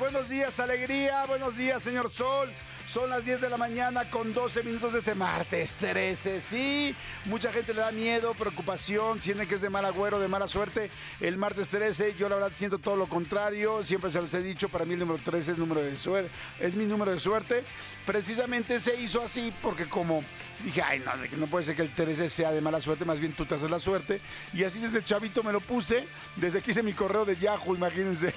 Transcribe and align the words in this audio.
Buenos 0.00 0.30
días, 0.30 0.58
alegría, 0.58 1.26
buenos 1.26 1.58
días, 1.58 1.82
señor 1.82 2.10
Sol. 2.10 2.48
Son 2.86 3.08
las 3.08 3.24
10 3.24 3.42
de 3.42 3.50
la 3.50 3.56
mañana 3.56 4.10
con 4.10 4.32
12 4.32 4.64
minutos 4.64 4.94
de 4.94 4.98
este 5.00 5.14
martes 5.14 5.76
13. 5.76 6.40
Sí, 6.40 6.92
mucha 7.26 7.52
gente 7.52 7.72
le 7.72 7.82
da 7.82 7.92
miedo, 7.92 8.34
preocupación, 8.34 9.20
sienten 9.20 9.46
que 9.46 9.54
es 9.54 9.60
de 9.60 9.70
mal 9.70 9.84
agüero, 9.84 10.18
de 10.18 10.26
mala 10.26 10.48
suerte. 10.48 10.90
El 11.20 11.36
martes 11.36 11.68
13, 11.68 12.16
yo 12.18 12.28
la 12.28 12.34
verdad 12.36 12.50
siento 12.52 12.78
todo 12.78 12.96
lo 12.96 13.08
contrario. 13.08 13.84
Siempre 13.84 14.10
se 14.10 14.20
los 14.20 14.34
he 14.34 14.42
dicho, 14.42 14.68
para 14.70 14.84
mí 14.84 14.94
el 14.94 15.00
número 15.00 15.20
13 15.22 15.52
es, 15.52 15.58
número 15.58 15.82
de 15.82 15.96
suerte, 15.96 16.30
es 16.58 16.74
mi 16.74 16.84
número 16.84 17.12
de 17.12 17.20
suerte. 17.20 17.62
Precisamente 18.06 18.80
se 18.80 19.00
hizo 19.00 19.22
así 19.22 19.52
porque 19.62 19.86
como 19.86 20.24
dije, 20.64 20.82
ay, 20.82 20.98
no, 20.98 21.12
no 21.36 21.46
puede 21.46 21.64
ser 21.64 21.76
que 21.76 21.82
el 21.82 21.94
13 21.94 22.28
sea 22.28 22.50
de 22.50 22.60
mala 22.60 22.80
suerte, 22.80 23.04
más 23.04 23.20
bien 23.20 23.34
tú 23.34 23.44
te 23.46 23.54
haces 23.54 23.70
la 23.70 23.78
suerte. 23.78 24.20
Y 24.52 24.64
así 24.64 24.80
desde 24.80 25.04
chavito 25.04 25.44
me 25.44 25.52
lo 25.52 25.60
puse, 25.60 26.08
desde 26.36 26.60
que 26.60 26.72
hice 26.72 26.82
mi 26.82 26.94
correo 26.94 27.24
de 27.24 27.36
Yahoo, 27.36 27.76
imagínense. 27.76 28.34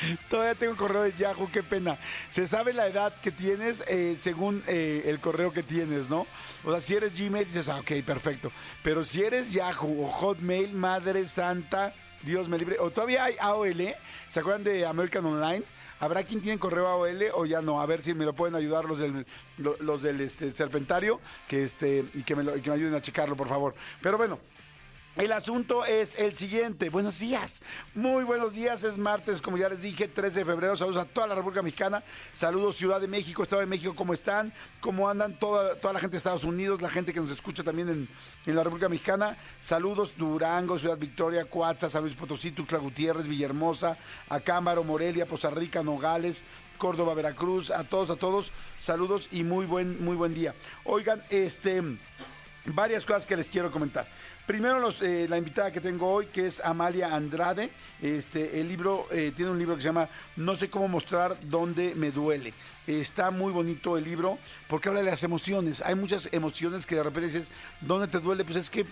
Todavía 0.30 0.54
tengo 0.60 0.76
correo 0.76 1.02
de 1.02 1.12
Yahoo, 1.14 1.50
qué 1.50 1.62
pena. 1.62 1.98
Se 2.28 2.46
sabe 2.46 2.72
la 2.72 2.86
edad 2.86 3.14
que 3.20 3.32
tienes 3.32 3.82
eh, 3.88 4.14
según 4.18 4.62
eh, 4.68 5.02
el 5.06 5.18
correo 5.18 5.52
que 5.52 5.62
tienes, 5.64 6.10
¿no? 6.10 6.26
O 6.62 6.70
sea, 6.70 6.80
si 6.80 6.94
eres 6.94 7.18
Gmail, 7.18 7.46
dices, 7.46 7.68
ah, 7.68 7.80
ok, 7.80 8.04
perfecto. 8.06 8.52
Pero 8.84 9.02
si 9.02 9.22
eres 9.22 9.50
Yahoo 9.50 10.04
o 10.04 10.08
Hotmail, 10.08 10.72
Madre 10.74 11.26
Santa, 11.26 11.94
Dios 12.22 12.48
me 12.48 12.58
libre. 12.58 12.76
O 12.78 12.90
todavía 12.90 13.24
hay 13.24 13.36
AOL, 13.40 13.94
¿se 14.28 14.40
acuerdan 14.40 14.62
de 14.62 14.86
American 14.86 15.24
Online? 15.24 15.64
¿Habrá 15.98 16.22
quien 16.24 16.40
tiene 16.40 16.58
correo 16.58 16.86
AOL 16.86 17.24
o 17.34 17.46
ya 17.46 17.60
no? 17.62 17.80
A 17.80 17.86
ver 17.86 18.04
si 18.04 18.14
me 18.14 18.24
lo 18.24 18.34
pueden 18.34 18.54
ayudar 18.54 18.84
los 18.84 18.98
del, 18.98 19.26
los 19.58 20.02
del 20.02 20.20
este, 20.20 20.50
Serpentario 20.50 21.20
que 21.48 21.64
este, 21.64 22.04
y, 22.14 22.22
que 22.22 22.36
me 22.36 22.56
y 22.56 22.60
que 22.60 22.70
me 22.70 22.76
ayuden 22.76 22.94
a 22.94 23.02
checarlo, 23.02 23.36
por 23.36 23.48
favor. 23.48 23.74
Pero 24.00 24.16
bueno, 24.16 24.38
el 25.24 25.32
asunto 25.32 25.84
es 25.84 26.18
el 26.18 26.34
siguiente. 26.34 26.88
Buenos 26.88 27.18
días. 27.20 27.62
Muy 27.94 28.24
buenos 28.24 28.54
días. 28.54 28.84
Es 28.84 28.96
martes, 28.96 29.42
como 29.42 29.58
ya 29.58 29.68
les 29.68 29.82
dije, 29.82 30.08
13 30.08 30.38
de 30.38 30.44
febrero. 30.46 30.74
Saludos 30.78 30.96
a 30.96 31.04
toda 31.04 31.26
la 31.26 31.34
República 31.34 31.62
Mexicana. 31.62 32.02
Saludos 32.32 32.76
Ciudad 32.76 32.98
de 33.02 33.06
México, 33.06 33.42
Estado 33.42 33.60
de 33.60 33.66
México. 33.66 33.94
¿Cómo 33.94 34.14
están? 34.14 34.50
¿Cómo 34.80 35.10
andan? 35.10 35.38
Toda, 35.38 35.74
toda 35.76 35.92
la 35.92 36.00
gente 36.00 36.12
de 36.12 36.16
Estados 36.16 36.44
Unidos, 36.44 36.80
la 36.80 36.88
gente 36.88 37.12
que 37.12 37.20
nos 37.20 37.30
escucha 37.30 37.62
también 37.62 37.90
en, 37.90 38.08
en 38.46 38.56
la 38.56 38.64
República 38.64 38.88
Mexicana. 38.88 39.36
Saludos 39.60 40.14
Durango, 40.16 40.78
Ciudad 40.78 40.96
Victoria, 40.96 41.44
Coatza, 41.44 41.90
San 41.90 42.02
Luis 42.02 42.14
Potosí, 42.14 42.52
Tuxtla 42.52 42.78
Gutiérrez, 42.78 43.26
Villahermosa, 43.26 43.98
Acámbaro, 44.30 44.84
Morelia, 44.84 45.26
Poza 45.26 45.50
Rica, 45.50 45.82
Nogales, 45.82 46.44
Córdoba, 46.78 47.12
Veracruz. 47.12 47.70
A 47.70 47.84
todos, 47.84 48.08
a 48.08 48.16
todos. 48.16 48.52
Saludos 48.78 49.28
y 49.30 49.44
muy 49.44 49.66
buen, 49.66 50.02
muy 50.02 50.16
buen 50.16 50.32
día. 50.32 50.54
Oigan, 50.84 51.22
este 51.28 51.82
varias 52.64 53.06
cosas 53.06 53.26
que 53.26 53.36
les 53.36 53.48
quiero 53.48 53.70
comentar. 53.70 54.06
Primero 54.50 54.92
eh, 55.02 55.28
la 55.28 55.38
invitada 55.38 55.70
que 55.70 55.80
tengo 55.80 56.10
hoy, 56.10 56.26
que 56.26 56.48
es 56.48 56.58
Amalia 56.58 57.14
Andrade. 57.14 57.70
Este, 58.02 58.60
el 58.60 58.66
libro 58.66 59.06
eh, 59.12 59.32
tiene 59.36 59.52
un 59.52 59.58
libro 59.60 59.76
que 59.76 59.82
se 59.82 59.86
llama 59.86 60.08
No 60.34 60.56
sé 60.56 60.68
cómo 60.68 60.88
mostrar 60.88 61.38
dónde 61.40 61.94
me 61.94 62.10
duele. 62.10 62.52
Está 62.84 63.30
muy 63.30 63.52
bonito 63.52 63.96
el 63.96 64.02
libro 64.02 64.40
porque 64.66 64.88
habla 64.88 65.02
de 65.02 65.10
las 65.10 65.22
emociones. 65.22 65.80
Hay 65.82 65.94
muchas 65.94 66.28
emociones 66.32 66.84
que 66.84 66.96
de 66.96 67.04
repente 67.04 67.28
dices, 67.28 67.52
¿dónde 67.80 68.08
te 68.08 68.18
duele? 68.18 68.44
Pues 68.44 68.56
es 68.56 68.70
que 68.70 68.86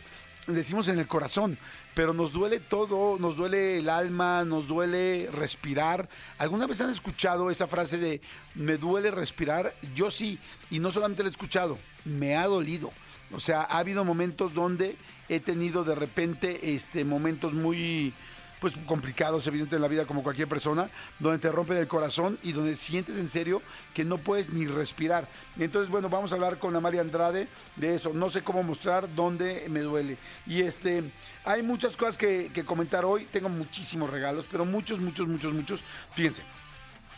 decimos 0.47 0.87
en 0.87 1.01
el 1.01 1.09
corazón, 1.09 1.59
pero 1.93 2.13
nos 2.13 2.33
duele 2.33 2.61
todo, 2.61 3.19
nos 3.19 3.37
duele 3.37 3.79
el 3.79 3.89
alma, 3.89 4.45
nos 4.45 4.69
duele 4.69 5.29
respirar. 5.33 6.09
¿Alguna 6.39 6.69
vez 6.69 6.81
han 6.83 6.91
escuchado 6.91 7.51
esa 7.51 7.67
frase 7.67 7.99
de 7.99 8.21
me 8.55 8.77
duele 8.77 9.11
respirar? 9.11 9.75
Yo 9.93 10.13
sí, 10.13 10.39
y 10.71 10.79
no 10.79 10.93
solamente 10.93 11.25
la 11.25 11.31
he 11.31 11.33
escuchado, 11.33 11.79
me 12.05 12.37
ha 12.37 12.47
dolido. 12.47 12.93
O 13.33 13.41
sea, 13.41 13.63
ha 13.63 13.79
habido 13.79 14.05
momentos 14.05 14.55
donde 14.55 14.97
he 15.29 15.41
tenido 15.41 15.85
de 15.85 15.95
repente 15.95 16.75
este, 16.75 17.05
momentos 17.05 17.53
muy 17.53 18.15
pues 18.61 18.75
complicados, 18.87 19.47
evidente 19.47 19.77
en 19.77 19.83
la 19.83 19.89
vida 19.89 20.07
como 20.07 20.23
cualquier 20.23 20.49
persona, 20.49 20.91
donde 21.19 21.39
te 21.39 21.51
rompen 21.51 21.77
el 21.77 21.87
corazón 21.87 22.39
y 22.43 22.53
donde 22.53 22.77
sientes 22.77 23.17
en 23.17 23.29
serio 23.29 23.63
que 23.95 24.05
no 24.05 24.19
puedes 24.19 24.51
ni 24.51 24.67
respirar. 24.67 25.29
Entonces, 25.59 25.91
bueno, 25.91 26.09
vamos 26.09 26.33
a 26.33 26.35
hablar 26.35 26.59
con 26.59 26.75
Amalia 26.75 27.01
Andrade 27.01 27.49
de 27.77 27.95
eso. 27.95 28.13
No 28.13 28.31
sé 28.31 28.43
cómo 28.43 28.63
mostrar 28.63 29.15
dónde 29.15 29.67
me 29.69 29.81
duele. 29.81 30.19
Y 30.47 30.63
este, 30.63 31.13
hay 31.45 31.63
muchas 31.63 31.97
cosas 31.97 32.19
que, 32.19 32.51
que 32.53 32.65
comentar 32.65 33.05
hoy. 33.05 33.27
Tengo 33.27 33.49
muchísimos 33.49 34.11
regalos, 34.11 34.45
pero 34.51 34.65
muchos, 34.65 35.01
muchos, 35.01 35.29
muchos, 35.29 35.53
muchos. 35.53 35.85
Fíjense. 36.15 36.43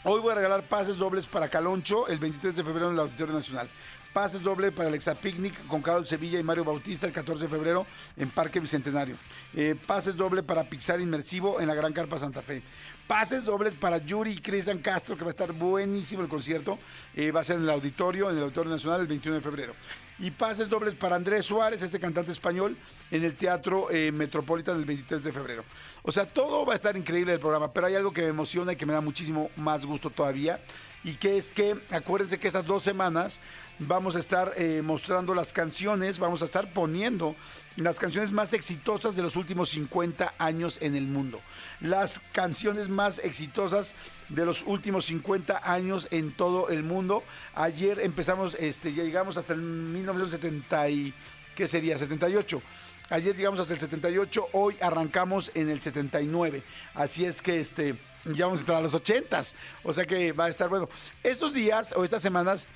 Hoy 0.03 0.21
voy 0.21 0.33
a 0.33 0.37
regalar 0.37 0.63
pases 0.63 0.97
dobles 0.97 1.27
para 1.27 1.51
Caloncho 1.51 2.09
el 2.09 2.19
23 2.19 2.57
de 2.57 2.65
febrero 2.65 2.89
en 2.89 2.95
el 2.95 3.01
Auditorio 3.01 3.35
Nacional. 3.35 3.69
Pases 4.13 4.43
doble 4.43 4.73
para 4.73 4.89
el 4.89 4.97
Exapicnic 4.97 5.67
con 5.69 5.83
Carlos 5.83 6.09
Sevilla 6.09 6.41
y 6.41 6.43
Mario 6.43 6.65
Bautista 6.65 7.07
el 7.07 7.13
14 7.13 7.45
de 7.45 7.49
febrero 7.49 7.87
en 8.17 8.29
Parque 8.31 8.59
Bicentenario. 8.59 9.17
Eh, 9.55 9.77
pases 9.87 10.17
doble 10.17 10.43
para 10.43 10.65
Pixar 10.65 11.01
Inmersivo 11.01 11.61
en 11.61 11.69
la 11.69 11.77
Gran 11.77 11.93
Carpa 11.93 12.19
Santa 12.19 12.43
Fe. 12.43 12.61
Pases 13.07 13.45
dobles 13.45 13.73
para 13.75 13.99
Yuri 13.99 14.33
y 14.33 14.39
Cristian 14.39 14.79
Castro, 14.79 15.17
que 15.17 15.23
va 15.23 15.29
a 15.29 15.31
estar 15.31 15.53
buenísimo 15.53 16.23
el 16.23 16.29
concierto. 16.29 16.79
Eh, 17.15 17.31
va 17.31 17.41
a 17.41 17.45
ser 17.45 17.57
en 17.57 17.63
el 17.63 17.71
auditorio, 17.71 18.31
en 18.31 18.37
el 18.37 18.43
Auditorio 18.43 18.73
Nacional, 18.73 19.01
el 19.01 19.07
21 19.07 19.37
de 19.37 19.43
febrero. 19.43 19.75
Y 20.19 20.33
pases 20.33 20.69
dobles 20.69 20.95
para 20.97 21.15
Andrés 21.17 21.47
Suárez, 21.47 21.81
este 21.83 22.01
cantante 22.01 22.33
español, 22.33 22.77
en 23.13 23.25
el 23.25 23.37
Teatro 23.37 23.91
eh, 23.91 24.11
Metropolitan 24.13 24.77
el 24.77 24.85
23 24.85 25.23
de 25.23 25.33
febrero. 25.33 25.65
O 26.03 26.11
sea, 26.11 26.27
todo 26.27 26.67
va 26.67 26.73
a 26.73 26.77
estar 26.77 26.97
increíble 26.97 27.33
el 27.33 27.41
programa, 27.41 27.73
pero 27.73 27.87
hay 27.87 27.95
algo 27.95 28.13
que 28.13 28.23
me 28.23 28.29
emociona 28.29 28.73
y 28.73 28.77
que 28.77 28.87
me 28.87 28.93
da 28.93 29.01
muchísimo 29.01 29.51
más 29.57 29.87
gusto 29.87 30.11
todavía. 30.11 30.61
Y 31.03 31.15
que 31.15 31.39
es 31.39 31.51
que, 31.51 31.81
acuérdense 31.91 32.39
que 32.39 32.47
estas 32.47 32.67
dos 32.67 32.83
semanas 32.83 33.41
vamos 33.81 34.15
a 34.15 34.19
estar 34.19 34.53
eh, 34.57 34.83
mostrando 34.83 35.35
las 35.35 35.53
canciones, 35.53 36.19
vamos 36.19 36.43
a 36.43 36.45
estar 36.45 36.73
poniendo 36.73 37.35
las 37.77 37.99
canciones 37.99 38.31
más 38.31 38.53
exitosas 38.53 39.17
de 39.17 39.23
los 39.23 39.37
últimos 39.37 39.71
50 39.71 40.35
años 40.39 40.79
en 40.83 40.95
el 40.95 41.07
mundo. 41.07 41.41
Las 41.81 42.21
canciones 42.33 42.89
más 42.89 43.19
exitosas 43.19 43.95
de 44.29 44.45
los 44.45 44.65
últimos 44.65 45.07
50 45.07 45.63
años 45.65 46.09
en 46.11 46.33
todo 46.33 46.69
el 46.69 46.83
mundo. 46.83 47.25
Ayer 47.55 48.01
empezamos, 48.01 48.55
este, 48.61 48.93
ya 48.93 49.03
llegamos 49.03 49.39
hasta 49.39 49.55
el 49.55 49.63
1970 49.63 50.91
y, 50.91 51.15
¿qué 51.57 51.67
sería? 51.67 51.97
78. 51.97 52.61
Ayer 53.09 53.35
llegamos 53.35 53.59
hasta 53.59 53.75
el 53.75 53.81
78, 53.81 54.51
hoy 54.53 54.77
arrancamos 54.81 55.51
en 55.55 55.69
el 55.69 55.81
79. 55.81 56.63
Así 56.95 57.25
es 57.25 57.43
que 57.43 57.59
este, 57.59 57.97
ya 58.27 58.45
vamos 58.45 58.61
a 58.61 58.63
entrar 58.63 58.79
a 58.79 58.83
los 58.83 58.95
80. 58.95 59.41
O 59.83 59.93
sea 59.93 60.05
que 60.05 60.33
va 60.33 60.45
a 60.45 60.49
estar 60.49 60.69
bueno. 60.69 60.89
Estos 61.23 61.55
días 61.55 61.93
o 61.97 62.05
estas 62.05 62.23
semanas 62.23 62.69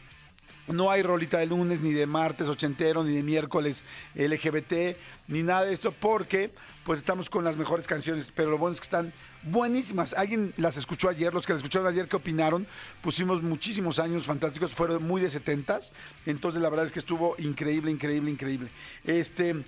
no 0.68 0.90
hay 0.90 1.02
rolita 1.02 1.38
de 1.38 1.46
lunes, 1.46 1.80
ni 1.80 1.92
de 1.92 2.06
martes 2.06 2.48
ochentero, 2.48 3.04
ni 3.04 3.14
de 3.14 3.22
miércoles 3.22 3.84
LGBT, 4.14 4.96
ni 5.28 5.42
nada 5.42 5.64
de 5.64 5.72
esto, 5.72 5.92
porque 5.92 6.50
pues 6.84 6.98
estamos 6.98 7.30
con 7.30 7.44
las 7.44 7.56
mejores 7.56 7.86
canciones, 7.86 8.32
pero 8.34 8.50
lo 8.50 8.58
bueno 8.58 8.74
es 8.74 8.80
que 8.80 8.84
están 8.84 9.12
buenísimas. 9.42 10.14
Alguien 10.14 10.52
las 10.56 10.76
escuchó 10.76 11.08
ayer, 11.08 11.32
los 11.32 11.46
que 11.46 11.54
las 11.54 11.60
escucharon 11.60 11.88
ayer, 11.88 12.08
¿qué 12.08 12.16
opinaron? 12.16 12.66
Pusimos 13.02 13.42
muchísimos 13.42 13.98
años 13.98 14.26
fantásticos, 14.26 14.74
fueron 14.74 15.02
muy 15.02 15.20
de 15.20 15.30
setentas, 15.30 15.92
entonces 16.26 16.60
la 16.60 16.68
verdad 16.68 16.86
es 16.86 16.92
que 16.92 16.98
estuvo 16.98 17.36
increíble, 17.38 17.90
increíble, 17.90 18.30
increíble. 18.30 18.70
Este... 19.04 19.64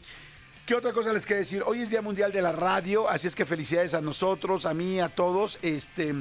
¿Qué 0.66 0.74
otra 0.74 0.92
cosa 0.92 1.12
les 1.12 1.24
quiero 1.24 1.38
decir? 1.38 1.62
Hoy 1.64 1.80
es 1.80 1.90
Día 1.90 2.02
Mundial 2.02 2.32
de 2.32 2.42
la 2.42 2.50
Radio, 2.50 3.08
así 3.08 3.28
es 3.28 3.36
que 3.36 3.44
felicidades 3.44 3.94
a 3.94 4.00
nosotros, 4.00 4.66
a 4.66 4.74
mí, 4.74 4.98
a 4.98 5.08
todos. 5.08 5.60
Este, 5.62 6.12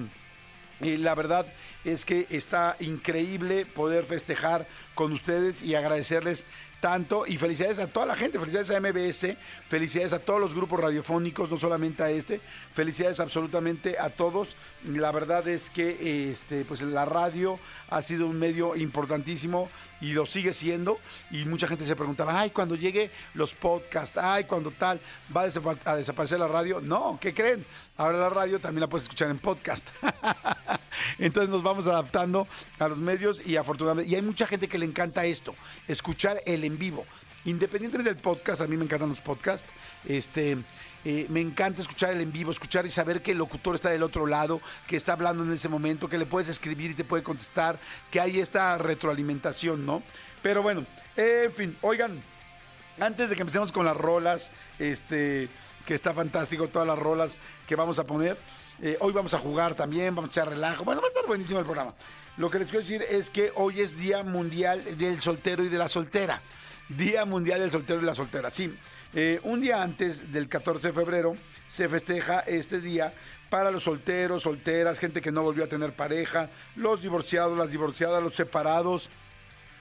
y 0.81 0.97
la 0.97 1.15
verdad 1.15 1.45
es 1.83 2.05
que 2.05 2.27
está 2.29 2.75
increíble 2.79 3.65
poder 3.65 4.05
festejar 4.05 4.67
con 4.93 5.13
ustedes 5.13 5.63
y 5.63 5.75
agradecerles 5.75 6.45
tanto 6.85 7.25
y 7.25 7.37
felicidades 7.37 7.79
a 7.79 7.87
toda 7.87 8.05
la 8.05 8.15
gente, 8.15 8.37
felicidades 8.37 8.69
a 8.69 8.79
MBS, 8.79 9.35
felicidades 9.67 10.13
a 10.13 10.19
todos 10.19 10.39
los 10.39 10.53
grupos 10.53 10.79
radiofónicos, 10.79 11.49
no 11.49 11.57
solamente 11.57 12.03
a 12.03 12.11
este, 12.11 12.41
felicidades 12.75 13.19
absolutamente 13.19 13.97
a 13.97 14.11
todos. 14.11 14.55
La 14.83 15.11
verdad 15.11 15.47
es 15.47 15.71
que 15.71 16.29
este 16.29 16.63
pues 16.63 16.83
la 16.83 17.05
radio 17.05 17.59
ha 17.89 18.03
sido 18.03 18.27
un 18.27 18.37
medio 18.37 18.75
importantísimo 18.75 19.67
y 19.99 20.13
lo 20.13 20.27
sigue 20.27 20.53
siendo 20.53 20.99
y 21.31 21.45
mucha 21.45 21.67
gente 21.67 21.85
se 21.85 21.95
preguntaba, 21.95 22.39
"Ay, 22.39 22.51
cuando 22.51 22.75
llegue 22.75 23.09
los 23.33 23.55
podcasts, 23.55 24.19
ay, 24.21 24.43
cuando 24.43 24.69
tal 24.69 25.01
va 25.35 25.47
a, 25.85 25.95
desaparecer 25.95 26.37
la 26.37 26.47
radio." 26.47 26.81
No, 26.81 27.17
¿qué 27.19 27.33
creen? 27.33 27.65
Ahora 27.97 28.19
la 28.19 28.29
radio 28.29 28.59
también 28.59 28.81
la 28.81 28.87
puedes 28.87 29.05
escuchar 29.05 29.31
en 29.31 29.39
podcast. 29.39 29.89
Entonces 31.17 31.49
nos 31.49 31.63
vamos 31.63 31.87
adaptando 31.87 32.47
a 32.77 32.87
los 32.87 32.99
medios 32.99 33.41
y 33.43 33.57
afortunadamente 33.57 34.11
y 34.11 34.15
hay 34.15 34.21
mucha 34.21 34.45
gente 34.45 34.67
que 34.67 34.77
le 34.77 34.85
encanta 34.85 35.25
esto, 35.25 35.55
escuchar 35.87 36.41
el 36.45 36.63
vivo. 36.77 37.05
Independientemente 37.45 38.11
del 38.11 38.21
podcast, 38.21 38.61
a 38.61 38.67
mí 38.67 38.75
me 38.75 38.85
encantan 38.85 39.09
los 39.09 39.21
podcasts. 39.21 39.69
Este, 40.03 40.57
eh, 41.03 41.27
me 41.29 41.41
encanta 41.41 41.81
escuchar 41.81 42.11
el 42.13 42.21
en 42.21 42.31
vivo, 42.31 42.51
escuchar 42.51 42.85
y 42.85 42.89
saber 42.89 43.21
que 43.21 43.31
el 43.31 43.37
locutor 43.37 43.75
está 43.75 43.89
del 43.89 44.01
otro 44.01 44.25
lado, 44.25 44.61
que 44.87 44.95
está 44.95 45.13
hablando 45.13 45.43
en 45.43 45.51
ese 45.53 45.69
momento, 45.69 46.09
que 46.09 46.17
le 46.17 46.25
puedes 46.25 46.49
escribir 46.49 46.91
y 46.91 46.93
te 46.95 47.03
puede 47.03 47.21
contestar, 47.21 47.79
que 48.09 48.19
hay 48.19 48.39
esta 48.39 48.77
retroalimentación, 48.77 49.85
¿no? 49.85 50.01
Pero 50.41 50.63
bueno, 50.63 50.85
en 51.15 51.51
fin, 51.53 51.77
oigan, 51.81 52.23
antes 52.99 53.29
de 53.29 53.35
que 53.35 53.41
empecemos 53.41 53.71
con 53.71 53.85
las 53.85 53.95
rolas, 53.95 54.51
este, 54.79 55.49
que 55.85 55.93
está 55.93 56.13
fantástico, 56.13 56.67
todas 56.67 56.87
las 56.87 56.97
rolas 56.97 57.39
que 57.67 57.75
vamos 57.75 57.99
a 57.99 58.05
poner. 58.05 58.37
Eh, 58.81 58.97
hoy 58.99 59.13
vamos 59.13 59.33
a 59.33 59.39
jugar 59.39 59.75
también, 59.75 60.15
vamos 60.15 60.29
a 60.29 60.31
echar 60.31 60.49
relajo. 60.49 60.83
Bueno, 60.83 61.01
va 61.01 61.07
a 61.07 61.09
estar 61.09 61.25
buenísimo 61.25 61.59
el 61.59 61.65
programa. 61.65 61.93
Lo 62.37 62.49
que 62.49 62.59
les 62.59 62.67
quiero 62.67 62.81
decir 62.81 63.03
es 63.09 63.29
que 63.29 63.51
hoy 63.55 63.79
es 63.79 63.97
Día 63.97 64.23
Mundial 64.23 64.97
del 64.97 65.21
Soltero 65.21 65.63
y 65.63 65.69
de 65.69 65.77
la 65.77 65.87
Soltera. 65.87 66.41
Día 66.89 67.25
Mundial 67.25 67.59
del 67.59 67.71
Soltero 67.71 68.01
y 68.01 68.05
la 68.05 68.13
Soltera. 68.13 68.51
Sí, 68.51 68.73
eh, 69.13 69.39
un 69.43 69.61
día 69.61 69.81
antes 69.81 70.31
del 70.31 70.47
14 70.47 70.87
de 70.87 70.93
febrero 70.93 71.35
se 71.67 71.89
festeja 71.89 72.41
este 72.41 72.79
día 72.81 73.13
para 73.49 73.71
los 73.71 73.83
solteros, 73.83 74.43
solteras, 74.43 74.99
gente 74.99 75.21
que 75.21 75.31
no 75.31 75.43
volvió 75.43 75.63
a 75.63 75.67
tener 75.67 75.93
pareja, 75.93 76.49
los 76.75 77.01
divorciados, 77.01 77.57
las 77.57 77.71
divorciadas, 77.71 78.21
los 78.21 78.35
separados 78.35 79.09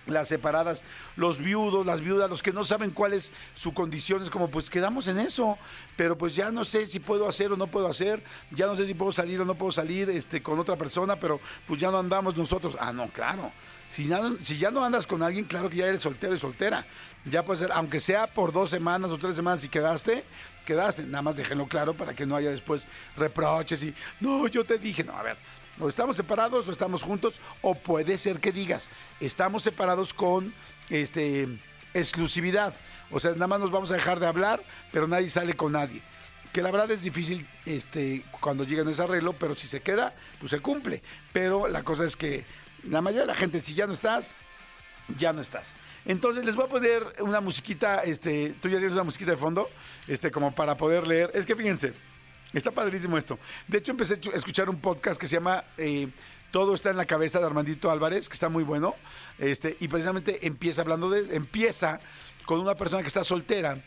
las 0.07 0.29
separadas, 0.29 0.85
los 1.17 1.39
viudos, 1.39 1.85
las 1.87 2.01
viudas, 2.01 2.29
los 2.29 2.43
que 2.43 2.53
no 2.53 2.65
saben 2.65 2.91
cuál 2.91 3.13
es 3.13 3.33
su 3.55 3.73
condición, 3.73 4.23
es 4.23 4.31
como 4.31 4.51
pues 4.51 4.71
quedamos 4.71 5.09
en 5.09 5.19
eso, 5.19 5.59
pero 5.97 6.17
pues 6.19 6.35
ya 6.35 6.51
no 6.51 6.65
sé 6.65 6.87
si 6.87 7.01
puedo 7.01 7.29
hacer 7.29 7.53
o 7.53 7.57
no 7.57 7.67
puedo 7.67 7.89
hacer, 7.89 8.23
ya 8.51 8.67
no 8.67 8.77
sé 8.77 8.87
si 8.87 8.95
puedo 8.95 9.13
salir 9.13 9.41
o 9.41 9.45
no 9.45 9.55
puedo 9.55 9.73
salir 9.73 10.11
este, 10.11 10.43
con 10.43 10.59
otra 10.59 10.77
persona, 10.77 11.17
pero 11.17 11.41
pues 11.67 11.81
ya 11.81 11.91
no 11.91 11.99
andamos 11.99 12.37
nosotros. 12.37 12.77
Ah, 12.79 12.93
no, 12.93 13.09
claro. 13.09 13.53
Si 13.87 14.05
ya, 14.07 14.21
no, 14.21 14.37
si 14.43 14.59
ya 14.59 14.71
no 14.71 14.85
andas 14.85 15.07
con 15.07 15.23
alguien, 15.23 15.45
claro 15.45 15.69
que 15.71 15.77
ya 15.77 15.87
eres 15.87 16.03
soltero 16.03 16.35
y 16.35 16.39
soltera. 16.39 16.87
Ya 17.25 17.45
puede 17.45 17.61
ser, 17.61 17.73
aunque 17.73 18.01
sea 18.01 18.27
por 18.27 18.53
dos 18.53 18.71
semanas 18.71 19.11
o 19.11 19.19
tres 19.19 19.37
semanas, 19.37 19.61
si 19.61 19.69
quedaste, 19.69 20.25
quedaste. 20.65 21.05
Nada 21.05 21.23
más 21.23 21.37
déjenlo 21.37 21.67
claro 21.67 21.95
para 21.95 22.15
que 22.15 22.27
no 22.27 22.37
haya 22.37 22.51
después 22.51 22.87
reproches 23.17 23.83
y, 23.83 23.95
no, 24.21 24.47
yo 24.49 24.65
te 24.65 24.79
dije, 24.79 25.05
no, 25.05 25.17
a 25.17 25.23
ver, 25.23 25.37
o 25.81 25.89
estamos 25.89 26.17
separados 26.17 26.69
o 26.69 26.71
estamos 26.71 27.03
juntos, 27.03 27.41
o 27.63 27.75
puede 27.75 28.19
ser 28.19 28.41
que 28.41 28.53
digas, 28.53 28.91
estamos 29.21 29.63
separados 29.63 30.15
con 30.15 30.55
este 30.91 31.49
exclusividad. 31.95 32.75
O 33.11 33.21
sea, 33.21 33.33
nada 33.33 33.47
más 33.47 33.61
nos 33.61 33.71
vamos 33.71 33.91
a 33.91 33.95
dejar 33.95 34.21
de 34.21 34.27
hablar, 34.27 34.63
pero 34.93 35.07
nadie 35.07 35.29
sale 35.31 35.55
con 35.55 35.73
nadie. 35.73 36.03
Que 36.53 36.63
la 36.63 36.71
verdad 36.71 36.91
es 36.91 37.03
difícil 37.03 37.49
este, 37.65 38.25
cuando 38.41 38.65
llegan 38.65 38.87
a 38.89 38.91
ese 38.91 39.03
arreglo, 39.03 39.33
pero 39.33 39.55
si 39.57 39.67
se 39.67 39.81
queda, 39.81 40.15
pues 40.39 40.51
se 40.51 40.61
cumple. 40.61 41.03
Pero 41.33 41.69
la 41.69 41.83
cosa 41.83 42.05
es 42.05 42.17
que 42.17 42.45
la 42.89 43.01
mayoría 43.01 43.23
de 43.23 43.29
la 43.29 43.35
gente, 43.35 43.61
si 43.61 43.75
ya 43.75 43.87
no 43.87 43.93
estás, 43.93 44.35
ya 45.17 45.33
no 45.33 45.41
estás. 45.41 45.75
Entonces 46.05 46.45
les 46.45 46.55
voy 46.55 46.67
a 46.67 46.69
poner 46.69 47.03
una 47.21 47.41
musiquita, 47.41 48.03
este, 48.05 48.55
tú 48.61 48.69
ya 48.69 48.77
tienes 48.79 48.93
una 48.93 49.05
musiquita 49.05 49.33
de 49.33 49.37
fondo, 49.37 49.69
este, 50.07 50.31
como 50.31 50.55
para 50.55 50.77
poder 50.77 51.07
leer. 51.07 51.31
Es 51.35 51.47
que 51.47 51.57
fíjense, 51.57 51.93
Está 52.55 52.71
padrísimo 52.71 53.19
esto. 53.19 53.39
De 53.69 53.79
hecho, 53.79 53.91
empecé 53.91 54.15
a 54.33 54.37
escuchar 54.37 54.71
un 54.71 54.81
podcast 54.81 55.21
que 55.21 55.27
se 55.27 55.37
llama 55.37 55.65
eh, 55.77 56.09
Todo 56.51 56.75
está 56.75 56.91
en 56.91 56.97
la 56.97 57.05
cabeza 57.05 57.41
de 57.41 57.47
Armandito 57.47 57.91
Álvarez, 57.91 58.29
que 58.29 58.35
está 58.35 58.49
muy 58.49 58.63
bueno. 58.63 58.95
Este, 59.39 59.77
y 59.81 59.89
precisamente 59.89 60.47
empieza 60.47 60.83
hablando 60.83 61.11
de. 61.11 61.35
Empieza 61.35 62.01
con 62.47 62.61
una 62.61 62.77
persona 62.77 63.03
que 63.03 63.09
está 63.09 63.25
soltera 63.25 63.83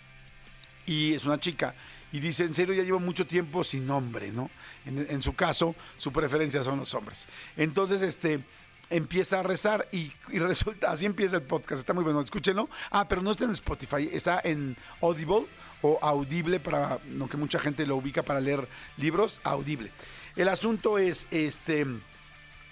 y 0.85 1.13
es 1.13 1.25
una 1.25 1.39
chica. 1.39 1.75
Y 2.11 2.19
dice, 2.19 2.43
en 2.45 2.53
serio, 2.53 2.73
ya 2.73 2.83
llevo 2.83 2.99
mucho 2.99 3.27
tiempo 3.27 3.63
sin 3.63 3.89
hombre, 3.89 4.31
¿no? 4.31 4.49
En, 4.85 5.21
su 5.21 5.33
caso, 5.33 5.75
su 5.97 6.13
preferencia 6.13 6.63
son 6.63 6.79
los 6.79 6.93
hombres. 6.93 7.27
Entonces, 7.57 8.01
este, 8.01 8.39
empieza 8.89 9.39
a 9.39 9.43
rezar 9.43 9.87
y, 9.91 10.11
resulta, 10.37 10.91
así 10.91 11.05
empieza 11.05 11.35
el 11.35 11.43
podcast, 11.43 11.79
está 11.79 11.93
muy 11.93 12.03
bueno, 12.03 12.21
escúchenlo. 12.21 12.69
Ah, 12.91 13.07
pero 13.07 13.21
no 13.21 13.31
está 13.31 13.45
en 13.45 13.51
Spotify, 13.51 14.09
está 14.11 14.41
en 14.43 14.75
Audible 15.01 15.45
o 15.81 15.99
Audible 16.01 16.59
para 16.59 16.99
lo 17.09 17.27
que 17.27 17.37
mucha 17.37 17.59
gente 17.59 17.85
lo 17.85 17.97
ubica 17.97 18.23
para 18.23 18.41
leer 18.41 18.67
libros, 18.97 19.39
Audible. 19.43 19.91
El 20.35 20.49
asunto 20.49 20.97
es, 20.97 21.27
este, 21.31 21.85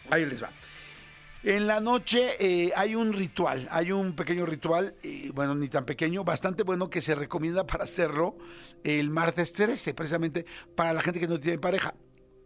ahí 0.09 0.25
les 0.25 0.43
va. 0.43 0.49
En 1.43 1.67
la 1.67 1.79
noche 1.79 2.37
eh, 2.39 2.73
hay 2.75 2.95
un 2.95 3.13
ritual, 3.13 3.67
hay 3.69 3.91
un 3.91 4.15
pequeño 4.15 4.47
ritual, 4.47 4.95
bueno, 5.31 5.53
ni 5.53 5.67
tan 5.67 5.85
pequeño, 5.85 6.23
bastante 6.23 6.63
bueno 6.63 6.89
que 6.89 7.01
se 7.01 7.13
recomienda 7.13 7.67
para 7.67 7.83
hacerlo 7.83 8.35
el 8.83 9.11
martes 9.11 9.53
13, 9.53 9.93
precisamente 9.93 10.47
para 10.75 10.91
la 10.91 11.03
gente 11.03 11.19
que 11.19 11.27
no 11.27 11.39
tiene 11.39 11.59
pareja 11.59 11.93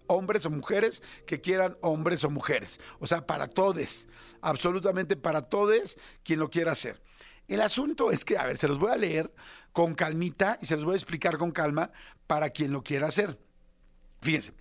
hombres 0.10 0.46
o 0.46 0.50
mujeres 0.50 1.02
que 1.26 1.40
quieran 1.40 1.78
hombres 1.82 2.24
o 2.26 2.30
mujeres. 2.30 2.82
O 3.00 3.08
sea, 3.08 3.26
para 3.26 3.48
todos, 3.48 4.08
absolutamente 4.42 5.16
para 5.16 5.44
todos 5.44 5.98
quien 6.24 6.40
lo 6.40 6.50
quiera 6.50 6.74
hacer. 6.74 7.02
El 7.48 7.62
asunto 7.62 8.12
es 8.12 8.26
que, 8.26 8.38
a 8.38 8.46
ver, 8.46 8.58
se 8.58 8.68
los 8.68 8.78
voy 8.78 8.92
a 8.92 8.98
leer 8.98 9.34
con 9.72 9.96
calmita 9.96 10.60
y 10.62 10.66
se 10.66 10.76
los 10.76 10.86
voy 10.86 10.94
a 10.94 10.98
explicar 10.98 11.38
con 11.38 11.52
calma 11.52 11.92
para 12.28 12.50
quien 12.50 12.72
lo 12.72 12.84
quiera 12.84 13.08
hacer. 13.08 13.40
Fíjense, 14.22 14.54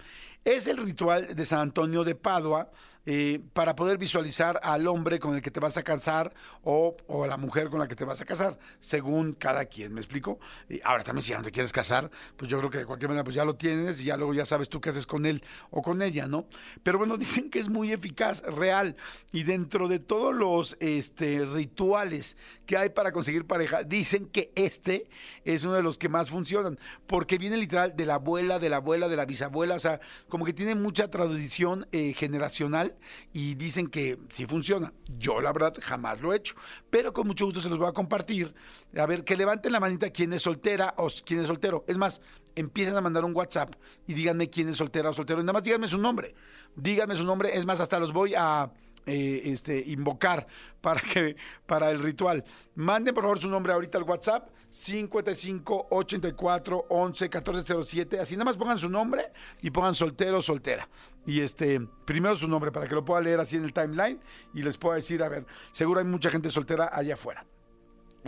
es 0.44 0.66
el 0.66 0.76
ritual 0.78 1.34
de 1.34 1.44
San 1.44 1.60
Antonio 1.60 2.04
de 2.04 2.14
Padua 2.14 2.70
eh, 3.10 3.40
para 3.54 3.74
poder 3.74 3.96
visualizar 3.96 4.60
al 4.62 4.86
hombre 4.86 5.18
con 5.18 5.34
el 5.34 5.40
que 5.40 5.50
te 5.50 5.60
vas 5.60 5.78
a 5.78 5.82
casar 5.82 6.34
o, 6.62 6.94
a 7.24 7.26
la 7.26 7.38
mujer 7.38 7.70
con 7.70 7.78
la 7.78 7.88
que 7.88 7.96
te 7.96 8.04
vas 8.04 8.20
a 8.20 8.26
casar, 8.26 8.58
según 8.80 9.32
cada 9.32 9.64
quien, 9.64 9.94
¿me 9.94 10.00
explico? 10.02 10.38
Ahora 10.84 11.04
también 11.04 11.22
si 11.22 11.30
ya 11.30 11.38
no 11.38 11.42
te 11.42 11.50
quieres 11.50 11.72
casar, 11.72 12.10
pues 12.36 12.50
yo 12.50 12.58
creo 12.58 12.68
que 12.68 12.76
de 12.76 12.84
cualquier 12.84 13.08
manera 13.08 13.24
pues 13.24 13.34
ya 13.34 13.46
lo 13.46 13.56
tienes 13.56 13.98
y 14.02 14.04
ya 14.04 14.18
luego 14.18 14.34
ya 14.34 14.44
sabes 14.44 14.68
tú 14.68 14.82
qué 14.82 14.90
haces 14.90 15.06
con 15.06 15.24
él 15.24 15.42
o 15.70 15.80
con 15.80 16.02
ella, 16.02 16.26
¿no? 16.26 16.48
Pero 16.82 16.98
bueno, 16.98 17.16
dicen 17.16 17.48
que 17.48 17.60
es 17.60 17.70
muy 17.70 17.92
eficaz, 17.92 18.42
real, 18.42 18.94
y 19.32 19.44
dentro 19.44 19.88
de 19.88 20.00
todos 20.00 20.34
los 20.34 20.76
este, 20.78 21.46
rituales 21.46 22.36
que 22.66 22.76
hay 22.76 22.90
para 22.90 23.10
conseguir 23.10 23.46
pareja, 23.46 23.84
dicen 23.84 24.26
que 24.26 24.52
este 24.54 25.08
es 25.46 25.64
uno 25.64 25.72
de 25.72 25.82
los 25.82 25.96
que 25.96 26.10
más 26.10 26.28
funcionan, 26.28 26.78
porque 27.06 27.38
viene 27.38 27.56
literal 27.56 27.96
de 27.96 28.04
la 28.04 28.16
abuela, 28.16 28.58
de 28.58 28.68
la 28.68 28.76
abuela, 28.76 29.08
de 29.08 29.16
la 29.16 29.24
bisabuela, 29.24 29.76
o 29.76 29.78
sea, 29.78 29.98
como 30.28 30.44
que 30.44 30.52
tiene 30.52 30.74
mucha 30.74 31.10
tradición 31.10 31.88
eh, 31.92 32.12
generacional 32.12 32.97
y 33.32 33.54
dicen 33.54 33.88
que 33.88 34.18
sí 34.28 34.46
funciona. 34.46 34.92
Yo 35.18 35.40
la 35.40 35.52
verdad 35.52 35.74
jamás 35.80 36.20
lo 36.20 36.32
he 36.32 36.36
hecho, 36.36 36.54
pero 36.90 37.12
con 37.12 37.26
mucho 37.26 37.44
gusto 37.44 37.60
se 37.60 37.68
los 37.68 37.78
voy 37.78 37.88
a 37.88 37.92
compartir. 37.92 38.54
A 38.96 39.06
ver, 39.06 39.24
que 39.24 39.36
levanten 39.36 39.72
la 39.72 39.80
manita 39.80 40.10
quién 40.10 40.32
es 40.32 40.42
soltera 40.42 40.94
o 40.96 41.08
quién 41.24 41.40
es 41.40 41.46
soltero. 41.46 41.84
Es 41.86 41.98
más, 41.98 42.20
empiecen 42.54 42.96
a 42.96 43.00
mandar 43.00 43.24
un 43.24 43.34
WhatsApp 43.34 43.74
y 44.06 44.14
díganme 44.14 44.50
quién 44.50 44.68
es 44.68 44.76
soltera 44.76 45.10
o 45.10 45.12
soltero. 45.12 45.40
Y 45.40 45.44
nada 45.44 45.54
más 45.54 45.62
díganme 45.62 45.88
su 45.88 45.98
nombre. 45.98 46.34
Díganme 46.74 47.16
su 47.16 47.24
nombre. 47.24 47.56
Es 47.56 47.64
más, 47.66 47.80
hasta 47.80 47.98
los 47.98 48.12
voy 48.12 48.34
a 48.36 48.70
eh, 49.06 49.42
este, 49.46 49.78
invocar 49.86 50.46
para, 50.80 51.00
que, 51.00 51.36
para 51.66 51.90
el 51.90 52.00
ritual. 52.00 52.44
Manden 52.74 53.14
por 53.14 53.24
favor 53.24 53.38
su 53.38 53.48
nombre 53.48 53.72
ahorita 53.72 53.98
al 53.98 54.04
WhatsApp 54.04 54.50
55 54.70 55.88
84 55.90 56.86
11 56.88 57.30
14 57.30 57.84
07. 57.84 58.20
Así 58.20 58.34
nada 58.34 58.46
más 58.46 58.56
pongan 58.56 58.78
su 58.78 58.88
nombre 58.88 59.32
y 59.62 59.70
pongan 59.70 59.94
soltero 59.94 60.38
o 60.38 60.42
soltera. 60.42 60.88
Y 61.26 61.40
este, 61.40 61.80
primero 62.04 62.36
su 62.36 62.48
nombre 62.48 62.72
para 62.72 62.86
que 62.86 62.94
lo 62.94 63.04
pueda 63.04 63.20
leer 63.20 63.40
así 63.40 63.56
en 63.56 63.64
el 63.64 63.72
timeline 63.72 64.20
y 64.54 64.62
les 64.62 64.76
pueda 64.76 64.96
decir, 64.96 65.22
a 65.22 65.28
ver, 65.28 65.46
seguro 65.72 66.00
hay 66.00 66.06
mucha 66.06 66.30
gente 66.30 66.50
soltera 66.50 66.90
allá 66.92 67.14
afuera. 67.14 67.44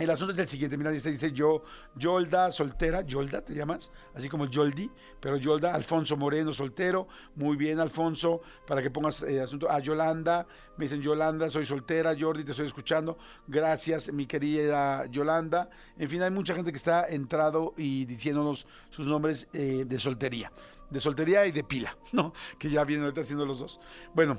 El 0.01 0.09
asunto 0.09 0.33
es 0.33 0.39
el 0.39 0.47
siguiente, 0.47 0.77
mira, 0.77 0.89
dice, 0.89 1.11
dice 1.11 1.31
yo, 1.31 1.61
Yolda, 1.95 2.51
soltera, 2.51 3.01
Yolda, 3.01 3.43
¿te 3.43 3.53
llamas? 3.53 3.91
Así 4.15 4.29
como 4.29 4.47
Yoldi, 4.47 4.89
pero 5.19 5.37
Yolda, 5.37 5.75
Alfonso 5.75 6.17
Moreno, 6.17 6.51
soltero, 6.51 7.07
muy 7.35 7.55
bien, 7.55 7.79
Alfonso, 7.79 8.41
para 8.65 8.81
que 8.81 8.89
pongas 8.89 9.21
eh, 9.21 9.39
asunto, 9.39 9.69
a 9.69 9.77
Yolanda, 9.77 10.47
me 10.75 10.85
dicen 10.85 11.03
Yolanda, 11.03 11.51
soy 11.51 11.65
soltera, 11.65 12.15
Jordi, 12.19 12.43
te 12.43 12.49
estoy 12.49 12.65
escuchando, 12.65 13.19
gracias, 13.45 14.11
mi 14.11 14.25
querida 14.25 15.05
Yolanda, 15.05 15.69
en 15.95 16.09
fin, 16.09 16.23
hay 16.23 16.31
mucha 16.31 16.55
gente 16.55 16.71
que 16.71 16.77
está 16.77 17.05
entrado 17.07 17.75
y 17.77 18.05
diciéndonos 18.05 18.65
sus 18.89 19.05
nombres 19.05 19.49
eh, 19.53 19.83
de 19.85 19.99
soltería, 19.99 20.51
de 20.89 20.99
soltería 20.99 21.45
y 21.45 21.51
de 21.51 21.63
pila, 21.63 21.95
¿no? 22.11 22.33
Que 22.57 22.71
ya 22.71 22.83
vienen 22.85 23.03
ahorita 23.03 23.21
haciendo 23.21 23.45
los 23.45 23.59
dos. 23.59 23.79
Bueno, 24.15 24.35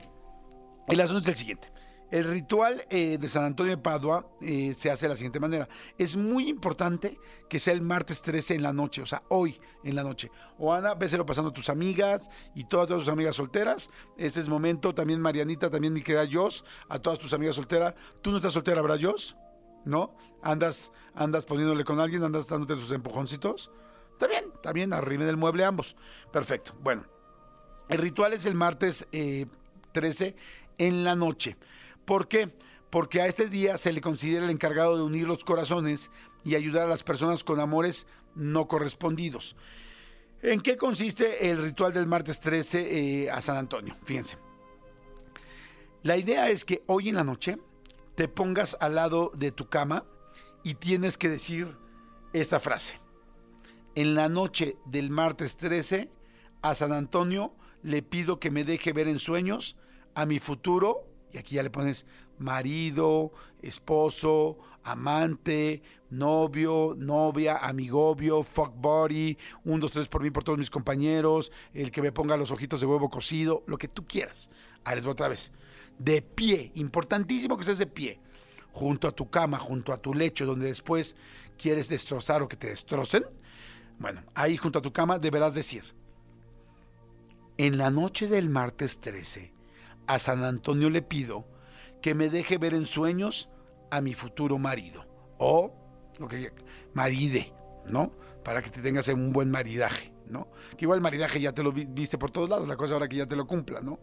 el 0.88 1.00
asunto 1.00 1.20
es 1.20 1.28
el 1.28 1.36
siguiente. 1.36 1.72
El 2.12 2.24
ritual 2.24 2.84
eh, 2.90 3.16
de 3.16 3.26
San 3.26 3.42
Antonio 3.42 3.74
de 3.74 3.82
Padua 3.82 4.26
eh, 4.42 4.74
se 4.74 4.90
hace 4.90 5.06
de 5.06 5.08
la 5.14 5.16
siguiente 5.16 5.40
manera. 5.40 5.66
Es 5.96 6.14
muy 6.14 6.46
importante 6.50 7.18
que 7.48 7.58
sea 7.58 7.72
el 7.72 7.80
martes 7.80 8.20
13 8.20 8.56
en 8.56 8.62
la 8.62 8.74
noche, 8.74 9.00
o 9.00 9.06
sea, 9.06 9.22
hoy 9.28 9.58
en 9.82 9.96
la 9.96 10.02
noche. 10.02 10.30
O 10.58 10.74
Ana, 10.74 10.92
véselo 10.92 11.24
pasando 11.24 11.48
a 11.48 11.54
tus 11.54 11.70
amigas 11.70 12.28
y 12.54 12.64
todas, 12.64 12.86
tus 12.86 13.08
amigas 13.08 13.36
solteras. 13.36 13.88
Este 14.18 14.40
es 14.40 14.48
momento, 14.50 14.94
también 14.94 15.22
Marianita, 15.22 15.70
también 15.70 15.94
mi 15.94 16.02
querida 16.02 16.28
Jos, 16.30 16.66
a 16.90 16.98
todas 16.98 17.18
tus 17.18 17.32
amigas 17.32 17.54
solteras. 17.54 17.94
Tú 18.20 18.30
no 18.30 18.36
estás 18.36 18.52
soltera, 18.52 18.82
¿verdad, 18.82 18.98
Jos? 19.00 19.34
¿No? 19.86 20.14
Andas, 20.42 20.92
andas 21.14 21.46
poniéndole 21.46 21.82
con 21.82 21.98
alguien, 21.98 22.22
andas 22.22 22.46
dándote 22.46 22.74
tus 22.74 22.92
empujoncitos. 22.92 23.70
Está 24.12 24.26
bien, 24.26 24.44
está 24.54 24.74
bien, 24.74 24.92
arrimen 24.92 25.28
el 25.28 25.38
mueble 25.38 25.64
ambos. 25.64 25.96
Perfecto. 26.30 26.74
Bueno, 26.82 27.06
el 27.88 27.96
ritual 27.96 28.34
es 28.34 28.44
el 28.44 28.54
martes 28.54 29.06
13 29.92 30.26
eh, 30.26 30.36
en 30.76 31.04
la 31.04 31.16
noche. 31.16 31.56
¿Por 32.04 32.28
qué? 32.28 32.50
Porque 32.90 33.20
a 33.20 33.26
este 33.26 33.48
día 33.48 33.76
se 33.76 33.92
le 33.92 34.00
considera 34.00 34.44
el 34.44 34.50
encargado 34.50 34.96
de 34.96 35.02
unir 35.02 35.26
los 35.26 35.44
corazones 35.44 36.10
y 36.44 36.54
ayudar 36.54 36.84
a 36.84 36.90
las 36.90 37.02
personas 37.02 37.44
con 37.44 37.60
amores 37.60 38.06
no 38.34 38.68
correspondidos. 38.68 39.56
¿En 40.42 40.60
qué 40.60 40.76
consiste 40.76 41.50
el 41.50 41.62
ritual 41.62 41.92
del 41.92 42.06
martes 42.06 42.40
13 42.40 43.24
eh, 43.24 43.30
a 43.30 43.40
San 43.40 43.56
Antonio? 43.56 43.96
Fíjense. 44.04 44.38
La 46.02 46.16
idea 46.16 46.50
es 46.50 46.64
que 46.64 46.82
hoy 46.86 47.08
en 47.08 47.14
la 47.14 47.24
noche 47.24 47.58
te 48.16 48.26
pongas 48.26 48.76
al 48.80 48.96
lado 48.96 49.30
de 49.36 49.52
tu 49.52 49.68
cama 49.68 50.04
y 50.64 50.74
tienes 50.74 51.16
que 51.16 51.28
decir 51.28 51.76
esta 52.32 52.58
frase. 52.58 53.00
En 53.94 54.14
la 54.14 54.28
noche 54.28 54.76
del 54.84 55.10
martes 55.10 55.56
13 55.56 56.10
a 56.62 56.74
San 56.74 56.92
Antonio 56.92 57.54
le 57.82 58.02
pido 58.02 58.40
que 58.40 58.50
me 58.50 58.64
deje 58.64 58.92
ver 58.92 59.06
en 59.06 59.18
sueños 59.18 59.76
a 60.14 60.26
mi 60.26 60.40
futuro 60.40 61.06
y 61.32 61.38
aquí 61.38 61.56
ya 61.56 61.62
le 61.62 61.70
pones 61.70 62.06
marido, 62.38 63.32
esposo, 63.60 64.58
amante, 64.84 65.82
novio, 66.10 66.94
novia, 66.98 67.56
amigobio, 67.58 68.42
fuck 68.42 68.74
body, 68.76 69.36
un, 69.64 69.80
dos, 69.80 69.92
tres 69.92 70.08
por 70.08 70.22
mí, 70.22 70.30
por 70.30 70.44
todos 70.44 70.58
mis 70.58 70.70
compañeros, 70.70 71.52
el 71.72 71.90
que 71.90 72.02
me 72.02 72.12
ponga 72.12 72.36
los 72.36 72.50
ojitos 72.50 72.80
de 72.80 72.86
huevo 72.86 73.08
cocido, 73.08 73.62
lo 73.66 73.78
que 73.78 73.88
tú 73.88 74.04
quieras. 74.04 74.50
Ahí 74.84 74.96
les 74.96 75.04
voy 75.04 75.12
otra 75.12 75.28
vez. 75.28 75.52
De 75.98 76.22
pie, 76.22 76.72
importantísimo 76.74 77.56
que 77.56 77.62
estés 77.62 77.78
de 77.78 77.86
pie. 77.86 78.20
junto 78.74 79.06
a 79.06 79.12
tu 79.12 79.28
cama, 79.28 79.58
junto 79.58 79.92
a 79.92 79.98
tu 79.98 80.14
lecho, 80.14 80.46
donde 80.46 80.66
después 80.66 81.14
quieres 81.58 81.90
destrozar 81.90 82.40
o 82.40 82.48
que 82.48 82.56
te 82.56 82.68
destrocen, 82.68 83.24
bueno, 83.98 84.22
ahí 84.34 84.56
junto 84.56 84.78
a 84.78 84.82
tu 84.82 84.94
cama 84.94 85.18
deberás 85.18 85.54
decir, 85.54 85.94
en 87.58 87.76
la 87.76 87.90
noche 87.90 88.28
del 88.28 88.48
martes 88.48 88.98
13, 88.98 89.52
a 90.06 90.18
San 90.18 90.44
Antonio 90.44 90.90
le 90.90 91.02
pido 91.02 91.46
que 92.00 92.14
me 92.14 92.28
deje 92.28 92.58
ver 92.58 92.74
en 92.74 92.86
sueños 92.86 93.48
a 93.90 94.00
mi 94.00 94.14
futuro 94.14 94.58
marido. 94.58 95.06
O, 95.38 95.72
lo 96.18 96.28
maride, 96.94 97.52
¿no? 97.86 98.12
Para 98.44 98.62
que 98.62 98.70
te 98.70 98.80
tengas 98.80 99.08
un 99.08 99.32
buen 99.32 99.50
maridaje, 99.50 100.12
¿no? 100.28 100.48
Que 100.76 100.84
igual 100.84 100.98
el 100.98 101.02
maridaje 101.02 101.40
ya 101.40 101.52
te 101.52 101.62
lo 101.62 101.72
diste 101.72 102.18
por 102.18 102.30
todos 102.30 102.48
lados, 102.48 102.68
la 102.68 102.76
cosa 102.76 102.94
ahora 102.94 103.08
que 103.08 103.16
ya 103.16 103.26
te 103.26 103.36
lo 103.36 103.46
cumpla, 103.46 103.80
¿no? 103.80 104.00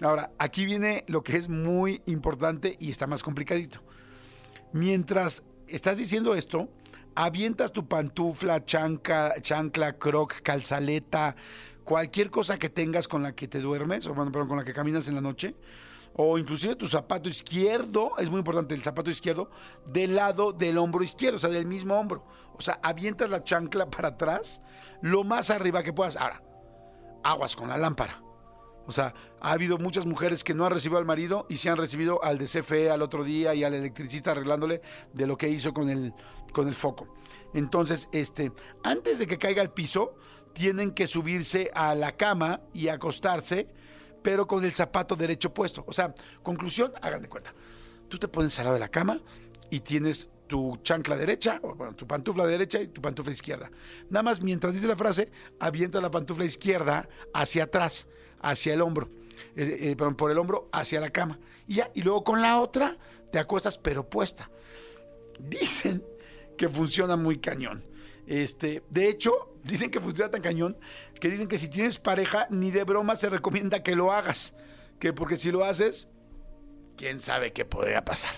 Ahora, 0.00 0.30
aquí 0.38 0.64
viene 0.64 1.04
lo 1.08 1.22
que 1.22 1.36
es 1.36 1.48
muy 1.48 2.02
importante 2.06 2.76
y 2.80 2.90
está 2.90 3.06
más 3.06 3.22
complicadito. 3.22 3.82
Mientras 4.72 5.42
estás 5.66 5.98
diciendo 5.98 6.34
esto, 6.34 6.68
avientas 7.14 7.72
tu 7.72 7.86
pantufla, 7.86 8.64
chanca, 8.64 9.34
chancla, 9.40 9.98
croc, 9.98 10.40
calzaleta, 10.42 11.36
cualquier 11.84 12.30
cosa 12.30 12.58
que 12.58 12.68
tengas 12.68 13.08
con 13.08 13.22
la 13.22 13.34
que 13.34 13.48
te 13.48 13.60
duermes, 13.60 14.06
o 14.06 14.14
con 14.14 14.56
la 14.56 14.64
que 14.64 14.72
caminas 14.72 15.08
en 15.08 15.14
la 15.14 15.20
noche, 15.20 15.54
o 16.14 16.38
inclusive 16.38 16.76
tu 16.76 16.86
zapato 16.86 17.28
izquierdo, 17.28 18.12
es 18.18 18.28
muy 18.30 18.38
importante 18.38 18.74
el 18.74 18.82
zapato 18.82 19.10
izquierdo, 19.10 19.50
del 19.86 20.14
lado 20.14 20.52
del 20.52 20.78
hombro 20.78 21.02
izquierdo, 21.02 21.36
o 21.36 21.40
sea, 21.40 21.50
del 21.50 21.66
mismo 21.66 21.94
hombro. 21.94 22.26
O 22.54 22.60
sea, 22.60 22.78
avientas 22.82 23.30
la 23.30 23.42
chancla 23.42 23.90
para 23.90 24.08
atrás, 24.08 24.62
lo 25.00 25.24
más 25.24 25.50
arriba 25.50 25.82
que 25.82 25.92
puedas. 25.92 26.16
Ahora, 26.16 26.42
aguas 27.24 27.56
con 27.56 27.68
la 27.68 27.78
lámpara. 27.78 28.22
O 28.86 28.92
sea, 28.92 29.14
ha 29.40 29.52
habido 29.52 29.78
muchas 29.78 30.06
mujeres 30.06 30.42
que 30.42 30.54
no 30.54 30.66
han 30.66 30.72
recibido 30.72 30.98
al 30.98 31.04
marido 31.04 31.46
y 31.48 31.56
se 31.56 31.70
han 31.70 31.76
recibido 31.76 32.22
al 32.22 32.38
de 32.38 32.46
CFE 32.46 32.90
al 32.90 33.00
otro 33.00 33.22
día 33.22 33.54
y 33.54 33.62
al 33.64 33.74
electricista 33.74 34.32
arreglándole 34.32 34.82
de 35.12 35.26
lo 35.26 35.36
que 35.36 35.48
hizo 35.48 35.72
con 35.72 35.88
el, 35.88 36.12
con 36.52 36.66
el 36.68 36.74
foco. 36.74 37.14
Entonces, 37.54 38.08
este, 38.12 38.52
antes 38.82 39.18
de 39.18 39.26
que 39.26 39.38
caiga 39.38 39.62
al 39.62 39.72
piso, 39.72 40.14
tienen 40.52 40.92
que 40.92 41.06
subirse 41.06 41.70
a 41.74 41.94
la 41.94 42.16
cama 42.16 42.60
y 42.72 42.88
acostarse 42.88 43.66
pero 44.22 44.46
con 44.46 44.64
el 44.64 44.72
zapato 44.72 45.16
derecho 45.16 45.52
puesto. 45.52 45.84
O 45.86 45.92
sea, 45.92 46.14
conclusión, 46.42 46.92
hagan 47.02 47.22
de 47.22 47.28
cuenta. 47.28 47.52
Tú 48.08 48.18
te 48.18 48.28
pones 48.28 48.58
al 48.58 48.66
lado 48.66 48.74
de 48.74 48.80
la 48.80 48.88
cama 48.88 49.20
y 49.70 49.80
tienes 49.80 50.30
tu 50.46 50.78
chancla 50.82 51.16
derecha, 51.16 51.60
o 51.62 51.74
bueno, 51.74 51.94
tu 51.94 52.06
pantufla 52.06 52.46
derecha 52.46 52.80
y 52.80 52.88
tu 52.88 53.00
pantufla 53.00 53.32
izquierda. 53.32 53.70
Nada 54.10 54.22
más 54.22 54.42
mientras 54.42 54.74
dice 54.74 54.86
la 54.86 54.96
frase, 54.96 55.30
avienta 55.58 56.00
la 56.00 56.10
pantufla 56.10 56.44
izquierda 56.44 57.08
hacia 57.32 57.64
atrás, 57.64 58.06
hacia 58.40 58.74
el 58.74 58.82
hombro, 58.82 59.08
eh, 59.56 59.78
eh, 59.80 59.96
perdón, 59.96 60.14
por 60.14 60.30
el 60.30 60.38
hombro 60.38 60.68
hacia 60.72 61.00
la 61.00 61.10
cama. 61.10 61.38
Y 61.66 61.76
ya, 61.76 61.90
y 61.94 62.02
luego 62.02 62.22
con 62.22 62.42
la 62.42 62.60
otra 62.60 62.98
te 63.30 63.38
acuestas 63.38 63.78
pero 63.78 64.08
puesta. 64.08 64.50
Dicen 65.40 66.04
que 66.58 66.68
funciona 66.68 67.16
muy 67.16 67.38
cañón. 67.38 67.82
Este, 68.26 68.82
de 68.90 69.08
hecho, 69.08 69.54
dicen 69.64 69.90
que 69.90 70.00
funciona 70.00 70.30
tan 70.30 70.42
cañón 70.42 70.76
que 71.20 71.28
dicen 71.28 71.48
que 71.48 71.58
si 71.58 71.68
tienes 71.68 71.98
pareja, 71.98 72.46
ni 72.50 72.70
de 72.70 72.84
broma 72.84 73.16
se 73.16 73.28
recomienda 73.28 73.82
que 73.82 73.94
lo 73.94 74.12
hagas. 74.12 74.54
Que 74.98 75.12
porque 75.12 75.36
si 75.36 75.50
lo 75.50 75.64
haces, 75.64 76.08
quién 76.96 77.20
sabe 77.20 77.52
qué 77.52 77.64
podría 77.64 78.04
pasar. 78.04 78.32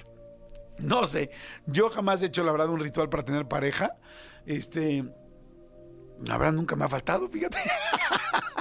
No 0.79 1.07
sé, 1.07 1.31
yo 1.67 1.89
jamás 1.89 2.23
he 2.23 2.27
hecho 2.27 2.43
la 2.43 2.53
verdad 2.53 2.69
un 2.69 2.81
ritual 2.81 3.09
para 3.09 3.25
tener 3.25 3.47
pareja. 3.47 3.97
Este, 4.45 5.05
la 6.21 6.37
verdad 6.39 6.55
nunca 6.55 6.77
me 6.77 6.85
ha 6.85 6.89
faltado, 6.89 7.29
fíjate. 7.29 7.59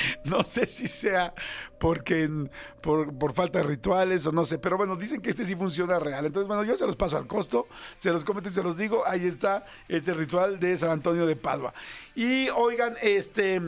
no 0.24 0.44
sé 0.44 0.66
si 0.66 0.88
sea 0.88 1.34
porque 1.78 2.28
por, 2.80 3.32
falta 3.32 3.60
de 3.60 3.64
rituales 3.64 4.26
o 4.26 4.32
no 4.32 4.44
sé, 4.44 4.58
pero 4.58 4.76
bueno, 4.76 4.96
dicen 4.96 5.20
que 5.20 5.30
este 5.30 5.44
sí 5.44 5.54
funciona 5.54 5.98
real. 5.98 6.26
Entonces, 6.26 6.48
bueno, 6.48 6.64
yo 6.64 6.76
se 6.76 6.86
los 6.86 6.96
paso 6.96 7.16
al 7.16 7.26
costo, 7.26 7.68
se 7.98 8.10
los 8.10 8.24
comento 8.24 8.50
y 8.50 8.52
se 8.52 8.62
los 8.62 8.76
digo. 8.76 9.04
Ahí 9.06 9.26
está 9.26 9.64
este 9.88 10.14
ritual 10.14 10.58
de 10.58 10.76
San 10.76 10.90
Antonio 10.90 11.26
de 11.26 11.36
Padua. 11.36 11.72
Y 12.14 12.48
oigan, 12.50 12.94
este 13.02 13.60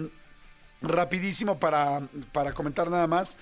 rapidísimo 0.82 1.58
para, 1.58 2.02
para 2.32 2.52
comentar 2.52 2.90
nada 2.90 3.06
más. 3.06 3.36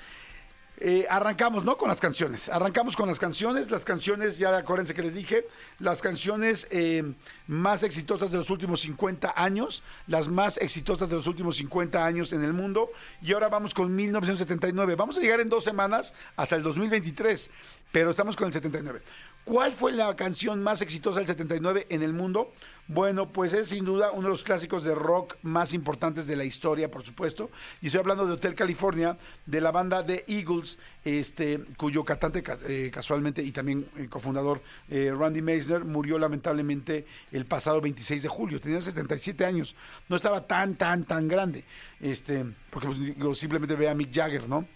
Eh, 0.80 1.06
arrancamos, 1.10 1.64
¿no? 1.64 1.76
Con 1.76 1.88
las 1.88 2.00
canciones. 2.00 2.48
Arrancamos 2.48 2.94
con 2.94 3.08
las 3.08 3.18
canciones. 3.18 3.70
Las 3.70 3.84
canciones, 3.84 4.38
ya 4.38 4.56
acuérdense 4.56 4.94
que 4.94 5.02
les 5.02 5.14
dije, 5.14 5.46
las 5.80 6.00
canciones 6.00 6.68
eh, 6.70 7.14
más 7.48 7.82
exitosas 7.82 8.30
de 8.30 8.38
los 8.38 8.48
últimos 8.50 8.80
50 8.80 9.34
años, 9.36 9.82
las 10.06 10.28
más 10.28 10.56
exitosas 10.58 11.10
de 11.10 11.16
los 11.16 11.26
últimos 11.26 11.56
50 11.56 12.04
años 12.04 12.32
en 12.32 12.44
el 12.44 12.52
mundo. 12.52 12.90
Y 13.20 13.32
ahora 13.32 13.48
vamos 13.48 13.74
con 13.74 13.94
1979. 13.94 14.94
Vamos 14.94 15.18
a 15.18 15.20
llegar 15.20 15.40
en 15.40 15.48
dos 15.48 15.64
semanas 15.64 16.14
hasta 16.36 16.54
el 16.54 16.62
2023, 16.62 17.50
pero 17.90 18.10
estamos 18.10 18.36
con 18.36 18.46
el 18.46 18.52
79. 18.52 19.02
¿Cuál 19.48 19.72
fue 19.72 19.92
la 19.92 20.14
canción 20.14 20.62
más 20.62 20.82
exitosa 20.82 21.20
del 21.20 21.26
79 21.26 21.86
en 21.88 22.02
el 22.02 22.12
mundo? 22.12 22.52
Bueno, 22.86 23.32
pues 23.32 23.54
es 23.54 23.70
sin 23.70 23.86
duda 23.86 24.10
uno 24.10 24.24
de 24.24 24.28
los 24.28 24.42
clásicos 24.42 24.84
de 24.84 24.94
rock 24.94 25.36
más 25.40 25.72
importantes 25.72 26.26
de 26.26 26.36
la 26.36 26.44
historia, 26.44 26.90
por 26.90 27.02
supuesto. 27.02 27.50
Y 27.80 27.86
estoy 27.86 28.00
hablando 28.00 28.26
de 28.26 28.34
Hotel 28.34 28.54
California, 28.54 29.16
de 29.46 29.62
la 29.62 29.72
banda 29.72 30.02
de 30.02 30.22
Eagles, 30.28 30.76
este, 31.02 31.60
cuyo 31.78 32.04
cantante 32.04 32.44
eh, 32.66 32.90
casualmente 32.92 33.42
y 33.42 33.50
también 33.50 33.88
el 33.96 34.10
cofundador 34.10 34.60
eh, 34.90 35.14
Randy 35.18 35.40
Meisner 35.40 35.82
murió 35.82 36.18
lamentablemente 36.18 37.06
el 37.32 37.46
pasado 37.46 37.80
26 37.80 38.24
de 38.24 38.28
julio. 38.28 38.60
Tenía 38.60 38.82
77 38.82 39.46
años. 39.46 39.74
No 40.10 40.16
estaba 40.16 40.46
tan, 40.46 40.74
tan, 40.74 41.04
tan 41.04 41.26
grande. 41.26 41.64
Este, 42.00 42.44
porque 42.68 43.14
pues, 43.18 43.38
simplemente 43.38 43.76
ve 43.76 43.88
a 43.88 43.94
Mick 43.94 44.14
Jagger, 44.14 44.46
¿no? 44.46 44.66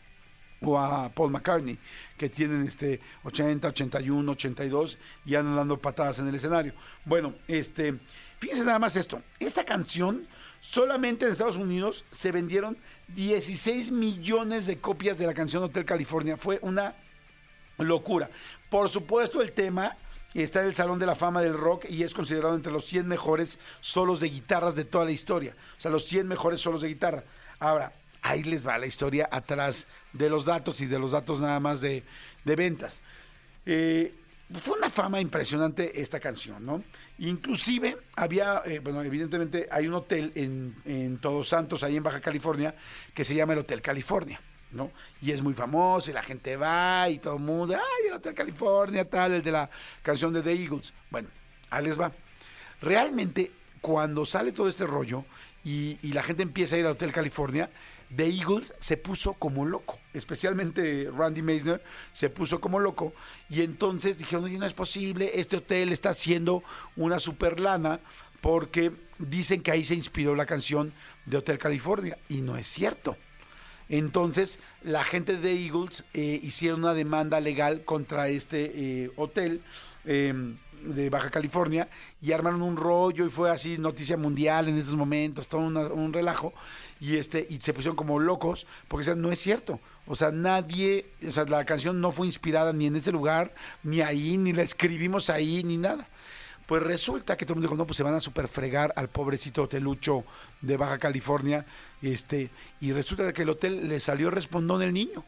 O 0.65 0.79
a 0.79 1.09
Paul 1.09 1.31
McCartney, 1.31 1.79
que 2.17 2.29
tienen 2.29 2.67
este 2.67 3.01
80, 3.25 3.69
81, 3.69 4.33
82 4.33 4.99
y 5.27 5.35
andan 5.35 5.57
dando 5.57 5.79
patadas 5.79 6.19
en 6.19 6.29
el 6.29 6.35
escenario. 6.35 6.75
Bueno, 7.05 7.35
este, 7.49 7.99
fíjense 8.39 8.65
nada 8.65 8.79
más 8.79 8.97
esto. 8.97 9.23
Esta 9.39 9.65
canción 9.65 10.27
solamente 10.61 11.25
en 11.25 11.33
Estados 11.33 11.57
Unidos 11.57 12.05
se 12.11 12.33
vendieron 12.33 12.77
16 13.09 13.91
millones 13.91 14.67
de 14.67 14.79
copias 14.79 15.19
de 15.19 15.27
la 15.27 15.35
canción 15.35 15.63
Hotel 15.63 15.85
California. 15.85 16.37
Fue 16.37 16.59
una 16.63 16.95
locura. 17.79 18.31
Por 18.71 18.89
supuesto, 18.89 19.43
el 19.43 19.53
tema 19.53 19.97
está 20.35 20.63
en 20.63 20.69
el 20.69 20.75
Salón 20.75 20.99
de 20.99 21.07
la 21.07 21.15
Fama 21.15 21.43
del 21.43 21.59
Rock 21.59 21.87
y 21.89 22.03
es 22.03 22.15
considerado 22.15 22.55
entre 22.55 22.73
los 22.73 22.87
100 22.87 23.07
mejores 23.07 23.59
solos 23.81 24.21
de 24.21 24.29
guitarras 24.29 24.75
de 24.75 24.85
toda 24.85 25.05
la 25.05 25.11
historia. 25.11 25.55
O 25.77 25.81
sea, 25.81 25.91
los 25.91 26.05
100 26.05 26.27
mejores 26.27 26.61
solos 26.61 26.83
de 26.83 26.89
guitarra. 26.89 27.25
Ahora, 27.59 27.93
ahí 28.23 28.45
les 28.45 28.67
va 28.67 28.79
la 28.79 28.87
historia 28.87 29.29
atrás 29.31 29.87
de 30.13 30.31
los 30.31 30.47
datos 30.47 30.81
y 30.81 30.87
de 30.87 30.99
los 30.99 31.13
datos 31.13 31.41
nada 31.41 31.61
más 31.61 31.81
de, 31.81 32.05
ventas. 32.45 33.03
Eh, 33.67 34.15
fue 34.63 34.77
una 34.79 34.91
fama 34.91 35.21
impresionante 35.21 36.01
esta 36.01 36.21
canción, 36.21 36.65
¿no? 36.65 36.83
Inclusive 37.19 37.97
había, 38.17 38.63
eh, 38.65 38.81
bueno, 38.81 39.03
evidentemente 39.03 39.69
hay 39.71 39.87
un 39.87 39.95
hotel 39.95 40.33
en, 40.35 40.77
en, 40.85 41.19
Todos 41.19 41.49
Santos, 41.49 41.83
ahí 41.83 41.97
en 41.97 42.03
Baja 42.03 42.21
California, 42.21 42.75
que 43.15 43.25
se 43.25 43.35
llama 43.35 43.55
el 43.55 43.61
Hotel 43.61 43.81
California, 43.81 44.41
¿no? 44.73 44.91
Y 45.21 45.33
es 45.33 45.43
muy 45.43 45.55
famoso 45.55 46.11
y 46.11 46.15
la 46.15 46.23
gente 46.23 46.57
va 46.57 47.09
y 47.09 47.19
todo 47.19 47.37
el 47.37 47.43
mundo, 47.43 47.75
ay, 47.75 48.09
el 48.09 48.15
Hotel 48.15 48.35
California, 48.35 49.09
tal, 49.09 49.33
el 49.33 49.43
de 49.43 49.53
la 49.53 49.71
canción 50.03 50.33
de 50.33 50.43
The 50.43 50.53
Eagles. 50.53 50.93
Bueno, 51.11 51.29
ahí 51.71 51.85
les 51.85 51.99
va. 51.99 52.13
Realmente, 52.83 53.51
cuando 53.81 54.27
sale 54.27 54.53
todo 54.53 54.69
este 54.69 54.87
rollo 54.87 55.25
y 55.65 55.97
la 56.13 56.23
gente 56.23 56.43
empieza 56.43 56.77
a 56.77 56.79
ir 56.81 56.85
al 56.85 56.93
Hotel 56.93 57.13
California, 57.13 57.71
The 58.17 58.27
Eagles 58.27 58.75
se 58.79 58.97
puso 58.97 59.35
como 59.35 59.65
loco, 59.65 59.99
especialmente 60.13 61.11
Randy 61.17 61.43
Meisner 61.43 61.83
se 62.13 62.29
puso 62.29 62.61
como 62.61 62.79
loco 62.79 63.15
y 63.49 63.63
entonces 63.63 64.19
dijeron, 64.19 64.53
no 64.59 64.67
es 64.67 64.75
posible, 64.75 65.33
este 65.35 65.57
hotel 65.57 65.93
está 65.93 66.11
haciendo 66.11 66.63
una 66.97 67.19
super 67.19 67.59
lana 67.59 68.01
porque 68.41 68.93
dicen 69.19 69.63
que 69.63 69.71
ahí 69.71 69.85
se 69.85 69.95
inspiró 69.95 70.35
la 70.35 70.47
canción 70.47 70.93
de 71.27 71.39
Hotel 71.39 71.59
California 71.59 72.19
y 72.29 72.41
no 72.41 72.57
es 72.57 72.67
cierto. 72.67 73.17
Entonces, 73.89 74.59
la 74.83 75.05
gente 75.05 75.37
de 75.37 75.53
Eagles 75.53 76.05
eh, 76.15 76.41
hicieron 76.43 76.81
una 76.81 76.95
demanda 76.95 77.41
legal 77.41 77.85
contra 77.85 78.29
este 78.29 78.73
eh, 78.75 79.11
hotel. 79.17 79.63
Em, 80.05 80.57
de 80.85 81.11
Baja 81.11 81.31
California 81.31 81.89
y 82.21 82.33
armaron 82.33 82.63
un 82.63 82.77
rollo 82.77 83.27
y 83.27 83.31
fue 83.31 83.51
así 83.51 83.79
noticia 83.79 84.17
mundial 84.17 84.69
en 84.69 84.79
esos 84.79 84.95
momentos, 84.95 85.49
todo 85.49 85.61
un 85.61 86.13
relajo 86.13 86.53
y 87.01 87.17
este 87.17 87.47
y 87.49 87.61
se 87.61 87.73
pusieron 87.73 87.97
como 87.97 88.19
locos 88.19 88.67
porque 88.89 89.11
o 89.11 89.17
no 89.17 89.33
es 89.33 89.41
cierto, 89.41 89.81
o 90.07 90.15
sea, 90.15 90.33
nadie, 90.33 91.07
o 91.27 91.31
sea, 91.31 91.45
la 91.45 91.65
canción 91.65 92.01
no 92.01 92.11
fue 92.11 92.27
inspirada 92.27 92.73
ni 92.73 92.87
en 92.87 92.97
ese 92.97 93.13
lugar, 93.13 93.55
ni 93.83 94.01
ahí, 94.01 94.37
ni 94.37 94.53
la 94.53 94.63
escribimos 94.63 95.31
ahí, 95.31 95.63
ni 95.63 95.77
nada. 95.77 96.09
Pues 96.67 96.83
resulta 96.83 97.37
que 97.37 97.45
todo 97.45 97.55
el 97.55 97.57
mundo 97.57 97.69
dijo, 97.69 97.77
no, 97.77 97.87
pues 97.87 97.97
se 97.97 98.03
van 98.03 98.15
a 98.15 98.21
super 98.21 98.49
fregar 98.49 98.93
al 98.97 99.09
pobrecito 99.09 99.65
hotelucho 99.65 100.25
de 100.61 100.77
Baja 100.77 100.99
California, 100.99 101.67
este, 102.01 102.51
y 102.81 102.93
resulta 102.93 103.33
que 103.33 103.43
el 103.43 103.51
hotel 103.51 103.89
le 103.89 104.01
salió 104.01 104.31
respondón 104.31 104.83
el 104.83 104.93
niño 104.93 105.25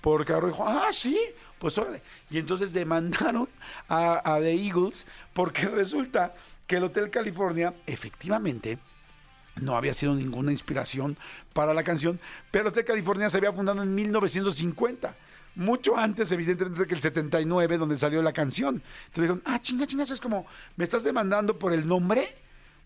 porque 0.00 0.32
ahora 0.32 0.48
dijo, 0.48 0.66
ah, 0.66 0.88
sí, 0.92 1.18
pues 1.58 1.76
órale. 1.78 2.02
Y 2.30 2.38
entonces 2.38 2.72
demandaron 2.72 3.48
a, 3.88 4.38
The 4.40 4.52
Eagles 4.52 5.06
porque 5.32 5.66
resulta 5.68 6.34
que 6.66 6.76
el 6.76 6.84
Hotel 6.84 7.10
California 7.10 7.74
efectivamente 7.86 8.78
no 9.60 9.76
había 9.76 9.94
sido 9.94 10.14
ninguna 10.14 10.52
inspiración 10.52 11.16
para 11.52 11.74
la 11.74 11.82
canción, 11.82 12.20
pero 12.50 12.62
el 12.62 12.68
Hotel 12.68 12.84
California 12.84 13.28
se 13.28 13.38
había 13.38 13.52
fundado 13.52 13.82
en 13.82 13.94
1950. 13.94 15.16
mucho 15.56 15.96
antes, 15.96 16.30
evidentemente, 16.30 16.86
que 16.86 16.94
el 16.94 17.02
79, 17.02 17.78
donde 17.78 17.98
salió 17.98 18.22
la 18.22 18.32
canción. 18.32 18.76
Entonces 19.06 19.14
dijeron, 19.14 19.42
ah, 19.44 19.60
chinga, 19.60 19.86
chinga, 19.88 20.04
es 20.04 20.20
como, 20.20 20.46
¿me 20.76 20.84
estás 20.84 21.02
demandando 21.02 21.58
por 21.58 21.72
el 21.72 21.88
nombre? 21.88 22.36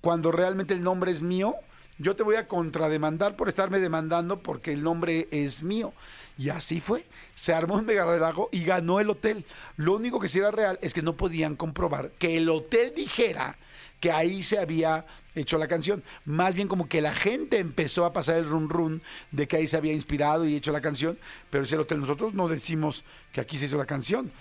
Cuando 0.00 0.32
realmente 0.32 0.72
el 0.72 0.82
nombre 0.82 1.12
es 1.12 1.20
mío. 1.20 1.54
Yo 1.98 2.16
te 2.16 2.22
voy 2.22 2.36
a 2.36 2.48
contrademandar 2.48 3.36
por 3.36 3.48
estarme 3.48 3.78
demandando 3.78 4.40
porque 4.42 4.72
el 4.72 4.82
nombre 4.82 5.28
es 5.30 5.62
mío. 5.62 5.92
Y 6.38 6.48
así 6.48 6.80
fue. 6.80 7.04
Se 7.34 7.52
armó 7.52 7.74
un 7.74 7.86
mega 7.86 8.06
y 8.50 8.64
ganó 8.64 8.98
el 8.98 9.10
hotel. 9.10 9.44
Lo 9.76 9.94
único 9.94 10.18
que 10.18 10.28
sí 10.28 10.38
era 10.38 10.50
real 10.50 10.78
es 10.82 10.94
que 10.94 11.02
no 11.02 11.16
podían 11.16 11.56
comprobar 11.56 12.10
que 12.18 12.38
el 12.38 12.48
hotel 12.48 12.92
dijera 12.96 13.56
que 14.00 14.10
ahí 14.10 14.42
se 14.42 14.58
había 14.58 15.06
hecho 15.34 15.58
la 15.58 15.68
canción. 15.68 16.02
Más 16.24 16.54
bien 16.54 16.66
como 16.66 16.88
que 16.88 17.00
la 17.00 17.14
gente 17.14 17.58
empezó 17.58 18.04
a 18.04 18.12
pasar 18.12 18.36
el 18.36 18.48
run 18.48 18.68
run 18.68 19.02
de 19.30 19.46
que 19.46 19.56
ahí 19.56 19.66
se 19.68 19.76
había 19.76 19.92
inspirado 19.92 20.44
y 20.44 20.56
hecho 20.56 20.72
la 20.72 20.80
canción, 20.80 21.18
pero 21.50 21.64
es 21.64 21.72
el 21.72 21.80
hotel. 21.80 22.00
Nosotros 22.00 22.34
no 22.34 22.48
decimos 22.48 23.04
que 23.32 23.40
aquí 23.40 23.58
se 23.58 23.66
hizo 23.66 23.76
la 23.76 23.86
canción. 23.86 24.32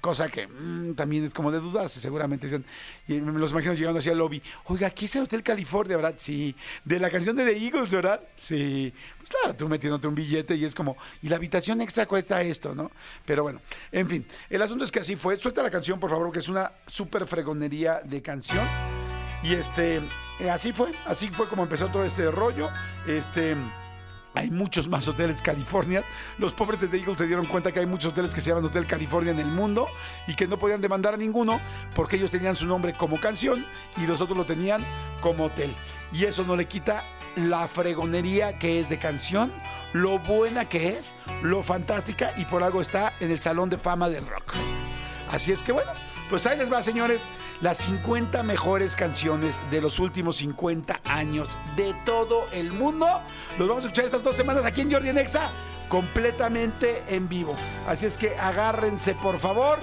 Cosa 0.00 0.28
que 0.28 0.46
mm, 0.46 0.94
también 0.94 1.24
es 1.24 1.34
como 1.34 1.50
de 1.50 1.58
dudarse, 1.58 2.00
seguramente. 2.00 2.48
Y 3.08 3.14
me 3.14 3.38
los 3.38 3.52
imagino 3.52 3.74
llegando 3.74 3.98
hacia 3.98 4.12
el 4.12 4.18
lobby. 4.18 4.42
Oiga, 4.66 4.86
aquí 4.88 5.06
es 5.06 5.16
el 5.16 5.22
Hotel 5.22 5.42
California, 5.42 5.96
¿verdad? 5.96 6.14
Sí. 6.16 6.54
De 6.84 7.00
la 7.00 7.10
canción 7.10 7.34
de 7.36 7.44
The 7.44 7.64
Eagles, 7.64 7.92
¿verdad? 7.92 8.20
Sí. 8.36 8.92
Pues 9.18 9.30
claro, 9.30 9.56
tú 9.56 9.68
metiéndote 9.68 10.06
un 10.06 10.14
billete 10.14 10.54
y 10.54 10.64
es 10.64 10.74
como, 10.74 10.96
y 11.22 11.28
la 11.28 11.36
habitación 11.36 11.80
extra 11.80 12.06
cuesta 12.06 12.42
esto, 12.42 12.74
¿no? 12.74 12.90
Pero 13.24 13.42
bueno, 13.42 13.60
en 13.90 14.08
fin. 14.08 14.26
El 14.48 14.62
asunto 14.62 14.84
es 14.84 14.92
que 14.92 15.00
así 15.00 15.16
fue. 15.16 15.36
Suelta 15.36 15.62
la 15.62 15.70
canción, 15.70 15.98
por 15.98 16.10
favor, 16.10 16.30
que 16.30 16.38
es 16.38 16.48
una 16.48 16.70
súper 16.86 17.26
fregonería 17.26 18.00
de 18.04 18.22
canción. 18.22 18.66
Y 19.42 19.54
este, 19.54 20.00
eh, 20.40 20.50
así 20.50 20.72
fue, 20.72 20.92
así 21.06 21.28
fue 21.28 21.48
como 21.48 21.62
empezó 21.62 21.88
todo 21.88 22.04
este 22.04 22.30
rollo. 22.30 22.68
Este. 23.06 23.56
Hay 24.36 24.50
muchos 24.50 24.86
más 24.86 25.08
hoteles 25.08 25.40
California. 25.40 26.04
Los 26.36 26.52
pobres 26.52 26.82
de 26.82 26.88
The 26.88 26.98
Eagles 26.98 27.16
se 27.16 27.26
dieron 27.26 27.46
cuenta 27.46 27.72
que 27.72 27.80
hay 27.80 27.86
muchos 27.86 28.12
hoteles 28.12 28.34
que 28.34 28.42
se 28.42 28.50
llaman 28.50 28.66
Hotel 28.66 28.84
California 28.84 29.32
en 29.32 29.38
el 29.38 29.46
mundo 29.46 29.86
y 30.26 30.34
que 30.34 30.46
no 30.46 30.58
podían 30.58 30.82
demandar 30.82 31.14
a 31.14 31.16
ninguno 31.16 31.58
porque 31.94 32.16
ellos 32.16 32.30
tenían 32.30 32.54
su 32.54 32.66
nombre 32.66 32.92
como 32.92 33.18
canción 33.18 33.64
y 33.96 34.06
los 34.06 34.20
otros 34.20 34.36
lo 34.36 34.44
tenían 34.44 34.84
como 35.22 35.46
hotel. 35.46 35.74
Y 36.12 36.24
eso 36.24 36.44
no 36.44 36.54
le 36.54 36.66
quita 36.66 37.02
la 37.34 37.66
fregonería 37.66 38.58
que 38.58 38.78
es 38.78 38.90
de 38.90 38.98
canción, 38.98 39.50
lo 39.94 40.18
buena 40.18 40.68
que 40.68 40.98
es, 40.98 41.16
lo 41.42 41.62
fantástica 41.62 42.34
y 42.36 42.44
por 42.44 42.62
algo 42.62 42.82
está 42.82 43.14
en 43.20 43.30
el 43.30 43.40
Salón 43.40 43.70
de 43.70 43.78
Fama 43.78 44.10
del 44.10 44.26
Rock. 44.26 44.52
Así 45.30 45.50
es 45.50 45.62
que 45.62 45.72
bueno, 45.72 45.92
pues 46.28 46.46
ahí 46.46 46.58
les 46.58 46.72
va, 46.72 46.82
señores, 46.82 47.28
las 47.60 47.78
50 47.78 48.42
mejores 48.42 48.96
canciones 48.96 49.60
de 49.70 49.80
los 49.80 49.98
últimos 49.98 50.36
50 50.36 51.00
años 51.04 51.56
de 51.76 51.94
todo 52.04 52.46
el 52.52 52.72
mundo. 52.72 53.06
Los 53.58 53.68
vamos 53.68 53.84
a 53.84 53.86
escuchar 53.86 54.06
estas 54.06 54.24
dos 54.24 54.34
semanas 54.34 54.64
aquí 54.64 54.80
en 54.80 54.90
Jordi 54.90 55.12
Nexa, 55.12 55.50
completamente 55.88 57.04
en 57.08 57.28
vivo. 57.28 57.54
Así 57.86 58.06
es 58.06 58.18
que 58.18 58.36
agárrense, 58.36 59.14
por 59.14 59.38
favor. 59.38 59.78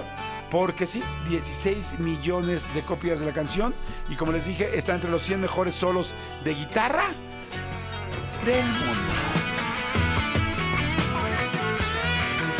Porque 0.50 0.86
sí, 0.86 1.02
16 1.30 1.98
millones 1.98 2.72
de 2.74 2.84
copias 2.84 3.20
de 3.20 3.26
la 3.26 3.32
canción. 3.32 3.74
Y 4.08 4.14
como 4.14 4.30
les 4.30 4.44
dije, 4.44 4.76
está 4.76 4.94
entre 4.94 5.10
los 5.10 5.24
100 5.24 5.40
mejores 5.40 5.74
solos 5.74 6.14
de 6.44 6.54
guitarra 6.54 7.06
del 8.44 8.64
mundo. 8.64 9.12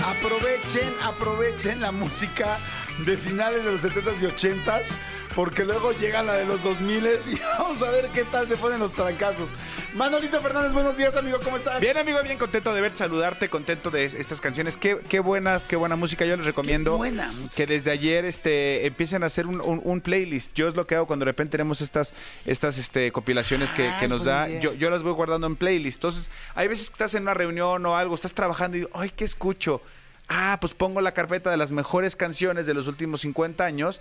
Aprovechen, 0.09 0.95
aprovechen 1.03 1.81
la 1.83 1.93
música 1.93 2.59
de 3.07 3.17
finales 3.17 3.65
de 3.65 3.73
los 3.73 3.83
70s 3.83 4.23
y 4.23 4.27
80s, 4.27 4.87
porque 5.35 5.65
luego 5.65 5.93
llega 5.93 6.23
la 6.23 6.35
de 6.35 6.45
los 6.47 6.63
2000s 6.63 7.33
y 7.33 7.41
vamos 7.59 7.83
a 7.83 7.91
ver 7.91 8.09
qué 8.11 8.23
tal 8.25 8.47
se 8.47 8.57
ponen 8.57 8.79
los 8.79 8.93
trancazos. 8.93 9.49
Manolito 9.95 10.41
Fernández, 10.43 10.73
buenos 10.73 10.97
días, 10.97 11.15
amigo, 11.15 11.39
¿cómo 11.43 11.57
estás? 11.57 11.81
Bien, 11.81 11.97
amigo, 11.97 12.19
bien 12.25 12.37
contento 12.37 12.75
de 12.75 12.81
verte, 12.81 12.99
saludarte, 12.99 13.49
contento 13.49 13.91
de 13.93 14.07
estas 14.07 14.41
canciones. 14.41 14.77
Qué, 14.77 14.99
qué 15.09 15.21
buenas, 15.21 15.63
qué 15.65 15.77
buena 15.77 15.95
música. 15.95 16.25
Yo 16.25 16.37
les 16.37 16.47
recomiendo 16.47 16.93
Qué 16.93 16.97
buena 16.99 17.31
música. 17.31 17.55
que 17.55 17.67
desde 17.67 17.93
ayer 17.93 18.25
este, 18.25 18.87
empiecen 18.87 19.23
a 19.23 19.27
hacer 19.27 19.47
un, 19.47 19.61
un- 19.61 19.81
un 19.85 20.01
playlist. 20.01 20.53
Yo 20.55 20.67
es 20.69 20.75
lo 20.75 20.87
que 20.89 20.97
hago 20.97 21.07
cuando 21.07 21.25
de 21.25 21.31
repente 21.31 21.53
tenemos 21.53 21.81
estas, 21.81 22.13
estas 22.45 22.77
este, 22.79 23.13
compilaciones 23.13 23.71
que, 23.71 23.83
que 23.85 23.89
Ay, 24.05 24.09
nos 24.09 24.25
da. 24.25 24.49
idea. 24.49 24.61
Yo, 24.63 24.73
yo 24.75 24.91
las 24.91 25.05
voy 25.05 25.13
guardando 25.13 25.47
en 25.47 25.55
playlist. 25.55 25.99
Entonces, 25.99 26.29
hay 26.57 26.67
veces 26.67 26.91
que 26.91 26.95
estás 26.95 27.15
en 27.15 27.23
una 27.23 27.35
reunión 27.35 27.87
o 27.87 27.97
algo, 27.97 28.17
estás 28.17 28.35
trabajando 28.35 28.77
y 28.77 28.81
digo, 28.81 28.91
ay, 28.95 29.13
¿qué 29.15 29.25
escucho? 29.25 29.81
Ah, 30.29 30.59
pues 30.61 30.75
pongo 30.75 31.01
la 31.01 31.13
carpeta 31.13 31.51
de 31.51 31.57
las 31.57 31.71
mejores 31.71 32.17
canciones 32.17 32.67
de 32.67 32.75
los 32.75 32.89
últimos 32.89 33.21
50 33.23 33.65
años 33.65 34.01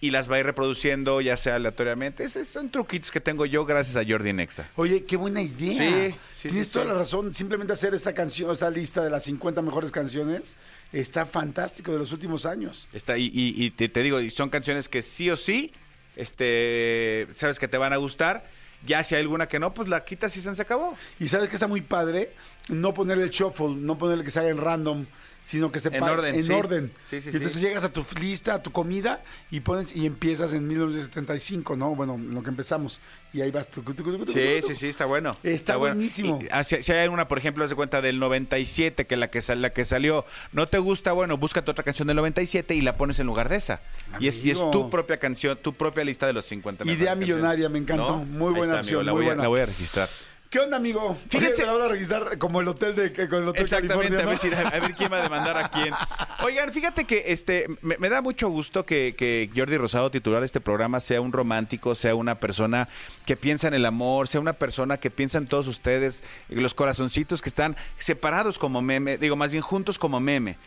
y 0.00 0.10
las 0.10 0.28
va 0.30 0.34
a 0.36 0.40
ir 0.40 0.46
reproduciendo, 0.46 1.20
ya 1.20 1.36
sea 1.36 1.54
aleatoriamente. 1.56 2.24
Esos 2.24 2.48
son 2.48 2.70
truquitos 2.70 3.12
que 3.12 3.20
tengo 3.20 3.46
yo 3.46 3.64
gracias 3.64 3.94
a 3.96 4.04
Jordi 4.06 4.32
Nexa. 4.32 4.68
Oye, 4.76 5.04
qué 5.04 5.16
buena 5.16 5.40
idea. 5.40 6.10
Sí, 6.10 6.18
sí, 6.34 6.48
Tienes 6.48 6.66
sí, 6.66 6.72
toda 6.72 6.86
sí. 6.86 6.90
la 6.90 6.98
razón. 6.98 7.32
Simplemente 7.32 7.72
hacer 7.72 7.94
esta 7.94 8.12
canción, 8.12 8.50
esta 8.50 8.68
lista 8.68 9.02
de 9.04 9.10
las 9.10 9.22
50 9.24 9.62
mejores 9.62 9.92
canciones, 9.92 10.56
está 10.92 11.24
fantástico 11.24 11.92
de 11.92 11.98
los 12.00 12.10
últimos 12.12 12.46
años. 12.46 12.88
Está, 12.92 13.16
y, 13.16 13.26
y- 13.26 13.54
y 13.64 13.70
te, 13.70 13.88
te 13.88 14.02
digo, 14.02 14.20
y 14.20 14.30
son 14.30 14.50
canciones 14.50 14.88
que 14.88 15.02
sí 15.02 15.30
o 15.30 15.36
sí, 15.36 15.72
este, 16.16 17.26
sabes 17.34 17.58
que 17.58 17.68
te 17.68 17.78
van 17.78 17.92
a 17.92 17.96
gustar. 17.96 18.44
Ya 18.84 19.04
si 19.04 19.14
hay 19.14 19.20
alguna 19.20 19.46
que 19.46 19.60
no, 19.60 19.72
pues 19.74 19.88
la 19.88 20.04
quitas 20.04 20.36
y 20.36 20.40
se 20.40 20.50
acabó. 20.62 20.96
Y 21.20 21.28
sabes 21.28 21.48
que 21.48 21.54
está 21.54 21.68
muy 21.68 21.82
padre 21.82 22.32
no 22.68 22.92
ponerle 22.92 23.22
el 23.24 23.30
shuffle, 23.30 23.68
no 23.76 23.96
ponerle 23.96 24.24
que 24.24 24.32
se 24.32 24.40
haga 24.40 24.48
en 24.48 24.58
random, 24.58 25.06
sino 25.42 25.72
que 25.72 25.80
se 25.80 25.88
En 25.94 26.02
orden, 26.02 26.34
En 26.36 26.44
sí. 26.46 26.52
orden. 26.52 26.92
Sí, 27.02 27.20
sí, 27.20 27.30
y 27.32 27.36
entonces 27.36 27.60
llegas 27.60 27.84
a 27.84 27.92
tu 27.92 28.04
lista, 28.20 28.54
a 28.54 28.62
tu 28.62 28.70
comida 28.70 29.22
y 29.50 29.60
pones 29.60 29.94
y 29.94 30.06
empiezas 30.06 30.52
en 30.52 30.66
1975, 30.68 31.76
¿no? 31.76 31.94
Bueno, 31.94 32.14
en 32.14 32.32
lo 32.34 32.42
que 32.42 32.50
empezamos. 32.50 33.00
Y 33.32 33.40
ahí 33.40 33.50
vas. 33.50 33.66
tucu, 33.68 33.92
Sí, 34.26 34.60
sí, 34.62 34.74
sí, 34.74 34.88
está 34.88 35.06
bueno. 35.06 35.36
Está 35.42 35.76
buenísimo. 35.76 36.38
Y, 36.40 36.64
si, 36.64 36.82
si 36.82 36.92
hay 36.92 37.08
una, 37.08 37.28
por 37.28 37.38
ejemplo, 37.38 37.66
de 37.66 37.74
cuenta 37.74 38.00
del 38.00 38.18
97, 38.18 39.06
que 39.06 39.16
la 39.16 39.30
que, 39.30 39.42
la 39.56 39.72
que 39.72 39.84
salió 39.84 40.24
no 40.52 40.68
te 40.68 40.78
gusta, 40.78 41.12
bueno, 41.12 41.36
búscate 41.36 41.70
otra 41.70 41.82
canción 41.84 42.06
del 42.08 42.16
97 42.16 42.74
y 42.74 42.80
la 42.82 42.96
pones 42.96 43.18
en 43.18 43.26
lugar 43.26 43.48
de 43.48 43.56
esa. 43.56 43.80
Y 44.20 44.28
es, 44.28 44.36
y 44.44 44.50
es 44.50 44.58
tu 44.70 44.90
propia 44.90 45.18
canción, 45.18 45.58
tu 45.60 45.72
propia 45.72 46.04
lista 46.04 46.26
de 46.26 46.34
los 46.34 46.46
50 46.46 46.84
mejores 46.84 47.00
Idea 47.02 47.14
millonaria, 47.14 47.68
me 47.68 47.78
encantó. 47.78 48.16
Muy 48.18 48.52
buena 48.52 48.80
está, 48.80 48.80
amigo, 48.80 48.98
opción, 49.00 49.06
La 49.06 49.12
muy 49.12 49.20
voy, 49.22 49.24
a, 49.24 49.28
buena. 49.30 49.42
la 49.42 49.48
voy 49.48 49.60
a 49.60 49.66
registrar. 49.66 50.08
¿Qué 50.52 50.58
onda, 50.60 50.76
amigo? 50.76 51.16
Fíjense- 51.30 51.64
Oye, 51.66 51.82
a 51.82 51.88
registrar 51.88 52.36
como 52.36 52.60
el 52.60 52.68
hotel 52.68 52.94
de 52.94 53.10
que- 53.10 53.26
con 53.26 53.42
el 53.42 53.48
hotel 53.48 53.62
Exactamente, 53.62 54.14
California, 54.16 54.22
a 54.22 54.26
ver, 54.26 54.38
si- 54.70 54.76
a 54.76 54.80
ver 54.80 54.94
quién 54.94 55.10
va 55.10 55.16
a 55.16 55.22
demandar 55.22 55.56
a 55.56 55.70
quién. 55.70 55.94
Oigan, 56.42 56.70
fíjate 56.70 57.06
que 57.06 57.24
este 57.28 57.68
me, 57.80 57.96
me 57.96 58.10
da 58.10 58.20
mucho 58.20 58.50
gusto 58.50 58.84
que, 58.84 59.14
que 59.16 59.48
Jordi 59.56 59.78
Rosado, 59.78 60.10
titular 60.10 60.40
de 60.40 60.44
este 60.44 60.60
programa, 60.60 61.00
sea 61.00 61.22
un 61.22 61.32
romántico, 61.32 61.94
sea 61.94 62.14
una 62.14 62.34
persona 62.34 62.90
que 63.24 63.34
piensa 63.34 63.66
en 63.66 63.72
el 63.72 63.86
amor, 63.86 64.28
sea 64.28 64.42
una 64.42 64.52
persona 64.52 64.98
que 64.98 65.10
piensa 65.10 65.38
en 65.38 65.46
todos 65.46 65.68
ustedes, 65.68 66.22
los 66.50 66.74
corazoncitos 66.74 67.40
que 67.40 67.48
están 67.48 67.74
separados 67.96 68.58
como 68.58 68.82
meme, 68.82 69.16
digo, 69.16 69.36
más 69.36 69.52
bien 69.52 69.62
juntos 69.62 69.98
como 69.98 70.20
meme. 70.20 70.58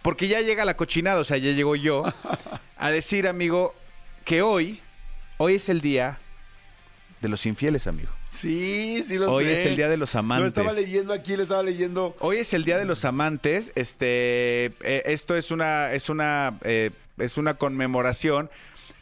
Porque 0.00 0.28
ya 0.28 0.40
llega 0.40 0.64
la 0.64 0.78
cochinada, 0.78 1.20
o 1.20 1.24
sea, 1.24 1.36
ya 1.36 1.52
llego 1.52 1.76
yo 1.76 2.04
a 2.78 2.90
decir, 2.90 3.28
amigo, 3.28 3.74
que 4.24 4.40
hoy, 4.40 4.80
hoy 5.36 5.56
es 5.56 5.68
el 5.68 5.82
día 5.82 6.18
de 7.20 7.28
los 7.28 7.44
infieles, 7.44 7.86
amigo. 7.86 8.08
Sí, 8.34 9.02
sí 9.06 9.16
lo 9.16 9.30
Hoy 9.30 9.44
sé. 9.44 9.52
es 9.60 9.66
el 9.66 9.76
día 9.76 9.88
de 9.88 9.96
los 9.96 10.14
Lo 10.14 10.20
amantes. 10.20 10.48
estaba 10.48 10.72
leyendo 10.72 11.12
aquí, 11.12 11.36
le 11.36 11.44
estaba 11.44 11.62
leyendo. 11.62 12.16
Hoy 12.18 12.38
es 12.38 12.52
el 12.52 12.64
Día 12.64 12.78
de 12.78 12.84
los 12.84 13.04
Amantes. 13.04 13.72
Este, 13.74 14.66
eh, 14.82 15.02
esto 15.06 15.36
es 15.36 15.50
una, 15.50 15.92
es 15.92 16.08
una, 16.08 16.58
eh, 16.64 16.90
es 17.18 17.38
una 17.38 17.54
conmemoración. 17.54 18.50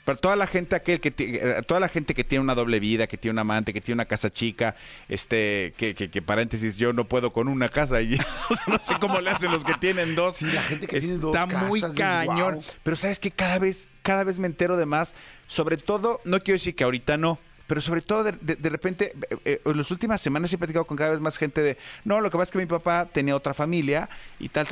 Para 0.04 0.18
toda 0.18 0.34
la 0.34 0.48
gente 0.48 0.74
aquel 0.74 0.98
que 1.00 1.14
eh, 1.16 1.62
toda 1.64 1.78
la 1.78 1.86
gente 1.88 2.12
que 2.12 2.24
tiene 2.24 2.42
una 2.42 2.56
doble 2.56 2.80
vida, 2.80 3.06
que 3.06 3.16
tiene 3.16 3.32
un 3.34 3.38
amante, 3.38 3.72
que 3.72 3.80
tiene 3.80 3.94
una 3.98 4.04
casa 4.06 4.30
chica, 4.30 4.74
este, 5.08 5.74
que, 5.76 5.94
que, 5.94 6.10
que 6.10 6.20
paréntesis, 6.22 6.76
yo 6.76 6.92
no 6.92 7.04
puedo 7.04 7.32
con 7.32 7.46
una 7.46 7.68
casa 7.68 8.02
y 8.02 8.14
o 8.50 8.56
sea, 8.56 8.64
no 8.66 8.78
sé 8.80 8.94
cómo 9.00 9.20
le 9.20 9.30
hacen 9.30 9.52
los 9.52 9.64
que 9.64 9.74
tienen 9.74 10.16
dos. 10.16 10.38
Sí, 10.38 10.46
la 10.46 10.62
gente 10.62 10.88
que 10.88 10.98
tiene 11.00 11.18
dos 11.18 11.34
Está 11.36 11.46
muy 11.68 11.80
casas, 11.80 11.96
cañón. 11.96 12.54
"Wow". 12.56 12.64
Pero 12.82 12.96
sabes 12.96 13.20
que 13.20 13.30
cada 13.30 13.60
vez, 13.60 13.88
cada 14.02 14.24
vez 14.24 14.38
me 14.40 14.48
entero 14.48 14.76
de 14.76 14.86
más. 14.86 15.14
Sobre 15.46 15.76
todo, 15.76 16.20
no 16.24 16.40
quiero 16.40 16.56
decir 16.56 16.74
que 16.74 16.82
ahorita 16.84 17.16
no. 17.16 17.38
Pero 17.66 17.80
sobre 17.80 18.02
todo, 18.02 18.24
de, 18.24 18.32
de- 18.40 18.56
de 18.56 18.68
repente, 18.68 19.12
eh, 19.30 19.36
eh, 19.44 19.60
en 19.64 19.76
las 19.76 19.90
últimas 19.90 20.20
semanas 20.20 20.52
he 20.52 20.58
platicado 20.58 20.84
con 20.84 20.96
cada 20.96 21.10
vez 21.10 21.20
más 21.20 21.36
gente 21.38 21.60
de, 21.62 21.78
no, 22.04 22.20
lo 22.20 22.30
que 22.30 22.36
pasa 22.36 22.48
es 22.48 22.52
que 22.52 22.58
mi 22.58 22.66
papá 22.66 23.06
tenía 23.06 23.36
otra 23.36 23.54
familia 23.54 24.08
y 24.38 24.48
tal. 24.48 24.68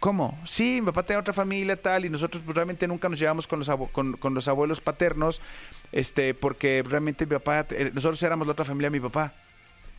¿Cómo? 0.00 0.36
Sí, 0.46 0.80
mi 0.80 0.86
papá 0.86 1.04
tenía 1.04 1.20
otra 1.20 1.32
familia, 1.34 1.80
tal, 1.80 2.04
y 2.04 2.08
nosotros 2.08 2.42
pues, 2.44 2.54
realmente 2.56 2.88
nunca 2.88 3.08
nos 3.08 3.18
llevamos 3.20 3.46
con 3.46 3.60
los, 3.60 3.70
con, 3.92 4.14
con 4.16 4.34
los 4.34 4.48
abuelos 4.48 4.80
paternos, 4.80 5.40
este, 5.92 6.34
porque 6.34 6.82
realmente 6.84 7.24
mi 7.24 7.32
papá, 7.32 7.66
eh, 7.70 7.90
nosotros 7.94 8.20
éramos 8.22 8.46
la 8.46 8.52
otra 8.52 8.64
familia 8.64 8.90
de 8.90 8.98
mi 8.98 9.00
papá. 9.08 9.32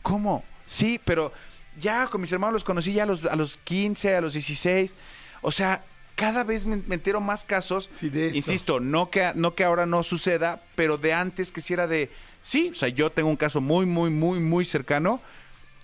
¿Cómo? 0.02 0.44
Sí, 0.66 1.00
pero 1.04 1.32
ya 1.80 2.06
con 2.08 2.20
mis 2.20 2.30
hermanos 2.32 2.52
los 2.54 2.64
conocí 2.64 2.92
ya 2.92 3.04
a 3.04 3.06
los, 3.06 3.24
a 3.24 3.34
los 3.36 3.56
15, 3.64 4.16
a 4.16 4.20
los 4.20 4.34
16. 4.34 4.94
O 5.40 5.50
sea, 5.50 5.82
cada 6.14 6.44
vez 6.44 6.66
me, 6.66 6.76
me 6.76 6.94
entero 6.96 7.20
más 7.20 7.44
casos. 7.44 7.90
Sí, 7.94 8.08
de 8.10 8.26
esto. 8.26 8.36
Insisto, 8.36 8.80
no 8.80 9.10
que, 9.10 9.32
no 9.34 9.54
que 9.54 9.64
ahora 9.64 9.86
no 9.86 10.02
suceda, 10.02 10.62
pero 10.74 10.98
de 10.98 11.12
antes 11.12 11.50
que 11.52 11.60
si 11.60 11.72
era 11.72 11.86
de... 11.86 12.10
Sí, 12.42 12.70
o 12.72 12.74
sea, 12.74 12.88
yo 12.88 13.10
tengo 13.10 13.28
un 13.30 13.36
caso 13.36 13.60
muy, 13.60 13.86
muy, 13.86 14.10
muy, 14.10 14.38
muy 14.38 14.64
cercano 14.64 15.20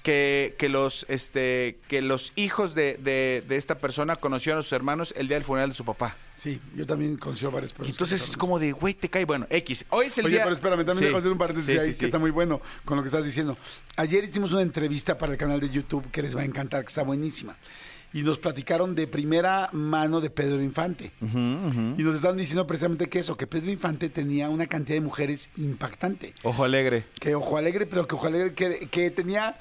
que, 0.03 0.55
que 0.59 0.71
los 0.71 1.05
este 1.11 1.79
que 1.87 2.01
los 2.01 2.33
hijos 2.35 2.75
de, 2.75 2.95
de- 3.03 3.45
de 3.47 3.57
esta 3.57 3.75
persona 3.79 4.16
conocieron 4.16 4.61
a 4.61 4.62
sus 4.62 4.73
hermanos 4.73 5.12
el 5.14 5.29
día 5.29 5.37
del 5.37 5.45
funeral 5.45 5.69
de 5.71 5.75
su 5.75 5.85
papá. 5.85 6.16
Sí, 6.37 6.59
yo 6.75 6.87
también 6.87 7.19
conozco 7.19 7.51
varias 7.51 7.73
Y 7.73 7.75
personas. 7.75 7.97
entonces 7.97 8.29
es 8.31 8.37
como 8.37 8.59
de, 8.59 8.73
güey, 8.73 8.95
te 8.95 9.11
cae. 9.11 9.27
Bueno, 9.27 9.47
X. 9.51 9.85
Hoy 9.90 10.07
es 10.07 10.16
el 10.16 10.25
Oye, 10.25 10.37
día... 10.37 10.45
pero 10.45 10.55
espérame, 10.55 10.79
también 10.87 10.99
Sí. 10.99 11.05
dejo 11.05 11.19
hacer 11.19 11.31
un 11.31 11.37
paréntesis 11.38 11.79
ahí 11.79 11.95
que 11.95 12.05
está 12.07 12.19
muy 12.19 12.31
bueno 12.31 12.62
con 12.87 12.97
lo 12.97 13.03
que 13.03 13.09
estás 13.09 13.27
diciendo. 13.27 13.59
Ayer 13.97 14.25
hicimos 14.25 14.53
una 14.55 14.62
entrevista 14.62 15.19
para 15.19 15.33
el 15.33 15.38
canal 15.38 15.61
de 15.61 15.69
YouTube 15.69 16.11
que 16.11 16.23
les 16.23 16.35
va 16.35 16.40
a 16.40 16.45
encantar, 16.45 16.81
que 16.83 16.88
está 16.88 17.03
buenísima. 17.03 17.57
Y 18.12 18.23
nos 18.23 18.38
platicaron 18.38 18.94
de 18.94 19.07
primera 19.07 19.68
mano 19.73 20.20
de 20.20 20.31
Pedro 20.31 20.62
Infante. 20.62 21.12
Y 21.20 22.03
nos 22.03 22.16
estaban 22.16 22.37
diciendo 22.37 22.66
precisamente 22.66 23.09
que 23.09 23.20
eso, 23.20 23.37
que 23.37 23.46
Pedro 23.46 23.70
Infante 23.70 24.09
tenía 24.09 24.49
una 24.49 24.66
cantidad 24.66 24.96
de 24.96 25.03
mujeres 25.03 25.51
impactante. 25.57 26.35
Ojo 26.42 26.64
alegre. 26.64 27.05
Que 27.18 27.35
ojo 27.35 27.57
alegre, 27.57 27.87
pero 27.87 28.07
que 28.07 28.14
ojo 28.14 28.27
alegre, 28.27 28.55
que, 28.55 28.88
que 28.88 29.11
tenía 29.11 29.59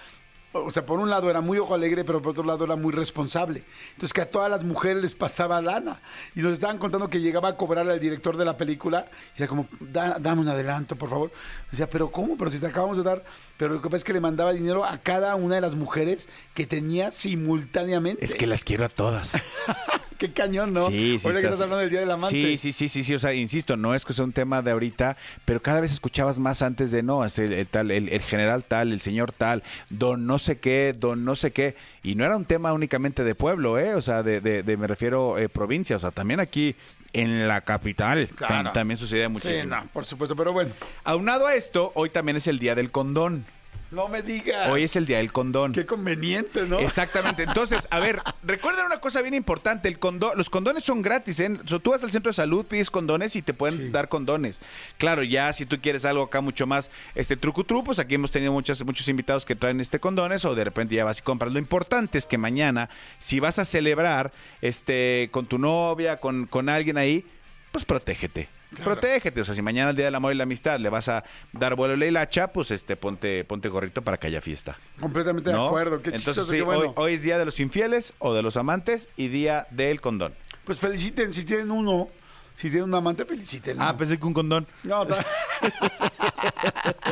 o 0.51 0.71
sea, 0.71 0.85
por 0.85 0.99
un 0.99 1.09
lado 1.09 1.29
era 1.29 1.41
muy 1.41 1.59
ojo 1.59 1.75
alegre, 1.75 2.03
pero 2.03 2.21
por 2.21 2.31
otro 2.31 2.43
lado 2.43 2.65
era 2.65 2.75
muy 2.75 2.91
responsable. 2.91 3.63
Entonces, 3.91 4.13
que 4.13 4.21
a 4.21 4.29
todas 4.29 4.49
las 4.49 4.63
mujeres 4.63 5.01
les 5.01 5.13
pasaba 5.13 5.61
lana. 5.61 6.01
Y 6.35 6.41
nos 6.41 6.53
estaban 6.53 6.77
contando 6.77 7.09
que 7.09 7.21
llegaba 7.21 7.49
a 7.49 7.57
cobrar 7.57 7.87
al 7.87 7.99
director 7.99 8.35
de 8.35 8.45
la 8.45 8.57
película. 8.57 9.05
Y 9.29 9.31
decía, 9.33 9.47
como, 9.47 9.67
dame 9.79 10.41
un 10.41 10.47
adelanto, 10.47 10.95
por 10.95 11.09
favor. 11.09 11.31
Decía, 11.69 11.87
pero 11.87 12.11
¿cómo? 12.11 12.35
Pero 12.35 12.49
si 12.49 12.59
te 12.59 12.67
acabamos 12.67 12.97
de 12.97 13.03
dar. 13.03 13.23
Pero 13.57 13.75
lo 13.75 13.81
que 13.81 13.89
pasa 13.89 13.97
es 13.97 14.03
que 14.03 14.13
le 14.13 14.21
mandaba 14.21 14.51
dinero 14.51 14.83
a 14.83 14.97
cada 14.97 15.35
una 15.35 15.55
de 15.55 15.61
las 15.61 15.75
mujeres 15.75 16.27
que 16.55 16.65
tenía 16.65 17.11
simultáneamente. 17.11 18.25
Es 18.25 18.33
que 18.33 18.47
las 18.47 18.63
quiero 18.63 18.85
a 18.85 18.89
todas. 18.89 19.33
Qué 20.19 20.31
cañón, 20.33 20.73
¿no? 20.73 20.85
Sí, 20.87 21.17
sí. 21.17 21.25
Ahorita 21.25 21.39
que 21.41 21.47
estás 21.47 21.61
hablando 21.61 21.77
del 21.77 21.89
Día 21.89 22.01
del 22.01 22.11
Amante. 22.11 22.29
Sí, 22.35 22.57
sí, 22.57 22.73
sí, 22.73 22.89
sí, 22.89 23.03
sí. 23.05 23.15
O 23.15 23.19
sea, 23.19 23.33
insisto, 23.33 23.77
no 23.77 23.95
es 23.95 24.03
que 24.03 24.13
sea 24.13 24.25
un 24.25 24.33
tema 24.33 24.61
de 24.61 24.71
ahorita, 24.71 25.15
pero 25.45 25.61
cada 25.61 25.79
vez 25.79 25.93
escuchabas 25.93 26.37
más 26.39 26.61
antes 26.61 26.91
de 26.91 27.01
no, 27.01 27.23
el, 27.23 27.53
el 27.53 27.67
tal, 27.67 27.89
el, 27.89 28.09
el 28.09 28.21
general 28.21 28.65
tal, 28.65 28.91
el 28.91 28.99
señor 28.99 29.31
tal, 29.31 29.63
don 29.89 30.27
no 30.27 30.37
sé 30.37 30.59
qué, 30.59 30.93
don 30.97 31.23
no 31.23 31.35
sé 31.35 31.51
qué. 31.51 31.75
Y 32.03 32.15
no 32.15 32.25
era 32.25 32.35
un 32.35 32.43
tema 32.43 32.73
únicamente 32.73 33.23
de 33.23 33.33
pueblo, 33.33 33.79
¿eh? 33.79 33.95
O 33.95 34.01
sea, 34.01 34.21
de, 34.21 34.41
de, 34.41 34.77
me 34.77 34.87
refiero 34.87 35.37
eh, 35.37 35.47
provincia. 35.47 35.95
O 35.95 35.99
sea, 35.99 36.11
también 36.11 36.41
aquí 36.41 36.75
en 37.13 37.47
la 37.47 37.61
capital 37.61 38.27
Claro. 38.35 38.71
también 38.73 38.97
sucede 38.97 39.27
muchísimo. 39.29 39.61
Sí, 39.61 39.67
no, 39.67 39.83
por 39.93 40.05
supuesto, 40.05 40.35
pero 40.35 40.51
bueno. 40.51 40.71
Aunado 41.05 41.47
a 41.47 41.55
esto, 41.55 41.91
hoy 41.95 42.09
también 42.09 42.35
es 42.35 42.45
el 42.47 42.59
día 42.59 42.75
del 42.75 42.91
condón. 42.91 43.45
No 43.91 44.07
me 44.07 44.21
digas. 44.21 44.69
Hoy 44.69 44.83
es 44.83 44.95
el 44.95 45.07
día 45.07 45.17
del 45.17 45.31
condón. 45.31 45.73
Qué 45.73 45.85
conveniente, 45.85 46.63
¿no? 46.67 46.77
Exactamente. 46.79 47.41
Entonces, 47.41 47.87
a 47.89 47.99
ver, 47.99 48.21
recuerden 48.43 48.85
una 48.85 48.99
cosa 48.99 49.21
bien 49.23 49.33
importante. 49.33 49.87
El 49.87 49.97
condón, 49.97 50.37
los 50.37 50.49
condones 50.51 50.83
son 50.83 51.01
gratis. 51.01 51.39
¿eh? 51.39 51.57
O 51.65 51.67
sea, 51.67 51.79
tú 51.79 51.89
vas 51.91 52.03
al 52.03 52.11
centro 52.11 52.29
de 52.29 52.35
salud, 52.35 52.65
pides 52.65 52.91
condones 52.91 53.35
y 53.35 53.41
te 53.41 53.53
pueden 53.55 53.77
Sí. 53.79 53.89
dar 53.89 54.07
condones. 54.07 54.61
Claro, 54.99 55.23
ya 55.23 55.51
si 55.53 55.65
tú 55.65 55.79
quieres 55.81 56.05
algo 56.05 56.21
acá 56.23 56.39
mucho 56.41 56.67
más 56.67 56.91
este 57.15 57.35
trucutru, 57.35 57.83
pues 57.83 57.97
aquí 57.97 58.13
hemos 58.15 58.29
tenido 58.29 58.51
muchas, 58.51 58.83
muchos 58.85 59.07
invitados 59.07 59.43
que 59.43 59.55
traen 59.55 59.79
este 59.79 59.99
condones 59.99 60.45
o 60.45 60.53
de 60.53 60.63
repente 60.63 60.93
ya 60.93 61.03
vas 61.03 61.19
y 61.19 61.21
compras. 61.23 61.51
Lo 61.51 61.57
importante 61.59 62.19
es 62.19 62.27
que 62.27 62.37
mañana, 62.37 62.89
si 63.17 63.39
vas 63.39 63.57
a 63.57 63.65
celebrar 63.65 64.31
este 64.61 65.29
con 65.31 65.47
tu 65.47 65.57
novia, 65.57 66.17
con, 66.19 66.45
con 66.45 66.69
alguien 66.69 66.97
ahí, 66.97 67.25
pues 67.71 67.85
protégete. 67.85 68.49
Claro. 68.75 68.91
Protégete, 68.91 69.41
o 69.41 69.43
sea, 69.43 69.55
si 69.55 69.63
mañana 69.63 69.89
el 69.89 69.95
día 69.95 70.05
del 70.05 70.13
amor 70.15 70.31
y 70.31 70.35
la 70.35 70.43
amistad 70.43 70.79
le 70.79 70.89
vas 70.89 71.07
a 71.09 71.23
dar 71.53 71.75
vuelo 71.75 71.95
a 71.95 71.97
la 71.97 72.05
hilacha, 72.05 72.49
pues 72.53 72.69
este 72.69 72.95
ponte 72.95 73.43
ponte 73.43 73.67
gorrito 73.67 74.03
para 74.03 74.17
que 74.17 74.27
haya 74.27 74.41
fiesta. 74.41 74.77
Completamente 74.99 75.51
¿no? 75.51 75.63
de 75.63 75.67
acuerdo. 75.69 76.01
Qué 76.03 76.09
Entonces, 76.09 76.25
chistoso, 76.27 76.51
sí, 76.51 76.57
qué 76.57 76.61
bueno. 76.61 76.81
hoy, 76.81 76.93
hoy 76.95 77.13
es 77.15 77.23
día 77.23 77.39
de 77.39 77.45
los 77.45 77.59
infieles 77.59 78.13
o 78.19 78.33
de 78.35 78.43
los 78.43 78.57
amantes 78.57 79.09
y 79.17 79.29
día 79.29 79.65
del 79.71 80.01
condón. 80.01 80.35
Pues 80.65 80.77
feliciten, 80.77 81.33
si 81.33 81.45
tienen 81.45 81.71
uno, 81.71 82.09
si 82.57 82.69
tienen 82.69 82.83
un 82.89 82.93
amante, 82.93 83.25
feliciten. 83.25 83.77
Ah, 83.81 83.97
pensé 83.97 84.19
que 84.19 84.25
un 84.27 84.33
condón. 84.35 84.67
No, 84.83 85.03
ta- 85.07 85.25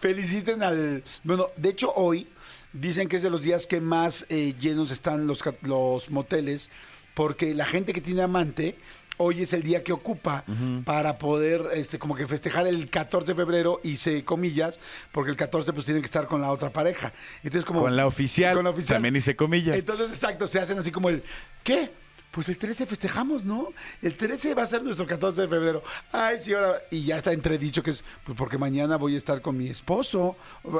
feliciten 0.00 0.62
al... 0.62 1.02
Bueno, 1.24 1.48
de 1.56 1.68
hecho 1.70 1.92
hoy 1.94 2.28
dicen 2.72 3.08
que 3.08 3.16
es 3.16 3.22
de 3.22 3.30
los 3.30 3.42
días 3.42 3.66
que 3.66 3.80
más 3.80 4.24
eh, 4.28 4.54
llenos 4.58 4.90
están 4.92 5.26
los, 5.26 5.42
los 5.62 6.10
moteles, 6.10 6.70
porque 7.14 7.54
la 7.54 7.66
gente 7.66 7.92
que 7.92 8.00
tiene 8.00 8.22
amante... 8.22 8.76
Hoy 9.22 9.42
es 9.42 9.52
el 9.52 9.62
día 9.62 9.84
que 9.84 9.92
ocupa 9.92 10.44
para 10.84 11.16
poder, 11.18 11.62
este, 11.74 11.98
como 11.98 12.16
que 12.16 12.26
festejar 12.26 12.66
el 12.66 12.90
14 12.90 13.32
de 13.32 13.36
febrero, 13.36 13.80
hice 13.84 14.24
comillas, 14.24 14.80
porque 15.12 15.30
el 15.30 15.36
14 15.36 15.72
pues 15.72 15.84
tienen 15.84 16.02
que 16.02 16.06
estar 16.06 16.26
con 16.26 16.40
la 16.40 16.50
otra 16.50 16.70
pareja. 16.72 17.12
Entonces 17.44 17.64
como... 17.64 17.82
Con 17.82 17.94
la 17.96 18.06
oficial, 18.06 18.56
Con 18.56 18.64
la 18.64 18.70
oficial. 18.70 18.96
también 18.96 19.14
hice 19.16 19.36
comillas. 19.36 19.76
Entonces, 19.76 20.10
exacto, 20.10 20.46
se 20.48 20.58
hacen 20.58 20.76
así 20.78 20.90
como 20.90 21.08
el, 21.08 21.22
¿qué? 21.62 21.90
Pues 22.32 22.48
el 22.48 22.56
13 22.56 22.86
festejamos, 22.86 23.44
¿no? 23.44 23.68
El 24.00 24.16
13 24.16 24.54
va 24.54 24.62
a 24.62 24.66
ser 24.66 24.82
nuestro 24.82 25.06
14 25.06 25.42
de 25.42 25.48
febrero. 25.48 25.82
Ay, 26.12 26.38
sí, 26.40 26.54
ahora. 26.54 26.80
Y 26.90 27.04
ya 27.04 27.18
está 27.18 27.30
entredicho 27.34 27.82
que 27.82 27.90
es 27.90 28.02
pues 28.24 28.38
porque 28.38 28.56
mañana 28.56 28.96
voy 28.96 29.14
a 29.16 29.18
estar 29.18 29.42
con 29.42 29.54
mi 29.54 29.68
esposo. 29.68 30.34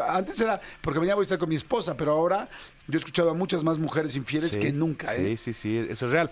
Antes 0.09 0.41
era 0.41 0.59
porque 0.81 0.99
mañana 0.99 1.17
voy 1.17 1.25
a 1.25 1.27
estar 1.27 1.39
con 1.39 1.51
mi 1.51 1.57
esposa, 1.57 1.95
pero 1.95 2.13
ahora 2.13 2.49
yo 2.89 2.95
he 2.95 2.97
escuchado 2.97 3.31
a 3.31 3.35
muchas 3.35 3.63
más 3.63 3.77
mujeres 3.77 4.17
infieles 4.17 4.53
Sí, 4.53 4.61
que 4.61 4.73
nunca, 4.73 5.15
¿eh? 5.15 5.37
Sí, 5.37 5.53
sí, 5.53 5.53
sí, 5.53 5.87
eso 5.91 6.07
es 6.07 6.13
real. 6.13 6.31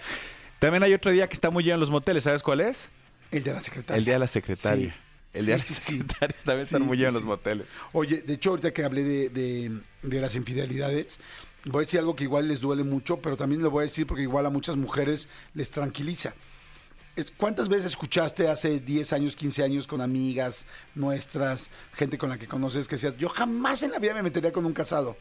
También 0.61 0.83
hay 0.85 0.95
otro 0.95 1.11
día 1.11 1.27
que 1.27 1.35
está 1.35 1.51
muy 1.51 1.65
lleno 1.65 1.75
en 1.75 1.81
los 1.81 1.91
moteles, 1.91 2.23
¿sabes 2.25 2.43
cuál 2.45 2.61
es? 2.61 2.87
El 3.33 3.43
de 3.43 3.53
la 3.53 3.63
secretaria. 3.63 3.99
El 3.99 4.05
día 4.05 4.15
de 4.15 4.21
la 4.21 4.27
secretaria. 4.29 4.91
Sí. 4.93 5.01
El 5.33 5.47
día 5.47 5.59
Sí, 5.59 5.73
de 5.75 5.75
la 5.75 5.75
sí, 5.75 5.75
sí. 5.75 5.99
secretaria 5.99 6.37
también 6.45 6.63
están 6.65 6.83
muy 6.83 6.97
llenos 6.97 7.15
los 7.15 7.25
moteles. 7.25 7.69
Oye, 7.93 8.23
de 8.23 8.35
hecho, 8.35 8.51
ahorita 8.51 8.73
que 8.73 8.85
hablé 8.85 9.03
de, 9.05 9.29
de- 9.31 9.81
de 10.03 10.21
las 10.21 10.35
infidelidades, 10.37 11.19
voy 11.65 11.83
a 11.83 11.85
decir 11.87 12.01
algo 12.01 12.15
que 12.17 12.25
igual 12.25 12.47
les 12.49 12.61
duele 12.61 12.83
mucho, 12.85 13.19
pero 13.19 13.37
también 13.37 13.63
lo 13.63 13.71
voy 13.71 13.83
a 13.83 13.87
decir 13.87 14.07
porque 14.07 14.23
igual 14.23 14.47
a 14.47 14.51
muchas 14.51 14.77
mujeres 14.77 15.29
les 15.55 15.71
tranquiliza. 15.71 16.35
¿Cuántas 17.37 17.69
veces 17.69 17.87
escuchaste 17.87 18.49
hace 18.49 18.81
10 18.81 19.13
años, 19.13 19.37
15 19.37 19.63
años 19.63 19.87
con 19.87 20.01
amigas 20.01 20.65
nuestras, 20.95 21.71
gente 21.93 22.17
con 22.17 22.31
la 22.31 22.39
que 22.39 22.47
conoces, 22.47 22.89
que 22.89 22.95
decías, 22.95 23.17
yo 23.19 23.29
jamás 23.29 23.83
en 23.83 23.91
la 23.91 23.99
vida 23.99 24.15
me 24.15 24.23
metería 24.23 24.53
con 24.53 24.65
un 24.65 24.73
casado? 24.73 25.17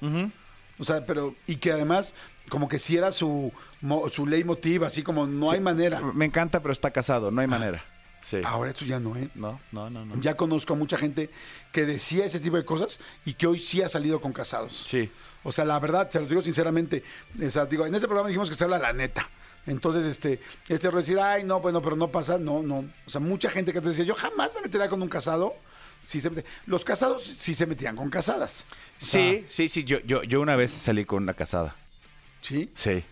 O 0.80 0.84
sea, 0.84 1.06
pero, 1.06 1.36
y 1.46 1.58
que 1.58 1.72
además, 1.72 2.14
como 2.50 2.68
que 2.70 2.80
si 2.80 2.98
era 2.98 3.12
su, 3.12 3.52
mo- 3.82 4.10
su 4.10 4.26
leitmotiv, 4.26 4.84
así 4.86 5.04
como 5.04 5.28
no 5.28 5.52
hay 5.52 5.60
manera. 5.60 6.02
Me 6.02 6.26
encanta, 6.26 6.62
pero 6.62 6.72
está 6.72 6.92
casado, 6.92 7.32
no 7.32 7.42
hay 7.42 7.48
manera. 7.48 7.84
Sí. 8.22 8.38
Ahora 8.44 8.72
esto 8.72 8.84
ya 8.86 9.00
no, 9.00 9.16
¿eh? 9.16 9.30
No, 9.36 9.60
no, 9.72 9.90
no, 9.90 10.06
no. 10.06 10.20
Ya 10.20 10.36
conozco 10.36 10.74
a 10.74 10.76
mucha 10.76 10.98
gente 10.98 11.30
que 11.72 11.86
decía 11.86 12.26
ese 12.26 12.40
tipo 12.40 12.58
de 12.58 12.66
cosas 12.66 13.00
y 13.26 13.34
que 13.34 13.48
hoy 13.48 13.60
sí 13.60 13.82
ha 13.82 13.88
salido 13.88 14.20
con 14.20 14.34
casados. 14.34 14.86
Sí. 14.88 15.10
O 15.44 15.52
sea, 15.54 15.64
la 15.64 15.80
verdad, 15.80 16.10
se 16.10 16.20
los 16.20 16.28
digo 16.28 16.42
sinceramente. 16.42 17.04
O 17.46 17.50
sea, 17.50 17.66
digo, 17.66 17.86
en 17.86 17.96
este 17.96 18.08
programa 18.08 18.28
dijimos 18.28 18.50
que 18.50 18.56
se 18.56 18.64
habla 18.66 18.78
la 18.78 18.92
neta. 18.92 19.30
Entonces, 19.68 20.06
este, 20.06 20.42
este 20.68 20.90
decir, 20.92 21.20
ay, 21.20 21.44
no, 21.44 21.62
bueno, 21.62 21.82
pero 21.82 21.96
no 21.96 22.10
pasa, 22.10 22.38
no, 22.38 22.62
no. 22.62 22.86
O 23.06 23.10
sea, 23.10 23.22
mucha 23.22 23.50
gente 23.50 23.72
que 23.72 23.80
te 23.82 23.90
decía, 23.90 24.04
yo 24.04 24.16
jamás 24.16 24.52
me 24.56 24.62
metería 24.64 24.90
con 24.90 25.02
un 25.02 25.10
casado. 25.10 25.54
Sí 26.04 26.22
se 26.22 26.32
Los 26.66 26.84
casados 26.86 27.24
sí 27.24 27.54
se 27.54 27.66
metían 27.66 27.96
con 27.96 28.10
casadas. 28.10 28.66
Sí, 28.98 29.46
sí, 29.48 29.70
sí. 29.70 29.84
Yo, 29.84 30.00
yo, 30.00 30.24
yo 30.24 30.42
una 30.42 30.56
vez 30.56 30.72
salí 30.72 31.06
con 31.06 31.24
una 31.24 31.34
casada. 31.34 31.76
Sí. 32.42 32.72
Sí. 32.74 33.04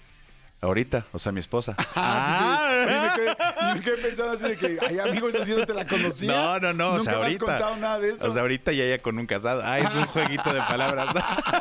Ahorita, 0.60 1.06
o 1.12 1.19
sea, 1.19 1.32
mi 1.32 1.39
esposa. 1.39 1.76
Ah, 1.95 2.84
y 2.84 2.86
me 2.86 3.13
quedé, 3.15 3.38
y 3.71 3.76
me 3.76 3.82
quedé 3.82 3.97
pensando 3.97 4.34
así 4.34 4.43
de 4.43 4.58
que, 4.58 4.80
ay, 4.82 5.00
amigos, 5.00 5.34
yo 5.34 5.45
sí 5.45 5.52
no 5.52 5.65
te 5.65 5.73
la 5.73 5.86
conocía. 5.86 6.32
No, 6.32 6.60
no, 6.60 6.73
no, 6.73 6.93
o 6.93 7.00
sea, 7.00 7.13
ahorita. 7.13 7.45
contado 7.45 7.78
nada 7.78 8.00
de 8.00 8.12
eso. 8.12 8.28
O 8.28 8.32
sea, 8.32 8.41
ahorita 8.41 8.71
ya 8.71 8.84
ella 8.86 9.00
con 9.00 9.17
un 9.19 9.26
casado. 9.28 9.62
Ay, 9.63 9.84
es 9.84 9.93
un 9.93 10.06
jueguito 10.08 10.54
de 10.54 10.62
palabras. 10.62 11.10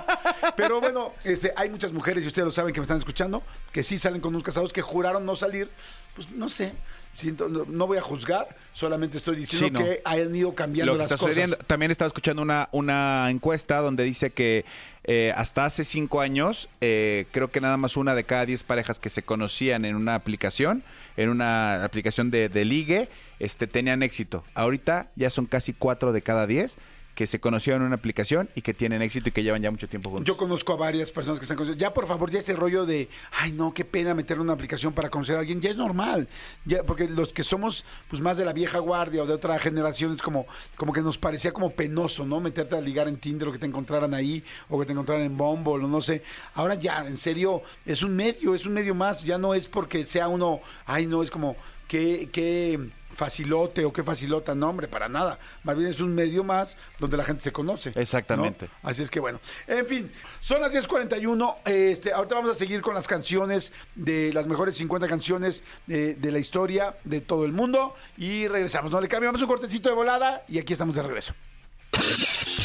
Pero 0.56 0.80
bueno, 0.80 1.12
este, 1.24 1.52
hay 1.56 1.68
muchas 1.68 1.92
mujeres, 1.92 2.24
y 2.24 2.28
ustedes 2.28 2.46
lo 2.46 2.52
saben 2.52 2.72
que 2.72 2.80
me 2.80 2.84
están 2.84 2.98
escuchando, 2.98 3.42
que 3.72 3.82
sí 3.82 3.98
salen 3.98 4.20
con 4.20 4.30
unos 4.30 4.42
casados 4.42 4.72
que 4.72 4.82
juraron 4.82 5.26
no 5.26 5.36
salir. 5.36 5.70
Pues 6.14 6.30
no 6.30 6.48
sé, 6.48 6.74
siento, 7.16 7.48
no, 7.48 7.64
no 7.66 7.86
voy 7.86 7.98
a 7.98 8.02
juzgar, 8.02 8.48
solamente 8.74 9.16
estoy 9.16 9.36
diciendo 9.36 9.66
Sí, 9.66 9.72
no. 9.72 9.80
que 9.80 10.02
han 10.04 10.34
ido 10.34 10.54
cambiando 10.54 10.92
Lo 10.92 10.98
que 10.98 10.98
las 10.98 11.06
está 11.06 11.16
cosas. 11.16 11.34
sucediendo. 11.34 11.56
También 11.66 11.90
estaba 11.90 12.06
escuchando 12.06 12.42
una, 12.42 12.68
una 12.72 13.28
encuesta 13.30 13.78
donde 13.80 14.04
dice 14.04 14.30
que 14.30 14.64
eh, 15.04 15.32
hasta 15.36 15.64
hace 15.64 15.84
cinco 15.84 16.20
años, 16.20 16.68
eh, 16.80 17.26
creo 17.30 17.50
que 17.50 17.60
nada 17.60 17.76
más 17.76 17.96
una 17.96 18.14
de 18.14 18.24
cada 18.24 18.44
diez 18.44 18.62
parejas 18.64 18.98
que 18.98 19.08
se 19.08 19.22
conocían 19.22 19.84
en 19.84 19.94
una 19.96 20.14
aplicación, 20.14 20.82
en 21.16 21.28
una 21.30 21.84
aplicación 21.84 22.30
de, 22.30 22.48
de 22.48 22.64
ligue, 22.64 23.08
este, 23.38 23.66
tenían 23.66 24.02
éxito. 24.02 24.44
Ahorita 24.54 25.08
ya 25.16 25.30
son 25.30 25.46
casi 25.46 25.72
cuatro 25.72 26.12
de 26.12 26.22
cada 26.22 26.46
diez 26.46 26.76
que 27.16 27.26
se 27.26 27.40
conocieron 27.40 27.80
en 27.80 27.86
una 27.86 27.96
aplicación 27.96 28.50
y 28.54 28.60
que 28.60 28.74
tienen 28.74 29.00
éxito 29.00 29.30
y 29.30 29.32
que 29.32 29.42
llevan 29.42 29.62
ya 29.62 29.70
mucho 29.70 29.88
tiempo 29.88 30.10
juntos. 30.10 30.26
Yo 30.26 30.36
conozco 30.36 30.74
a 30.74 30.76
varias 30.76 31.10
personas 31.10 31.40
que 31.40 31.44
están 31.44 31.56
conociendo. 31.56 31.80
Ya, 31.80 31.94
por 31.94 32.06
favor, 32.06 32.30
ya 32.30 32.40
ese 32.40 32.54
rollo 32.54 32.84
de, 32.84 33.08
ay, 33.32 33.52
no, 33.52 33.72
qué 33.72 33.86
pena 33.86 34.14
meter 34.14 34.38
una 34.38 34.52
aplicación 34.52 34.92
para 34.92 35.08
conocer 35.08 35.36
a 35.36 35.40
alguien, 35.40 35.58
ya 35.62 35.70
es 35.70 35.78
normal. 35.78 36.28
Ya, 36.66 36.82
porque 36.82 37.08
los 37.08 37.32
que 37.32 37.42
somos 37.42 37.86
pues 38.10 38.20
más 38.20 38.36
de 38.36 38.44
la 38.44 38.52
vieja 38.52 38.80
guardia 38.80 39.22
o 39.22 39.26
de 39.26 39.32
otra 39.32 39.58
generación, 39.58 40.12
es 40.12 40.20
como, 40.20 40.46
como 40.76 40.92
que 40.92 41.00
nos 41.00 41.16
parecía 41.16 41.52
como 41.52 41.70
penoso, 41.70 42.26
¿no? 42.26 42.38
Meterte 42.38 42.76
a 42.76 42.82
ligar 42.82 43.08
en 43.08 43.16
Tinder 43.16 43.48
o 43.48 43.52
que 43.52 43.58
te 43.58 43.66
encontraran 43.66 44.12
ahí 44.12 44.44
o 44.68 44.78
que 44.78 44.84
te 44.84 44.92
encontraran 44.92 45.24
en 45.24 45.38
Bumble 45.38 45.86
o 45.86 45.88
no 45.88 46.02
sé. 46.02 46.22
Ahora 46.52 46.74
ya, 46.74 47.06
en 47.06 47.16
serio, 47.16 47.62
es 47.86 48.02
un 48.02 48.14
medio, 48.14 48.54
es 48.54 48.66
un 48.66 48.74
medio 48.74 48.94
más. 48.94 49.24
Ya 49.24 49.38
no 49.38 49.54
es 49.54 49.68
porque 49.68 50.04
sea 50.04 50.28
uno, 50.28 50.60
ay, 50.84 51.06
no, 51.06 51.22
es 51.22 51.30
como, 51.30 51.56
qué, 51.88 52.28
qué 52.30 52.90
facilote 53.16 53.84
o 53.84 53.92
qué 53.92 54.02
facilota, 54.02 54.54
no, 54.54 54.68
hombre, 54.68 54.88
para 54.88 55.08
nada. 55.08 55.38
Más 55.64 55.76
bien 55.76 55.90
es 55.90 56.00
un 56.00 56.14
medio 56.14 56.44
más 56.44 56.76
donde 56.98 57.16
la 57.16 57.24
gente 57.24 57.42
se 57.42 57.52
conoce. 57.52 57.92
¿no? 57.94 58.00
Exactamente. 58.00 58.68
Así 58.82 59.02
es 59.02 59.10
que 59.10 59.20
bueno. 59.20 59.40
En 59.66 59.86
fin, 59.86 60.12
son 60.40 60.60
las 60.60 60.74
10.41. 60.74 61.56
Este, 61.64 62.12
ahorita 62.12 62.34
vamos 62.34 62.50
a 62.50 62.54
seguir 62.54 62.80
con 62.82 62.94
las 62.94 63.08
canciones 63.08 63.72
de 63.94 64.32
las 64.32 64.46
mejores 64.46 64.76
50 64.76 65.08
canciones 65.08 65.64
de, 65.86 66.14
de 66.14 66.30
la 66.30 66.38
historia 66.38 66.96
de 67.04 67.20
todo 67.20 67.44
el 67.44 67.52
mundo. 67.52 67.94
Y 68.16 68.46
regresamos. 68.48 68.92
No 68.92 69.00
le 69.00 69.08
cambiamos 69.08 69.40
un 69.42 69.48
cortecito 69.48 69.88
de 69.88 69.94
volada 69.94 70.44
y 70.48 70.58
aquí 70.58 70.72
estamos 70.72 70.94
de 70.94 71.02
regreso. 71.02 71.34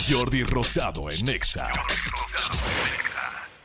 Jordi 0.10 0.44
Rosado 0.44 1.10
en 1.10 1.30
Exa. 1.30 1.70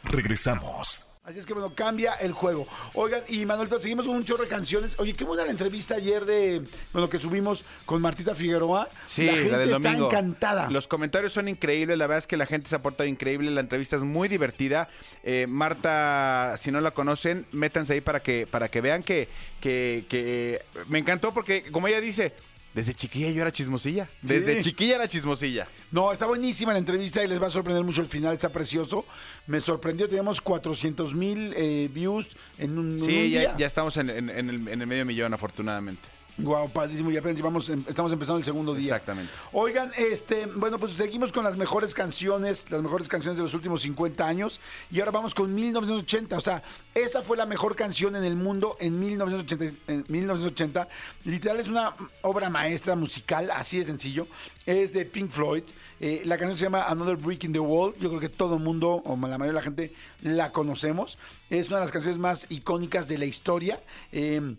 Regresamos. 0.05 1.06
Así 1.27 1.41
es 1.41 1.47
que 1.47 1.55
bueno, 1.55 1.75
cambia 1.75 2.15
el 2.15 2.31
juego. 2.33 2.69
Oigan, 2.95 3.21
y 3.29 3.45
Manuelito, 3.47 3.81
seguimos 3.81 4.07
con 4.07 4.15
un 4.15 4.25
chorro 4.25 4.45
de 4.45 4.49
canciones. 4.49 4.95
Oye, 5.01 5.13
qué 5.13 5.25
buena 5.25 5.45
la 5.45 5.51
entrevista 5.51 5.97
ayer 5.97 6.25
de, 6.25 6.63
bueno, 6.93 7.11
que 7.11 7.19
subimos 7.19 7.65
con 7.85 8.01
Martita 8.01 8.37
Figueroa. 8.37 8.89
Sí, 9.09 9.27
la 9.27 9.33
gente 9.33 9.59
del 9.59 9.71
está 9.73 9.89
domingo. 9.89 10.07
encantada. 10.07 10.71
Los 10.71 10.87
comentarios 10.87 11.33
son 11.33 11.49
increíbles, 11.49 11.99
la 11.99 12.07
verdad 12.07 12.21
es 12.21 12.27
que 12.29 12.37
la 12.37 12.47
gente 12.47 12.69
se 12.69 12.77
ha 12.77 12.83
portado 12.83 13.09
increíble, 13.09 13.51
la 13.51 13.61
entrevista 13.61 13.97
es 13.97 14.05
muy 14.05 14.29
divertida. 14.29 14.89
Eh, 15.25 15.49
Marta, 15.49 16.55
si 16.59 16.71
no 16.71 16.81
la 16.81 16.93
conocen, 16.93 17.45
métanse 17.51 17.95
ahí 17.95 18.01
para 18.01 18.21
que, 18.23 18.47
para 18.47 18.69
que 18.69 18.81
vean 18.81 19.03
que, 19.03 19.29
que, 19.61 20.05
que 20.09 20.63
me 20.87 21.01
encantó 21.01 21.35
porque, 21.35 21.65
como 21.73 21.89
ella 21.89 22.01
dice, 22.01 22.35
desde 22.77 22.93
chiquilla 22.95 23.31
yo 23.31 23.41
era 23.41 23.51
chismosilla. 23.51 24.09
Desde 24.21 24.59
Sí. 24.59 24.65
chiquilla 24.71 24.97
era 24.97 25.09
chismosilla. 25.09 25.67
No, 25.91 26.13
está 26.13 26.27
buenísima 26.27 26.73
la 26.75 26.79
entrevista 26.79 27.25
y 27.25 27.27
les 27.27 27.41
va 27.43 27.47
a 27.47 27.51
sorprender 27.51 27.83
mucho 27.83 28.03
el 28.03 28.07
final, 28.07 28.35
está 28.35 28.51
precioso. 28.51 29.07
Me 29.47 29.61
sorprendió, 29.63 30.07
teníamos 30.09 30.43
400 30.43 31.15
mil 31.15 31.55
eh, 31.57 31.89
views 31.91 32.27
en 32.59 32.79
un, 32.79 32.97
en 32.99 33.03
un 33.03 33.09
Sí, 33.09 33.31
ya, 33.31 33.41
día. 33.41 33.55
ya 33.57 33.67
estamos 33.67 33.97
en, 33.97 34.11
en- 34.11 34.29
en 34.29 34.51
el, 34.51 34.69
en 34.69 34.81
el 34.83 34.87
medio 34.87 35.07
millón, 35.07 35.33
afortunadamente. 35.33 36.07
Guau, 36.39 36.69
padrísimo, 36.69 37.11
y 37.11 37.17
apenas 37.17 37.37
llevamos, 37.39 37.71
em- 37.71 37.83
estamos 37.89 38.13
empezando 38.13 38.39
el 38.39 38.45
segundo 38.45 38.75
día. 38.75 38.93
Exactamente. 38.97 39.33
Oigan, 39.53 39.91
este, 39.97 40.45
bueno, 40.45 40.79
pues 40.79 40.93
seguimos 40.93 41.33
con 41.33 41.45
las 41.45 41.57
mejores 41.57 41.95
canciones, 41.95 42.71
las 42.71 42.83
mejores 42.83 43.09
canciones 43.09 43.39
de 43.39 43.43
los 43.43 43.55
últimos 43.55 43.81
50 43.81 44.27
años, 44.27 44.61
y 44.91 45.01
ahora 45.01 45.13
vamos 45.13 45.35
con 45.35 45.55
1980, 45.55 46.37
o 46.37 46.41
sea, 46.41 46.63
esa 46.95 47.23
fue 47.23 47.39
la 47.39 47.47
mejor 47.47 47.75
canción 47.75 48.17
en 48.17 48.25
el 48.25 48.37
mundo 48.37 48.77
en 48.81 49.01
1980, 49.01 49.65
en 49.89 50.05
1980. 50.09 50.89
Literal 51.25 51.59
es 51.59 51.69
una 51.69 51.95
obra 52.21 52.51
maestra 52.51 52.95
musical, 52.97 53.51
así 53.51 53.79
de 53.79 53.87
sencillo, 53.87 54.27
es 54.67 54.93
de 54.93 55.07
Pink 55.07 55.31
Floyd, 55.31 55.63
Eh, 55.99 56.21
la 56.27 56.37
canción 56.37 56.59
se 56.59 56.65
llama 56.65 56.83
Another 56.85 57.17
Brick 57.17 57.45
in 57.45 57.55
the 57.55 57.59
Wall, 57.59 57.95
yo 57.99 58.11
creo 58.11 58.21
que 58.21 58.29
todo 58.29 58.57
el 58.57 58.63
mundo, 58.63 59.01
o 59.07 59.17
la 59.17 59.39
mayoría 59.39 59.47
de 59.47 59.53
la 59.55 59.63
gente, 59.63 59.95
la 60.21 60.53
conocemos, 60.53 61.17
es 61.49 61.69
una 61.69 61.77
de 61.79 61.85
las 61.85 61.91
canciones 61.91 62.19
más 62.19 62.45
icónicas 62.51 63.09
de 63.09 63.17
la 63.17 63.25
historia. 63.25 63.81
Eh, 64.13 64.57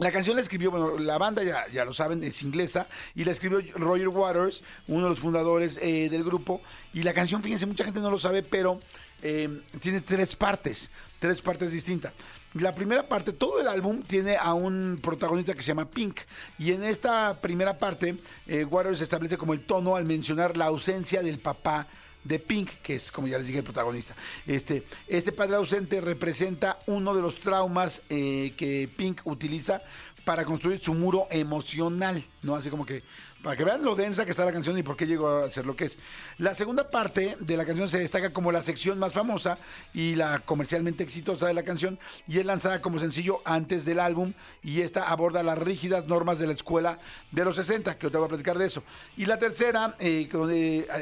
la 0.00 0.10
canción 0.10 0.36
la 0.36 0.42
escribió, 0.42 0.70
bueno, 0.70 0.98
la 0.98 1.18
banda 1.18 1.42
ya, 1.42 1.68
ya 1.68 1.84
lo 1.84 1.92
saben, 1.92 2.24
es 2.24 2.42
inglesa, 2.42 2.86
y 3.14 3.24
la 3.24 3.32
escribió 3.32 3.60
Roger 3.74 4.08
Waters, 4.08 4.62
uno 4.88 5.04
de 5.04 5.10
los 5.10 5.20
fundadores 5.20 5.78
eh, 5.82 6.08
del 6.10 6.24
grupo. 6.24 6.62
Y 6.94 7.02
la 7.02 7.12
canción, 7.12 7.42
fíjense, 7.42 7.66
mucha 7.66 7.84
gente 7.84 8.00
no 8.00 8.10
lo 8.10 8.18
sabe, 8.18 8.42
pero 8.42 8.80
eh, 9.22 9.60
tiene 9.80 10.00
tres 10.00 10.36
partes, 10.36 10.90
tres 11.18 11.42
partes 11.42 11.72
distintas. 11.72 12.12
La 12.54 12.74
primera 12.74 13.06
parte, 13.06 13.32
todo 13.32 13.60
el 13.60 13.68
álbum 13.68 14.02
tiene 14.02 14.36
a 14.36 14.54
un 14.54 14.98
protagonista 15.02 15.54
que 15.54 15.62
se 15.62 15.68
llama 15.68 15.88
Pink. 15.88 16.20
Y 16.58 16.72
en 16.72 16.82
esta 16.82 17.38
primera 17.40 17.78
parte, 17.78 18.16
eh, 18.48 18.64
Waters 18.64 19.02
establece 19.02 19.36
como 19.36 19.52
el 19.52 19.60
tono 19.60 19.96
al 19.96 20.04
mencionar 20.04 20.56
la 20.56 20.66
ausencia 20.66 21.22
del 21.22 21.38
papá 21.38 21.86
de 22.24 22.38
Pink, 22.38 22.70
que 22.82 22.96
es 22.96 23.10
como 23.10 23.28
ya 23.28 23.38
les 23.38 23.46
dije 23.46 23.58
el 23.58 23.64
protagonista. 23.64 24.14
Este, 24.46 24.84
este 25.08 25.32
padre 25.32 25.56
ausente 25.56 26.00
representa 26.00 26.78
uno 26.86 27.14
de 27.14 27.22
los 27.22 27.40
traumas 27.40 28.02
eh, 28.08 28.52
que 28.56 28.88
Pink 28.96 29.20
utiliza 29.24 29.82
para 30.24 30.44
construir 30.44 30.80
su 30.80 30.94
muro 30.94 31.26
emocional, 31.30 32.24
¿no? 32.42 32.54
Así 32.54 32.70
como 32.70 32.84
que, 32.84 33.02
para 33.42 33.56
que 33.56 33.64
vean 33.64 33.82
lo 33.82 33.94
densa 33.94 34.24
que 34.24 34.30
está 34.30 34.44
la 34.44 34.52
canción 34.52 34.76
y 34.76 34.82
por 34.82 34.96
qué 34.96 35.06
llegó 35.06 35.28
a 35.28 35.50
ser 35.50 35.64
lo 35.64 35.74
que 35.74 35.86
es. 35.86 35.98
La 36.38 36.54
segunda 36.54 36.90
parte 36.90 37.36
de 37.40 37.56
la 37.56 37.64
canción 37.64 37.88
se 37.88 37.98
destaca 37.98 38.32
como 38.32 38.52
la 38.52 38.62
sección 38.62 38.98
más 38.98 39.12
famosa 39.12 39.58
y 39.94 40.14
la 40.14 40.40
comercialmente 40.40 41.02
exitosa 41.02 41.46
de 41.46 41.54
la 41.54 41.62
canción 41.62 41.98
y 42.28 42.38
es 42.38 42.46
lanzada 42.46 42.80
como 42.80 42.98
sencillo 42.98 43.40
antes 43.44 43.84
del 43.84 43.98
álbum 43.98 44.34
y 44.62 44.82
esta 44.82 45.08
aborda 45.08 45.42
las 45.42 45.58
rígidas 45.58 46.06
normas 46.06 46.38
de 46.38 46.46
la 46.48 46.52
escuela 46.52 46.98
de 47.30 47.44
los 47.44 47.56
60, 47.56 47.96
que 47.96 48.10
te 48.10 48.16
voy 48.16 48.26
a 48.26 48.28
platicar 48.28 48.58
de 48.58 48.66
eso. 48.66 48.82
Y 49.16 49.24
la 49.24 49.38
tercera, 49.38 49.96
eh, 49.98 50.28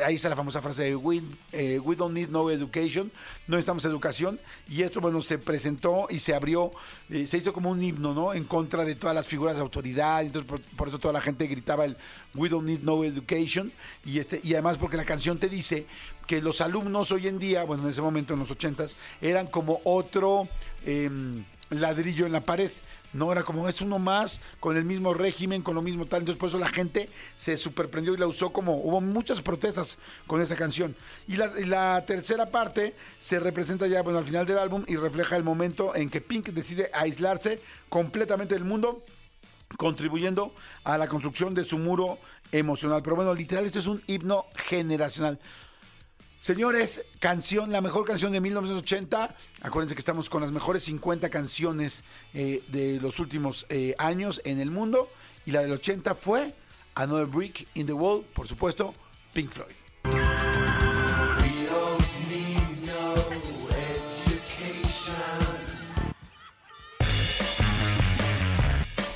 ahí 0.05 0.15
está 0.15 0.29
la 0.29 0.37
famosa 0.37 0.63
frase 0.63 0.85
de 0.85 0.97
we, 0.97 1.23
eh, 1.53 1.79
we 1.81 1.97
don't 1.97 2.15
need 2.15 2.29
no 2.29 2.51
education, 2.51 3.11
no 3.47 3.57
necesitamos 3.57 3.85
educación 3.85 4.39
y 4.69 4.83
esto 4.83 5.01
bueno 5.01 5.21
se 5.23 5.39
presentó 5.39 6.07
y 6.09 6.21
se 6.21 6.35
abrió, 6.35 6.73
eh, 7.11 7.27
se 7.27 7.39
hizo 7.39 7.53
como 7.53 7.71
un 7.71 7.83
himno, 7.83 8.15
¿no? 8.15 8.33
En 8.33 8.45
contra 8.45 8.85
de 8.85 8.95
todas 8.95 9.15
las 9.15 9.27
figuras 9.27 9.57
de 9.57 9.63
autoridad, 9.63 10.23
entonces 10.23 10.49
por, 10.49 10.61
por 10.77 10.89
eso 10.89 10.99
toda 10.99 11.15
la 11.15 11.21
gente 11.21 11.47
gritaba 11.47 11.85
el 11.85 11.97
we 12.35 12.49
don't 12.49 12.67
need 12.67 12.81
no 12.81 13.05
education 13.05 13.73
y 14.05 14.19
este 14.19 14.41
y 14.43 14.55
además 14.55 14.79
porque 14.79 14.97
la 14.97 15.05
canción 15.05 15.39
te 15.39 15.49
dice 15.49 15.87
que 16.27 16.41
los 16.43 16.61
alumnos 16.61 17.11
hoy 17.11 17.27
en 17.27 17.39
día, 17.39 17.65
bueno 17.65 17.85
en 17.85 17.89
ese 17.89 18.03
momento 18.03 18.35
en 18.35 18.41
los 18.41 18.51
ochentas, 18.51 18.97
eran 19.21 19.47
como 19.47 19.81
otro 19.85 20.49
em, 20.85 21.45
ladrillo 21.71 22.27
en 22.27 22.33
la 22.33 22.43
pared. 22.43 22.71
No, 23.15 23.33
era 23.33 23.43
como 23.43 23.67
es 23.67 23.81
uno 23.81 23.99
más, 23.99 24.43
con 24.61 24.77
el 24.77 24.85
mismo 24.85 25.15
régimen, 25.15 25.63
con 25.63 25.75
lo 25.75 25.81
mismo 25.81 26.05
tal. 26.05 26.21
Entonces, 26.21 26.39
por 26.39 26.51
eso 26.51 26.59
la 26.59 26.69
gente 26.69 27.09
se 27.39 27.57
superprendió 27.57 28.13
y 28.13 28.19
la 28.19 28.27
usó 28.27 28.51
como. 28.51 28.77
Hubo 28.77 29.01
muchas 29.01 29.41
protestas 29.41 29.99
con 30.27 30.43
esa 30.43 30.57
canción. 30.57 30.95
Y 31.27 31.37
la 31.37 32.05
tercera 32.07 32.51
parte 32.51 32.95
se 33.19 33.41
representa 33.41 33.87
ya, 33.87 34.03
bueno, 34.03 34.19
al 34.19 34.27
final 34.27 34.47
del 34.47 34.59
álbum 34.59 34.85
y 34.87 34.97
refleja 34.97 35.37
el 35.37 35.43
momento 35.43 35.97
en 35.97 36.11
que 36.11 36.21
Pink 36.21 36.51
decide 36.51 36.91
aislarse 36.93 37.61
completamente 37.89 38.55
del 38.55 38.65
mundo 38.65 39.03
contribuyendo 39.77 40.55
a 40.85 40.99
la 40.99 41.09
construcción 41.09 41.55
de 41.55 41.65
su 41.65 41.79
muro 41.79 42.19
emocional. 42.53 43.03
Pero 43.03 43.17
bueno, 43.17 43.35
literal, 43.35 43.67
esto 43.67 43.79
es 43.79 43.87
un 43.87 44.03
himno 44.07 44.47
generacional. 44.55 45.39
Señores, 46.41 47.05
canción, 47.19 47.73
la 47.73 47.81
mejor 47.81 48.05
canción 48.07 48.33
de 48.33 48.41
1980. 48.41 49.35
Acuérdense 49.61 49.95
que 49.95 49.99
estamos 49.99 50.31
con 50.31 50.41
las 50.41 50.53
mejores 50.53 50.85
50 50.85 51.29
canciones 51.31 52.05
eh, 52.33 52.63
de 52.69 53.01
los 53.01 53.19
últimos 53.19 53.67
eh, 53.69 53.95
años 53.99 54.41
en 54.45 54.61
el 54.61 54.71
mundo. 54.71 55.11
Y 55.47 55.51
la 55.51 55.63
del 55.63 55.73
80 55.73 56.15
fue 56.15 56.55
Another 56.95 57.27
Brick 57.27 57.67
in 57.75 57.87
the 57.87 57.93
Wall, 57.93 58.25
por 58.35 58.47
supuesto, 58.47 58.95
Pink 59.33 59.51
Floyd. 59.51 59.88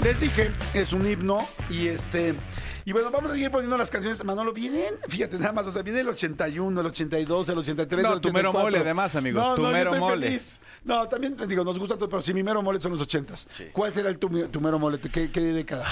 Les 0.03 0.19
dije, 0.21 0.51
es 0.75 0.93
un 0.93 1.07
himno 1.07 1.39
y 1.71 1.89
este... 1.89 2.35
Y 2.85 2.91
bueno, 2.93 3.13
vamos 3.13 3.31
a 3.31 3.35
seguir 3.35 3.51
poniendo 3.53 3.77
las 3.79 3.89
canciones. 3.91 4.25
Manolo, 4.25 4.53
vienen, 4.53 4.95
fíjate 5.09 5.39
nada 5.39 5.53
más, 5.53 5.69
o 5.69 5.71
sea, 5.71 5.83
viene 5.83 6.01
el 6.01 6.09
81, 6.09 6.81
el 6.81 6.87
82, 6.89 7.49
el 7.51 7.59
83, 7.59 8.03
No, 8.03 8.13
el 8.15 8.21
tu 8.21 8.33
mero 8.33 8.51
84. 8.51 8.61
mole, 8.61 8.79
además, 8.79 9.15
amigo, 9.15 9.41
No, 9.41 9.55
tu 9.55 9.63
no, 9.63 9.69
yo 9.69 9.73
mero 9.73 9.91
estoy 9.91 10.01
mole. 10.01 10.27
feliz. 10.27 10.59
No, 10.83 11.07
también 11.09 11.37
te 11.37 11.47
digo, 11.47 11.63
nos 11.63 11.79
gusta 11.79 11.95
todo, 11.97 12.09
pero 12.09 12.23
si 12.23 12.35
mi 12.35 12.43
mero 12.43 12.61
mole 12.61 12.81
son 12.81 12.91
los 12.91 13.01
80s. 13.07 13.71
¿Cuál 13.73 13.95
será 13.95 14.09
el 14.09 14.19
tu, 14.19 14.29
tu 14.49 14.61
mero 14.61 14.81
mole? 14.81 14.99
¿Qué, 14.99 15.31
qué 15.31 15.41
década? 15.41 15.87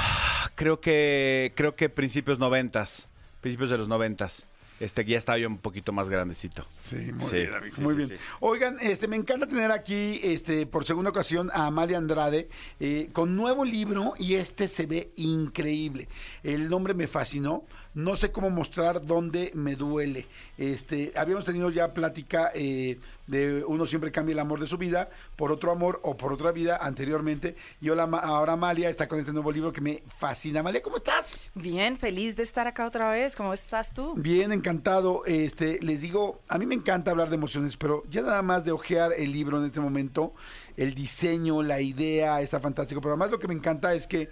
Creo 0.57 0.81
que, 0.81 1.53
creo 1.55 1.77
que 1.77 1.89
principios 1.89 2.41
noventas, 2.41 3.07
principios 3.41 3.71
de 3.71 3.79
los 3.79 3.87
noventas. 3.87 4.45
Este, 4.81 5.05
ya 5.05 5.19
estaba 5.19 5.37
yo 5.39 5.47
un 5.47 5.59
poquito 5.59 5.93
más 5.93 6.09
grandecito. 6.09 6.67
Sí, 6.85 6.97
muy 7.13 7.29
Sí, 7.31 7.37
bien, 7.37 7.51
sí, 7.75 7.81
muy 7.83 7.95
sí, 7.95 8.09
bien. 8.09 8.21
Oigan, 8.41 8.77
este, 8.81 9.07
me 9.09 9.17
encanta 9.17 9.47
tener 9.47 9.71
aquí, 9.71 10.21
este, 10.23 10.65
por 10.67 10.87
segunda 10.87 11.11
ocasión, 11.11 11.51
a 11.53 11.67
Amalia 11.67 11.99
Andrade, 11.99 12.49
eh, 12.81 13.09
con 13.13 13.37
nuevo 13.37 13.65
libro, 13.67 14.15
y 14.19 14.35
este 14.35 14.69
se 14.69 14.87
ve 14.87 15.13
increíble. 15.17 16.09
El 16.43 16.69
nombre 16.71 16.95
me 16.95 17.07
fascinó. 17.07 17.63
No 17.93 18.15
sé 18.15 18.31
cómo 18.31 18.51
mostrar 18.51 19.05
dónde 19.05 19.51
me 19.55 19.75
duele. 19.75 20.27
Este, 20.57 21.13
habíamos 21.17 21.45
tenido 21.45 21.71
ya 21.71 21.93
plática 21.93 22.53
eh, 22.55 23.01
de 23.27 23.65
uno 23.65 23.85
siempre 23.87 24.13
cambia 24.13 24.33
el 24.33 24.39
amor 24.39 24.61
de 24.61 24.67
su 24.69 24.79
vida 24.79 25.11
por 25.37 25.51
otro 25.51 25.73
amor 25.73 26.01
o 26.05 26.17
por 26.17 26.33
otra 26.33 26.53
vida 26.53 26.79
anteriormente. 26.81 27.57
Y 27.81 27.89
ahora, 27.89 28.07
Ma- 28.07 28.19
ahora 28.19 28.53
Amalia 28.53 28.89
está 28.91 29.09
con 29.09 29.19
este 29.19 29.33
nuevo 29.33 29.51
libro 29.51 29.73
que 29.73 29.81
me 29.81 30.03
fascina. 30.19 30.61
Amalia, 30.61 30.83
¿cómo 30.83 30.97
estás? 30.97 31.41
Bien, 31.55 31.99
feliz 31.99 32.37
de 32.37 32.45
estar 32.45 32.67
acá 32.69 32.87
otra 32.87 33.11
vez. 33.11 33.35
¿Cómo 33.35 33.53
estás 33.53 33.93
tú? 33.93 34.15
Bien, 34.17 34.53
encantado. 34.53 35.25
Este, 35.27 35.81
les 35.81 36.03
digo, 36.03 36.41
a 36.49 36.59
mí 36.59 36.67
me 36.67 36.77
encanta 36.77 37.11
hablar 37.11 37.29
de 37.29 37.35
emociones, 37.35 37.77
pero 37.77 38.05
ya 38.09 38.23
nada 38.23 38.43
más 38.43 38.65
de 38.65 38.71
ojear 38.71 39.13
el 39.17 39.33
libro 39.33 39.59
en 39.59 39.65
este 39.67 39.81
momento, 39.81 40.33
el 40.77 40.95
diseño, 40.95 41.61
la 41.63 41.81
idea, 41.81 42.41
está 42.41 42.61
fantástico. 42.61 43.01
Pero 43.01 43.15
además 43.15 43.33
lo 43.33 43.39
que 43.41 43.49
me 43.49 43.55
encanta 43.55 43.95
es 43.95 44.07
que 44.07 44.31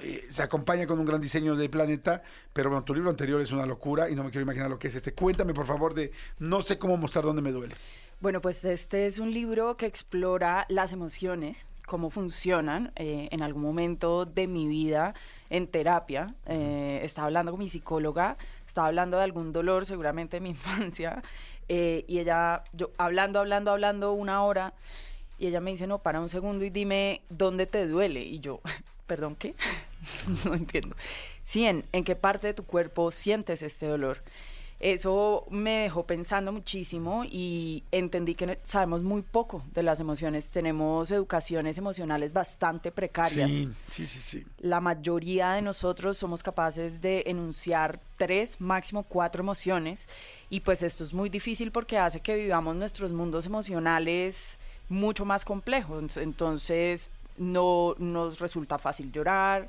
eh, 0.00 0.26
se 0.30 0.42
acompaña 0.42 0.86
con 0.86 0.98
un 0.98 1.06
gran 1.06 1.20
diseño 1.20 1.56
del 1.56 1.70
planeta, 1.70 2.22
pero 2.52 2.70
bueno, 2.70 2.84
tu 2.84 2.94
libro 2.94 3.10
anterior 3.10 3.40
es 3.40 3.52
una 3.52 3.66
locura 3.66 4.08
y 4.08 4.14
no 4.14 4.24
me 4.24 4.30
quiero 4.30 4.42
imaginar 4.42 4.70
lo 4.70 4.78
que 4.78 4.88
es 4.88 4.94
este. 4.94 5.12
Cuéntame, 5.12 5.54
por 5.54 5.66
favor, 5.66 5.94
de 5.94 6.12
no 6.38 6.62
sé 6.62 6.78
cómo 6.78 6.96
mostrar 6.96 7.24
dónde 7.24 7.42
me 7.42 7.52
duele. 7.52 7.74
Bueno, 8.20 8.40
pues 8.40 8.64
este 8.64 9.06
es 9.06 9.20
un 9.20 9.30
libro 9.30 9.76
que 9.76 9.86
explora 9.86 10.66
las 10.68 10.92
emociones, 10.92 11.66
cómo 11.86 12.10
funcionan 12.10 12.90
eh, 12.96 13.28
en 13.30 13.42
algún 13.42 13.62
momento 13.62 14.26
de 14.26 14.48
mi 14.48 14.66
vida 14.66 15.14
en 15.50 15.68
terapia. 15.68 16.34
Eh, 16.46 17.00
estaba 17.04 17.26
hablando 17.26 17.52
con 17.52 17.60
mi 17.60 17.68
psicóloga, 17.68 18.36
estaba 18.66 18.88
hablando 18.88 19.18
de 19.18 19.22
algún 19.22 19.52
dolor, 19.52 19.86
seguramente 19.86 20.38
de 20.38 20.40
mi 20.40 20.48
infancia, 20.58 21.22
eh, 21.68 22.04
y 22.08 22.18
ella, 22.18 22.64
yo 22.72 22.90
hablando, 22.98 23.38
hablando, 23.38 23.70
hablando 23.70 24.12
una 24.12 24.42
hora, 24.42 24.74
y 25.38 25.46
ella 25.46 25.60
me 25.60 25.70
dice, 25.70 25.86
no, 25.86 26.00
para 26.00 26.20
un 26.20 26.28
segundo 26.28 26.64
y 26.64 26.70
dime 26.70 27.22
dónde 27.28 27.66
te 27.66 27.86
duele. 27.86 28.22
Y 28.22 28.40
yo, 28.40 28.60
perdón, 29.08 29.34
¿qué? 29.34 29.56
no 30.44 30.54
entiendo. 30.54 30.94
Sí, 31.42 31.64
¿en, 31.64 31.84
en 31.90 32.04
qué 32.04 32.14
parte 32.14 32.46
de 32.46 32.54
tu 32.54 32.64
cuerpo 32.64 33.10
sientes 33.10 33.62
este 33.62 33.86
dolor? 33.86 34.22
Eso 34.80 35.44
me 35.50 35.80
dejó 35.80 36.06
pensando 36.06 36.52
muchísimo 36.52 37.24
y 37.24 37.82
entendí 37.90 38.36
que 38.36 38.60
sabemos 38.62 39.02
muy 39.02 39.22
poco 39.22 39.64
de 39.74 39.82
las 39.82 39.98
emociones. 39.98 40.50
Tenemos 40.50 41.10
educaciones 41.10 41.78
emocionales 41.78 42.32
bastante 42.32 42.92
precarias. 42.92 43.50
Sí, 43.50 43.72
sí, 43.90 44.06
sí, 44.06 44.20
sí. 44.20 44.46
La 44.60 44.80
mayoría 44.80 45.54
de 45.54 45.62
nosotros 45.62 46.16
somos 46.16 46.44
capaces 46.44 47.00
de 47.00 47.24
enunciar 47.26 47.98
tres, 48.16 48.60
máximo 48.60 49.02
cuatro 49.02 49.42
emociones 49.42 50.08
y 50.48 50.60
pues 50.60 50.84
esto 50.84 51.02
es 51.02 51.12
muy 51.12 51.28
difícil 51.28 51.72
porque 51.72 51.98
hace 51.98 52.20
que 52.20 52.36
vivamos 52.36 52.76
nuestros 52.76 53.10
mundos 53.10 53.46
emocionales 53.46 54.58
mucho 54.88 55.24
más 55.24 55.44
complejo. 55.44 55.98
Entonces, 55.98 57.10
no 57.38 57.94
nos 57.98 58.38
resulta 58.38 58.78
fácil 58.78 59.10
llorar. 59.12 59.68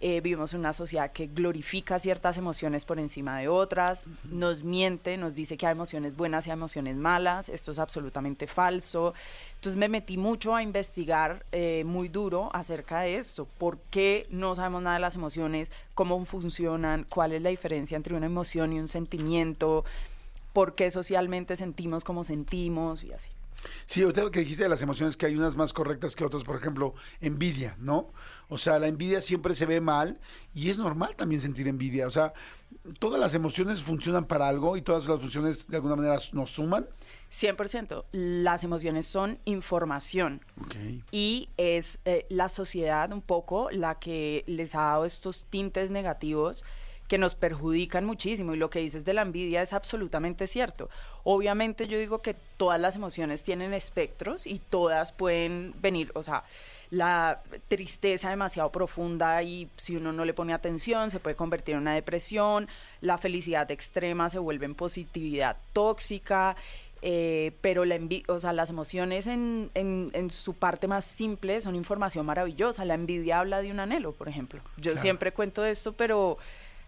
eh, 0.00 0.20
vivimos 0.20 0.52
en 0.52 0.60
una 0.60 0.72
sociedad 0.72 1.10
que 1.12 1.26
glorifica 1.26 1.98
ciertas 1.98 2.36
emociones 2.36 2.84
por 2.84 2.98
encima 2.98 3.38
de 3.38 3.48
otras, 3.48 4.06
nos 4.24 4.62
miente, 4.62 5.16
nos 5.16 5.34
dice 5.34 5.56
que 5.56 5.66
hay 5.66 5.72
emociones 5.72 6.16
buenas 6.16 6.46
y 6.46 6.50
hay 6.50 6.54
emociones 6.54 6.96
malas, 6.96 7.48
esto 7.48 7.70
es 7.70 7.78
absolutamente 7.78 8.46
falso. 8.46 9.14
Entonces 9.54 9.78
me 9.78 9.88
metí 9.88 10.16
mucho 10.18 10.54
a 10.54 10.62
investigar 10.62 11.44
eh, 11.52 11.84
muy 11.86 12.08
duro 12.08 12.50
acerca 12.52 13.00
de 13.00 13.16
esto, 13.16 13.46
por 13.58 13.78
qué 13.90 14.26
no 14.30 14.54
sabemos 14.54 14.82
nada 14.82 14.96
de 14.96 15.00
las 15.00 15.16
emociones, 15.16 15.72
cómo 15.94 16.22
funcionan, 16.24 17.04
cuál 17.08 17.32
es 17.32 17.42
la 17.42 17.50
diferencia 17.50 17.96
entre 17.96 18.14
una 18.14 18.26
emoción 18.26 18.72
y 18.72 18.80
un 18.80 18.88
sentimiento, 18.88 19.84
por 20.52 20.74
qué 20.74 20.90
socialmente 20.90 21.56
sentimos 21.56 22.04
como 22.04 22.24
sentimos 22.24 23.02
y 23.04 23.12
así. 23.12 23.30
Sí, 23.84 24.02
ahorita 24.02 24.30
que 24.30 24.40
dijiste 24.40 24.64
de 24.64 24.68
las 24.68 24.82
emociones, 24.82 25.16
que 25.16 25.26
hay 25.26 25.36
unas 25.36 25.56
más 25.56 25.72
correctas 25.72 26.16
que 26.16 26.24
otras, 26.24 26.44
por 26.44 26.56
ejemplo, 26.56 26.94
envidia, 27.20 27.76
¿no? 27.78 28.12
O 28.48 28.58
sea, 28.58 28.78
la 28.78 28.86
envidia 28.86 29.20
siempre 29.20 29.54
se 29.54 29.66
ve 29.66 29.80
mal 29.80 30.20
y 30.54 30.70
es 30.70 30.78
normal 30.78 31.16
también 31.16 31.40
sentir 31.40 31.66
envidia. 31.66 32.06
O 32.06 32.10
sea, 32.10 32.32
todas 32.98 33.20
las 33.20 33.34
emociones 33.34 33.82
funcionan 33.82 34.26
para 34.26 34.48
algo 34.48 34.76
y 34.76 34.82
todas 34.82 35.06
las 35.06 35.20
funciones 35.20 35.68
de 35.68 35.76
alguna 35.76 35.96
manera 35.96 36.18
nos 36.32 36.52
suman. 36.52 36.86
100%. 37.30 38.04
Las 38.12 38.64
emociones 38.64 39.06
son 39.06 39.38
información 39.44 40.40
y 41.10 41.48
es 41.56 41.98
eh, 42.04 42.26
la 42.28 42.48
sociedad 42.48 43.12
un 43.12 43.22
poco 43.22 43.70
la 43.70 43.98
que 43.98 44.44
les 44.46 44.74
ha 44.74 44.82
dado 44.82 45.04
estos 45.04 45.46
tintes 45.50 45.90
negativos 45.90 46.64
que 47.08 47.18
nos 47.18 47.34
perjudican 47.34 48.04
muchísimo 48.04 48.54
y 48.54 48.56
lo 48.56 48.70
que 48.70 48.80
dices 48.80 49.04
de 49.04 49.14
la 49.14 49.22
envidia 49.22 49.62
es 49.62 49.72
absolutamente 49.72 50.46
cierto. 50.46 50.88
Obviamente 51.24 51.86
yo 51.86 51.98
digo 51.98 52.20
que 52.20 52.34
todas 52.56 52.80
las 52.80 52.96
emociones 52.96 53.42
tienen 53.44 53.72
espectros 53.74 54.46
y 54.46 54.58
todas 54.58 55.12
pueden 55.12 55.74
venir, 55.80 56.10
o 56.14 56.22
sea, 56.22 56.42
la 56.90 57.42
tristeza 57.68 58.30
demasiado 58.30 58.70
profunda 58.70 59.42
y 59.42 59.68
si 59.76 59.96
uno 59.96 60.12
no 60.12 60.24
le 60.24 60.34
pone 60.34 60.54
atención 60.54 61.10
se 61.10 61.18
puede 61.18 61.34
convertir 61.36 61.74
en 61.74 61.80
una 61.82 61.94
depresión, 61.94 62.68
la 63.00 63.18
felicidad 63.18 63.68
extrema 63.70 64.30
se 64.30 64.38
vuelve 64.38 64.66
en 64.66 64.74
positividad 64.76 65.56
tóxica, 65.72 66.56
eh, 67.02 67.52
pero 67.60 67.84
la 67.84 67.98
o 68.28 68.40
sea, 68.40 68.52
las 68.52 68.70
emociones 68.70 69.26
en, 69.26 69.70
en- 69.74 70.10
en 70.14 70.30
su 70.30 70.54
parte 70.54 70.88
más 70.88 71.04
simple 71.04 71.60
son 71.60 71.74
información 71.74 72.24
maravillosa. 72.26 72.84
La 72.84 72.94
envidia 72.94 73.38
habla 73.40 73.60
de 73.62 73.70
un 73.70 73.80
anhelo, 73.80 74.12
por 74.12 74.28
ejemplo. 74.28 74.60
Yo 74.76 74.92
Claro. 74.92 75.02
siempre 75.02 75.32
cuento 75.32 75.64
esto, 75.64 75.92
pero 75.92 76.38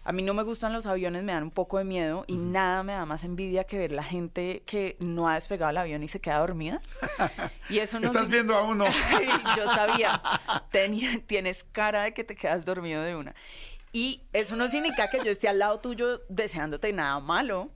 a 0.03 0.11
mí 0.11 0.21
no 0.23 0.33
me 0.33 0.43
gustan 0.43 0.73
los 0.73 0.85
aviones, 0.85 1.23
me 1.23 1.33
dan 1.33 1.43
un 1.43 1.51
poco 1.51 1.77
de 1.77 1.83
miedo 1.83 2.23
y 2.27 2.37
nada 2.37 2.83
me 2.83 2.93
da 2.93 3.05
más 3.05 3.23
envidia 3.23 3.63
que 3.65 3.77
ver 3.77 3.91
la 3.91 4.03
gente 4.03 4.63
que 4.65 4.95
no 4.99 5.27
ha 5.27 5.35
despegado 5.35 5.69
el 5.71 5.77
avión 5.77 6.01
y 6.03 6.07
se 6.07 6.19
queda 6.21 6.39
dormida. 6.39 6.81
Y 7.69 7.79
eso 7.79 7.99
no 7.99 8.07
Estás 8.11 8.29
viendo 8.29 8.55
a 8.55 8.63
uno. 8.63 8.85
Yo 9.57 9.67
sabía, 9.69 10.21
Tenía- 10.71 11.21
tienes 11.27 11.63
cara 11.63 12.03
de 12.03 12.13
que 12.13 12.23
te 12.23 12.35
quedas 12.35 12.65
dormido 12.65 13.01
de 13.03 13.15
una. 13.15 13.33
Y 13.91 14.21
eso 14.33 14.55
no 14.55 14.69
significa 14.69 15.09
que 15.09 15.17
yo 15.17 15.31
esté 15.31 15.47
al 15.47 15.57
lado 15.57 15.79
tuyo 15.79 16.21
deseándote 16.29 16.93
nada 16.93 17.19
malo. 17.19 17.71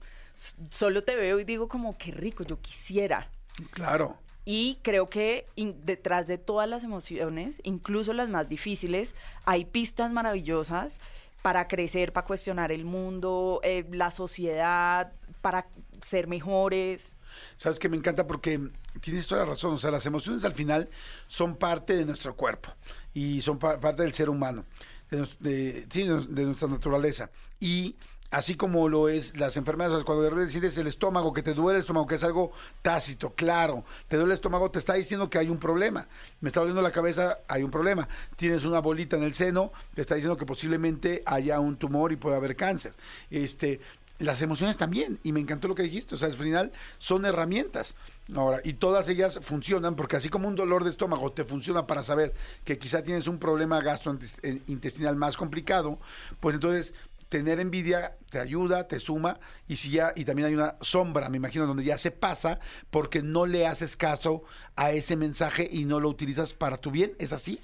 Solo 0.70 1.02
te 1.02 1.16
veo 1.16 1.40
y 1.40 1.44
digo 1.44 1.66
como, 1.68 1.98
qué 1.98 2.12
rico, 2.12 2.44
yo 2.44 2.60
quisiera. 2.60 3.30
Claro. 3.72 4.16
Y 4.44 4.78
creo 4.82 5.08
que 5.10 5.46
detrás 5.56 6.26
de 6.26 6.38
todas 6.38 6.68
las 6.68 6.84
emociones, 6.84 7.60
incluso 7.64 8.12
las 8.12 8.28
más 8.28 8.48
difíciles, 8.48 9.14
hay 9.44 9.64
pistas 9.64 10.12
maravillosas 10.12 11.00
para 11.44 11.68
crecer, 11.68 12.14
para 12.14 12.26
cuestionar 12.26 12.72
el 12.72 12.86
mundo, 12.86 13.60
eh, 13.62 13.84
la 13.90 14.10
sociedad, 14.10 15.12
para 15.42 15.66
ser 16.00 16.26
mejores. 16.26 17.12
Sabes 17.58 17.78
que 17.78 17.90
me 17.90 17.98
encanta 17.98 18.26
porque 18.26 18.58
tienes 19.02 19.26
toda 19.26 19.42
la 19.42 19.50
razón. 19.50 19.74
O 19.74 19.78
sea, 19.78 19.90
las 19.90 20.06
emociones 20.06 20.42
al 20.46 20.54
final 20.54 20.88
son 21.28 21.56
parte 21.56 21.96
de 21.96 22.06
nuestro 22.06 22.34
cuerpo 22.34 22.70
y 23.12 23.42
son 23.42 23.58
pa- 23.58 23.78
parte 23.78 24.04
del 24.04 24.14
ser 24.14 24.30
humano, 24.30 24.64
de, 25.10 25.28
de- 25.38 25.84
de, 25.86 26.26
de 26.30 26.44
nuestra 26.46 26.66
naturaleza. 26.66 27.30
Y 27.60 27.96
así 28.34 28.56
como 28.56 28.88
lo 28.88 29.08
es 29.08 29.36
las 29.36 29.56
enfermedades, 29.56 30.02
cuando 30.02 30.24
de 30.24 30.30
repente 30.30 30.50
sientes 30.50 30.76
el 30.76 30.88
estómago, 30.88 31.32
que 31.32 31.42
te 31.44 31.54
duele 31.54 31.76
el 31.76 31.82
estómago, 31.82 32.08
que 32.08 32.16
es 32.16 32.24
algo 32.24 32.50
tácito, 32.82 33.32
claro, 33.34 33.84
te 34.08 34.16
duele 34.16 34.32
el 34.32 34.34
estómago, 34.34 34.72
te 34.72 34.80
está 34.80 34.94
diciendo 34.94 35.30
que 35.30 35.38
hay 35.38 35.48
un 35.48 35.58
problema. 35.58 36.08
Me 36.40 36.48
está 36.48 36.58
doliendo 36.58 36.82
la 36.82 36.90
cabeza, 36.90 37.38
hay 37.46 37.62
un 37.62 37.70
problema. 37.70 38.08
Tienes 38.34 38.64
una 38.64 38.80
bolita 38.80 39.16
en 39.16 39.22
el 39.22 39.34
seno, 39.34 39.72
te 39.94 40.00
está 40.00 40.16
diciendo 40.16 40.36
que 40.36 40.46
posiblemente 40.46 41.22
haya 41.26 41.60
un 41.60 41.76
tumor 41.76 42.10
y 42.10 42.16
puede 42.16 42.34
haber 42.34 42.56
cáncer. 42.56 42.92
Este, 43.30 43.80
las 44.18 44.42
emociones 44.42 44.76
también, 44.76 45.20
y 45.22 45.30
me 45.30 45.38
encantó 45.38 45.68
lo 45.68 45.76
que 45.76 45.84
dijiste, 45.84 46.16
o 46.16 46.18
sea, 46.18 46.28
al 46.28 46.34
final 46.34 46.72
son 46.98 47.24
herramientas. 47.26 47.94
Ahora, 48.34 48.60
y 48.64 48.74
todas 48.74 49.08
ellas 49.08 49.40
funcionan 49.44 49.94
porque 49.94 50.16
así 50.16 50.28
como 50.28 50.48
un 50.48 50.56
dolor 50.56 50.82
de 50.82 50.90
estómago 50.90 51.30
te 51.30 51.44
funciona 51.44 51.86
para 51.86 52.02
saber 52.02 52.32
que 52.64 52.78
quizá 52.78 53.02
tienes 53.02 53.28
un 53.28 53.38
problema 53.38 53.80
gastrointestinal 53.80 55.14
más 55.14 55.36
complicado, 55.36 55.98
pues 56.40 56.54
entonces 56.54 56.94
tener 57.38 57.58
envidia 57.58 58.16
te 58.30 58.38
ayuda, 58.38 58.86
te 58.86 59.00
suma, 59.00 59.40
y 59.66 59.74
si 59.74 59.90
ya, 59.90 60.12
y 60.14 60.24
también 60.24 60.46
hay 60.46 60.54
una 60.54 60.76
sombra, 60.80 61.28
me 61.28 61.36
imagino, 61.38 61.66
donde 61.66 61.82
ya 61.82 61.98
se 61.98 62.12
pasa 62.12 62.60
porque 62.92 63.22
no 63.22 63.44
le 63.44 63.66
haces 63.66 63.96
caso 63.96 64.44
a 64.76 64.92
ese 64.92 65.16
mensaje 65.16 65.68
y 65.68 65.84
no 65.84 65.98
lo 65.98 66.08
utilizas 66.10 66.54
para 66.54 66.76
tu 66.76 66.92
bien, 66.92 67.14
¿es 67.18 67.32
así? 67.32 67.58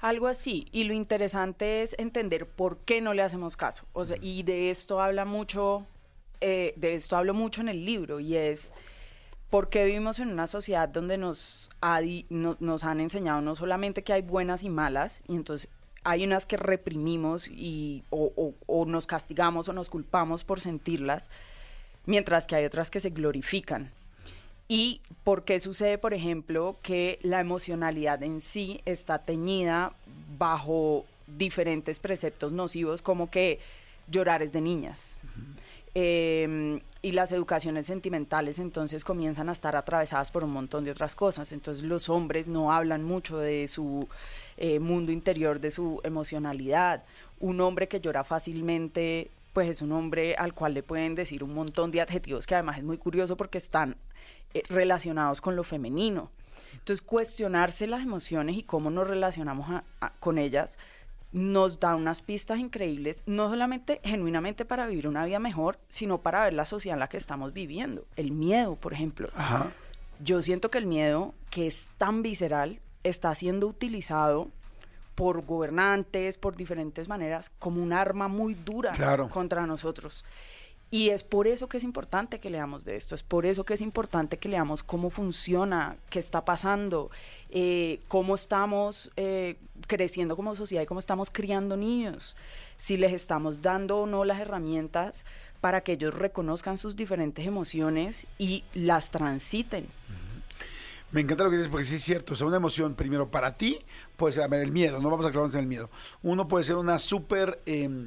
Algo 0.00 0.26
así. 0.26 0.66
Y 0.72 0.82
lo 0.82 0.94
interesante 0.94 1.82
es 1.82 1.94
entender 1.96 2.48
por 2.48 2.78
qué 2.78 3.00
no 3.00 3.14
le 3.14 3.22
hacemos 3.22 3.56
caso. 3.56 3.84
O 3.92 4.04
sea, 4.04 4.16
y 4.20 4.42
de 4.42 4.70
esto 4.72 5.00
habla 5.00 5.24
mucho, 5.24 5.86
eh, 6.40 6.74
de 6.76 6.96
esto 6.96 7.16
hablo 7.16 7.34
mucho 7.34 7.60
en 7.60 7.68
el 7.68 7.84
libro, 7.84 8.18
y 8.18 8.34
es 8.36 8.74
por 9.48 9.68
qué 9.68 9.84
vivimos 9.84 10.18
en 10.18 10.28
una 10.32 10.48
sociedad 10.48 10.88
donde 10.88 11.18
nos, 11.18 11.70
ha 11.80 12.00
no- 12.30 12.56
nos 12.58 12.82
han 12.82 12.98
enseñado 12.98 13.40
no 13.42 13.54
solamente 13.54 14.02
que 14.02 14.12
hay 14.12 14.22
buenas 14.22 14.64
y 14.64 14.70
malas, 14.70 15.22
y 15.28 15.36
entonces 15.36 15.70
hay 16.04 16.24
unas 16.24 16.46
que 16.46 16.58
reprimimos 16.58 17.48
y, 17.48 18.04
o, 18.10 18.84
nos 18.86 19.06
castigamos 19.06 19.68
o 19.68 19.72
nos 19.72 19.90
culpamos 19.90 20.44
por 20.44 20.60
sentirlas, 20.60 21.30
mientras 22.06 22.46
que 22.46 22.56
hay 22.56 22.64
otras 22.66 22.90
que 22.90 23.00
se 23.00 23.10
glorifican. 23.10 23.90
¿Y 24.68 25.00
por 25.24 25.44
qué 25.44 25.60
sucede, 25.60 25.98
por 25.98 26.14
ejemplo, 26.14 26.76
que 26.82 27.18
la 27.22 27.40
emocionalidad 27.40 28.22
en 28.22 28.40
sí 28.40 28.80
está 28.84 29.18
teñida 29.18 29.92
bajo 30.38 31.04
diferentes 31.26 31.98
preceptos 31.98 32.52
nocivos, 32.52 33.02
como 33.02 33.30
que 33.30 33.58
llorar 34.08 34.42
es 34.42 34.52
de 34.52 34.60
niñas? 34.60 35.16
Eh, 35.94 36.80
y 37.04 37.12
las 37.12 37.32
educaciones 37.32 37.84
sentimentales 37.84 38.58
entonces 38.58 39.04
comienzan 39.04 39.50
a 39.50 39.52
estar 39.52 39.76
atravesadas 39.76 40.30
por 40.30 40.42
un 40.42 40.52
montón 40.52 40.84
de 40.84 40.90
otras 40.90 41.14
cosas. 41.14 41.52
Entonces 41.52 41.84
los 41.84 42.08
hombres 42.08 42.48
no 42.48 42.72
hablan 42.72 43.04
mucho 43.04 43.36
de 43.36 43.68
su 43.68 44.08
eh, 44.56 44.78
mundo 44.78 45.12
interior, 45.12 45.60
de 45.60 45.70
su 45.70 46.00
emocionalidad. 46.02 47.04
Un 47.40 47.60
hombre 47.60 47.88
que 47.88 48.00
llora 48.00 48.24
fácilmente, 48.24 49.30
pues 49.52 49.68
es 49.68 49.82
un 49.82 49.92
hombre 49.92 50.34
al 50.36 50.54
cual 50.54 50.72
le 50.72 50.82
pueden 50.82 51.14
decir 51.14 51.44
un 51.44 51.52
montón 51.52 51.90
de 51.90 52.00
adjetivos 52.00 52.46
que 52.46 52.54
además 52.54 52.78
es 52.78 52.84
muy 52.84 52.96
curioso 52.96 53.36
porque 53.36 53.58
están 53.58 53.96
eh, 54.54 54.62
relacionados 54.70 55.42
con 55.42 55.56
lo 55.56 55.62
femenino. 55.62 56.30
Entonces 56.72 57.02
cuestionarse 57.02 57.86
las 57.86 58.02
emociones 58.02 58.56
y 58.56 58.62
cómo 58.62 58.88
nos 58.88 59.06
relacionamos 59.06 59.82
con 60.20 60.38
ellas 60.38 60.78
nos 61.34 61.80
da 61.80 61.96
unas 61.96 62.22
pistas 62.22 62.60
increíbles, 62.60 63.22
no 63.26 63.50
solamente 63.50 64.00
genuinamente 64.04 64.64
para 64.64 64.86
vivir 64.86 65.08
una 65.08 65.24
vida 65.26 65.40
mejor, 65.40 65.78
sino 65.88 66.18
para 66.18 66.44
ver 66.44 66.52
la 66.54 66.64
sociedad 66.64 66.94
en 66.94 67.00
la 67.00 67.08
que 67.08 67.16
estamos 67.16 67.52
viviendo. 67.52 68.04
El 68.16 68.30
miedo, 68.30 68.76
por 68.76 68.92
ejemplo. 68.92 69.28
Ajá. 69.36 69.66
Yo 70.20 70.40
siento 70.42 70.70
que 70.70 70.78
el 70.78 70.86
miedo, 70.86 71.34
que 71.50 71.66
es 71.66 71.90
tan 71.98 72.22
visceral, 72.22 72.78
está 73.02 73.34
siendo 73.34 73.66
utilizado 73.66 74.48
por 75.16 75.44
gobernantes, 75.44 76.38
por 76.38 76.56
diferentes 76.56 77.08
maneras, 77.08 77.50
como 77.58 77.82
un 77.82 77.92
arma 77.92 78.28
muy 78.28 78.54
dura 78.54 78.92
Claro. 78.92 79.28
contra 79.28 79.66
nosotros. 79.66 80.24
Y 80.94 81.10
es 81.10 81.24
por 81.24 81.48
eso 81.48 81.68
que 81.68 81.78
es 81.78 81.82
importante 81.82 82.38
que 82.38 82.50
leamos 82.50 82.84
de 82.84 82.94
esto, 82.94 83.16
es 83.16 83.24
por 83.24 83.46
eso 83.46 83.64
que 83.64 83.74
es 83.74 83.80
importante 83.80 84.38
que 84.38 84.48
leamos 84.48 84.84
cómo 84.84 85.10
funciona, 85.10 85.96
qué 86.08 86.20
está 86.20 86.44
pasando, 86.44 87.10
eh, 87.50 87.98
cómo 88.06 88.36
estamos 88.36 89.10
eh, 89.16 89.56
creciendo 89.88 90.36
como 90.36 90.54
sociedad 90.54 90.84
y 90.84 90.86
cómo 90.86 91.00
estamos 91.00 91.30
criando 91.30 91.76
niños, 91.76 92.36
si 92.78 92.96
les 92.96 93.12
estamos 93.12 93.60
dando 93.60 94.02
o 94.02 94.06
no 94.06 94.24
las 94.24 94.38
herramientas 94.38 95.24
para 95.60 95.80
que 95.80 95.94
ellos 95.94 96.14
reconozcan 96.14 96.78
sus 96.78 96.94
diferentes 96.94 97.44
emociones 97.44 98.28
y 98.38 98.62
las 98.72 99.10
transiten. 99.10 99.88
Me 101.10 101.22
encanta 101.22 101.42
lo 101.42 101.50
que 101.50 101.56
dices 101.56 101.72
porque 101.72 101.86
sí 101.86 101.96
es 101.96 102.04
cierto. 102.04 102.34
O 102.34 102.36
sea, 102.36 102.46
una 102.46 102.58
emoción, 102.58 102.94
primero, 102.94 103.28
para 103.28 103.56
ti, 103.56 103.80
puede 104.16 104.34
ser, 104.34 104.44
a 104.44 104.46
ver, 104.46 104.60
el 104.60 104.70
miedo, 104.70 105.00
no 105.00 105.10
vamos 105.10 105.26
a 105.26 105.32
clavarnos 105.32 105.54
en 105.54 105.60
el 105.62 105.66
miedo. 105.66 105.90
Uno 106.22 106.46
puede 106.46 106.62
ser 106.64 106.76
una 106.76 107.00
súper 107.00 107.60
eh, 107.66 108.06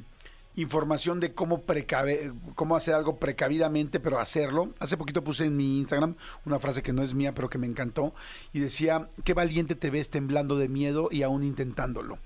información 0.60 1.20
de 1.20 1.32
cómo, 1.34 1.62
precave, 1.62 2.32
cómo 2.54 2.76
hacer 2.76 2.94
algo 2.94 3.16
precavidamente, 3.16 4.00
pero 4.00 4.18
hacerlo. 4.18 4.74
Hace 4.80 4.96
poquito 4.96 5.22
puse 5.22 5.44
en 5.44 5.56
mi 5.56 5.78
Instagram 5.78 6.16
una 6.44 6.58
frase 6.58 6.82
que 6.82 6.92
no 6.92 7.02
es 7.02 7.14
mía, 7.14 7.34
pero 7.34 7.48
que 7.48 7.58
me 7.58 7.66
encantó. 7.66 8.14
Y 8.52 8.58
decía, 8.58 9.08
qué 9.24 9.34
valiente 9.34 9.74
te 9.74 9.90
ves 9.90 10.10
temblando 10.10 10.58
de 10.58 10.68
miedo 10.68 11.08
y 11.10 11.22
aún 11.22 11.44
intentándolo. 11.44 12.18